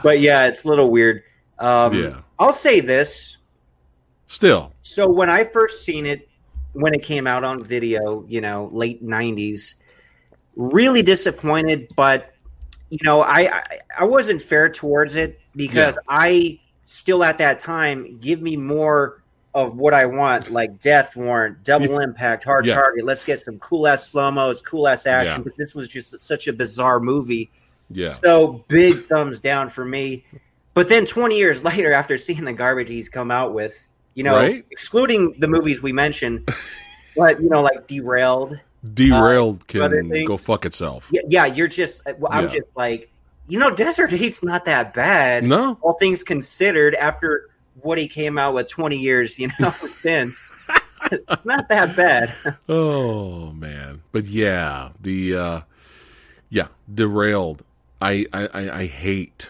but 0.03 0.19
yeah, 0.19 0.47
it's 0.47 0.65
a 0.65 0.69
little 0.69 0.89
weird. 0.89 1.23
Um, 1.59 1.93
Yeah. 1.93 2.21
I'll 2.39 2.53
say 2.53 2.79
this. 2.79 3.37
Still, 4.27 4.73
So 4.81 5.07
when 5.09 5.29
I 5.29 5.43
first 5.43 5.83
seen 5.83 6.05
it, 6.05 6.27
when 6.73 6.95
it 6.95 7.03
came 7.03 7.27
out 7.27 7.43
on 7.43 7.63
video, 7.63 8.25
you 8.27 8.41
know, 8.41 8.69
late 8.73 9.05
90s, 9.05 9.75
really 10.55 11.03
disappointed, 11.03 11.91
but 11.95 12.33
you 12.89 12.97
know, 13.03 13.21
I 13.21 13.57
I, 13.57 13.79
I 13.99 14.05
wasn't 14.05 14.41
fair 14.41 14.69
towards 14.69 15.15
it 15.15 15.39
because 15.55 15.97
I 16.07 16.59
still 16.85 17.23
at 17.23 17.37
that 17.39 17.59
time 17.59 18.17
give 18.19 18.41
me 18.41 18.57
more 18.57 19.22
of 19.55 19.75
what 19.75 19.93
I 19.93 20.05
want, 20.05 20.49
like 20.51 20.79
Death 20.79 21.15
Warrant, 21.15 21.63
Double 21.63 21.99
Impact, 21.99 22.43
Hard 22.43 22.65
Yeah. 22.65 22.75
Target. 22.75 23.05
Let's 23.05 23.23
get 23.23 23.39
some 23.39 23.59
cool 23.59 23.87
ass 23.87 24.07
slow 24.07 24.31
mos, 24.31 24.61
cool 24.61 24.87
ass 24.87 25.05
action. 25.05 25.37
Yeah. 25.39 25.43
But 25.43 25.53
this 25.57 25.75
was 25.75 25.87
just 25.87 26.19
such 26.19 26.47
a 26.47 26.53
bizarre 26.53 26.99
movie. 26.99 27.51
yeah. 27.91 28.07
So 28.09 28.63
big 28.67 29.05
thumbs 29.05 29.41
down 29.41 29.69
for 29.69 29.85
me. 29.85 30.25
But 30.73 30.89
then 30.89 31.05
20 31.05 31.37
years 31.37 31.63
later, 31.69 31.93
after 31.93 32.17
seeing 32.17 32.45
the 32.45 32.53
garbage 32.53 32.89
he's 32.89 33.09
come 33.09 33.29
out 33.29 33.53
with, 33.53 33.87
you 34.15 34.23
know, 34.23 34.35
Right. 34.35 34.65
excluding 34.71 35.35
the 35.39 35.47
movies 35.47 35.83
we 35.83 35.93
mentioned, 35.93 36.49
but 37.15 37.39
you 37.41 37.49
know, 37.49 37.61
like 37.61 37.85
Derailed. 37.87 38.59
Derailed 38.93 39.63
uh, 39.75 39.79
other 39.83 40.01
can 40.01 40.09
things- 40.09 40.27
go 40.27 40.37
fuck 40.37 40.65
itself. 40.65 41.07
Yeah, 41.11 41.21
yeah 41.27 41.45
you're 41.45 41.67
just. 41.67 42.07
Uh, 42.07 42.13
well, 42.17 42.31
I'm 42.33 42.45
Yeah. 42.45 42.49
just 42.59 42.75
like, 42.75 43.09
you 43.47 43.59
know, 43.59 43.69
Desert 43.69 44.09
Heat's 44.11 44.43
not 44.43 44.65
that 44.65 44.93
bad. 44.93 45.43
No, 45.43 45.77
All 45.81 45.93
things 45.93 46.23
considered, 46.23 46.95
after 46.95 47.49
what 47.81 47.97
he 47.97 48.07
came 48.07 48.37
out 48.37 48.53
with 48.53 48.67
20 48.69 48.97
years, 48.97 49.37
you 49.39 49.49
know, 49.59 49.73
since 50.01 50.41
it's 51.11 51.45
not 51.45 51.67
that 51.69 51.95
bad. 51.95 52.33
Oh 52.69 53.51
man, 53.51 54.01
but 54.11 54.25
yeah, 54.25 54.89
the 55.01 55.35
uh 55.35 55.61
yeah, 56.49 56.67
derailed. 56.93 57.63
I 58.01 58.25
I 58.33 58.69
I, 58.69 58.85
hate 58.85 59.49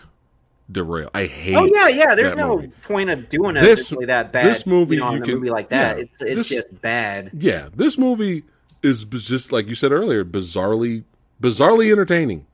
derail. 0.71 1.09
I 1.13 1.25
hate. 1.25 1.55
Oh 1.55 1.65
yeah, 1.65 1.87
yeah. 1.87 2.15
There's 2.15 2.33
no 2.33 2.55
movie. 2.57 2.67
point 2.83 3.09
of 3.09 3.27
doing 3.29 3.55
it 3.57 3.61
This- 3.61 3.89
that 4.07 4.31
bad. 4.31 4.45
this 4.47 4.65
movie 4.65 4.95
you 4.95 5.01
know, 5.01 5.13
you 5.13 5.21
can- 5.21 5.35
movie 5.35 5.49
like 5.49 5.69
that. 5.69 5.97
yeah, 5.97 6.03
it's 6.03 6.21
it's 6.21 6.35
this- 6.35 6.47
just 6.49 6.81
bad. 6.81 7.31
Yeah, 7.33 7.69
this 7.75 7.97
movie 7.97 8.43
is 8.81 9.05
just 9.05 9.51
like 9.51 9.67
you 9.67 9.75
said 9.75 9.91
earlier, 9.91 10.23
bizarrely 10.25 11.03
bizarrely 11.41 11.91
entertaining. 11.91 12.45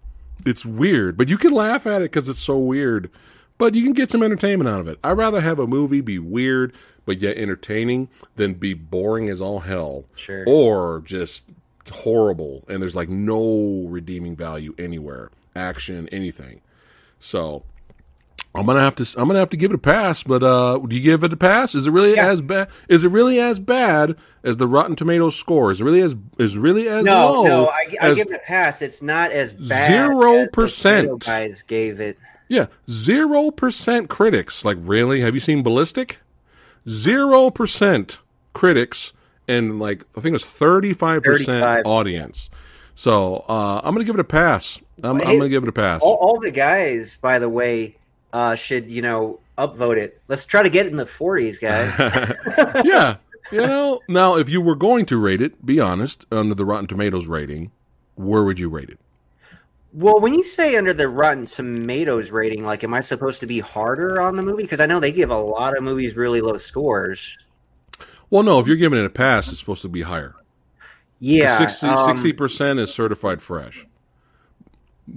It's 0.45 0.65
weird, 0.65 1.17
but 1.17 1.27
you 1.27 1.37
can 1.37 1.51
laugh 1.51 1.85
at 1.85 2.01
it 2.01 2.11
because 2.11 2.29
it's 2.29 2.39
so 2.39 2.57
weird. 2.57 3.09
But 3.59 3.75
you 3.75 3.83
can 3.83 3.93
get 3.93 4.09
some 4.09 4.23
entertainment 4.23 4.67
out 4.67 4.79
of 4.79 4.87
it. 4.87 4.97
I'd 5.03 5.11
rather 5.17 5.41
have 5.41 5.59
a 5.59 5.67
movie 5.67 6.01
be 6.01 6.17
weird 6.17 6.73
but 7.05 7.21
yet 7.21 7.37
entertaining 7.37 8.07
than 8.35 8.53
be 8.55 8.73
boring 8.73 9.29
as 9.29 9.41
all 9.41 9.59
hell. 9.59 10.05
Sure. 10.15 10.43
Or 10.47 11.01
just 11.05 11.41
horrible 11.91 12.63
and 12.67 12.81
there's 12.81 12.95
like 12.95 13.09
no 13.09 13.85
redeeming 13.87 14.35
value 14.35 14.73
anywhere. 14.79 15.29
Action, 15.55 16.07
anything. 16.09 16.61
So 17.19 17.63
I'm 18.55 18.65
gonna 18.65 18.79
have 18.81 18.95
to. 18.95 19.03
I'm 19.19 19.27
gonna 19.27 19.39
have 19.39 19.49
to 19.51 19.57
give 19.57 19.71
it 19.71 19.75
a 19.75 19.79
pass. 19.79 20.23
But 20.23 20.41
uh, 20.41 20.77
do 20.79 20.95
you 20.95 21.01
give 21.01 21.23
it 21.23 21.33
a 21.33 21.37
pass? 21.37 21.75
Is 21.75 21.85
it 21.85 21.91
really 21.91 22.15
Yeah. 22.15 22.27
as 22.27 22.41
bad? 22.41 22.69
Is 22.87 23.03
it 23.03 23.09
really 23.09 23.39
as 23.39 23.59
bad 23.59 24.15
as 24.43 24.57
the 24.57 24.67
Rotten 24.67 24.95
Tomatoes 24.95 25.35
score? 25.35 25.71
Is 25.71 25.81
it 25.81 25.83
really 25.83 26.01
as 26.01 26.15
is 26.37 26.57
really 26.57 26.87
as 26.89 27.03
No, 27.05 27.31
low? 27.31 27.43
no, 27.43 27.67
I, 27.67 27.87
I 28.01 28.13
give 28.13 28.27
it 28.31 28.35
a 28.35 28.39
pass. 28.39 28.81
It's 28.81 29.01
not 29.01 29.31
as 29.31 29.53
bad. 29.53 29.91
Zero 29.91 30.47
percent 30.53 31.25
guys 31.25 31.61
gave 31.61 31.99
it. 31.99 32.17
Yeah, 32.49 32.65
zero 32.89 33.51
percent 33.51 34.09
critics. 34.09 34.65
Like 34.65 34.77
really? 34.81 35.21
Have 35.21 35.33
you 35.33 35.39
seen 35.39 35.63
Ballistic? 35.63 36.17
Zero 36.87 37.49
percent 37.49 38.17
critics 38.53 39.13
and 39.47 39.79
like 39.79 40.05
I 40.15 40.21
think 40.21 40.31
it 40.31 40.33
was 40.33 40.45
thirty 40.45 40.93
five 40.93 41.23
percent 41.23 41.85
audience. 41.85 42.49
So 42.95 43.45
uh, 43.47 43.79
I'm 43.83 43.93
gonna 43.93 44.03
give 44.03 44.15
it 44.15 44.21
a 44.21 44.25
pass. 44.25 44.77
I'm, 45.01 45.21
I'm 45.21 45.37
gonna 45.37 45.49
give 45.49 45.63
it 45.63 45.69
a 45.69 45.73
pass. 45.73 46.01
All, 46.01 46.15
all 46.15 46.39
the 46.39 46.51
guys, 46.51 47.15
by 47.17 47.39
the 47.39 47.47
way, 47.49 47.95
uh, 48.33 48.55
should 48.55 48.89
you 48.89 49.01
know 49.01 49.39
upvote 49.57 49.97
it. 49.97 50.21
Let's 50.27 50.45
try 50.45 50.63
to 50.63 50.69
get 50.69 50.85
it 50.85 50.91
in 50.91 50.97
the 50.97 51.03
40s, 51.03 51.59
guys. 51.59 51.93
yeah. 52.85 53.17
You 53.51 53.61
know, 53.61 53.99
now 54.07 54.37
if 54.37 54.47
you 54.47 54.61
were 54.61 54.75
going 54.75 55.05
to 55.07 55.17
rate 55.17 55.41
it, 55.41 55.65
be 55.65 55.79
honest, 55.79 56.25
under 56.31 56.55
the 56.55 56.65
Rotten 56.65 56.87
Tomatoes 56.87 57.27
rating, 57.27 57.71
where 58.15 58.43
would 58.43 58.59
you 58.59 58.69
rate 58.69 58.89
it? 58.89 58.99
Well, 59.93 60.19
when 60.19 60.33
you 60.33 60.43
say 60.43 60.75
under 60.75 60.93
the 60.93 61.07
Rotten 61.07 61.45
Tomatoes 61.45 62.31
rating, 62.31 62.63
like, 62.65 62.83
am 62.83 62.93
I 62.93 63.01
supposed 63.01 63.39
to 63.41 63.47
be 63.47 63.59
harder 63.59 64.21
on 64.21 64.35
the 64.35 64.43
movie? 64.43 64.63
Because 64.63 64.79
I 64.79 64.85
know 64.85 64.99
they 64.99 65.11
give 65.11 65.31
a 65.31 65.37
lot 65.37 65.75
of 65.77 65.83
movies 65.83 66.15
really 66.15 66.41
low 66.41 66.57
scores. 66.57 67.37
Well, 68.29 68.43
no, 68.43 68.59
if 68.59 68.67
you're 68.67 68.77
giving 68.77 68.99
it 68.99 69.05
a 69.05 69.09
pass, 69.09 69.47
it's 69.49 69.59
supposed 69.59 69.81
to 69.81 69.89
be 69.89 70.03
higher. 70.03 70.35
Yeah, 71.19 71.57
60 71.57 71.87
um, 71.87 72.17
60% 72.17 72.79
is 72.79 72.93
certified 72.93 73.41
fresh. 73.41 73.85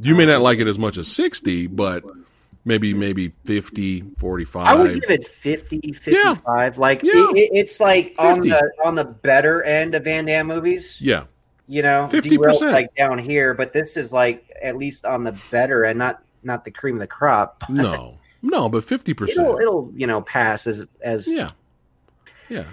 You 0.01 0.15
may 0.15 0.25
not 0.27 0.41
like 0.41 0.59
it 0.59 0.67
as 0.67 0.79
much 0.79 0.97
as 0.97 1.07
60, 1.09 1.67
but 1.67 2.03
maybe 2.65 2.95
maybe 2.95 3.33
50, 3.45 4.03
45. 4.19 4.67
I 4.67 4.75
would 4.75 4.95
give 5.01 5.11
it 5.11 5.27
50, 5.27 5.93
55. 5.93 6.79
Like 6.79 7.03
Yeah. 7.03 7.13
it, 7.15 7.37
it- 7.37 7.51
it's 7.55 7.79
like 7.79 8.15
on 8.19 8.41
the 8.41 8.73
on 8.85 8.95
the 8.95 9.05
better 9.05 9.63
end 9.63 9.95
of 9.95 10.05
Van 10.05 10.25
Damme 10.25 10.47
movies. 10.47 11.01
yeah. 11.01 11.25
You 11.69 11.83
know, 11.83 12.09
50%. 12.11 12.73
Like 12.73 12.95
down 12.97 13.19
here, 13.19 13.55
but 13.55 13.73
this 13.73 13.97
is 13.97 14.13
like 14.13 14.45
at 14.63 14.77
least 14.77 15.05
on 15.05 15.25
the 15.25 15.37
better 15.51 15.85
and 15.85 15.99
not 15.99 16.23
not 16.43 16.65
the 16.65 16.71
cream 16.71 16.97
of 16.97 17.01
the 17.01 17.07
crop. 17.07 17.63
No. 17.71 18.19
No, 18.45 18.69
but 18.69 18.85
50%. 18.85 19.29
It'll 19.29 19.59
it'll 19.59 19.93
you 19.95 20.07
know 20.07 20.21
pass 20.23 20.67
as 20.67 20.87
as 21.01 21.29
yeah. 21.29 21.49
Yeah. 22.49 22.65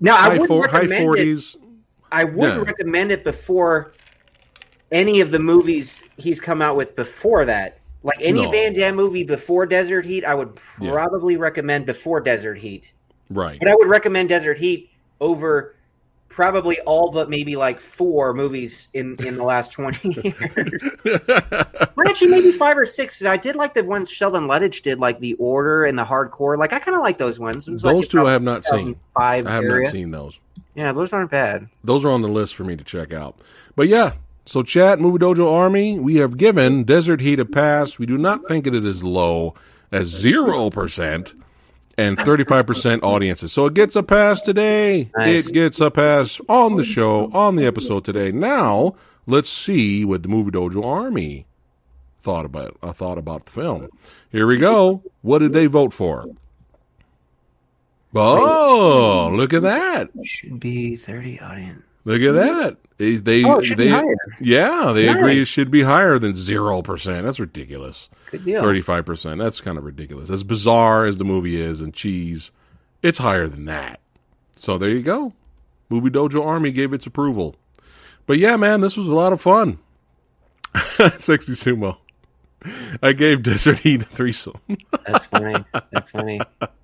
now. 0.00 0.16
I 0.16 0.28
wouldn't 0.28 0.48
four, 0.48 0.68
high 0.68 0.82
recommend 0.82 1.18
it. 1.18 1.56
I 2.12 2.24
wouldn't 2.24 2.58
Yeah. 2.62 2.70
recommend 2.70 3.10
it 3.12 3.24
before 3.24 3.92
any 4.92 5.20
of 5.20 5.30
the 5.32 5.38
movies 5.40 6.04
he's 6.16 6.40
come 6.40 6.62
out 6.62 6.76
with 6.76 6.94
before 6.94 7.44
that. 7.46 7.78
Like 8.04 8.18
any 8.20 8.44
No. 8.44 8.50
Van 8.50 8.72
Damme 8.72 8.94
movie 8.94 9.24
before 9.24 9.66
Desert 9.66 10.06
Heat, 10.06 10.24
I 10.24 10.34
would 10.34 10.56
Yeah. 10.80 10.92
probably 10.92 11.36
recommend 11.36 11.84
before 11.84 12.20
Desert 12.20 12.58
Heat. 12.58 12.92
Right. 13.28 13.58
But 13.58 13.68
I 13.68 13.74
would 13.74 13.88
recommend 13.88 14.28
Desert 14.28 14.56
Heat 14.58 14.88
over 15.20 15.74
probably 16.28 16.78
all 16.80 17.10
but 17.10 17.28
maybe 17.30 17.56
like 17.56 17.80
four 17.80 18.34
movies 18.34 18.88
in 18.94 19.16
in 19.26 19.36
the 19.36 19.42
last 19.42 19.72
20 19.72 20.08
years. 20.22 20.82
or 21.96 22.06
actually 22.08 22.28
maybe 22.30 22.52
five 22.52 22.76
or 22.76 22.86
six. 22.86 23.24
I 23.24 23.36
did 23.36 23.56
like 23.56 23.74
the 23.74 23.84
ones 23.84 24.10
Sheldon 24.10 24.46
Lettich 24.46 24.82
did, 24.82 24.98
like 24.98 25.20
The 25.20 25.34
Order 25.34 25.84
and 25.84 25.98
the 25.98 26.04
Hard 26.04 26.30
Corps. 26.30 26.56
Like 26.56 26.72
I 26.72 26.78
kind 26.78 26.96
of 26.96 27.02
like 27.02 27.18
those 27.18 27.40
ones. 27.40 27.68
Was 27.68 27.84
like 27.84 27.94
Those 27.94 28.08
two 28.08 28.26
I 28.26 28.32
have 28.32 28.42
not 28.42 28.64
seen. 28.64 28.96
Five 29.14 29.46
I 29.46 29.52
have 29.52 29.64
area. 29.64 29.84
not 29.84 29.92
seen 29.92 30.10
those. 30.10 30.38
Yeah, 30.74 30.92
those 30.92 31.12
aren't 31.12 31.30
bad. 31.30 31.68
those 31.82 32.04
are 32.04 32.10
on 32.10 32.22
the 32.22 32.28
list 32.28 32.54
for 32.54 32.62
me 32.64 32.76
to 32.76 32.84
check 32.84 33.12
out. 33.12 33.38
But 33.74 33.88
yeah, 33.88 34.12
so 34.46 34.62
chat 34.62 35.00
Movie 35.00 35.18
Dojo 35.18 35.52
Army, 35.52 35.98
we 35.98 36.16
have 36.16 36.36
given 36.36 36.84
Desert 36.84 37.20
Heat 37.20 37.40
a 37.40 37.44
pass. 37.44 37.98
We 37.98 38.06
do 38.06 38.16
not 38.16 38.46
think 38.46 38.66
it 38.66 38.74
is 38.74 39.02
low 39.02 39.54
as 39.90 40.06
zero 40.06 40.70
percent 40.70 41.32
and 41.98 42.18
thirty 42.18 42.44
five 42.44 42.66
percent 42.66 43.02
audiences. 43.02 43.52
So 43.52 43.66
it 43.66 43.74
gets 43.74 43.96
a 43.96 44.02
pass 44.02 44.40
today. 44.40 45.10
Nice. 45.18 45.48
It 45.48 45.52
gets 45.52 45.80
a 45.80 45.90
pass 45.90 46.40
on 46.48 46.76
the 46.76 46.84
show 46.84 47.30
on 47.34 47.56
the 47.56 47.66
episode 47.66 48.04
today. 48.04 48.32
Now 48.32 48.94
let's 49.26 49.50
see 49.50 50.04
what 50.04 50.22
the 50.22 50.28
Movie 50.28 50.52
Dojo 50.52 50.82
Army 50.82 51.44
thought 52.22 52.46
about. 52.46 52.78
Uh, 52.82 52.92
thought 52.92 53.18
about 53.18 53.44
the 53.46 53.52
film. 53.52 53.88
Here 54.30 54.46
we 54.46 54.56
go. 54.56 55.02
What 55.22 55.40
did 55.40 55.52
they 55.52 55.66
vote 55.66 55.92
for? 55.92 56.24
Oh, 58.14 59.30
look 59.34 59.52
at 59.52 59.62
that. 59.62 60.08
Should 60.24 60.58
be 60.60 60.96
thirty 60.96 61.38
audience. 61.40 61.84
Look 62.04 62.22
at 62.22 62.32
that. 62.32 62.78
They, 62.98 63.16
they, 63.16 63.44
Oh, 63.44 63.58
it 63.58 63.64
should 63.64 63.78
be 63.78 63.84
they 63.84 63.90
higher. 63.90 64.16
yeah, 64.40 64.92
they 64.92 65.08
agree 65.08 65.40
it 65.40 65.46
should 65.46 65.70
be 65.70 65.82
higher 65.82 66.18
than 66.18 66.34
zero 66.34 66.82
percent. 66.82 67.24
That's 67.24 67.38
ridiculous. 67.40 68.08
Good 68.30 68.44
deal. 68.44 68.60
Thirty-five 68.60 69.06
percent. 69.06 69.38
That's 69.38 69.60
kind 69.60 69.78
of 69.78 69.84
ridiculous. 69.84 70.30
As 70.30 70.42
bizarre 70.44 71.06
as 71.06 71.16
the 71.16 71.24
movie 71.24 71.60
is, 71.60 71.80
and 71.80 71.94
cheese, 71.94 72.50
it's 73.02 73.18
higher 73.18 73.46
than 73.48 73.64
that. 73.66 74.00
So 74.56 74.76
there 74.78 74.90
you 74.90 75.02
go. 75.02 75.32
Movie 75.88 76.10
Dojo 76.10 76.44
Army 76.44 76.72
gave 76.72 76.92
its 76.92 77.06
approval. 77.06 77.54
But 78.26 78.38
yeah, 78.38 78.56
man, 78.56 78.80
this 78.80 78.96
was 78.96 79.06
a 79.08 79.14
lot 79.14 79.32
of 79.32 79.40
fun. 79.40 79.78
Sexy 81.18 81.52
sumo. 81.52 81.96
I 83.02 83.12
gave 83.12 83.44
Desert 83.44 83.78
Heat 83.78 84.02
a 84.02 84.04
threesome. 84.04 84.60
That's 85.06 85.24
funny. 85.26 85.64
That's 85.92 86.10
funny. 86.10 86.40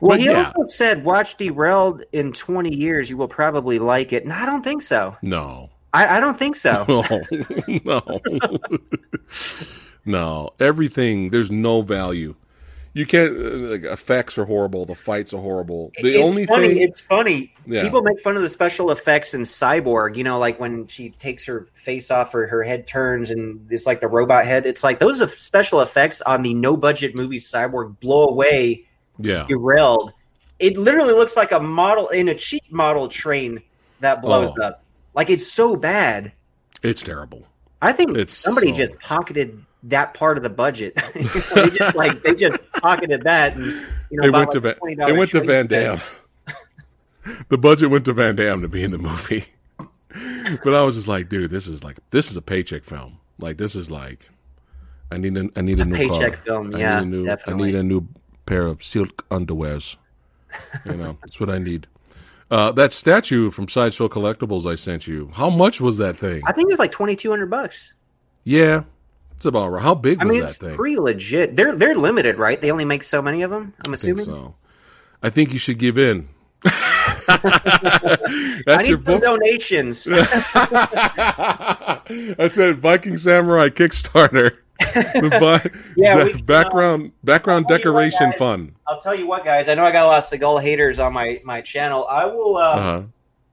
Well, 0.00 0.10
But 0.10 0.20
he 0.20 0.26
yeah. 0.26 0.38
also 0.38 0.66
said, 0.66 1.04
"Watch 1.04 1.36
Derailed 1.36 2.04
in 2.12 2.32
20 2.32 2.74
years. 2.74 3.10
You 3.10 3.16
will 3.16 3.28
probably 3.28 3.78
like 3.78 4.12
it." 4.12 4.24
And 4.24 4.32
I 4.32 4.46
don't 4.46 4.62
think 4.62 4.82
so. 4.82 5.16
no. 5.22 5.70
I, 5.92 6.18
I 6.18 6.20
don't 6.20 6.38
think 6.38 6.54
so. 6.54 6.84
No. 7.84 8.00
no. 8.24 8.58
no. 10.04 10.50
Everything, 10.60 11.30
there's 11.30 11.50
no 11.50 11.82
value. 11.82 12.36
You 12.92 13.06
can't, 13.06 13.36
uh, 13.36 13.50
like, 13.70 13.82
effects 13.84 14.36
are 14.38 14.44
horrible. 14.44 14.84
The 14.84 14.94
fights 14.96 15.32
are 15.32 15.40
horrible. 15.40 15.92
The 16.00 16.10
it's 16.10 16.18
only 16.18 16.46
funny. 16.46 16.68
thing. 16.68 16.76
It's 16.78 17.00
funny. 17.00 17.54
Yeah. 17.66 17.82
People 17.82 18.02
make 18.02 18.20
fun 18.20 18.36
of 18.36 18.42
the 18.42 18.48
special 18.48 18.90
effects 18.90 19.32
in 19.34 19.42
Cyborg. 19.42 20.16
You 20.16 20.24
know, 20.24 20.38
like 20.38 20.58
when 20.58 20.86
she 20.88 21.10
takes 21.10 21.44
her 21.46 21.68
face 21.72 22.10
off, 22.10 22.34
or 22.34 22.46
her 22.48 22.62
head 22.64 22.86
turns, 22.88 23.30
and 23.30 23.66
it's 23.70 23.86
like 23.86 24.00
the 24.00 24.08
robot 24.08 24.44
head. 24.44 24.66
It's 24.66 24.82
like 24.82 24.98
those 24.98 25.22
are 25.22 25.28
special 25.28 25.80
effects 25.80 26.20
on 26.22 26.42
the 26.42 26.52
no 26.54 26.76
budget 26.76 27.14
movie 27.14 27.38
Cyborg 27.38 27.98
blow 28.00 28.26
away 28.26 28.86
yeah. 29.22 29.46
derailed. 29.48 30.12
It 30.58 30.76
literally 30.76 31.14
looks 31.14 31.36
like 31.36 31.52
a 31.52 31.60
model 31.60 32.08
in 32.08 32.28
a 32.28 32.34
cheap 32.34 32.64
model 32.70 33.08
train 33.08 33.62
that 34.00 34.20
blows 34.22 34.50
Oh. 34.60 34.62
up. 34.64 34.84
Like 35.14 35.30
it's 35.30 35.46
so 35.50 35.76
bad. 35.76 36.32
It's 36.82 37.02
terrible. 37.02 37.46
I 37.82 37.92
think 37.92 38.16
It's 38.16 38.34
somebody 38.36 38.68
so- 38.68 38.74
just 38.84 38.98
pocketed 38.98 39.64
that 39.84 40.12
part 40.14 40.36
of 40.36 40.42
the 40.42 40.50
budget. 40.50 40.94
They 41.54 41.70
just 41.70 41.96
like 41.96 42.22
they 42.22 42.34
just 42.34 42.58
pocketed 42.74 43.22
that, 43.24 43.56
and 43.56 43.64
you 44.10 44.20
know, 44.20 44.28
It 44.28 44.32
went 44.32 44.50
to 44.52 44.60
like, 44.60 44.78
Van, 44.82 44.96
$20 44.96 45.08
it 45.08 45.12
went 45.16 45.30
to 45.30 45.40
Van. 45.44 45.66
Damme. 45.66 46.00
the 47.48 47.58
budget 47.58 47.90
went 47.90 48.04
to 48.06 48.12
Van 48.12 48.36
Damme 48.36 48.60
to 48.62 48.68
be 48.68 48.82
in 48.84 48.90
the 48.90 48.98
movie. 48.98 49.46
but 50.64 50.74
I 50.74 50.82
was 50.82 50.96
just 50.96 51.08
like, 51.08 51.28
dude, 51.28 51.50
this 51.50 51.66
is 51.66 51.82
like 51.82 51.98
this 52.10 52.30
is 52.30 52.36
a 52.36 52.42
paycheck 52.42 52.84
film. 52.84 53.18
Like 53.38 53.56
this 53.56 53.74
is 53.74 53.90
like 53.90 54.28
I 55.10 55.16
need 55.16 55.36
a 55.36 55.48
I 55.56 55.62
need 55.62 55.80
a, 55.80 55.84
new 55.84 55.94
paycheck 55.96 56.34
car. 56.34 56.42
film, 56.44 56.74
I 56.74 56.78
yeah, 56.78 57.00
need 57.00 57.06
a 57.06 57.10
new, 57.10 57.24
definitely. 57.24 57.62
I 57.62 57.66
need 57.72 57.74
a 57.76 57.82
new 57.82 58.06
pair 58.50 58.66
of 58.66 58.82
silk 58.82 59.24
underwears. 59.30 59.94
You 60.84 60.94
know, 60.96 61.16
that's 61.22 61.38
what 61.38 61.48
I 61.50 61.58
need. 61.58 61.86
Uh, 62.50 62.72
that 62.72 62.92
statue 62.92 63.52
from 63.52 63.68
Sideshow 63.68 64.08
Collectibles 64.08 64.66
I 64.70 64.74
sent 64.74 65.06
you. 65.06 65.30
How 65.34 65.48
much 65.48 65.80
was 65.80 65.98
that 65.98 66.16
thing? 66.18 66.42
I 66.46 66.52
think 66.52 66.68
it 66.68 66.72
was 66.72 66.80
like 66.80 66.90
twenty 66.90 67.14
two 67.14 67.30
hundred 67.30 67.48
bucks. 67.48 67.94
yeah, 68.42 68.82
it's 69.36 69.44
about 69.44 69.68
right. 69.68 69.80
How 69.82 69.94
big 69.94 70.20
I 70.20 70.24
was 70.24 70.32
mean, 70.32 70.40
that 70.40 70.46
it's 70.48 70.56
thing? 70.56 70.74
pretty 70.74 70.96
legit. 70.98 71.54
They're 71.54 71.76
they're 71.76 71.94
limited, 71.94 72.38
right? 72.38 72.60
They 72.60 72.72
only 72.72 72.84
make 72.84 73.04
so 73.04 73.22
many 73.22 73.42
of 73.42 73.52
them. 73.52 73.72
I'm 73.86 73.94
I 73.94 73.96
think 73.96 74.18
assuming. 74.18 74.24
so. 74.26 74.56
I 75.22 75.30
think 75.30 75.52
you 75.52 75.60
should 75.60 75.78
give 75.78 75.96
in. 75.96 76.28
I 76.66 78.82
need 78.82 79.04
some 79.04 79.20
donations. 79.20 80.04
That's 82.36 82.58
it. 82.58 82.76
Viking 82.78 83.16
Samurai 83.16 83.68
Kickstarter. 83.68 84.56
Yeah, 85.96 86.18
the 86.18 86.24
we 86.24 86.32
can, 86.34 86.44
background 86.46 87.12
background 87.24 87.66
tell 87.68 87.74
what, 87.74 87.78
decoration 87.78 88.30
guys. 88.30 88.38
fun. 88.38 88.74
I'll 88.86 89.00
tell 89.00 89.14
you 89.14 89.26
what, 89.26 89.44
guys. 89.44 89.68
I 89.68 89.74
know 89.74 89.84
I 89.84 89.92
got 89.92 90.04
a 90.04 90.08
lot 90.08 90.18
of 90.18 90.24
Seagal 90.24 90.62
haters 90.62 90.98
on 90.98 91.12
my 91.12 91.40
my 91.44 91.60
channel. 91.60 92.06
I 92.08 92.24
will. 92.26 92.56
Uh, 92.56 92.74
Uh-huh. 92.76 93.02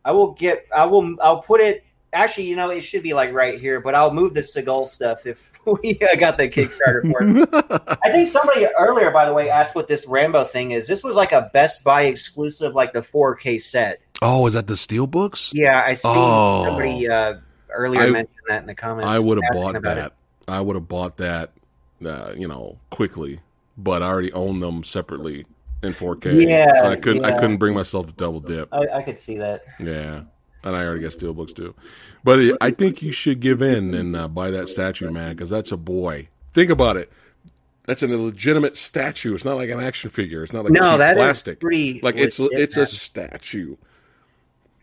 I 0.05 0.11
will 0.11 0.31
get. 0.33 0.65
I 0.75 0.85
will. 0.85 1.15
I'll 1.21 1.41
put 1.41 1.59
it. 1.61 1.83
Actually, 2.13 2.45
you 2.47 2.55
know, 2.55 2.69
it 2.69 2.79
should 2.81 3.03
be 3.03 3.13
like 3.13 3.33
right 3.33 3.59
here, 3.59 3.81
but 3.81 3.93
I'll 3.93 4.13
move 4.13 4.33
the 4.33 4.39
Seagal 4.39 4.87
stuff 4.87 5.25
if 5.25 5.57
we 5.83 5.99
uh, 6.01 6.15
got 6.15 6.37
the 6.37 6.47
Kickstarter 6.47 7.01
for 7.11 7.21
it. 7.21 7.97
I 8.01 8.11
think 8.11 8.29
somebody 8.29 8.65
earlier, 8.79 9.11
by 9.11 9.25
the 9.25 9.33
way, 9.33 9.49
asked 9.49 9.75
what 9.75 9.89
this 9.89 10.07
Rambo 10.07 10.45
thing 10.45 10.71
is. 10.71 10.87
This 10.87 11.03
was 11.03 11.17
like 11.17 11.33
a 11.33 11.49
Best 11.53 11.83
Buy 11.83 12.03
exclusive, 12.03 12.73
like 12.73 12.93
the 12.93 13.01
4K 13.01 13.61
set. 13.61 13.99
oh, 14.21 14.47
is 14.47 14.53
that 14.53 14.67
the 14.67 14.77
steel 14.77 15.05
books? 15.07 15.51
Yeah, 15.53 15.83
I 15.85 15.93
seen 15.93 16.11
Oh. 16.15 16.63
somebody 16.63 17.09
uh, 17.09 17.33
earlier 17.69 18.01
I- 18.03 18.09
mention 18.09 18.33
that 18.47 18.61
in 18.61 18.67
the 18.67 18.75
comments. 18.75 19.07
I 19.07 19.19
would 19.19 19.37
have 19.43 19.53
bought 19.53 19.81
that. 19.81 19.97
it. 19.97 20.13
I 20.47 20.61
would 20.61 20.75
have 20.75 20.87
bought 20.87 21.17
that, 21.17 21.51
uh, 22.05 22.33
you 22.35 22.47
know, 22.47 22.79
quickly. 22.89 23.41
But 23.77 24.01
I 24.01 24.07
already 24.07 24.31
own 24.33 24.59
them 24.59 24.83
separately 24.83 25.45
in 25.83 25.93
4K. 25.93 26.49
Yeah, 26.49 26.81
so 26.81 26.89
I 26.89 26.95
couldn't. 26.95 27.25
I 27.25 27.37
couldn't 27.39 27.57
bring 27.57 27.75
myself 27.75 28.07
to 28.07 28.13
double 28.13 28.39
dip. 28.39 28.69
I, 28.73 28.87
I 28.95 29.01
could 29.03 29.19
see 29.19 29.37
that. 29.37 29.63
Yeah, 29.79 30.21
and 30.63 30.75
I 30.75 30.83
already 30.83 31.01
got 31.01 31.11
steelbooks 31.11 31.55
too. 31.55 31.75
But 32.23 32.39
it, 32.39 32.57
I 32.59 32.71
think 32.71 33.01
you 33.03 33.11
should 33.11 33.39
give 33.39 33.61
in 33.61 33.93
and 33.93 34.15
uh, 34.15 34.27
buy 34.27 34.49
that 34.51 34.67
statue, 34.69 35.11
man, 35.11 35.35
because 35.35 35.49
that's 35.49 35.71
a 35.71 35.77
boy. 35.77 36.29
Think 36.53 36.71
about 36.71 36.97
it. 36.97 37.11
That's 37.85 38.03
a 38.03 38.07
legitimate 38.07 38.75
statue. 38.75 39.33
It's 39.33 39.45
not 39.45 39.55
like 39.55 39.69
an 39.69 39.79
action 39.79 40.09
figure. 40.09 40.43
It's 40.43 40.51
not 40.51 40.65
like 40.65 40.73
No, 40.73 40.97
that 40.97 41.11
is 41.11 41.15
plastic. 41.17 41.59
pretty 41.61 42.01
like 42.01 42.15
it's 42.15 42.37
legit, 42.37 42.59
it's 42.59 42.77
a 42.77 42.85
statue. 42.85 43.77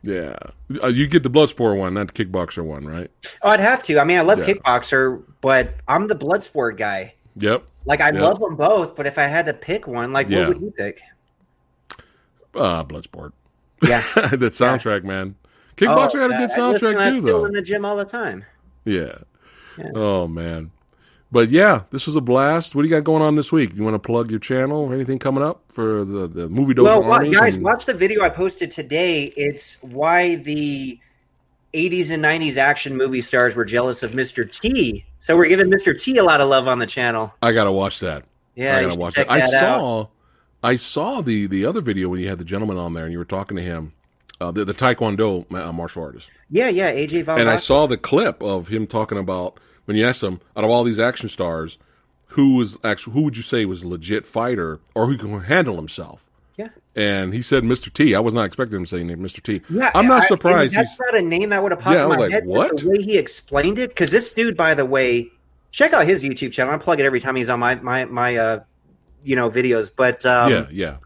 Yeah, 0.07 0.37
uh, 0.83 0.89
you 0.89 1.07
get 1.07 1.23
the 1.23 1.31
Bloodsport 1.31 1.79
one, 1.79 1.95
not 1.95 2.13
the 2.13 2.25
Kickboxer 2.25 2.63
one, 2.63 2.85
right? 2.87 3.11
Oh, 3.43 3.49
I'd 3.49 3.61
have 3.61 3.83
to. 3.85 3.99
I 3.99 4.05
mean, 4.05 4.19
I 4.19 4.21
love 4.23 4.39
Yeah. 4.41 4.55
Kickboxer, 4.55 5.23
but 5.41 5.75
I'm 5.89 6.09
the 6.09 6.15
Bloodsport 6.15 6.77
guy. 6.77 7.15
Yep. 7.37 7.65
Like, 7.87 8.01
I 8.03 8.11
Yeah. 8.11 8.23
love 8.23 8.39
them 8.39 8.55
both, 8.57 8.95
but 8.97 9.07
if 9.07 9.17
I 9.19 9.23
had 9.25 9.47
to 9.47 9.55
pick 9.55 9.87
one, 9.87 10.13
like, 10.13 10.29
Yeah. 10.29 10.41
what 10.41 10.49
would 10.49 10.61
you 10.61 10.71
pick? 10.77 11.01
Uh, 12.55 12.85
Bloodsport. 12.85 13.33
Yeah. 13.83 14.03
that 14.15 14.53
soundtrack, 14.53 15.05
man. 15.05 15.37
Kickboxer 15.77 16.21
had 16.21 16.31
a 16.31 16.47
good 16.47 16.51
I 16.59 16.69
listen 16.71 16.93
to 16.93 16.99
soundtrack 16.99 17.11
too, 17.13 17.21
though. 17.23 17.45
in 17.47 17.53
the 17.53 17.63
gym 17.63 17.85
all 17.85 17.97
the 17.97 18.05
time. 18.05 18.45
Yeah. 18.85 19.15
Yeah. 19.79 19.91
Oh 19.95 20.29
man. 20.29 20.71
But 21.35 21.51
yeah, 21.51 21.83
this 21.91 22.07
was 22.07 22.15
a 22.15 22.21
blast. 22.21 22.77
What 22.77 22.83
do 22.83 22.89
you 22.89 22.95
got 22.95 23.03
going 23.03 23.21
on 23.21 23.35
this 23.35 23.51
week? 23.51 23.75
You 23.75 23.83
want 23.83 23.97
to 23.97 23.99
plug 23.99 24.31
your 24.31 24.39
channel 24.39 24.83
or 24.83 24.95
anything 24.95 25.19
coming 25.19 25.43
up 25.43 25.65
for 25.73 26.05
the, 26.05 26.29
the 26.29 26.49
movie 26.49 26.75
Dojo 26.75 27.05
well, 27.05 27.33
guys, 27.33 27.57
and- 27.57 27.65
watch 27.65 27.87
the 27.87 27.93
video 27.93 28.23
I 28.23 28.29
posted 28.29 28.71
today. 28.71 29.33
It's 29.37 29.77
why 29.83 30.37
the 30.37 30.97
80s 31.73 32.13
and 32.13 32.23
90s 32.23 32.57
action 32.57 32.97
movie 32.97 33.21
stars 33.21 33.57
were 33.57 33.65
jealous 33.65 34.05
of 34.05 34.13
Mr. 34.13 34.49
T. 34.49 35.05
So 35.19 35.37
we're 35.37 35.49
giving 35.49 35.67
Mr. 35.67 36.01
T 36.01 36.17
a 36.19 36.23
lot 36.23 36.41
of 36.41 36.49
love 36.49 36.69
on 36.69 36.79
the 36.79 36.87
channel. 36.87 37.35
I 37.43 37.51
gotta 37.51 37.73
watch 37.73 37.99
that. 37.99 38.25
Yeah, 38.55 38.77
I 38.77 38.83
gotta 38.83 38.95
watch 38.95 39.17
that. 39.17 39.29
I 39.29 39.41
that 39.41 39.55
out. 39.55 39.61
saw 39.61 40.07
I 40.63 40.77
saw 40.77 41.21
the 41.21 41.49
the 41.49 41.67
other 41.67 41.81
video 41.81 42.11
when 42.11 42.21
you 42.21 42.29
had 42.29 42.39
the 42.39 42.45
gentleman 42.45 42.77
on 42.77 42.95
there 42.95 43.07
and 43.07 43.13
you 43.13 43.19
were 43.19 43.25
talking 43.25 43.57
to 43.57 43.63
him, 43.63 43.93
uh, 44.41 44.53
the, 44.53 44.65
the 44.65 44.75
Taekwondo 44.75 45.53
uh, 45.53 45.73
martial 45.73 46.05
artist. 46.05 46.31
Yeah, 46.49 46.69
yeah, 46.69 46.93
AJ 46.93 47.25
Von 47.25 47.41
and 47.41 47.51
I 47.51 47.57
saw 47.57 47.89
the 47.89 47.97
clip 47.97 48.41
of 48.41 48.69
him 48.69 48.87
talking 48.87 49.19
about 49.19 49.59
when 49.87 49.97
you 49.97 50.07
ask 50.07 50.23
him 50.23 50.41
out 50.57 50.65
of 50.65 50.71
all 50.71 50.85
these 50.85 50.99
action 50.99 51.29
stars, 51.29 51.79
who 52.29 52.57
was 52.57 52.79
actually 52.85 53.13
who 53.15 53.23
would 53.23 53.37
you 53.37 53.43
say 53.43 53.65
was 53.65 53.83
a 53.83 53.89
legit 53.89 54.27
fighter 54.27 54.81
or 54.95 55.07
who 55.07 55.17
can 55.17 55.41
handle 55.41 55.77
himself? 55.77 56.25
Yeah. 56.57 56.69
And 56.95 57.33
he 57.35 57.43
said 57.43 57.65
Mr. 57.65 57.93
T. 57.93 58.15
I 58.15 58.21
was 58.21 58.35
not 58.35 58.45
expecting 58.45 58.77
him 58.79 58.85
to 58.85 58.89
say 58.91 59.03
Mr. 59.03 59.43
T. 59.43 59.61
Yeah, 59.69 59.91
I'm 59.95 60.07
not 60.07 60.23
I- 60.25 60.27
surprised. 60.27 60.75
That's 60.75 60.99
not 61.01 61.17
a 61.17 61.23
name 61.23 61.49
that 61.51 61.63
would 61.63 61.73
have 61.73 61.81
popped 61.81 61.97
Yeah, 61.97 62.05
in 62.05 62.09
my 62.11 62.17
like, 62.17 62.31
head. 62.33 62.47
what? 62.47 62.77
The 62.77 62.89
way 62.89 63.03
he 63.03 63.19
explained 63.19 63.79
it, 63.79 63.91
because 63.91 64.11
this 64.13 64.33
dude, 64.33 64.57
by 64.57 64.75
the 64.75 64.85
way, 64.85 65.31
check 65.73 65.93
out 65.93 66.07
his 66.07 66.23
YouTube 66.23 66.53
channel. 66.53 66.73
I 66.73 66.79
plug 66.79 67.01
it 67.01 67.07
every 67.07 67.21
time 67.21 67.35
he's 67.37 67.51
on 67.51 67.59
my 67.61 67.75
my 67.77 68.05
my 68.05 68.37
uh, 68.37 68.61
you 69.25 69.35
know 69.37 69.51
videos. 69.51 69.91
But 69.95 70.25
um, 70.27 70.53
yeah, 70.53 70.67
yeah, 70.71 70.97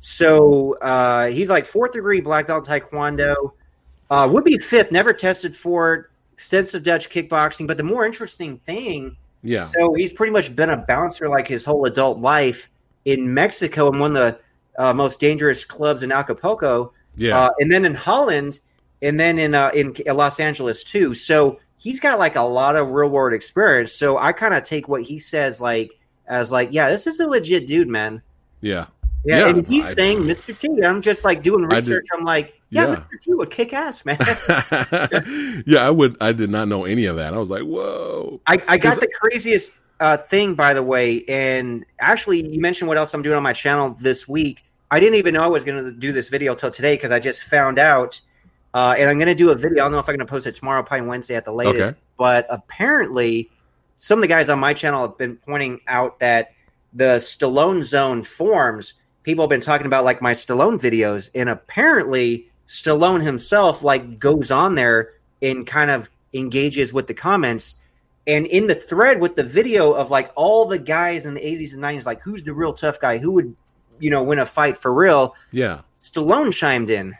So 0.00 0.78
uh, 0.80 1.26
he's 1.28 1.50
like 1.50 1.66
fourth 1.66 1.92
degree 1.92 2.20
black 2.20 2.46
belt 2.46 2.66
taekwondo. 2.66 3.52
Uh, 4.10 4.28
would 4.30 4.44
be 4.44 4.58
fifth. 4.58 4.92
Never 4.92 5.12
tested 5.12 5.56
for 5.56 5.94
it. 5.94 6.06
Extensive 6.42 6.82
Dutch 6.82 7.08
kickboxing. 7.08 7.68
But 7.68 7.76
the 7.76 7.84
more 7.84 8.04
interesting 8.04 8.58
thing, 8.58 9.16
yeah. 9.44 9.62
so 9.62 9.94
he's 9.94 10.12
pretty 10.12 10.32
much 10.32 10.54
been 10.56 10.70
a 10.70 10.76
bouncer 10.76 11.28
like 11.28 11.46
his 11.46 11.64
whole 11.64 11.84
adult 11.86 12.18
life 12.18 12.68
in 13.04 13.32
Mexico 13.32 13.88
and 13.88 14.00
one 14.00 14.16
of 14.16 14.34
the 14.76 14.82
uh, 14.82 14.92
most 14.92 15.20
dangerous 15.20 15.64
clubs 15.64 16.02
in 16.02 16.10
Acapulco. 16.10 16.92
yeah. 17.14 17.38
Uh, 17.38 17.50
and 17.60 17.70
then 17.70 17.84
in 17.84 17.94
Holland, 17.94 18.58
and 19.02 19.20
then 19.20 19.38
in 19.38 19.54
uh, 19.54 19.70
in 19.72 19.94
Los 20.08 20.40
Angeles 20.40 20.82
too. 20.82 21.14
So 21.14 21.60
he's 21.78 22.00
got 22.00 22.18
like 22.18 22.34
a 22.34 22.42
lot 22.42 22.74
of 22.74 22.90
real 22.90 23.08
world 23.08 23.34
experience. 23.34 23.92
So 23.92 24.18
I 24.18 24.32
kind 24.32 24.52
of 24.54 24.64
take 24.64 24.88
what 24.88 25.02
he 25.02 25.20
says 25.20 25.60
like 25.60 25.92
as 26.26 26.50
like, 26.50 26.70
yeah, 26.72 26.88
this 26.88 27.06
is 27.06 27.20
a 27.20 27.26
legit 27.28 27.68
dude, 27.68 27.88
man. 27.88 28.20
yeah. 28.60 28.86
Yeah, 29.24 29.38
Yeah, 29.38 29.48
and 29.50 29.66
he's 29.68 29.88
I- 29.90 29.94
saying 29.94 30.18
Mr. 30.22 30.58
T. 30.58 30.68
I'm 30.84 31.00
just 31.02 31.24
like 31.24 31.44
doing 31.44 31.62
research. 31.64 32.06
I'm 32.12 32.24
like, 32.24 32.60
yeah, 32.72 32.88
Yeah. 32.88 33.04
Mr. 33.18 33.36
Would 33.36 33.50
kick 33.50 33.72
ass, 33.74 34.04
man. 34.06 34.16
yeah, 35.66 35.86
I 35.86 35.90
would. 35.90 36.16
I 36.20 36.32
did 36.32 36.50
not 36.50 36.68
know 36.68 36.84
any 36.84 37.04
of 37.04 37.16
that. 37.16 37.34
I 37.34 37.38
was 37.38 37.50
like, 37.50 37.62
whoa. 37.62 38.40
I, 38.46 38.62
I 38.66 38.78
got 38.78 38.98
the 38.98 39.08
craziest 39.08 39.78
uh, 40.00 40.16
thing, 40.16 40.54
by 40.54 40.72
the 40.72 40.82
way. 40.82 41.22
And 41.28 41.84
actually, 42.00 42.48
you 42.48 42.60
mentioned 42.60 42.88
what 42.88 42.96
else 42.96 43.12
I'm 43.12 43.22
doing 43.22 43.36
on 43.36 43.42
my 43.42 43.52
channel 43.52 43.90
this 44.00 44.26
week. 44.26 44.64
I 44.90 45.00
didn't 45.00 45.16
even 45.16 45.34
know 45.34 45.42
I 45.42 45.48
was 45.48 45.64
going 45.64 45.84
to 45.84 45.92
do 45.92 46.12
this 46.12 46.28
video 46.28 46.54
till 46.54 46.70
today 46.70 46.94
because 46.94 47.12
I 47.12 47.20
just 47.20 47.44
found 47.44 47.78
out. 47.78 48.20
Uh, 48.74 48.94
and 48.96 49.10
I'm 49.10 49.18
going 49.18 49.28
to 49.28 49.34
do 49.34 49.50
a 49.50 49.54
video. 49.54 49.82
I 49.82 49.84
don't 49.84 49.92
know 49.92 49.98
if 49.98 50.08
I'm 50.08 50.16
going 50.16 50.26
to 50.26 50.30
post 50.30 50.46
it 50.46 50.52
tomorrow, 50.52 50.82
probably 50.82 51.06
Wednesday 51.06 51.34
at 51.34 51.44
the 51.44 51.52
latest. 51.52 51.90
Okay. 51.90 51.98
But 52.16 52.46
apparently, 52.48 53.50
some 53.98 54.18
of 54.18 54.22
the 54.22 54.28
guys 54.28 54.48
on 54.48 54.58
my 54.58 54.72
channel 54.72 55.02
have 55.06 55.18
been 55.18 55.36
pointing 55.36 55.80
out 55.86 56.20
that 56.20 56.52
the 56.94 57.16
Stallone 57.16 57.84
Zone 57.84 58.22
forms. 58.22 58.94
People 59.24 59.44
have 59.44 59.50
been 59.50 59.60
talking 59.60 59.86
about 59.86 60.04
like 60.04 60.22
my 60.22 60.32
Stallone 60.32 60.80
videos, 60.80 61.30
and 61.34 61.50
apparently 61.50 62.50
Stallone 62.66 63.22
himself 63.22 63.82
like 63.82 64.18
goes 64.18 64.50
on 64.50 64.74
there 64.74 65.14
and 65.40 65.66
kind 65.66 65.90
of 65.90 66.08
engages 66.34 66.92
with 66.92 67.06
the 67.06 67.14
comments. 67.14 67.76
And 68.26 68.46
in 68.46 68.66
the 68.68 68.74
thread 68.74 69.20
with 69.20 69.34
the 69.36 69.42
video 69.42 69.92
of 69.92 70.10
like 70.10 70.30
all 70.36 70.64
the 70.66 70.78
guys 70.78 71.26
in 71.26 71.34
the 71.34 71.40
80s 71.40 71.74
and 71.74 71.82
90s, 71.82 72.06
like 72.06 72.22
who's 72.22 72.44
the 72.44 72.54
real 72.54 72.72
tough 72.72 73.00
guy? 73.00 73.18
Who 73.18 73.32
would, 73.32 73.54
you 73.98 74.10
know, 74.10 74.22
win 74.22 74.38
a 74.38 74.46
fight 74.46 74.78
for 74.78 74.92
real? 74.94 75.34
Yeah. 75.50 75.80
Stallone 75.98 76.52
chimed 76.52 76.90
in 76.90 77.16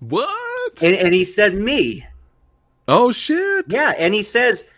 What? 0.00 0.82
and, 0.82 0.96
and 0.96 1.14
he 1.14 1.24
said, 1.24 1.54
Me. 1.54 2.06
oh 2.88 3.12
shit. 3.12 3.66
Yeah. 3.68 3.94
And 3.98 4.14
he 4.14 4.22
says, 4.22 4.68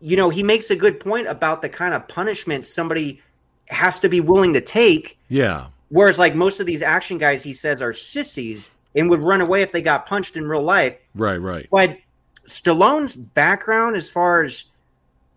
you 0.00 0.16
know, 0.16 0.30
he 0.30 0.42
makes 0.44 0.70
a 0.70 0.76
good 0.76 1.00
point 1.00 1.26
about 1.26 1.60
the 1.60 1.68
kind 1.68 1.92
of 1.92 2.06
punishment 2.08 2.66
somebody 2.66 3.20
has 3.68 3.98
to 4.00 4.08
be 4.08 4.20
willing 4.20 4.52
to 4.54 4.60
take. 4.60 5.18
Yeah. 5.28 5.66
Whereas, 5.90 6.18
like 6.18 6.34
most 6.34 6.60
of 6.60 6.66
these 6.66 6.82
action 6.82 7.18
guys, 7.18 7.42
he 7.42 7.52
says 7.52 7.82
are 7.82 7.92
sissies 7.92 8.70
and 8.94 9.10
would 9.10 9.24
run 9.24 9.40
away 9.40 9.62
if 9.62 9.72
they 9.72 9.82
got 9.82 10.06
punched 10.06 10.36
in 10.36 10.48
real 10.48 10.62
life. 10.62 10.96
Right. 11.14 11.36
Right. 11.36 11.68
But 11.70 11.98
Stallone's 12.46 13.16
background, 13.16 13.96
as 13.96 14.10
far 14.10 14.42
as 14.42 14.64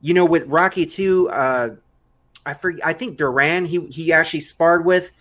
you 0.01 0.13
know, 0.13 0.25
with 0.25 0.47
Rocky 0.47 0.85
Two, 0.85 1.29
uh, 1.29 1.75
I 2.45 2.53
forget, 2.53 2.85
I 2.85 2.93
think 2.93 3.17
Duran 3.17 3.65
he 3.65 3.85
he 3.87 4.11
actually 4.11 4.41
sparred 4.41 4.85
with, 4.85 5.11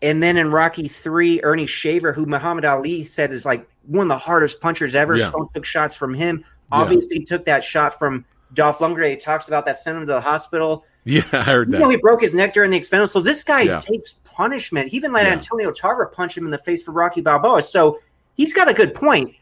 and 0.00 0.22
then 0.22 0.36
in 0.36 0.50
Rocky 0.50 0.88
Three, 0.88 1.40
Earnie 1.42 1.66
Shaver, 1.66 2.12
who 2.12 2.24
Muhammad 2.26 2.64
Ali 2.64 3.04
said 3.04 3.32
is 3.32 3.44
like 3.44 3.68
one 3.86 4.04
of 4.04 4.08
the 4.08 4.18
hardest 4.18 4.60
punchers 4.60 4.94
ever. 4.94 5.16
Yeah. 5.16 5.28
Stone 5.28 5.48
took 5.54 5.64
shots 5.64 5.94
from 5.94 6.14
him. 6.14 6.38
Yeah. 6.38 6.80
Obviously, 6.80 7.18
he 7.18 7.24
took 7.24 7.44
that 7.46 7.62
shot 7.62 7.98
from 7.98 8.24
Dolph 8.54 8.78
Lundgren. 8.78 9.10
He 9.10 9.16
talks 9.16 9.48
about 9.48 9.66
that, 9.66 9.78
sent 9.78 9.98
him 9.98 10.06
to 10.06 10.12
the 10.12 10.20
hospital. 10.20 10.84
Yeah, 11.04 11.22
I 11.32 11.42
heard 11.42 11.68
You 11.68 11.72
that. 11.72 11.78
know, 11.80 11.88
he 11.88 11.96
broke 11.96 12.20
his 12.20 12.34
neck 12.34 12.52
during 12.52 12.70
the 12.70 12.78
Expendables. 12.78 13.08
So 13.08 13.20
this 13.20 13.42
guy 13.42 13.62
Yeah. 13.62 13.78
takes 13.78 14.12
punishment. 14.24 14.88
He 14.88 14.96
even 14.98 15.12
let 15.12 15.26
Yeah. 15.26 15.32
Antonio 15.32 15.70
Tarver 15.70 16.06
punch 16.06 16.36
him 16.36 16.44
in 16.44 16.50
the 16.50 16.58
face 16.58 16.82
for 16.82 16.92
Rocky 16.92 17.20
Balboa. 17.22 17.62
So 17.62 18.00
he's 18.36 18.52
got 18.52 18.68
a 18.68 18.74
good 18.74 18.94
point. 18.94 19.34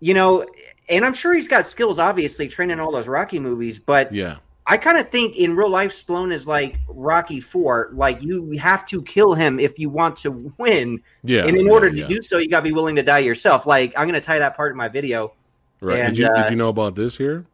You 0.00 0.14
know, 0.14 0.44
and 0.88 1.04
I'm 1.04 1.14
sure 1.14 1.32
he's 1.32 1.48
got 1.48 1.64
skills, 1.66 1.98
obviously, 1.98 2.46
training 2.48 2.78
all 2.80 2.92
those 2.92 3.08
Rocky 3.08 3.38
movies. 3.38 3.78
But 3.78 4.12
yeah. 4.12 4.36
I 4.66 4.76
kind 4.76 4.98
of 4.98 5.08
think 5.08 5.36
in 5.38 5.56
real 5.56 5.70
life, 5.70 5.92
Stallone 5.92 6.32
is 6.32 6.46
like 6.46 6.76
Rocky 6.88 7.40
Four. 7.40 7.90
Like 7.92 8.22
you 8.22 8.50
have 8.58 8.84
to 8.86 9.00
kill 9.02 9.34
him 9.34 9.58
if 9.58 9.78
you 9.78 9.88
want 9.88 10.16
to 10.18 10.52
win, 10.58 11.00
Yeah. 11.24 11.46
and 11.46 11.56
in 11.56 11.68
order 11.68 11.88
yeah. 11.88 12.02
to 12.06 12.14
do 12.16 12.20
so, 12.22 12.38
you 12.38 12.48
got 12.48 12.58
to 12.60 12.64
be 12.64 12.72
willing 12.72 12.96
to 12.96 13.02
die 13.02 13.20
yourself. 13.20 13.66
Like 13.66 13.92
I'm 13.96 14.04
going 14.06 14.14
to 14.14 14.20
tie 14.20 14.38
that 14.40 14.56
part 14.56 14.70
in 14.72 14.76
my 14.76 14.88
video. 14.88 15.32
Right. 15.80 15.98
And, 16.00 16.14
did 16.14 16.18
you 16.22 16.26
uh, 16.28 16.42
did 16.42 16.50
you 16.50 16.56
know 16.56 16.68
about 16.68 16.94
this 16.96 17.16
here? 17.16 17.44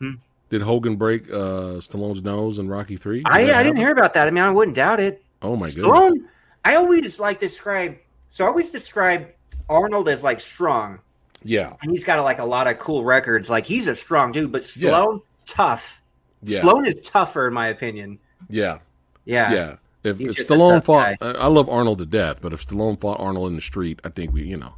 Hmm. 0.00 0.14
Did 0.50 0.62
Hogan 0.62 0.96
break 0.96 1.30
uh, 1.30 1.78
Stallone's 1.78 2.22
nose 2.22 2.58
in 2.58 2.68
Rocky 2.68 2.96
Three? 2.96 3.22
I, 3.24 3.52
I 3.52 3.62
didn't 3.62 3.76
hear 3.78 3.92
about 3.92 4.14
that. 4.14 4.26
I 4.26 4.30
mean, 4.30 4.44
I 4.44 4.50
wouldn't 4.50 4.76
doubt 4.76 5.00
it. 5.00 5.22
Oh 5.42 5.56
my 5.56 5.66
goodness. 5.68 5.86
Stallone, 5.86 6.24
I 6.64 6.74
always 6.74 7.18
like 7.20 7.40
describe. 7.40 7.96
So 8.28 8.44
I 8.44 8.48
always 8.48 8.70
describe 8.70 9.28
Arnold 9.68 10.08
as 10.08 10.22
like 10.24 10.40
strong, 10.40 10.98
Yeah. 11.44 11.72
and 11.82 11.90
he's 11.90 12.04
got 12.04 12.22
like 12.22 12.40
a 12.40 12.44
lot 12.44 12.66
of 12.66 12.78
cool 12.78 13.04
records. 13.04 13.48
Like 13.48 13.64
he's 13.64 13.86
a 13.88 13.94
strong 13.96 14.32
dude, 14.32 14.52
but 14.52 14.76
Yeah. 14.76 14.90
Stallone 14.90 15.22
tough. 15.46 16.02
Yeah. 16.42 16.60
Stallone 16.60 16.86
is 16.86 17.00
tougher 17.00 17.46
in 17.48 17.54
my 17.54 17.68
opinion. 17.68 18.18
Yeah. 18.48 18.78
Yeah, 19.24 19.52
Yeah. 19.52 19.76
If, 20.02 20.20
if 20.20 20.36
Stallone 20.48 20.82
fought, 20.82 21.16
I 21.20 21.26
I 21.32 21.46
love 21.46 21.68
Arnold 21.68 21.98
to 21.98 22.06
death, 22.06 22.40
but 22.40 22.52
if 22.52 22.66
Stallone 22.66 22.98
fought 23.00 23.20
Arnold 23.20 23.48
in 23.50 23.56
the 23.56 23.62
street, 23.62 24.00
I 24.02 24.08
think 24.08 24.32
we, 24.32 24.42
you 24.44 24.56
know, 24.56 24.74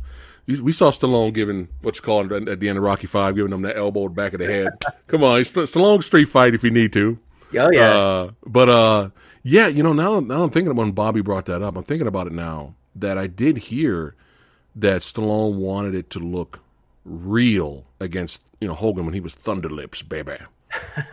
we 0.46 0.72
saw 0.72 0.90
Stallone 0.90 1.32
giving 1.32 1.68
what 1.82 1.96
you 1.96 2.02
call 2.02 2.32
it 2.32 2.48
at 2.48 2.60
the 2.60 2.68
end 2.68 2.78
of 2.78 2.84
Rocky 2.84 3.06
Five, 3.06 3.36
giving 3.36 3.52
him 3.52 3.62
that 3.62 3.76
elbow 3.76 4.08
the 4.08 4.14
back 4.14 4.32
of 4.32 4.40
the 4.40 4.46
head. 4.46 4.68
Come 5.06 5.22
on, 5.24 5.44
St- 5.44 5.68
Stallone 5.68 6.02
street 6.02 6.26
fight 6.26 6.54
if 6.54 6.64
you 6.64 6.70
need 6.70 6.92
to. 6.94 7.18
Oh 7.58 7.70
yeah. 7.72 7.96
Uh, 7.96 8.30
but 8.44 8.68
uh, 8.68 9.10
yeah, 9.42 9.68
you 9.68 9.82
know, 9.82 9.92
now 9.92 10.20
now 10.20 10.42
I'm 10.42 10.50
thinking 10.50 10.74
when 10.74 10.92
Bobby 10.92 11.20
brought 11.20 11.46
that 11.46 11.62
up, 11.62 11.76
I'm 11.76 11.84
thinking 11.84 12.06
about 12.06 12.26
it 12.26 12.32
now 12.32 12.74
that 12.94 13.18
I 13.18 13.26
did 13.26 13.56
hear 13.56 14.14
that 14.74 15.02
Stallone 15.02 15.56
wanted 15.56 15.94
it 15.94 16.10
to 16.10 16.18
look 16.18 16.60
real 17.04 17.84
against 18.00 18.42
you 18.60 18.68
know 18.68 18.74
Hogan 18.74 19.04
when 19.04 19.14
he 19.14 19.20
was 19.20 19.34
Thunderlips, 19.34 20.08
baby. 20.08 20.38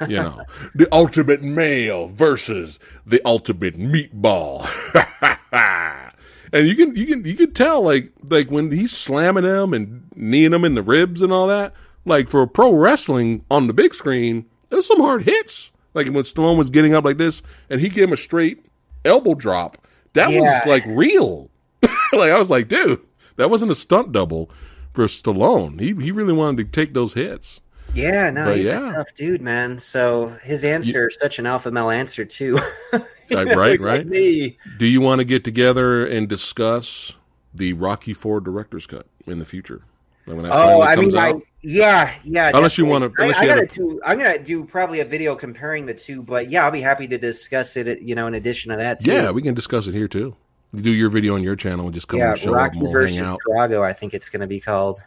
You 0.02 0.16
know, 0.16 0.42
the 0.76 0.88
ultimate 0.92 1.42
male 1.42 2.08
versus 2.08 2.80
the 3.06 3.22
ultimate 3.26 3.78
meatball. 3.78 4.68
and 6.54 6.68
you 6.68 6.76
can 6.76 6.96
you 6.96 7.06
can 7.06 7.26
you 7.26 7.36
can 7.36 7.54
tell 7.54 7.82
like 7.82 8.12
like 8.30 8.50
when 8.50 8.72
he's 8.72 8.92
slamming 8.96 9.44
him 9.44 9.74
and 9.74 10.04
kneeing 10.16 10.54
him 10.54 10.66
in 10.66 10.76
the 10.76 10.84
ribs 10.84 11.22
and 11.22 11.32
all 11.32 11.48
that. 11.48 11.74
Like 12.06 12.30
for 12.30 12.46
pro 12.48 12.74
wrestling 12.74 13.46
on 13.52 13.68
the 13.68 13.74
big 13.74 13.94
screen, 13.94 14.46
there's 14.70 14.86
some 14.88 15.00
hard 15.02 15.24
hits. 15.24 15.72
Like 15.94 16.08
when 16.08 16.24
Stallone 16.24 16.58
was 16.58 16.70
getting 16.70 16.96
up 16.96 17.04
like 17.06 17.18
this 17.18 17.42
and 17.70 17.82
he 17.82 17.90
gave 17.90 18.06
him 18.06 18.14
a 18.14 18.18
straight 18.18 18.66
elbow 19.06 19.34
drop. 19.34 19.78
That 20.14 20.32
Yeah. 20.32 20.42
was 20.42 20.68
like 20.68 20.84
real. 20.88 21.50
like 21.84 22.32
I 22.32 22.40
was 22.40 22.50
like, 22.50 22.68
dude, 22.68 23.02
that 23.36 23.50
wasn't 23.50 23.72
a 23.72 23.76
stunt 23.76 24.12
double 24.12 24.50
for 24.94 25.06
Stallone. 25.08 25.80
He 25.80 25.88
he 26.04 26.12
really 26.12 26.34
wanted 26.34 26.58
to 26.72 26.72
take 26.82 26.94
those 26.94 27.14
hits. 27.14 27.60
yeah, 27.94 28.30
no, 28.32 28.46
but 28.46 28.58
he's 28.58 28.68
yeah. 28.68 28.90
a 28.90 28.94
tough 28.94 29.14
dude, 29.16 29.42
man. 29.42 29.78
So 29.80 30.30
his 30.44 30.64
answer 30.64 31.08
is 31.08 31.18
such 31.20 31.38
an 31.40 31.46
alpha 31.46 31.70
male 31.72 31.90
answer 31.90 32.24
too. 32.26 32.58
Like, 33.36 33.48
right, 33.50 33.80
like 33.80 33.82
right. 33.82 34.08
me. 34.08 34.58
Do 34.78 34.86
you 34.86 35.02
want 35.02 35.20
to 35.20 35.26
get 35.26 35.44
together 35.44 36.06
and 36.06 36.28
discuss 36.28 37.14
the 37.54 37.74
Rocky 37.74 38.14
Four 38.14 38.40
director's 38.40 38.88
cut 38.88 39.06
in 39.28 39.40
the 39.40 39.46
future? 39.46 39.84
When 40.26 40.44
that 40.44 40.52
Oh, 40.52 40.82
I 40.82 40.96
mean, 40.96 41.42
yeah, 41.62 42.14
yeah. 42.24 42.52
Unless 42.54 42.78
you 42.78 42.86
definitely. 42.86 43.20
I, 43.20 43.28
you 43.28 43.34
I 43.34 43.46
gotta 43.46 43.66
do. 43.66 44.02
I'm 44.06 44.18
gonna 44.18 44.40
do 44.40 44.64
probably 44.64 45.00
a 45.02 45.06
video 45.06 45.36
comparing 45.36 45.86
the 45.86 45.94
two, 45.94 46.22
but 46.22 46.50
yeah, 46.50 46.64
I'll 46.64 46.72
be 46.72 46.82
happy 46.82 47.08
to 47.08 47.18
discuss 47.18 47.76
it. 47.78 48.02
You 48.02 48.16
know, 48.16 48.28
in 48.28 48.34
addition 48.34 48.72
to 48.72 48.78
that, 48.78 49.02
too. 49.02 49.12
yeah, 49.12 49.32
we 49.32 49.42
can 49.42 49.54
discuss 49.54 49.88
it 49.88 49.94
here 49.94 50.08
too. 50.08 50.36
You 50.74 50.82
do 50.82 50.92
your 50.92 51.10
video 51.10 51.34
on 51.36 51.44
your 51.44 51.56
channel 51.56 51.86
and 51.86 51.94
just 51.94 52.08
come 52.08 52.20
yeah. 52.20 52.32
and 52.32 52.40
show 52.40 52.52
up 52.52 52.58
Rocky 52.58 52.80
and 52.80 52.92
versus 52.92 53.18
hang 53.18 53.26
out. 53.26 53.40
Drago. 53.48 53.82
I 53.84 53.94
think 53.94 54.14
it's 54.14 54.30
gonna 54.30 54.48
be 54.48 54.60
called. 54.60 55.02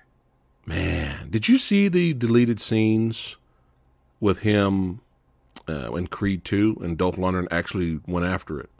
Man, 0.66 1.30
did 1.30 1.48
you 1.48 1.58
see 1.58 1.88
the 1.88 2.14
deleted 2.14 2.60
scenes 2.60 3.36
with 4.20 4.40
him 4.40 5.00
uh, 5.68 5.92
in 5.94 6.06
Creed 6.06 6.44
Two 6.44 6.76
and 6.82 6.96
Dolph 6.98 7.16
Lundgren 7.16 7.48
actually 7.50 8.00
went 8.06 8.26
after 8.26 8.60
it? 8.60 8.70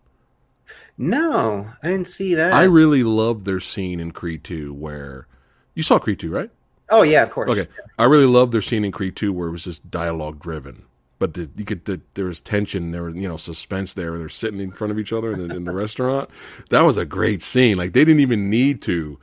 No, 0.96 1.68
I 1.82 1.88
didn't 1.88 2.08
see 2.08 2.34
that. 2.34 2.52
I 2.52 2.64
really 2.64 3.02
loved 3.02 3.44
their 3.44 3.60
scene 3.60 4.00
in 4.00 4.12
Creed 4.12 4.44
Two 4.44 4.72
where 4.72 5.26
you 5.74 5.82
saw 5.82 5.98
Creed 5.98 6.20
Two, 6.20 6.30
right? 6.30 6.50
oh 6.92 7.02
yeah, 7.02 7.22
of 7.22 7.30
course. 7.30 7.50
Okay, 7.50 7.68
I 7.98 8.04
really 8.04 8.26
loved 8.26 8.52
their 8.52 8.62
scene 8.62 8.84
in 8.84 8.92
Creed 8.92 9.16
Two 9.16 9.32
where 9.32 9.48
it 9.48 9.52
was 9.52 9.64
just 9.64 9.90
dialogue 9.90 10.38
driven, 10.38 10.84
but 11.18 11.34
the, 11.34 11.50
you 11.56 11.64
could 11.64 11.84
the, 11.86 12.00
there 12.14 12.26
was 12.26 12.40
tension, 12.40 12.92
there 12.92 13.04
was 13.04 13.14
you 13.16 13.26
know 13.26 13.36
suspense 13.36 13.94
there. 13.94 14.16
They're 14.16 14.28
sitting 14.28 14.60
in 14.60 14.70
front 14.70 14.92
of 14.92 14.98
each 14.98 15.12
other 15.12 15.32
in 15.32 15.48
the, 15.48 15.56
in 15.56 15.64
the 15.64 15.72
restaurant. 15.72 16.30
That 16.70 16.82
was 16.82 16.96
a 16.96 17.04
great 17.04 17.42
scene. 17.42 17.76
Like 17.76 17.94
they 17.94 18.04
didn't 18.04 18.20
even 18.20 18.50
need 18.50 18.82
to, 18.82 19.18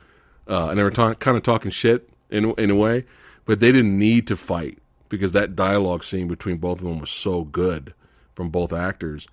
uh, 0.48 0.68
and 0.68 0.78
they 0.78 0.82
were 0.82 0.90
ta- 0.90 1.14
kind 1.14 1.36
of 1.36 1.42
talking 1.42 1.70
shit 1.70 2.10
in 2.28 2.50
in 2.52 2.70
a 2.70 2.76
way, 2.76 3.06
but 3.44 3.60
they 3.60 3.72
didn't 3.72 3.96
need 3.96 4.26
to 4.26 4.36
fight 4.36 4.79
because 5.10 5.32
that 5.32 5.54
dialogue 5.54 6.02
scene 6.04 6.26
between 6.28 6.56
both 6.56 6.78
of 6.78 6.84
them 6.84 6.98
was 7.00 7.10
so 7.10 7.44
good 7.44 7.92
from 8.34 8.48
both 8.48 8.72
actors. 8.72 9.28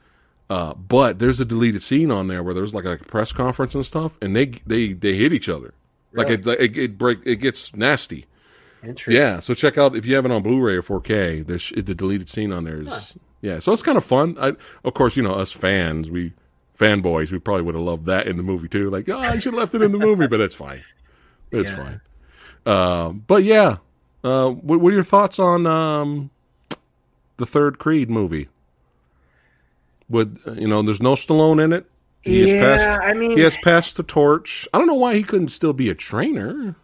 Uh, 0.49 0.73
but 0.73 1.19
there's 1.19 1.39
a 1.39 1.45
deleted 1.45 1.81
scene 1.81 2.11
on 2.11 2.27
there 2.27 2.43
where 2.43 2.53
there's 2.53 2.73
like 2.73 2.85
a 2.85 2.97
press 2.97 3.31
conference 3.31 3.73
and 3.75 3.85
stuff, 3.85 4.17
and 4.21 4.35
they 4.35 4.45
they 4.65 4.91
they 4.91 5.15
hit 5.15 5.31
each 5.31 5.47
other. 5.47 5.73
Like 6.13 6.29
it, 6.29 6.47
it, 6.47 6.77
it 6.77 6.97
break, 6.97 7.19
it 7.25 7.35
gets 7.37 7.75
nasty. 7.75 8.25
Interesting. 8.81 9.15
Yeah, 9.15 9.39
so 9.39 9.53
check 9.53 9.77
out 9.77 9.95
if 9.95 10.05
you 10.05 10.15
have 10.15 10.25
it 10.25 10.31
on 10.31 10.41
Blu-ray 10.43 10.75
or 10.75 10.81
4K. 10.81 11.45
There's 11.45 11.69
the 11.75 11.93
deleted 11.95 12.29
scene 12.29 12.51
on 12.51 12.63
there 12.63 12.81
is 12.81 13.13
yeah. 13.41 13.59
So 13.59 13.71
it's 13.73 13.81
kind 13.83 13.97
of 13.97 14.05
fun. 14.05 14.37
I, 14.39 14.53
of 14.85 14.93
course, 14.93 15.15
you 15.17 15.23
know 15.23 15.33
us 15.33 15.51
fans, 15.51 16.09
we 16.09 16.33
fanboys, 16.79 17.31
we 17.31 17.39
probably 17.39 17.63
would 17.63 17.75
have 17.75 17.83
loved 17.83 18.05
that 18.05 18.27
in 18.27 18.37
the 18.37 18.43
movie 18.43 18.67
too. 18.69 18.89
Like, 18.89 19.09
oh, 19.09 19.17
I 19.19 19.33
should 19.39 19.53
have 19.53 19.59
left 19.59 19.75
it 19.75 19.81
in 19.81 19.91
the 19.91 19.97
movie, 19.99 20.27
but 20.27 20.39
it's 20.39 20.55
fine. 20.55 20.83
It's 21.51 21.69
Yeah. 21.69 21.75
fine. 21.75 22.01
Um, 22.65 23.23
but 23.27 23.43
yeah, 23.43 23.77
uh, 24.23 24.49
what, 24.49 24.79
what 24.79 24.91
are 24.91 24.95
your 24.95 25.03
thoughts 25.03 25.39
on 25.39 25.65
um, 25.65 26.29
the 27.37 27.45
third 27.45 27.79
Creed 27.79 28.09
movie? 28.09 28.49
Would 30.09 30.37
uh, 30.47 30.51
you 30.53 30.67
know? 30.67 30.81
There's 30.81 31.01
no 31.01 31.13
Stallone 31.13 31.63
in 31.63 31.73
it. 31.73 31.85
He 32.21 32.55
Yeah, 32.55 32.61
passed- 32.77 33.07
I 33.07 33.13
mean, 33.13 33.31
he 33.31 33.41
has 33.41 33.57
passed 33.57 33.97
the 33.97 34.03
torch. 34.03 34.67
I 34.73 34.77
don't 34.77 34.87
know 34.87 34.93
why 34.95 35.15
he 35.15 35.23
couldn't 35.23 35.49
still 35.49 35.73
be 35.73 35.89
a 35.89 35.95
trainer. 35.95 36.75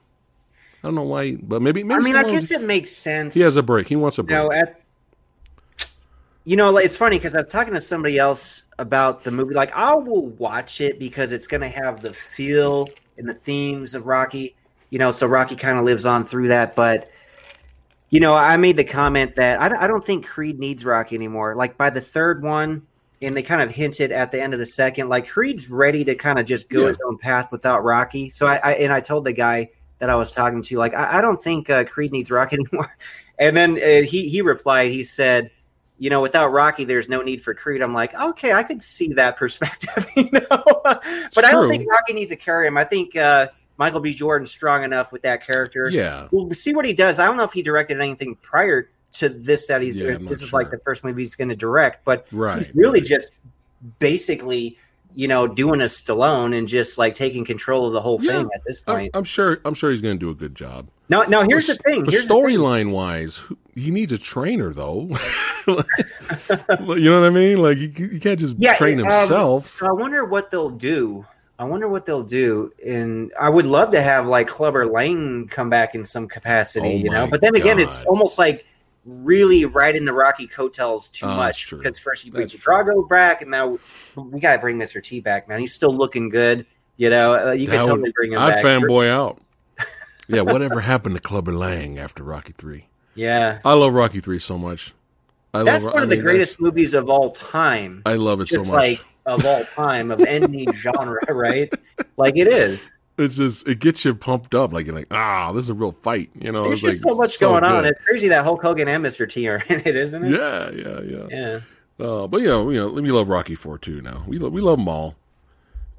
I 0.84 0.88
don't 0.88 0.96
know 0.96 1.04
why, 1.04 1.36
but 1.36 1.62
maybe 1.62 1.84
maybe 1.84 2.00
I 2.00 2.04
mean, 2.04 2.16
I 2.16 2.24
guess 2.24 2.52
it 2.52 2.62
makes 2.62 2.92
sense. 2.92 3.34
he 3.34 3.40
has 3.42 3.56
a 3.56 3.64
break. 3.64 3.88
He 3.88 3.96
wants 3.96 4.18
a 4.20 4.22
you 4.22 4.28
break. 4.28 4.38
know, 4.38 4.52
at 4.52 4.82
you 6.46 6.58
know, 6.58 6.76
it's 6.78 6.98
funny 6.98 7.18
because 7.18 7.34
I 7.34 7.38
was 7.40 7.48
talking 7.48 7.74
to 7.74 7.80
somebody 7.82 8.18
else 8.18 8.64
about 8.78 9.24
the 9.24 9.32
movie. 9.32 9.54
Like, 9.54 9.72
I 9.74 9.96
will 9.96 10.28
watch 10.32 10.82
it 10.82 11.00
because 11.00 11.32
it's 11.32 11.48
going 11.48 11.62
to 11.62 11.70
have 11.70 12.02
the 12.02 12.12
feel 12.14 12.90
and 13.18 13.30
the 13.30 13.34
themes 13.34 13.96
of 13.96 14.08
Rocky. 14.08 14.54
You 14.90 15.00
know, 15.00 15.10
so 15.10 15.26
Rocky 15.26 15.56
kind 15.56 15.80
of 15.80 15.86
lives 15.86 16.06
on 16.06 16.26
through 16.26 16.50
that. 16.50 16.76
But 16.76 17.10
you 18.14 18.20
know, 18.20 18.36
I 18.36 18.58
made 18.58 18.78
the 18.78 18.84
comment 18.84 19.38
that 19.38 19.60
I, 19.60 19.70
don't- 19.70 19.80
I 19.80 19.88
don't 19.88 20.06
think 20.06 20.28
Creed 20.28 20.60
needs 20.60 20.86
Rocky 20.86 21.16
anymore. 21.16 21.56
Like 21.56 21.78
by 21.78 21.90
the 21.90 22.00
third 22.00 22.44
one, 22.44 22.84
and 23.24 23.36
they 23.36 23.42
kind 23.42 23.62
of 23.64 23.72
hinted 23.72 24.12
at 24.12 24.32
the 24.32 24.40
end 24.40 24.54
of 24.54 24.60
the 24.60 24.68
second, 24.68 25.10
like 25.10 25.28
Creed's 25.30 25.68
ready 25.68 26.04
to 26.06 26.14
kind 26.14 26.38
of 26.38 26.46
just 26.46 26.70
go 26.70 26.82
Yeah. 26.82 26.88
his 26.90 27.00
own 27.04 27.18
path 27.18 27.52
without 27.52 27.84
Rocky. 27.84 28.30
So 28.30 28.46
I, 28.46 28.58
I 28.58 28.74
and 28.74 28.94
I 28.94 29.00
told 29.00 29.26
the 29.26 29.34
guy 29.34 29.70
that 29.98 30.12
I 30.12 30.16
was 30.16 30.32
talking 30.32 30.62
to, 30.62 30.78
like, 30.78 30.94
I, 30.94 31.18
I 31.18 31.22
don't 31.22 31.42
think 31.42 31.72
uh, 31.72 31.86
Creed 31.86 32.12
needs 32.12 32.30
Rocky 32.30 32.56
anymore. 32.60 32.96
And 33.40 33.58
then 33.58 33.72
uh, 33.82 34.06
he 34.06 34.30
he 34.30 34.44
replied, 34.44 34.92
he 34.92 35.02
said, 35.04 35.50
you 35.98 36.12
know, 36.12 36.22
without 36.22 36.50
Rocky, 36.52 36.84
there's 36.84 37.10
no 37.10 37.24
need 37.24 37.42
for 37.42 37.56
Creed. 37.56 37.82
I'm 37.82 37.94
like, 37.96 38.14
okay, 38.14 38.54
I 38.54 38.62
could 38.62 38.84
see 38.84 39.14
that 39.14 39.38
perspective, 39.38 40.06
you 40.16 40.30
know, 40.32 40.82
but 40.84 41.46
I 41.46 41.50
don't 41.52 41.68
think 41.70 41.90
Rocky 41.90 42.14
needs 42.14 42.30
to 42.30 42.36
carry 42.36 42.68
him. 42.68 42.78
I 42.78 42.84
think 42.84 43.16
uh, 43.16 43.48
Michael 43.78 44.00
B. 44.00 44.14
Jordan 44.14 44.46
strong 44.46 44.84
enough 44.84 45.12
with 45.12 45.24
that 45.24 45.46
character. 45.46 45.90
Yeah. 45.90 46.28
We'll 46.32 46.52
see 46.54 46.74
what 46.76 46.86
he 46.86 46.94
does. 46.94 47.20
I 47.20 47.26
don't 47.26 47.38
know 47.38 47.44
if 47.44 47.54
he 47.54 47.62
directed 47.64 48.00
anything 48.00 48.36
prior 48.36 48.90
to 49.14 49.30
this 49.30 49.68
that 49.68 49.82
he's 49.82 49.98
Yeah, 49.98 50.14
I'm 50.16 50.26
this 50.26 50.42
is 50.44 50.54
like 50.54 50.72
the 50.72 50.80
first 50.80 51.04
movie 51.04 51.22
he's 51.22 51.36
going 51.36 51.50
to 51.50 51.56
direct, 51.56 52.04
but 52.06 52.28
Right. 52.32 52.58
he's 52.58 52.74
really 52.76 53.02
just 53.02 53.38
basically 54.00 54.78
you 55.16 55.28
know 55.28 55.48
doing 55.48 55.82
a 55.82 55.86
Stallone 55.86 56.58
and 56.58 56.68
just 56.68 56.98
like 56.98 57.14
taking 57.14 57.46
control 57.46 57.86
of 57.86 57.94
the 57.94 58.02
whole 58.02 58.18
thing 58.20 58.50
at 58.56 58.64
this 58.66 58.82
I'm, 58.88 58.96
point. 58.96 59.12
I'm 59.14 59.24
sure. 59.24 59.60
I'm 59.66 59.74
sure 59.76 59.92
he's 59.92 60.02
going 60.02 60.16
to 60.18 60.20
do 60.20 60.30
a 60.32 60.36
good 60.36 60.56
job. 60.56 60.88
now, 61.10 61.22
now 61.24 61.44
here's 61.44 61.68
the 61.68 61.76
But- 61.76 61.86
thing. 61.86 62.04
The 62.06 62.12
thing. 62.14 62.28
storyline 62.28 62.92
wise, 62.92 63.42
he 63.76 63.92
needs 63.92 64.12
a 64.12 64.18
trainer 64.18 64.74
though. 64.74 65.10
you 65.68 65.76
know 67.10 67.20
what 67.22 67.28
I 67.28 67.30
mean? 67.30 67.58
Like 67.60 67.78
you, 67.78 67.90
you 67.96 68.20
can't 68.20 68.40
just 68.40 68.60
train 68.78 69.00
um, 69.02 69.08
himself. 69.08 69.68
so 69.68 69.86
I 69.88 69.92
wonder 69.92 70.26
what 70.26 70.50
they'll 70.50 70.70
do. 70.72 71.26
I 71.60 71.66
wonder 71.66 71.88
what 71.88 72.06
they'll 72.06 72.24
do, 72.24 72.72
and 72.86 73.32
I 73.40 73.48
would 73.50 73.66
love 73.68 73.92
to 73.92 74.02
have 74.02 74.28
like 74.28 74.48
Clubber 74.48 74.86
Lang 74.88 75.48
come 75.48 75.70
back 75.70 75.94
in 75.96 76.04
some 76.04 76.28
capacity, 76.28 76.88
Oh 76.88 76.98
you 76.98 77.10
know. 77.10 77.28
But 77.28 77.42
then 77.42 77.56
again, 77.56 77.80
it's 77.80 78.04
almost 78.06 78.40
like 78.40 78.66
really 79.06 79.66
riding 79.66 80.06
the 80.06 80.14
Rocky 80.14 80.48
coattails 80.48 81.10
too 81.10 81.26
Oh, 81.28 81.36
much 81.36 81.70
because 81.70 82.00
first 82.00 82.26
you 82.26 82.32
bring 82.32 82.48
Drago 82.48 83.08
back, 83.08 83.42
and 83.42 83.52
now 83.52 83.78
we 84.16 84.40
got 84.40 84.54
to 84.56 84.60
bring 84.62 84.78
Mister 84.78 85.00
T 85.00 85.20
back, 85.20 85.48
man. 85.48 85.60
He's 85.60 85.74
still 85.74 85.96
looking 85.96 86.30
good, 86.30 86.66
you 86.98 87.10
know. 87.10 87.50
Uh, 87.50 87.52
you 87.52 87.68
can 87.68 87.76
That 87.76 87.82
totally 87.86 88.02
would- 88.02 88.14
bring 88.14 88.32
him 88.34 88.40
I'd 88.40 88.56
back. 88.56 88.64
fanboy 88.66 89.10
out. 89.10 89.40
Yeah, 90.30 90.42
whatever 90.42 90.80
happened 90.80 91.16
to 91.16 91.22
Clubber 91.22 91.54
Lang 91.54 92.00
after 92.00 92.24
Rocky 92.24 92.54
Three? 92.58 92.88
Yeah, 93.14 93.60
I 93.66 93.74
love 93.74 93.94
Rocky 93.94 94.22
Three 94.22 94.40
so 94.40 94.58
much. 94.58 94.94
I 95.54 95.64
that's 95.64 95.84
love, 95.84 95.94
one 95.94 96.02
I 96.02 96.04
of 96.06 96.10
the 96.10 96.18
greatest 96.18 96.62
movies 96.62 96.94
of 96.94 97.10
all 97.10 97.32
time. 97.32 98.02
I 98.06 98.16
love 98.16 98.40
it 98.40 98.46
just 98.46 98.66
so 98.66 98.72
much. 98.72 98.80
like 98.80 99.06
of 99.26 99.46
all 99.46 99.64
time 99.66 100.12
of 100.12 100.20
any 100.22 100.68
genre, 100.76 101.20
right? 101.34 101.72
Like 102.18 102.38
it 102.38 102.48
is. 102.48 102.84
it's 103.18 103.36
just 103.36 103.68
it 103.68 103.80
gets 103.80 104.04
you 104.06 104.14
pumped 104.16 104.54
up. 104.56 104.74
Like 104.74 104.86
you're 104.86 104.96
like, 104.96 105.08
ah, 105.12 105.52
this 105.52 105.64
is 105.66 105.70
a 105.70 105.74
real 105.74 105.92
fight. 105.92 106.30
You 106.40 106.52
know, 106.52 106.64
There's 106.64 106.84
it's 106.84 106.96
just 106.98 107.06
like 107.06 107.12
so 107.14 107.18
much 107.18 107.40
going 107.40 107.64
on. 107.64 107.86
It's 107.86 108.00
crazy 108.04 108.28
that 108.30 108.44
Hulk 108.44 108.62
Hogan 108.62 108.88
and 108.88 109.04
Mr. 109.04 109.30
T 109.30 109.48
are 109.48 109.58
in 109.70 109.82
it, 109.86 109.96
isn't 109.96 110.24
it? 110.26 110.32
Yeah, 110.32 110.70
yeah, 110.72 111.02
yeah. 111.02 111.28
Yeah. 111.30 112.06
Uh, 112.06 112.28
but 112.28 112.42
you 112.42 112.48
know, 112.48 112.70
you 112.70 112.80
know, 112.80 112.90
we 112.90 113.12
love 113.12 113.30
Rocky 113.30 113.56
Four 113.56 113.78
too. 113.78 114.02
Now 114.02 114.24
we 114.28 114.40
lo- 114.40 114.50
we 114.50 114.62
love 114.62 114.78
them 114.78 114.88
all. 114.88 115.16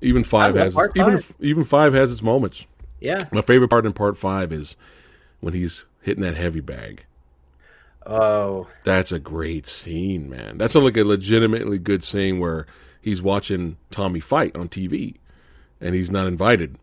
Even 0.03 0.25
five 0.25 0.55
has 0.55 0.75
part 0.75 0.93
even 0.97 1.19
five. 1.19 1.35
even 1.41 1.65
five 1.65 1.95
has 1.95 2.13
its 2.13 2.21
moments. 2.23 2.67
Yeah. 3.01 3.21
My 3.33 3.41
favorite 3.43 3.69
part 3.69 3.87
in 3.87 3.93
part 3.93 4.19
five 4.19 4.53
is 4.53 4.77
when 5.41 5.55
he's 5.55 5.85
hitting 6.03 6.23
that 6.23 6.37
heavy 6.37 6.61
bag. 6.61 7.05
Oh, 8.07 8.67
That's 8.85 9.13
a 9.13 9.19
great 9.19 9.67
scene, 9.67 10.29
man. 10.29 10.59
That's 10.59 10.75
a, 10.75 10.81
like 10.81 10.97
a 10.99 11.05
legitimately 11.05 11.79
good 11.79 12.05
scene 12.05 12.39
where 12.39 12.67
he's 13.05 13.23
watching 13.23 13.77
Tommy 13.91 14.21
fight 14.21 14.57
on 14.57 14.69
TV, 14.69 15.15
and 15.81 15.95
he's 15.95 16.11
not 16.11 16.27
invited, 16.27 16.77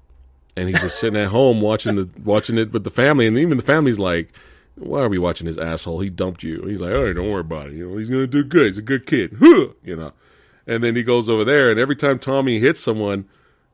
and 0.56 0.70
he's 0.70 0.80
just 0.80 1.00
sitting 1.00 1.20
at 1.20 1.30
home 1.30 1.60
watching 1.62 1.96
the 1.96 2.08
watching 2.24 2.58
it 2.58 2.72
with 2.72 2.84
the 2.84 2.90
family, 2.90 3.28
and 3.28 3.38
even 3.38 3.58
the 3.58 3.64
family's 3.64 4.00
like, 4.00 4.32
"Why 4.76 5.02
are 5.02 5.10
we 5.10 5.18
watching 5.18 5.48
this 5.48 5.58
asshole? 5.58 6.00
He 6.02 6.10
dumped 6.10 6.44
you." 6.44 6.62
He's 6.68 6.80
like, 6.82 6.94
"All 6.94 7.04
right, 7.04 7.16
don't 7.16 7.30
worry 7.30 7.42
about 7.42 7.68
it. 7.68 7.74
You 7.74 7.90
know, 7.90 7.98
he's 7.98 8.10
gonna 8.10 8.28
do 8.28 8.44
good. 8.44 8.68
He's 8.68 8.78
a 8.78 8.82
good 8.82 9.06
kid." 9.06 9.38
You 9.84 9.96
know, 9.96 10.14
and 10.68 10.84
then 10.84 10.96
he 10.96 11.04
goes 11.04 11.28
over 11.28 11.44
there, 11.44 11.72
and 11.72 11.80
every 11.80 11.96
time 11.96 12.20
Tommy 12.20 12.60
hits 12.60 12.80
someone, 12.80 13.26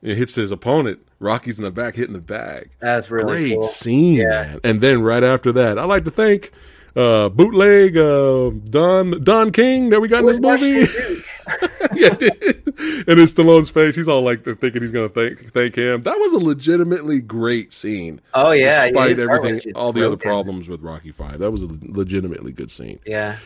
it 0.02 0.18
hits 0.18 0.36
his 0.36 0.52
opponent. 0.52 1.00
Rocky's 1.20 1.58
in 1.58 1.64
the 1.64 1.72
back 1.72 1.96
hitting 1.96 2.14
the 2.14 2.20
bag 2.20 2.70
that's 2.80 3.10
really 3.10 3.26
great 3.50 3.54
cool. 3.56 3.64
scene, 3.64 4.16
Yeah. 4.18 4.30
man. 4.44 4.60
And 4.64 4.82
then 4.82 5.02
right 5.02 5.24
after 5.24 5.52
that, 5.54 5.80
I 5.80 5.84
like 5.86 6.06
to 6.06 6.12
thank 6.12 6.52
uh, 6.96 7.30
bootleg 7.30 7.98
uh, 7.98 8.52
Don 8.70 9.24
Don 9.24 9.52
King 9.52 9.90
that 9.90 10.00
we 10.00 10.08
got 10.08 10.20
in 10.20 10.26
this 10.28 10.40
movie. 10.40 10.88
Yeah, 11.94 12.10
and 12.10 13.20
it's 13.20 13.34
Stallone's 13.34 13.70
face. 13.70 13.96
He's 13.96 14.08
all 14.08 14.22
like 14.22 14.44
thinking 14.44 14.82
he's 14.82 14.92
going 14.92 15.10
to 15.10 15.14
thank 15.14 15.52
thank 15.52 15.76
him. 15.76 16.04
That 16.04 16.18
was 16.18 16.34
a 16.34 16.38
legitimately 16.38 17.22
great 17.22 17.74
scene, 17.74 18.22
Oh 18.34 18.52
yeah, 18.52 18.66
yeah, 18.66 18.86
despite 18.88 19.10
was 19.10 19.20
everything, 19.20 19.74
all 19.74 19.94
the 19.94 20.06
other 20.06 20.18
problems 20.18 20.68
with 20.68 20.82
Rocky 20.82 21.12
Five. 21.12 21.40
That 21.40 21.50
was 21.50 21.64
a 21.64 21.68
legitimately 21.82 22.52
good 22.52 22.70
scene. 22.70 23.00
Yeah. 23.06 23.38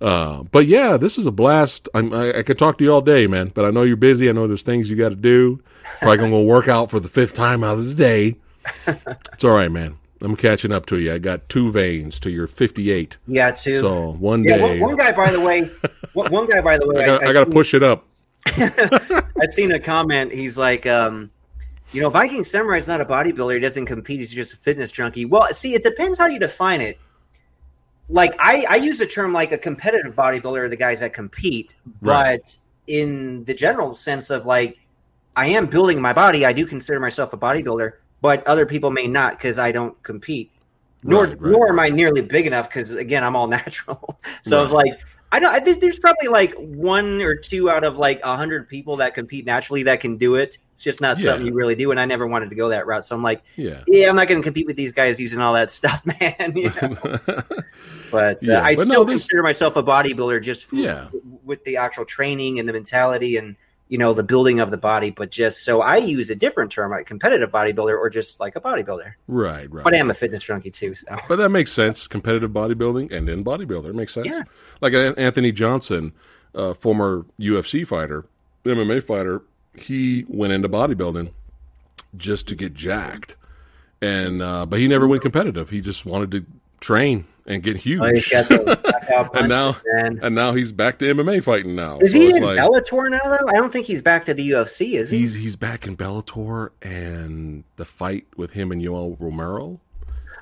Uh, 0.00 0.44
but 0.44 0.66
yeah, 0.66 0.96
this 0.96 1.18
is 1.18 1.26
a 1.26 1.30
blast. 1.30 1.88
I'm, 1.94 2.12
I, 2.12 2.38
I 2.38 2.42
could 2.42 2.58
talk 2.58 2.78
to 2.78 2.84
you 2.84 2.92
all 2.92 3.02
day, 3.02 3.26
man. 3.26 3.52
But 3.54 3.66
I 3.66 3.70
know 3.70 3.82
you're 3.82 3.96
busy. 3.96 4.28
I 4.28 4.32
know 4.32 4.46
there's 4.46 4.62
things 4.62 4.88
you 4.88 4.96
got 4.96 5.10
to 5.10 5.14
do. 5.14 5.62
Probably 6.00 6.16
gonna 6.16 6.30
go 6.30 6.40
work 6.42 6.68
out 6.68 6.90
for 6.90 6.98
the 7.00 7.08
fifth 7.08 7.34
time 7.34 7.62
out 7.62 7.78
of 7.78 7.86
the 7.86 7.94
day. 7.94 8.36
It's 9.32 9.44
all 9.44 9.52
right, 9.52 9.70
man. 9.72 9.96
I'm 10.22 10.36
catching 10.36 10.72
up 10.72 10.86
to 10.86 10.98
you. 10.98 11.14
I 11.14 11.18
got 11.18 11.48
two 11.48 11.72
veins 11.72 12.20
to 12.20 12.30
your 12.30 12.46
58. 12.46 13.16
Yeah, 13.26 13.50
two. 13.52 13.80
So 13.80 14.12
one 14.12 14.44
yeah, 14.44 14.56
day, 14.56 14.62
one, 14.80 14.80
one 14.80 14.96
guy, 14.96 15.12
by 15.12 15.30
the 15.30 15.40
way, 15.40 15.70
one, 16.12 16.46
guy, 16.46 16.60
by 16.60 16.78
the 16.78 16.86
way, 16.86 17.02
I 17.02 17.06
got, 17.06 17.22
I 17.24 17.30
I, 17.30 17.32
got 17.32 17.44
to 17.46 17.50
push 17.50 17.72
it 17.74 17.82
up. 17.82 18.06
I've 18.46 19.52
seen 19.52 19.72
a 19.72 19.80
comment. 19.80 20.32
He's 20.32 20.58
like, 20.58 20.86
um, 20.86 21.30
you 21.92 22.00
know, 22.00 22.10
Viking 22.10 22.44
Samurai 22.44 22.76
is 22.76 22.86
not 22.86 23.00
a 23.00 23.04
bodybuilder. 23.04 23.54
He 23.54 23.60
doesn't 23.60 23.86
compete. 23.86 24.20
He's 24.20 24.32
just 24.32 24.52
a 24.52 24.56
fitness 24.56 24.90
junkie. 24.90 25.24
Well, 25.24 25.46
see, 25.52 25.74
it 25.74 25.82
depends 25.82 26.18
how 26.18 26.26
you 26.26 26.38
define 26.38 26.80
it. 26.80 26.98
Like 28.08 28.34
I, 28.38 28.66
I 28.68 28.76
use 28.76 28.98
the 28.98 29.06
term 29.06 29.32
like 29.32 29.52
a 29.52 29.58
competitive 29.58 30.14
bodybuilder 30.14 30.68
the 30.68 30.76
guys 30.76 31.00
that 31.00 31.12
compete, 31.12 31.74
but 32.02 32.10
Right. 32.10 32.56
in 32.86 33.44
the 33.44 33.54
general 33.54 33.94
sense 33.94 34.30
of 34.30 34.46
like, 34.46 34.78
I 35.36 35.46
am 35.46 35.66
building 35.66 36.00
my 36.00 36.12
body. 36.12 36.44
I 36.44 36.52
do 36.52 36.66
consider 36.66 36.98
myself 36.98 37.32
a 37.32 37.36
bodybuilder, 37.36 37.92
but 38.20 38.46
other 38.46 38.66
people 38.66 38.90
may 38.90 39.06
not 39.06 39.38
because 39.38 39.58
I 39.58 39.72
don't 39.72 40.00
compete. 40.02 40.50
Nor, 41.02 41.24
Right, 41.28 41.40
right. 41.40 41.52
nor 41.52 41.68
am 41.70 41.80
I 41.80 41.88
nearly 41.88 42.20
big 42.20 42.46
enough 42.46 42.68
because 42.68 42.92
again, 42.92 43.24
I'm 43.24 43.34
all 43.36 43.46
natural. 43.58 44.18
so 44.42 44.58
I 44.58 44.62
was 44.62 44.72
like, 44.72 44.92
I 45.32 45.38
know 45.38 45.48
I 45.48 45.60
think 45.60 45.80
there's 45.80 45.98
probably 46.00 46.26
like 46.28 46.52
one 46.56 47.22
or 47.22 47.36
two 47.36 47.70
out 47.70 47.84
of 47.84 47.96
like 47.96 48.20
a 48.24 48.36
hundred 48.36 48.68
people 48.68 48.96
that 48.96 49.14
compete 49.14 49.46
naturally 49.46 49.84
that 49.84 50.00
can 50.00 50.16
do 50.16 50.34
it. 50.34 50.58
It's 50.72 50.82
just 50.82 51.00
not 51.00 51.18
Yeah. 51.18 51.26
something 51.26 51.46
you 51.46 51.54
really 51.54 51.76
do, 51.76 51.90
and 51.92 52.00
I 52.00 52.04
never 52.04 52.26
wanted 52.26 52.50
to 52.50 52.56
go 52.56 52.68
that 52.70 52.84
route. 52.86 53.04
So 53.04 53.14
I'm 53.14 53.22
like, 53.22 53.42
Yeah. 53.56 53.82
yeah, 53.86 54.08
I'm 54.08 54.16
not 54.16 54.26
going 54.28 54.40
to 54.42 54.44
compete 54.44 54.66
with 54.66 54.74
these 54.76 54.92
guys 54.92 55.20
using 55.20 55.38
all 55.40 55.54
that 55.54 55.70
stuff, 55.80 56.04
man. 56.04 56.52
You 56.56 56.72
know? 56.82 56.96
But 58.10 58.46
uh, 58.48 58.54
I 58.60 58.74
but 58.74 58.78
no, 58.80 58.84
still 58.84 59.04
there's- 59.04 59.22
consider 59.22 59.42
myself 59.42 59.76
a 59.76 59.82
bodybuilder 59.82 60.42
just 60.42 60.72
Yeah. 60.72 61.08
with 61.44 61.62
the 61.64 61.76
actual 61.76 62.04
training 62.04 62.58
and 62.58 62.68
the 62.68 62.72
mentality 62.72 63.36
and 63.36 63.56
you 63.90 63.98
know 63.98 64.14
the 64.14 64.22
building 64.22 64.60
of 64.60 64.70
the 64.70 64.78
body. 64.78 65.10
But 65.10 65.30
just 65.30 65.64
so 65.64 65.82
I 65.82 65.98
use 65.98 66.30
a 66.30 66.34
different 66.34 66.72
term, 66.72 66.92
like 66.92 67.06
competitive 67.06 67.50
bodybuilder 67.50 67.98
or 67.98 68.08
just 68.08 68.40
like 68.40 68.56
a 68.56 68.60
bodybuilder. 68.60 69.12
right, 69.26 69.70
right. 69.70 69.84
But 69.84 69.94
I 69.94 69.98
am 69.98 70.08
a 70.08 70.14
fitness 70.14 70.42
junkie 70.42 70.70
too. 70.70 70.94
So 70.94 71.06
But 71.28 71.36
that 71.36 71.50
makes 71.50 71.72
sense. 71.72 72.06
Competitive 72.06 72.52
bodybuilding 72.52 73.12
and 73.12 73.28
then 73.28 73.44
bodybuilder 73.44 73.90
it 73.90 73.94
makes 73.94 74.14
sense. 74.14 74.28
Yeah. 74.28 74.44
Like 74.80 74.94
Anthony 74.94 75.52
Johnson, 75.52 76.12
uh, 76.54 76.72
former 76.72 77.26
UFC 77.38 77.86
fighter, 77.86 78.24
MMA 78.64 79.02
fighter, 79.02 79.42
he 79.74 80.24
went 80.28 80.52
into 80.52 80.68
bodybuilding 80.68 81.32
just 82.16 82.48
to 82.48 82.54
get 82.54 82.74
jacked, 82.74 83.36
and 84.00 84.40
uh, 84.40 84.66
but 84.66 84.78
he 84.78 84.88
never 84.88 85.06
went 85.06 85.22
competitive. 85.22 85.70
He 85.70 85.80
just 85.80 86.06
wanted 86.06 86.30
to 86.32 86.46
train 86.80 87.26
and 87.46 87.62
get 87.62 87.76
huge. 87.76 88.00
Oh, 88.02 88.06
he's 88.12 88.28
got 88.28 88.48
those 88.48 88.76
and 89.34 89.48
now, 89.48 89.76
man. 89.94 90.20
and 90.22 90.34
now 90.34 90.54
he's 90.54 90.72
back 90.72 90.98
to 91.00 91.04
MMA 91.06 91.42
fighting 91.42 91.74
now. 91.74 91.98
Is 91.98 92.12
So 92.12 92.18
he 92.20 92.34
in 92.34 92.42
like- 92.42 92.58
Bellator 92.58 93.10
now 93.10 93.18
though? 93.24 93.48
I 93.48 93.52
don't 93.54 93.72
think 93.72 93.86
he's 93.86 94.02
back 94.02 94.24
to 94.26 94.34
the 94.34 94.50
UFC. 94.50 94.92
Is 94.98 95.10
he? 95.10 95.18
He's 95.18 95.34
he's 95.34 95.56
back 95.56 95.86
in 95.86 95.96
Bellator, 95.96 96.70
and 96.82 97.64
the 97.76 97.84
fight 97.84 98.26
with 98.36 98.52
him 98.52 98.70
and 98.72 98.80
Yoel 98.82 99.16
Romero. 99.18 99.80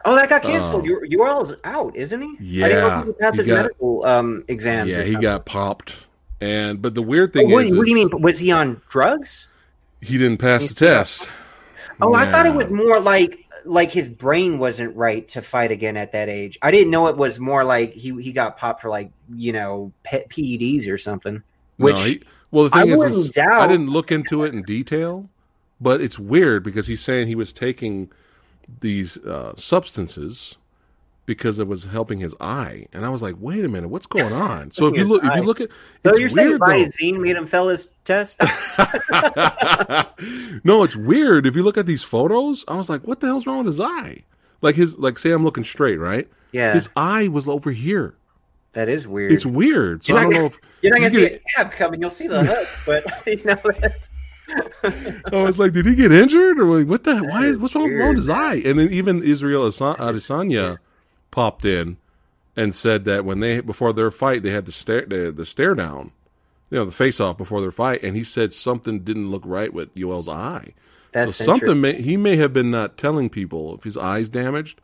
Oh, 0.05 0.15
that 0.15 0.29
got 0.29 0.43
canceled. 0.43 0.83
Um, 0.83 0.87
you 0.87 1.01
Yoel's 1.19 1.55
out, 1.65 1.95
isn't 1.97 2.21
he? 2.23 2.63
I 2.65 2.69
didn't 2.69 2.81
know 2.83 2.89
Yeah, 2.89 3.05
he 3.05 3.13
passed 3.13 3.37
his 3.37 3.47
got- 3.47 3.55
medical 3.63 4.05
um, 4.07 4.45
exams. 4.49 4.95
Yeah, 4.95 5.03
he 5.05 5.17
got 5.17 5.45
popped, 5.45 5.95
and 6.41 6.81
but 6.81 6.95
the 6.95 7.03
weird 7.03 7.31
Oh, 7.31 7.33
thing 7.41 7.51
what, 7.51 7.65
is, 7.67 7.77
what 7.77 7.85
do 7.85 7.91
you 7.91 7.97
mean? 7.97 8.11
Was 8.23 8.39
he 8.39 8.51
on 8.51 8.81
drugs? 8.89 9.49
he 10.01 10.17
didn't 10.17 10.39
pass 10.39 10.69
the 10.69 10.75
test. 10.75 11.29
Oh, 12.01 12.15
I 12.15 12.31
thought 12.31 12.47
it 12.47 12.55
was 12.55 12.71
more 12.71 13.01
like 13.01 13.45
like 13.69 13.91
his 13.93 14.09
brain 14.09 14.59
wasn't 14.59 14.97
right 14.97 15.27
to 15.29 15.43
fight 15.43 15.71
again 15.71 15.97
at 15.97 16.13
that 16.13 16.29
age. 16.29 16.59
I 16.63 16.71
didn't 16.71 16.91
know 16.91 17.09
it 17.09 17.17
was 17.17 17.39
more 17.39 17.65
like 17.65 17.93
he 17.93 18.21
he 18.21 18.33
got 18.33 18.57
popped 18.57 18.83
for 18.83 18.91
like 18.91 19.11
you 19.35 19.53
know 19.53 19.93
PEDs 20.05 20.89
or 20.89 20.99
something. 20.99 21.43
Which 21.77 21.97
no, 21.97 22.03
he, 22.03 22.23
well, 22.51 22.69
the 22.69 22.77
I 22.77 22.83
thing 22.83 23.03
is, 23.03 23.17
is 23.17 23.31
doubt- 23.31 23.61
I 23.61 23.67
didn't 23.67 23.91
look 23.91 24.11
into 24.11 24.45
it 24.45 24.53
in 24.53 24.63
detail, 24.63 25.29
but 25.81 26.01
it's 26.01 26.19
weird 26.19 26.65
because 26.65 26.87
he's 26.87 27.01
saying 27.01 27.29
he 27.29 27.35
was 27.35 27.53
taking 27.53 28.11
these 28.81 29.17
uh, 29.19 29.55
substances 29.57 30.57
because 31.29 31.59
it 31.59 31.69
was 31.69 31.85
helping 31.85 32.21
his 32.21 32.35
eye, 32.41 32.87
and 32.93 33.05
I 33.05 33.11
was 33.11 33.21
like, 33.23 33.35
wait 33.39 33.63
a 33.63 33.69
minute, 33.69 33.89
what's 33.89 34.07
going 34.07 34.33
on? 34.33 34.71
So 34.73 34.87
if 34.87 34.97
you 34.97 35.05
look, 35.05 35.23
if 35.23 35.37
you 35.37 35.43
look 35.43 35.61
at, 35.61 35.69
so 35.99 36.09
it's 36.11 36.19
you're 36.21 36.29
saying. 36.31 36.59
Visine 36.59 37.21
made 37.21 37.37
him 37.37 37.47
fail 37.47 37.69
his 37.69 37.91
test? 38.05 38.41
no, 40.65 40.83
it's 40.83 40.97
weird. 40.97 41.47
If 41.47 41.55
you 41.55 41.63
look 41.63 41.77
at 41.77 41.85
these 41.87 42.03
photos, 42.03 42.65
I 42.67 42.77
was 42.77 42.89
like, 42.89 43.07
what 43.07 43.21
the 43.21 43.27
hell's 43.27 43.47
wrong 43.47 43.59
with 43.59 43.67
his 43.67 43.79
eye? 43.81 44.25
Like 44.63 44.75
his, 44.77 44.99
like 44.99 45.19
say 45.19 45.31
I'm 45.31 45.45
looking 45.45 45.65
straight, 45.65 45.99
right? 45.99 46.27
yeah, 46.53 46.73
His 46.73 46.89
eye 46.97 47.29
was 47.29 47.47
over 47.47 47.71
here. 47.71 48.15
that 48.73 48.89
is 48.89 49.07
weird. 49.07 49.31
It's 49.33 49.45
weird. 49.47 50.05
So 50.05 50.13
You're 50.15 50.19
I 50.19 50.23
don't 50.23 50.33
know 50.33 50.47
if 50.47 50.57
You're 50.83 50.93
not 50.93 50.97
gonna 51.01 51.11
you 51.13 51.15
see 51.25 51.29
get- 51.29 51.43
a 51.43 51.65
cab 51.65 51.73
coming. 51.73 52.01
You'll 52.01 52.11
see 52.11 52.27
the 52.27 52.43
hook, 52.45 52.69
but 52.87 53.05
you 53.27 53.45
know. 53.45 53.57
I 55.31 55.43
was 55.43 55.59
like, 55.59 55.73
did 55.73 55.85
he 55.85 55.95
get 55.95 56.11
injured 56.11 56.59
or 56.59 56.79
like, 56.79 56.89
what 56.89 57.05
the? 57.05 57.19
Why 57.19 57.45
is 57.45 57.59
what's 57.59 57.75
wrong, 57.75 57.93
wrong 57.93 58.09
with 58.15 58.19
his 58.19 58.31
eye? 58.31 58.63
And 58.65 58.79
then 58.79 58.91
even 58.93 59.23
Israel 59.23 59.69
Adesanya 59.69 60.79
popped 61.31 61.65
in 61.65 61.97
and 62.57 62.75
said 62.75 63.05
that 63.05 63.25
when 63.25 63.41
they 63.41 63.61
before 63.61 63.93
their 63.93 64.11
fight 64.11 64.43
they 64.43 64.51
had 64.51 64.67
the 64.67 64.73
stare 64.73 65.07
the, 65.07 65.33
the 65.35 65.47
stare 65.47 65.75
down, 65.75 66.13
you 66.71 66.79
know, 66.79 66.85
the 66.85 66.93
face 66.93 67.21
off 67.21 67.39
before 67.39 67.61
their 67.61 67.71
fight, 67.71 68.03
and 68.03 68.17
he 68.17 68.25
said 68.25 68.53
something 68.53 69.01
didn't 69.01 69.31
look 69.31 69.43
right 69.45 69.73
with 69.73 69.95
Yoel's 69.95 70.29
eye. 70.29 70.75
That's 71.13 71.37
so 71.37 71.45
something 71.45 71.81
may, 71.81 72.03
he 72.03 72.17
may 72.17 72.37
have 72.37 72.53
been 72.53 72.71
not 72.71 72.99
telling 72.99 73.31
people 73.31 73.75
if 73.77 73.85
his 73.85 73.97
eyes 73.97 74.29
damaged. 74.29 74.81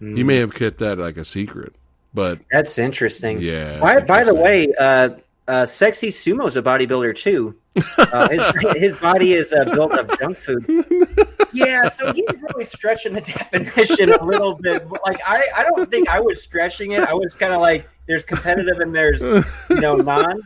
Mm. 0.00 0.16
He 0.16 0.22
may 0.22 0.36
have 0.36 0.54
kept 0.54 0.78
that 0.78 0.98
like 0.98 1.16
a 1.16 1.24
secret. 1.24 1.74
But 2.12 2.40
that's 2.50 2.78
interesting. 2.78 3.40
Yeah. 3.40 3.80
By, 3.80 4.00
by 4.00 4.24
the 4.24 4.34
way, 4.34 4.72
uh, 4.78 5.10
uh, 5.48 5.66
Sexy 5.66 6.10
Sumo's 6.10 6.56
a 6.56 6.62
bodybuilder 6.62 7.16
too. 7.16 7.56
Uh, 7.98 8.28
his, 8.28 8.72
his 8.76 8.92
body 8.94 9.32
is 9.32 9.52
uh, 9.52 9.64
built 9.64 9.92
of 9.92 10.18
junk 10.18 10.36
food. 10.36 10.64
Yeah, 11.54 11.88
so 11.88 12.12
he's 12.12 12.42
really 12.42 12.64
stretching 12.64 13.12
the 13.12 13.20
definition 13.52 14.12
a 14.12 14.24
little 14.24 14.56
bit. 14.56 14.84
Like 15.06 15.20
I, 15.24 15.44
I 15.54 15.62
don't 15.62 15.88
think 15.88 16.08
I 16.08 16.18
was 16.18 16.42
stretching 16.42 16.92
it. 16.92 17.02
I 17.02 17.14
was 17.14 17.32
kind 17.36 17.52
of 17.52 17.60
like, 17.60 17.88
there's 18.06 18.24
competitive 18.24 18.80
and 18.80 18.92
there's 18.92 19.20
you 19.22 19.44
know 19.70 19.94
non. 19.94 20.42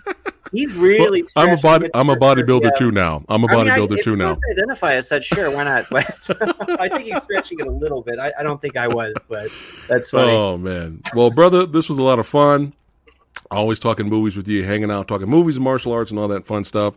He's 0.53 0.75
really. 0.75 1.25
Well, 1.35 1.49
I'm 1.49 1.55
a 1.55 1.61
body. 1.63 1.89
I'm 1.95 2.11
a 2.11 2.17
bodybuilder 2.17 2.65
yeah. 2.65 2.79
too 2.79 2.91
now. 2.91 3.25
I'm 3.31 3.43
a 3.43 3.47
bodybuilder 3.49 3.71
I 3.71 3.95
mean, 3.95 3.99
I, 3.99 4.03
too 4.03 4.17
now. 4.17 4.39
Identify 4.53 4.95
as 4.97 5.09
such, 5.09 5.25
sure. 5.25 5.51
Why 5.51 5.65
not? 5.65 5.87
But 5.91 6.05
I 6.79 6.91
think 6.91 7.05
he's 7.11 7.23
stretching 7.23 7.61
it 7.61 7.67
a 7.67 7.71
little 7.71 8.03
bit. 8.03 8.19
I, 8.19 8.31
I 8.39 8.43
don't 8.43 8.61
think 8.61 8.77
I 8.77 8.87
was, 8.87 9.15
but 9.29 9.49
that's 9.89 10.11
funny. 10.11 10.31
Oh 10.31 10.59
man. 10.59 11.01
Well, 11.15 11.31
brother, 11.31 11.65
this 11.65 11.89
was 11.89 11.97
a 11.97 12.03
lot 12.03 12.19
of 12.19 12.27
fun. 12.27 12.75
Always 13.51 13.79
talking 13.79 14.09
movies 14.09 14.37
with 14.37 14.49
you, 14.49 14.65
hanging 14.65 14.91
out, 14.91 15.09
talking 15.09 15.29
movies 15.29 15.57
and 15.57 15.65
martial 15.65 15.93
arts 15.93 16.11
and 16.11 16.21
all 16.21 16.29
that 16.29 16.47
fun 16.47 16.65
stuff. 16.65 16.95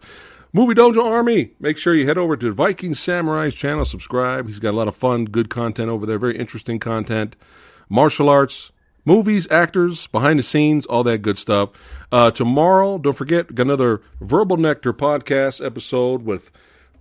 Movie 0.54 0.74
Dojo 0.74 1.06
Army. 1.06 1.52
Make 1.62 1.78
sure 1.78 1.96
you 1.96 2.06
head 2.06 2.18
over 2.18 2.36
to 2.36 2.52
Viking 2.52 2.94
Samurai's 2.94 3.56
channel, 3.56 3.86
subscribe. 3.86 4.48
He's 4.48 4.60
got 4.60 4.72
a 4.72 4.78
lot 4.78 4.90
of 4.90 4.96
fun, 4.96 5.26
good 5.26 5.50
content 5.50 5.90
over 5.90 6.06
there, 6.06 6.20
very 6.20 6.38
interesting 6.38 6.78
content. 6.78 7.38
Martial 7.88 8.28
arts, 8.28 8.72
movies, 9.06 9.48
actors, 9.50 10.08
behind 10.08 10.40
the 10.40 10.44
scenes, 10.44 10.86
all 10.86 11.04
that 11.06 11.20
good 11.20 11.38
stuff. 11.38 11.70
Uh, 12.12 12.32
tomorrow, 12.32 12.98
don't 12.98 13.16
forget, 13.16 13.56
got 13.56 13.64
another 13.64 14.02
Verbal 14.20 14.58
Nectar 14.58 14.92
podcast 14.92 15.66
episode 15.66 16.24
with, 16.24 16.52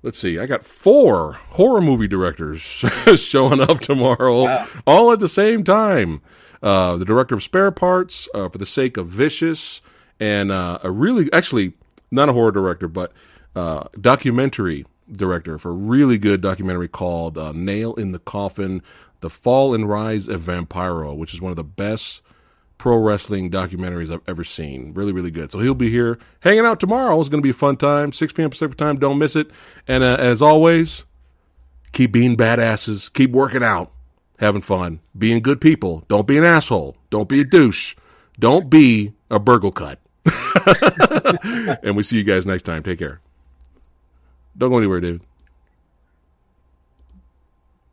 let's 0.05 0.19
see, 0.19 0.39
I 0.39 0.47
got 0.47 0.65
four 0.65 1.33
horror 1.51 1.81
movie 1.81 2.09
directors 2.09 2.61
showing 3.17 3.61
up 3.61 3.81
tomorrow, 3.81 4.45
wow. 4.45 4.69
all 4.87 5.11
at 5.11 5.19
the 5.19 5.29
same 5.29 5.65
time. 5.65 6.21
Uh, 6.63 6.97
the 6.97 7.05
director 7.05 7.35
of 7.35 7.43
Spare 7.43 7.71
Parts, 7.71 8.29
uh, 8.35 8.49
For 8.49 8.59
the 8.59 8.67
Sake 8.67 8.97
of 8.97 9.09
Vicious, 9.09 9.81
and 10.19 10.53
uh, 10.53 10.79
a 10.83 10.91
really, 10.91 11.33
actually, 11.33 11.73
not 12.11 12.29
a 12.29 12.33
horror 12.33 12.53
director, 12.53 12.87
but 12.87 13.13
uh, 13.57 13.85
documentary 13.99 14.85
director 15.11 15.59
for 15.59 15.71
a 15.71 15.75
really 15.75 16.19
good 16.19 16.41
documentary 16.41 16.89
called 16.89 17.39
uh, 17.39 17.53
Nail 17.53 17.95
in 17.95 18.13
the 18.13 18.19
Coffin 18.19 18.83
The 19.21 19.31
Fall 19.31 19.75
and 19.75 19.89
Rise 19.89 20.29
of 20.29 20.43
Vampiro, 20.43 21.17
which 21.17 21.35
is 21.35 21.41
one 21.41 21.51
of 21.51 21.57
the 21.57 21.65
best 21.65 22.23
pro 22.79 22.97
wrestling 22.97 23.51
documentaries 23.51 24.13
I've 24.13 24.23
ever 24.27 24.45
seen. 24.45 24.95
Really, 24.95 25.13
really 25.13 25.31
good. 25.31 25.53
So 25.53 25.59
he'll 25.59 25.75
be 25.75 25.91
here 25.91 26.19
hanging 26.41 26.65
out 26.65 26.81
tomorrow. 26.81 27.19
It's 27.21 27.29
going 27.29 27.43
to 27.43 27.47
be 27.47 27.51
a 27.51 27.55
fun 27.55 27.77
time. 27.77 28.13
6 28.13 28.33
p.m. 28.33 28.51
Pacific 28.51 28.79
time. 28.79 28.99
Don't 28.99 29.19
miss 29.19 29.37
it. 29.37 29.51
And 29.87 30.03
uh, 30.03 30.17
as 30.19 30.41
always, 30.41 31.05
keep 31.93 32.13
being 32.13 32.37
badasses. 32.37 33.13
Keep 33.13 33.33
working 33.33 33.63
out 33.63 33.93
having 34.41 34.63
fun, 34.63 35.01
being 35.17 35.41
good 35.43 35.61
people. 35.61 36.05
Don't 36.09 36.27
be 36.27 36.39
an 36.39 36.45
asshole. 36.45 36.97
Don't 37.11 37.29
be 37.29 37.43
a 37.43 37.45
douche. 37.45 37.95
Don't 38.39 38.69
be 38.71 39.13
a 39.31 39.39
burgle 39.39 39.71
cut. 39.71 40.01
and 41.83 41.95
we 41.95 42.03
see 42.03 42.17
you 42.17 42.25
guys 42.25 42.47
next 42.47 42.65
time. 42.65 42.83
Take 42.83 42.99
care. 42.99 43.21
Don't 44.57 44.71
go 44.71 44.79
anywhere, 44.79 45.01
David. 45.01 45.23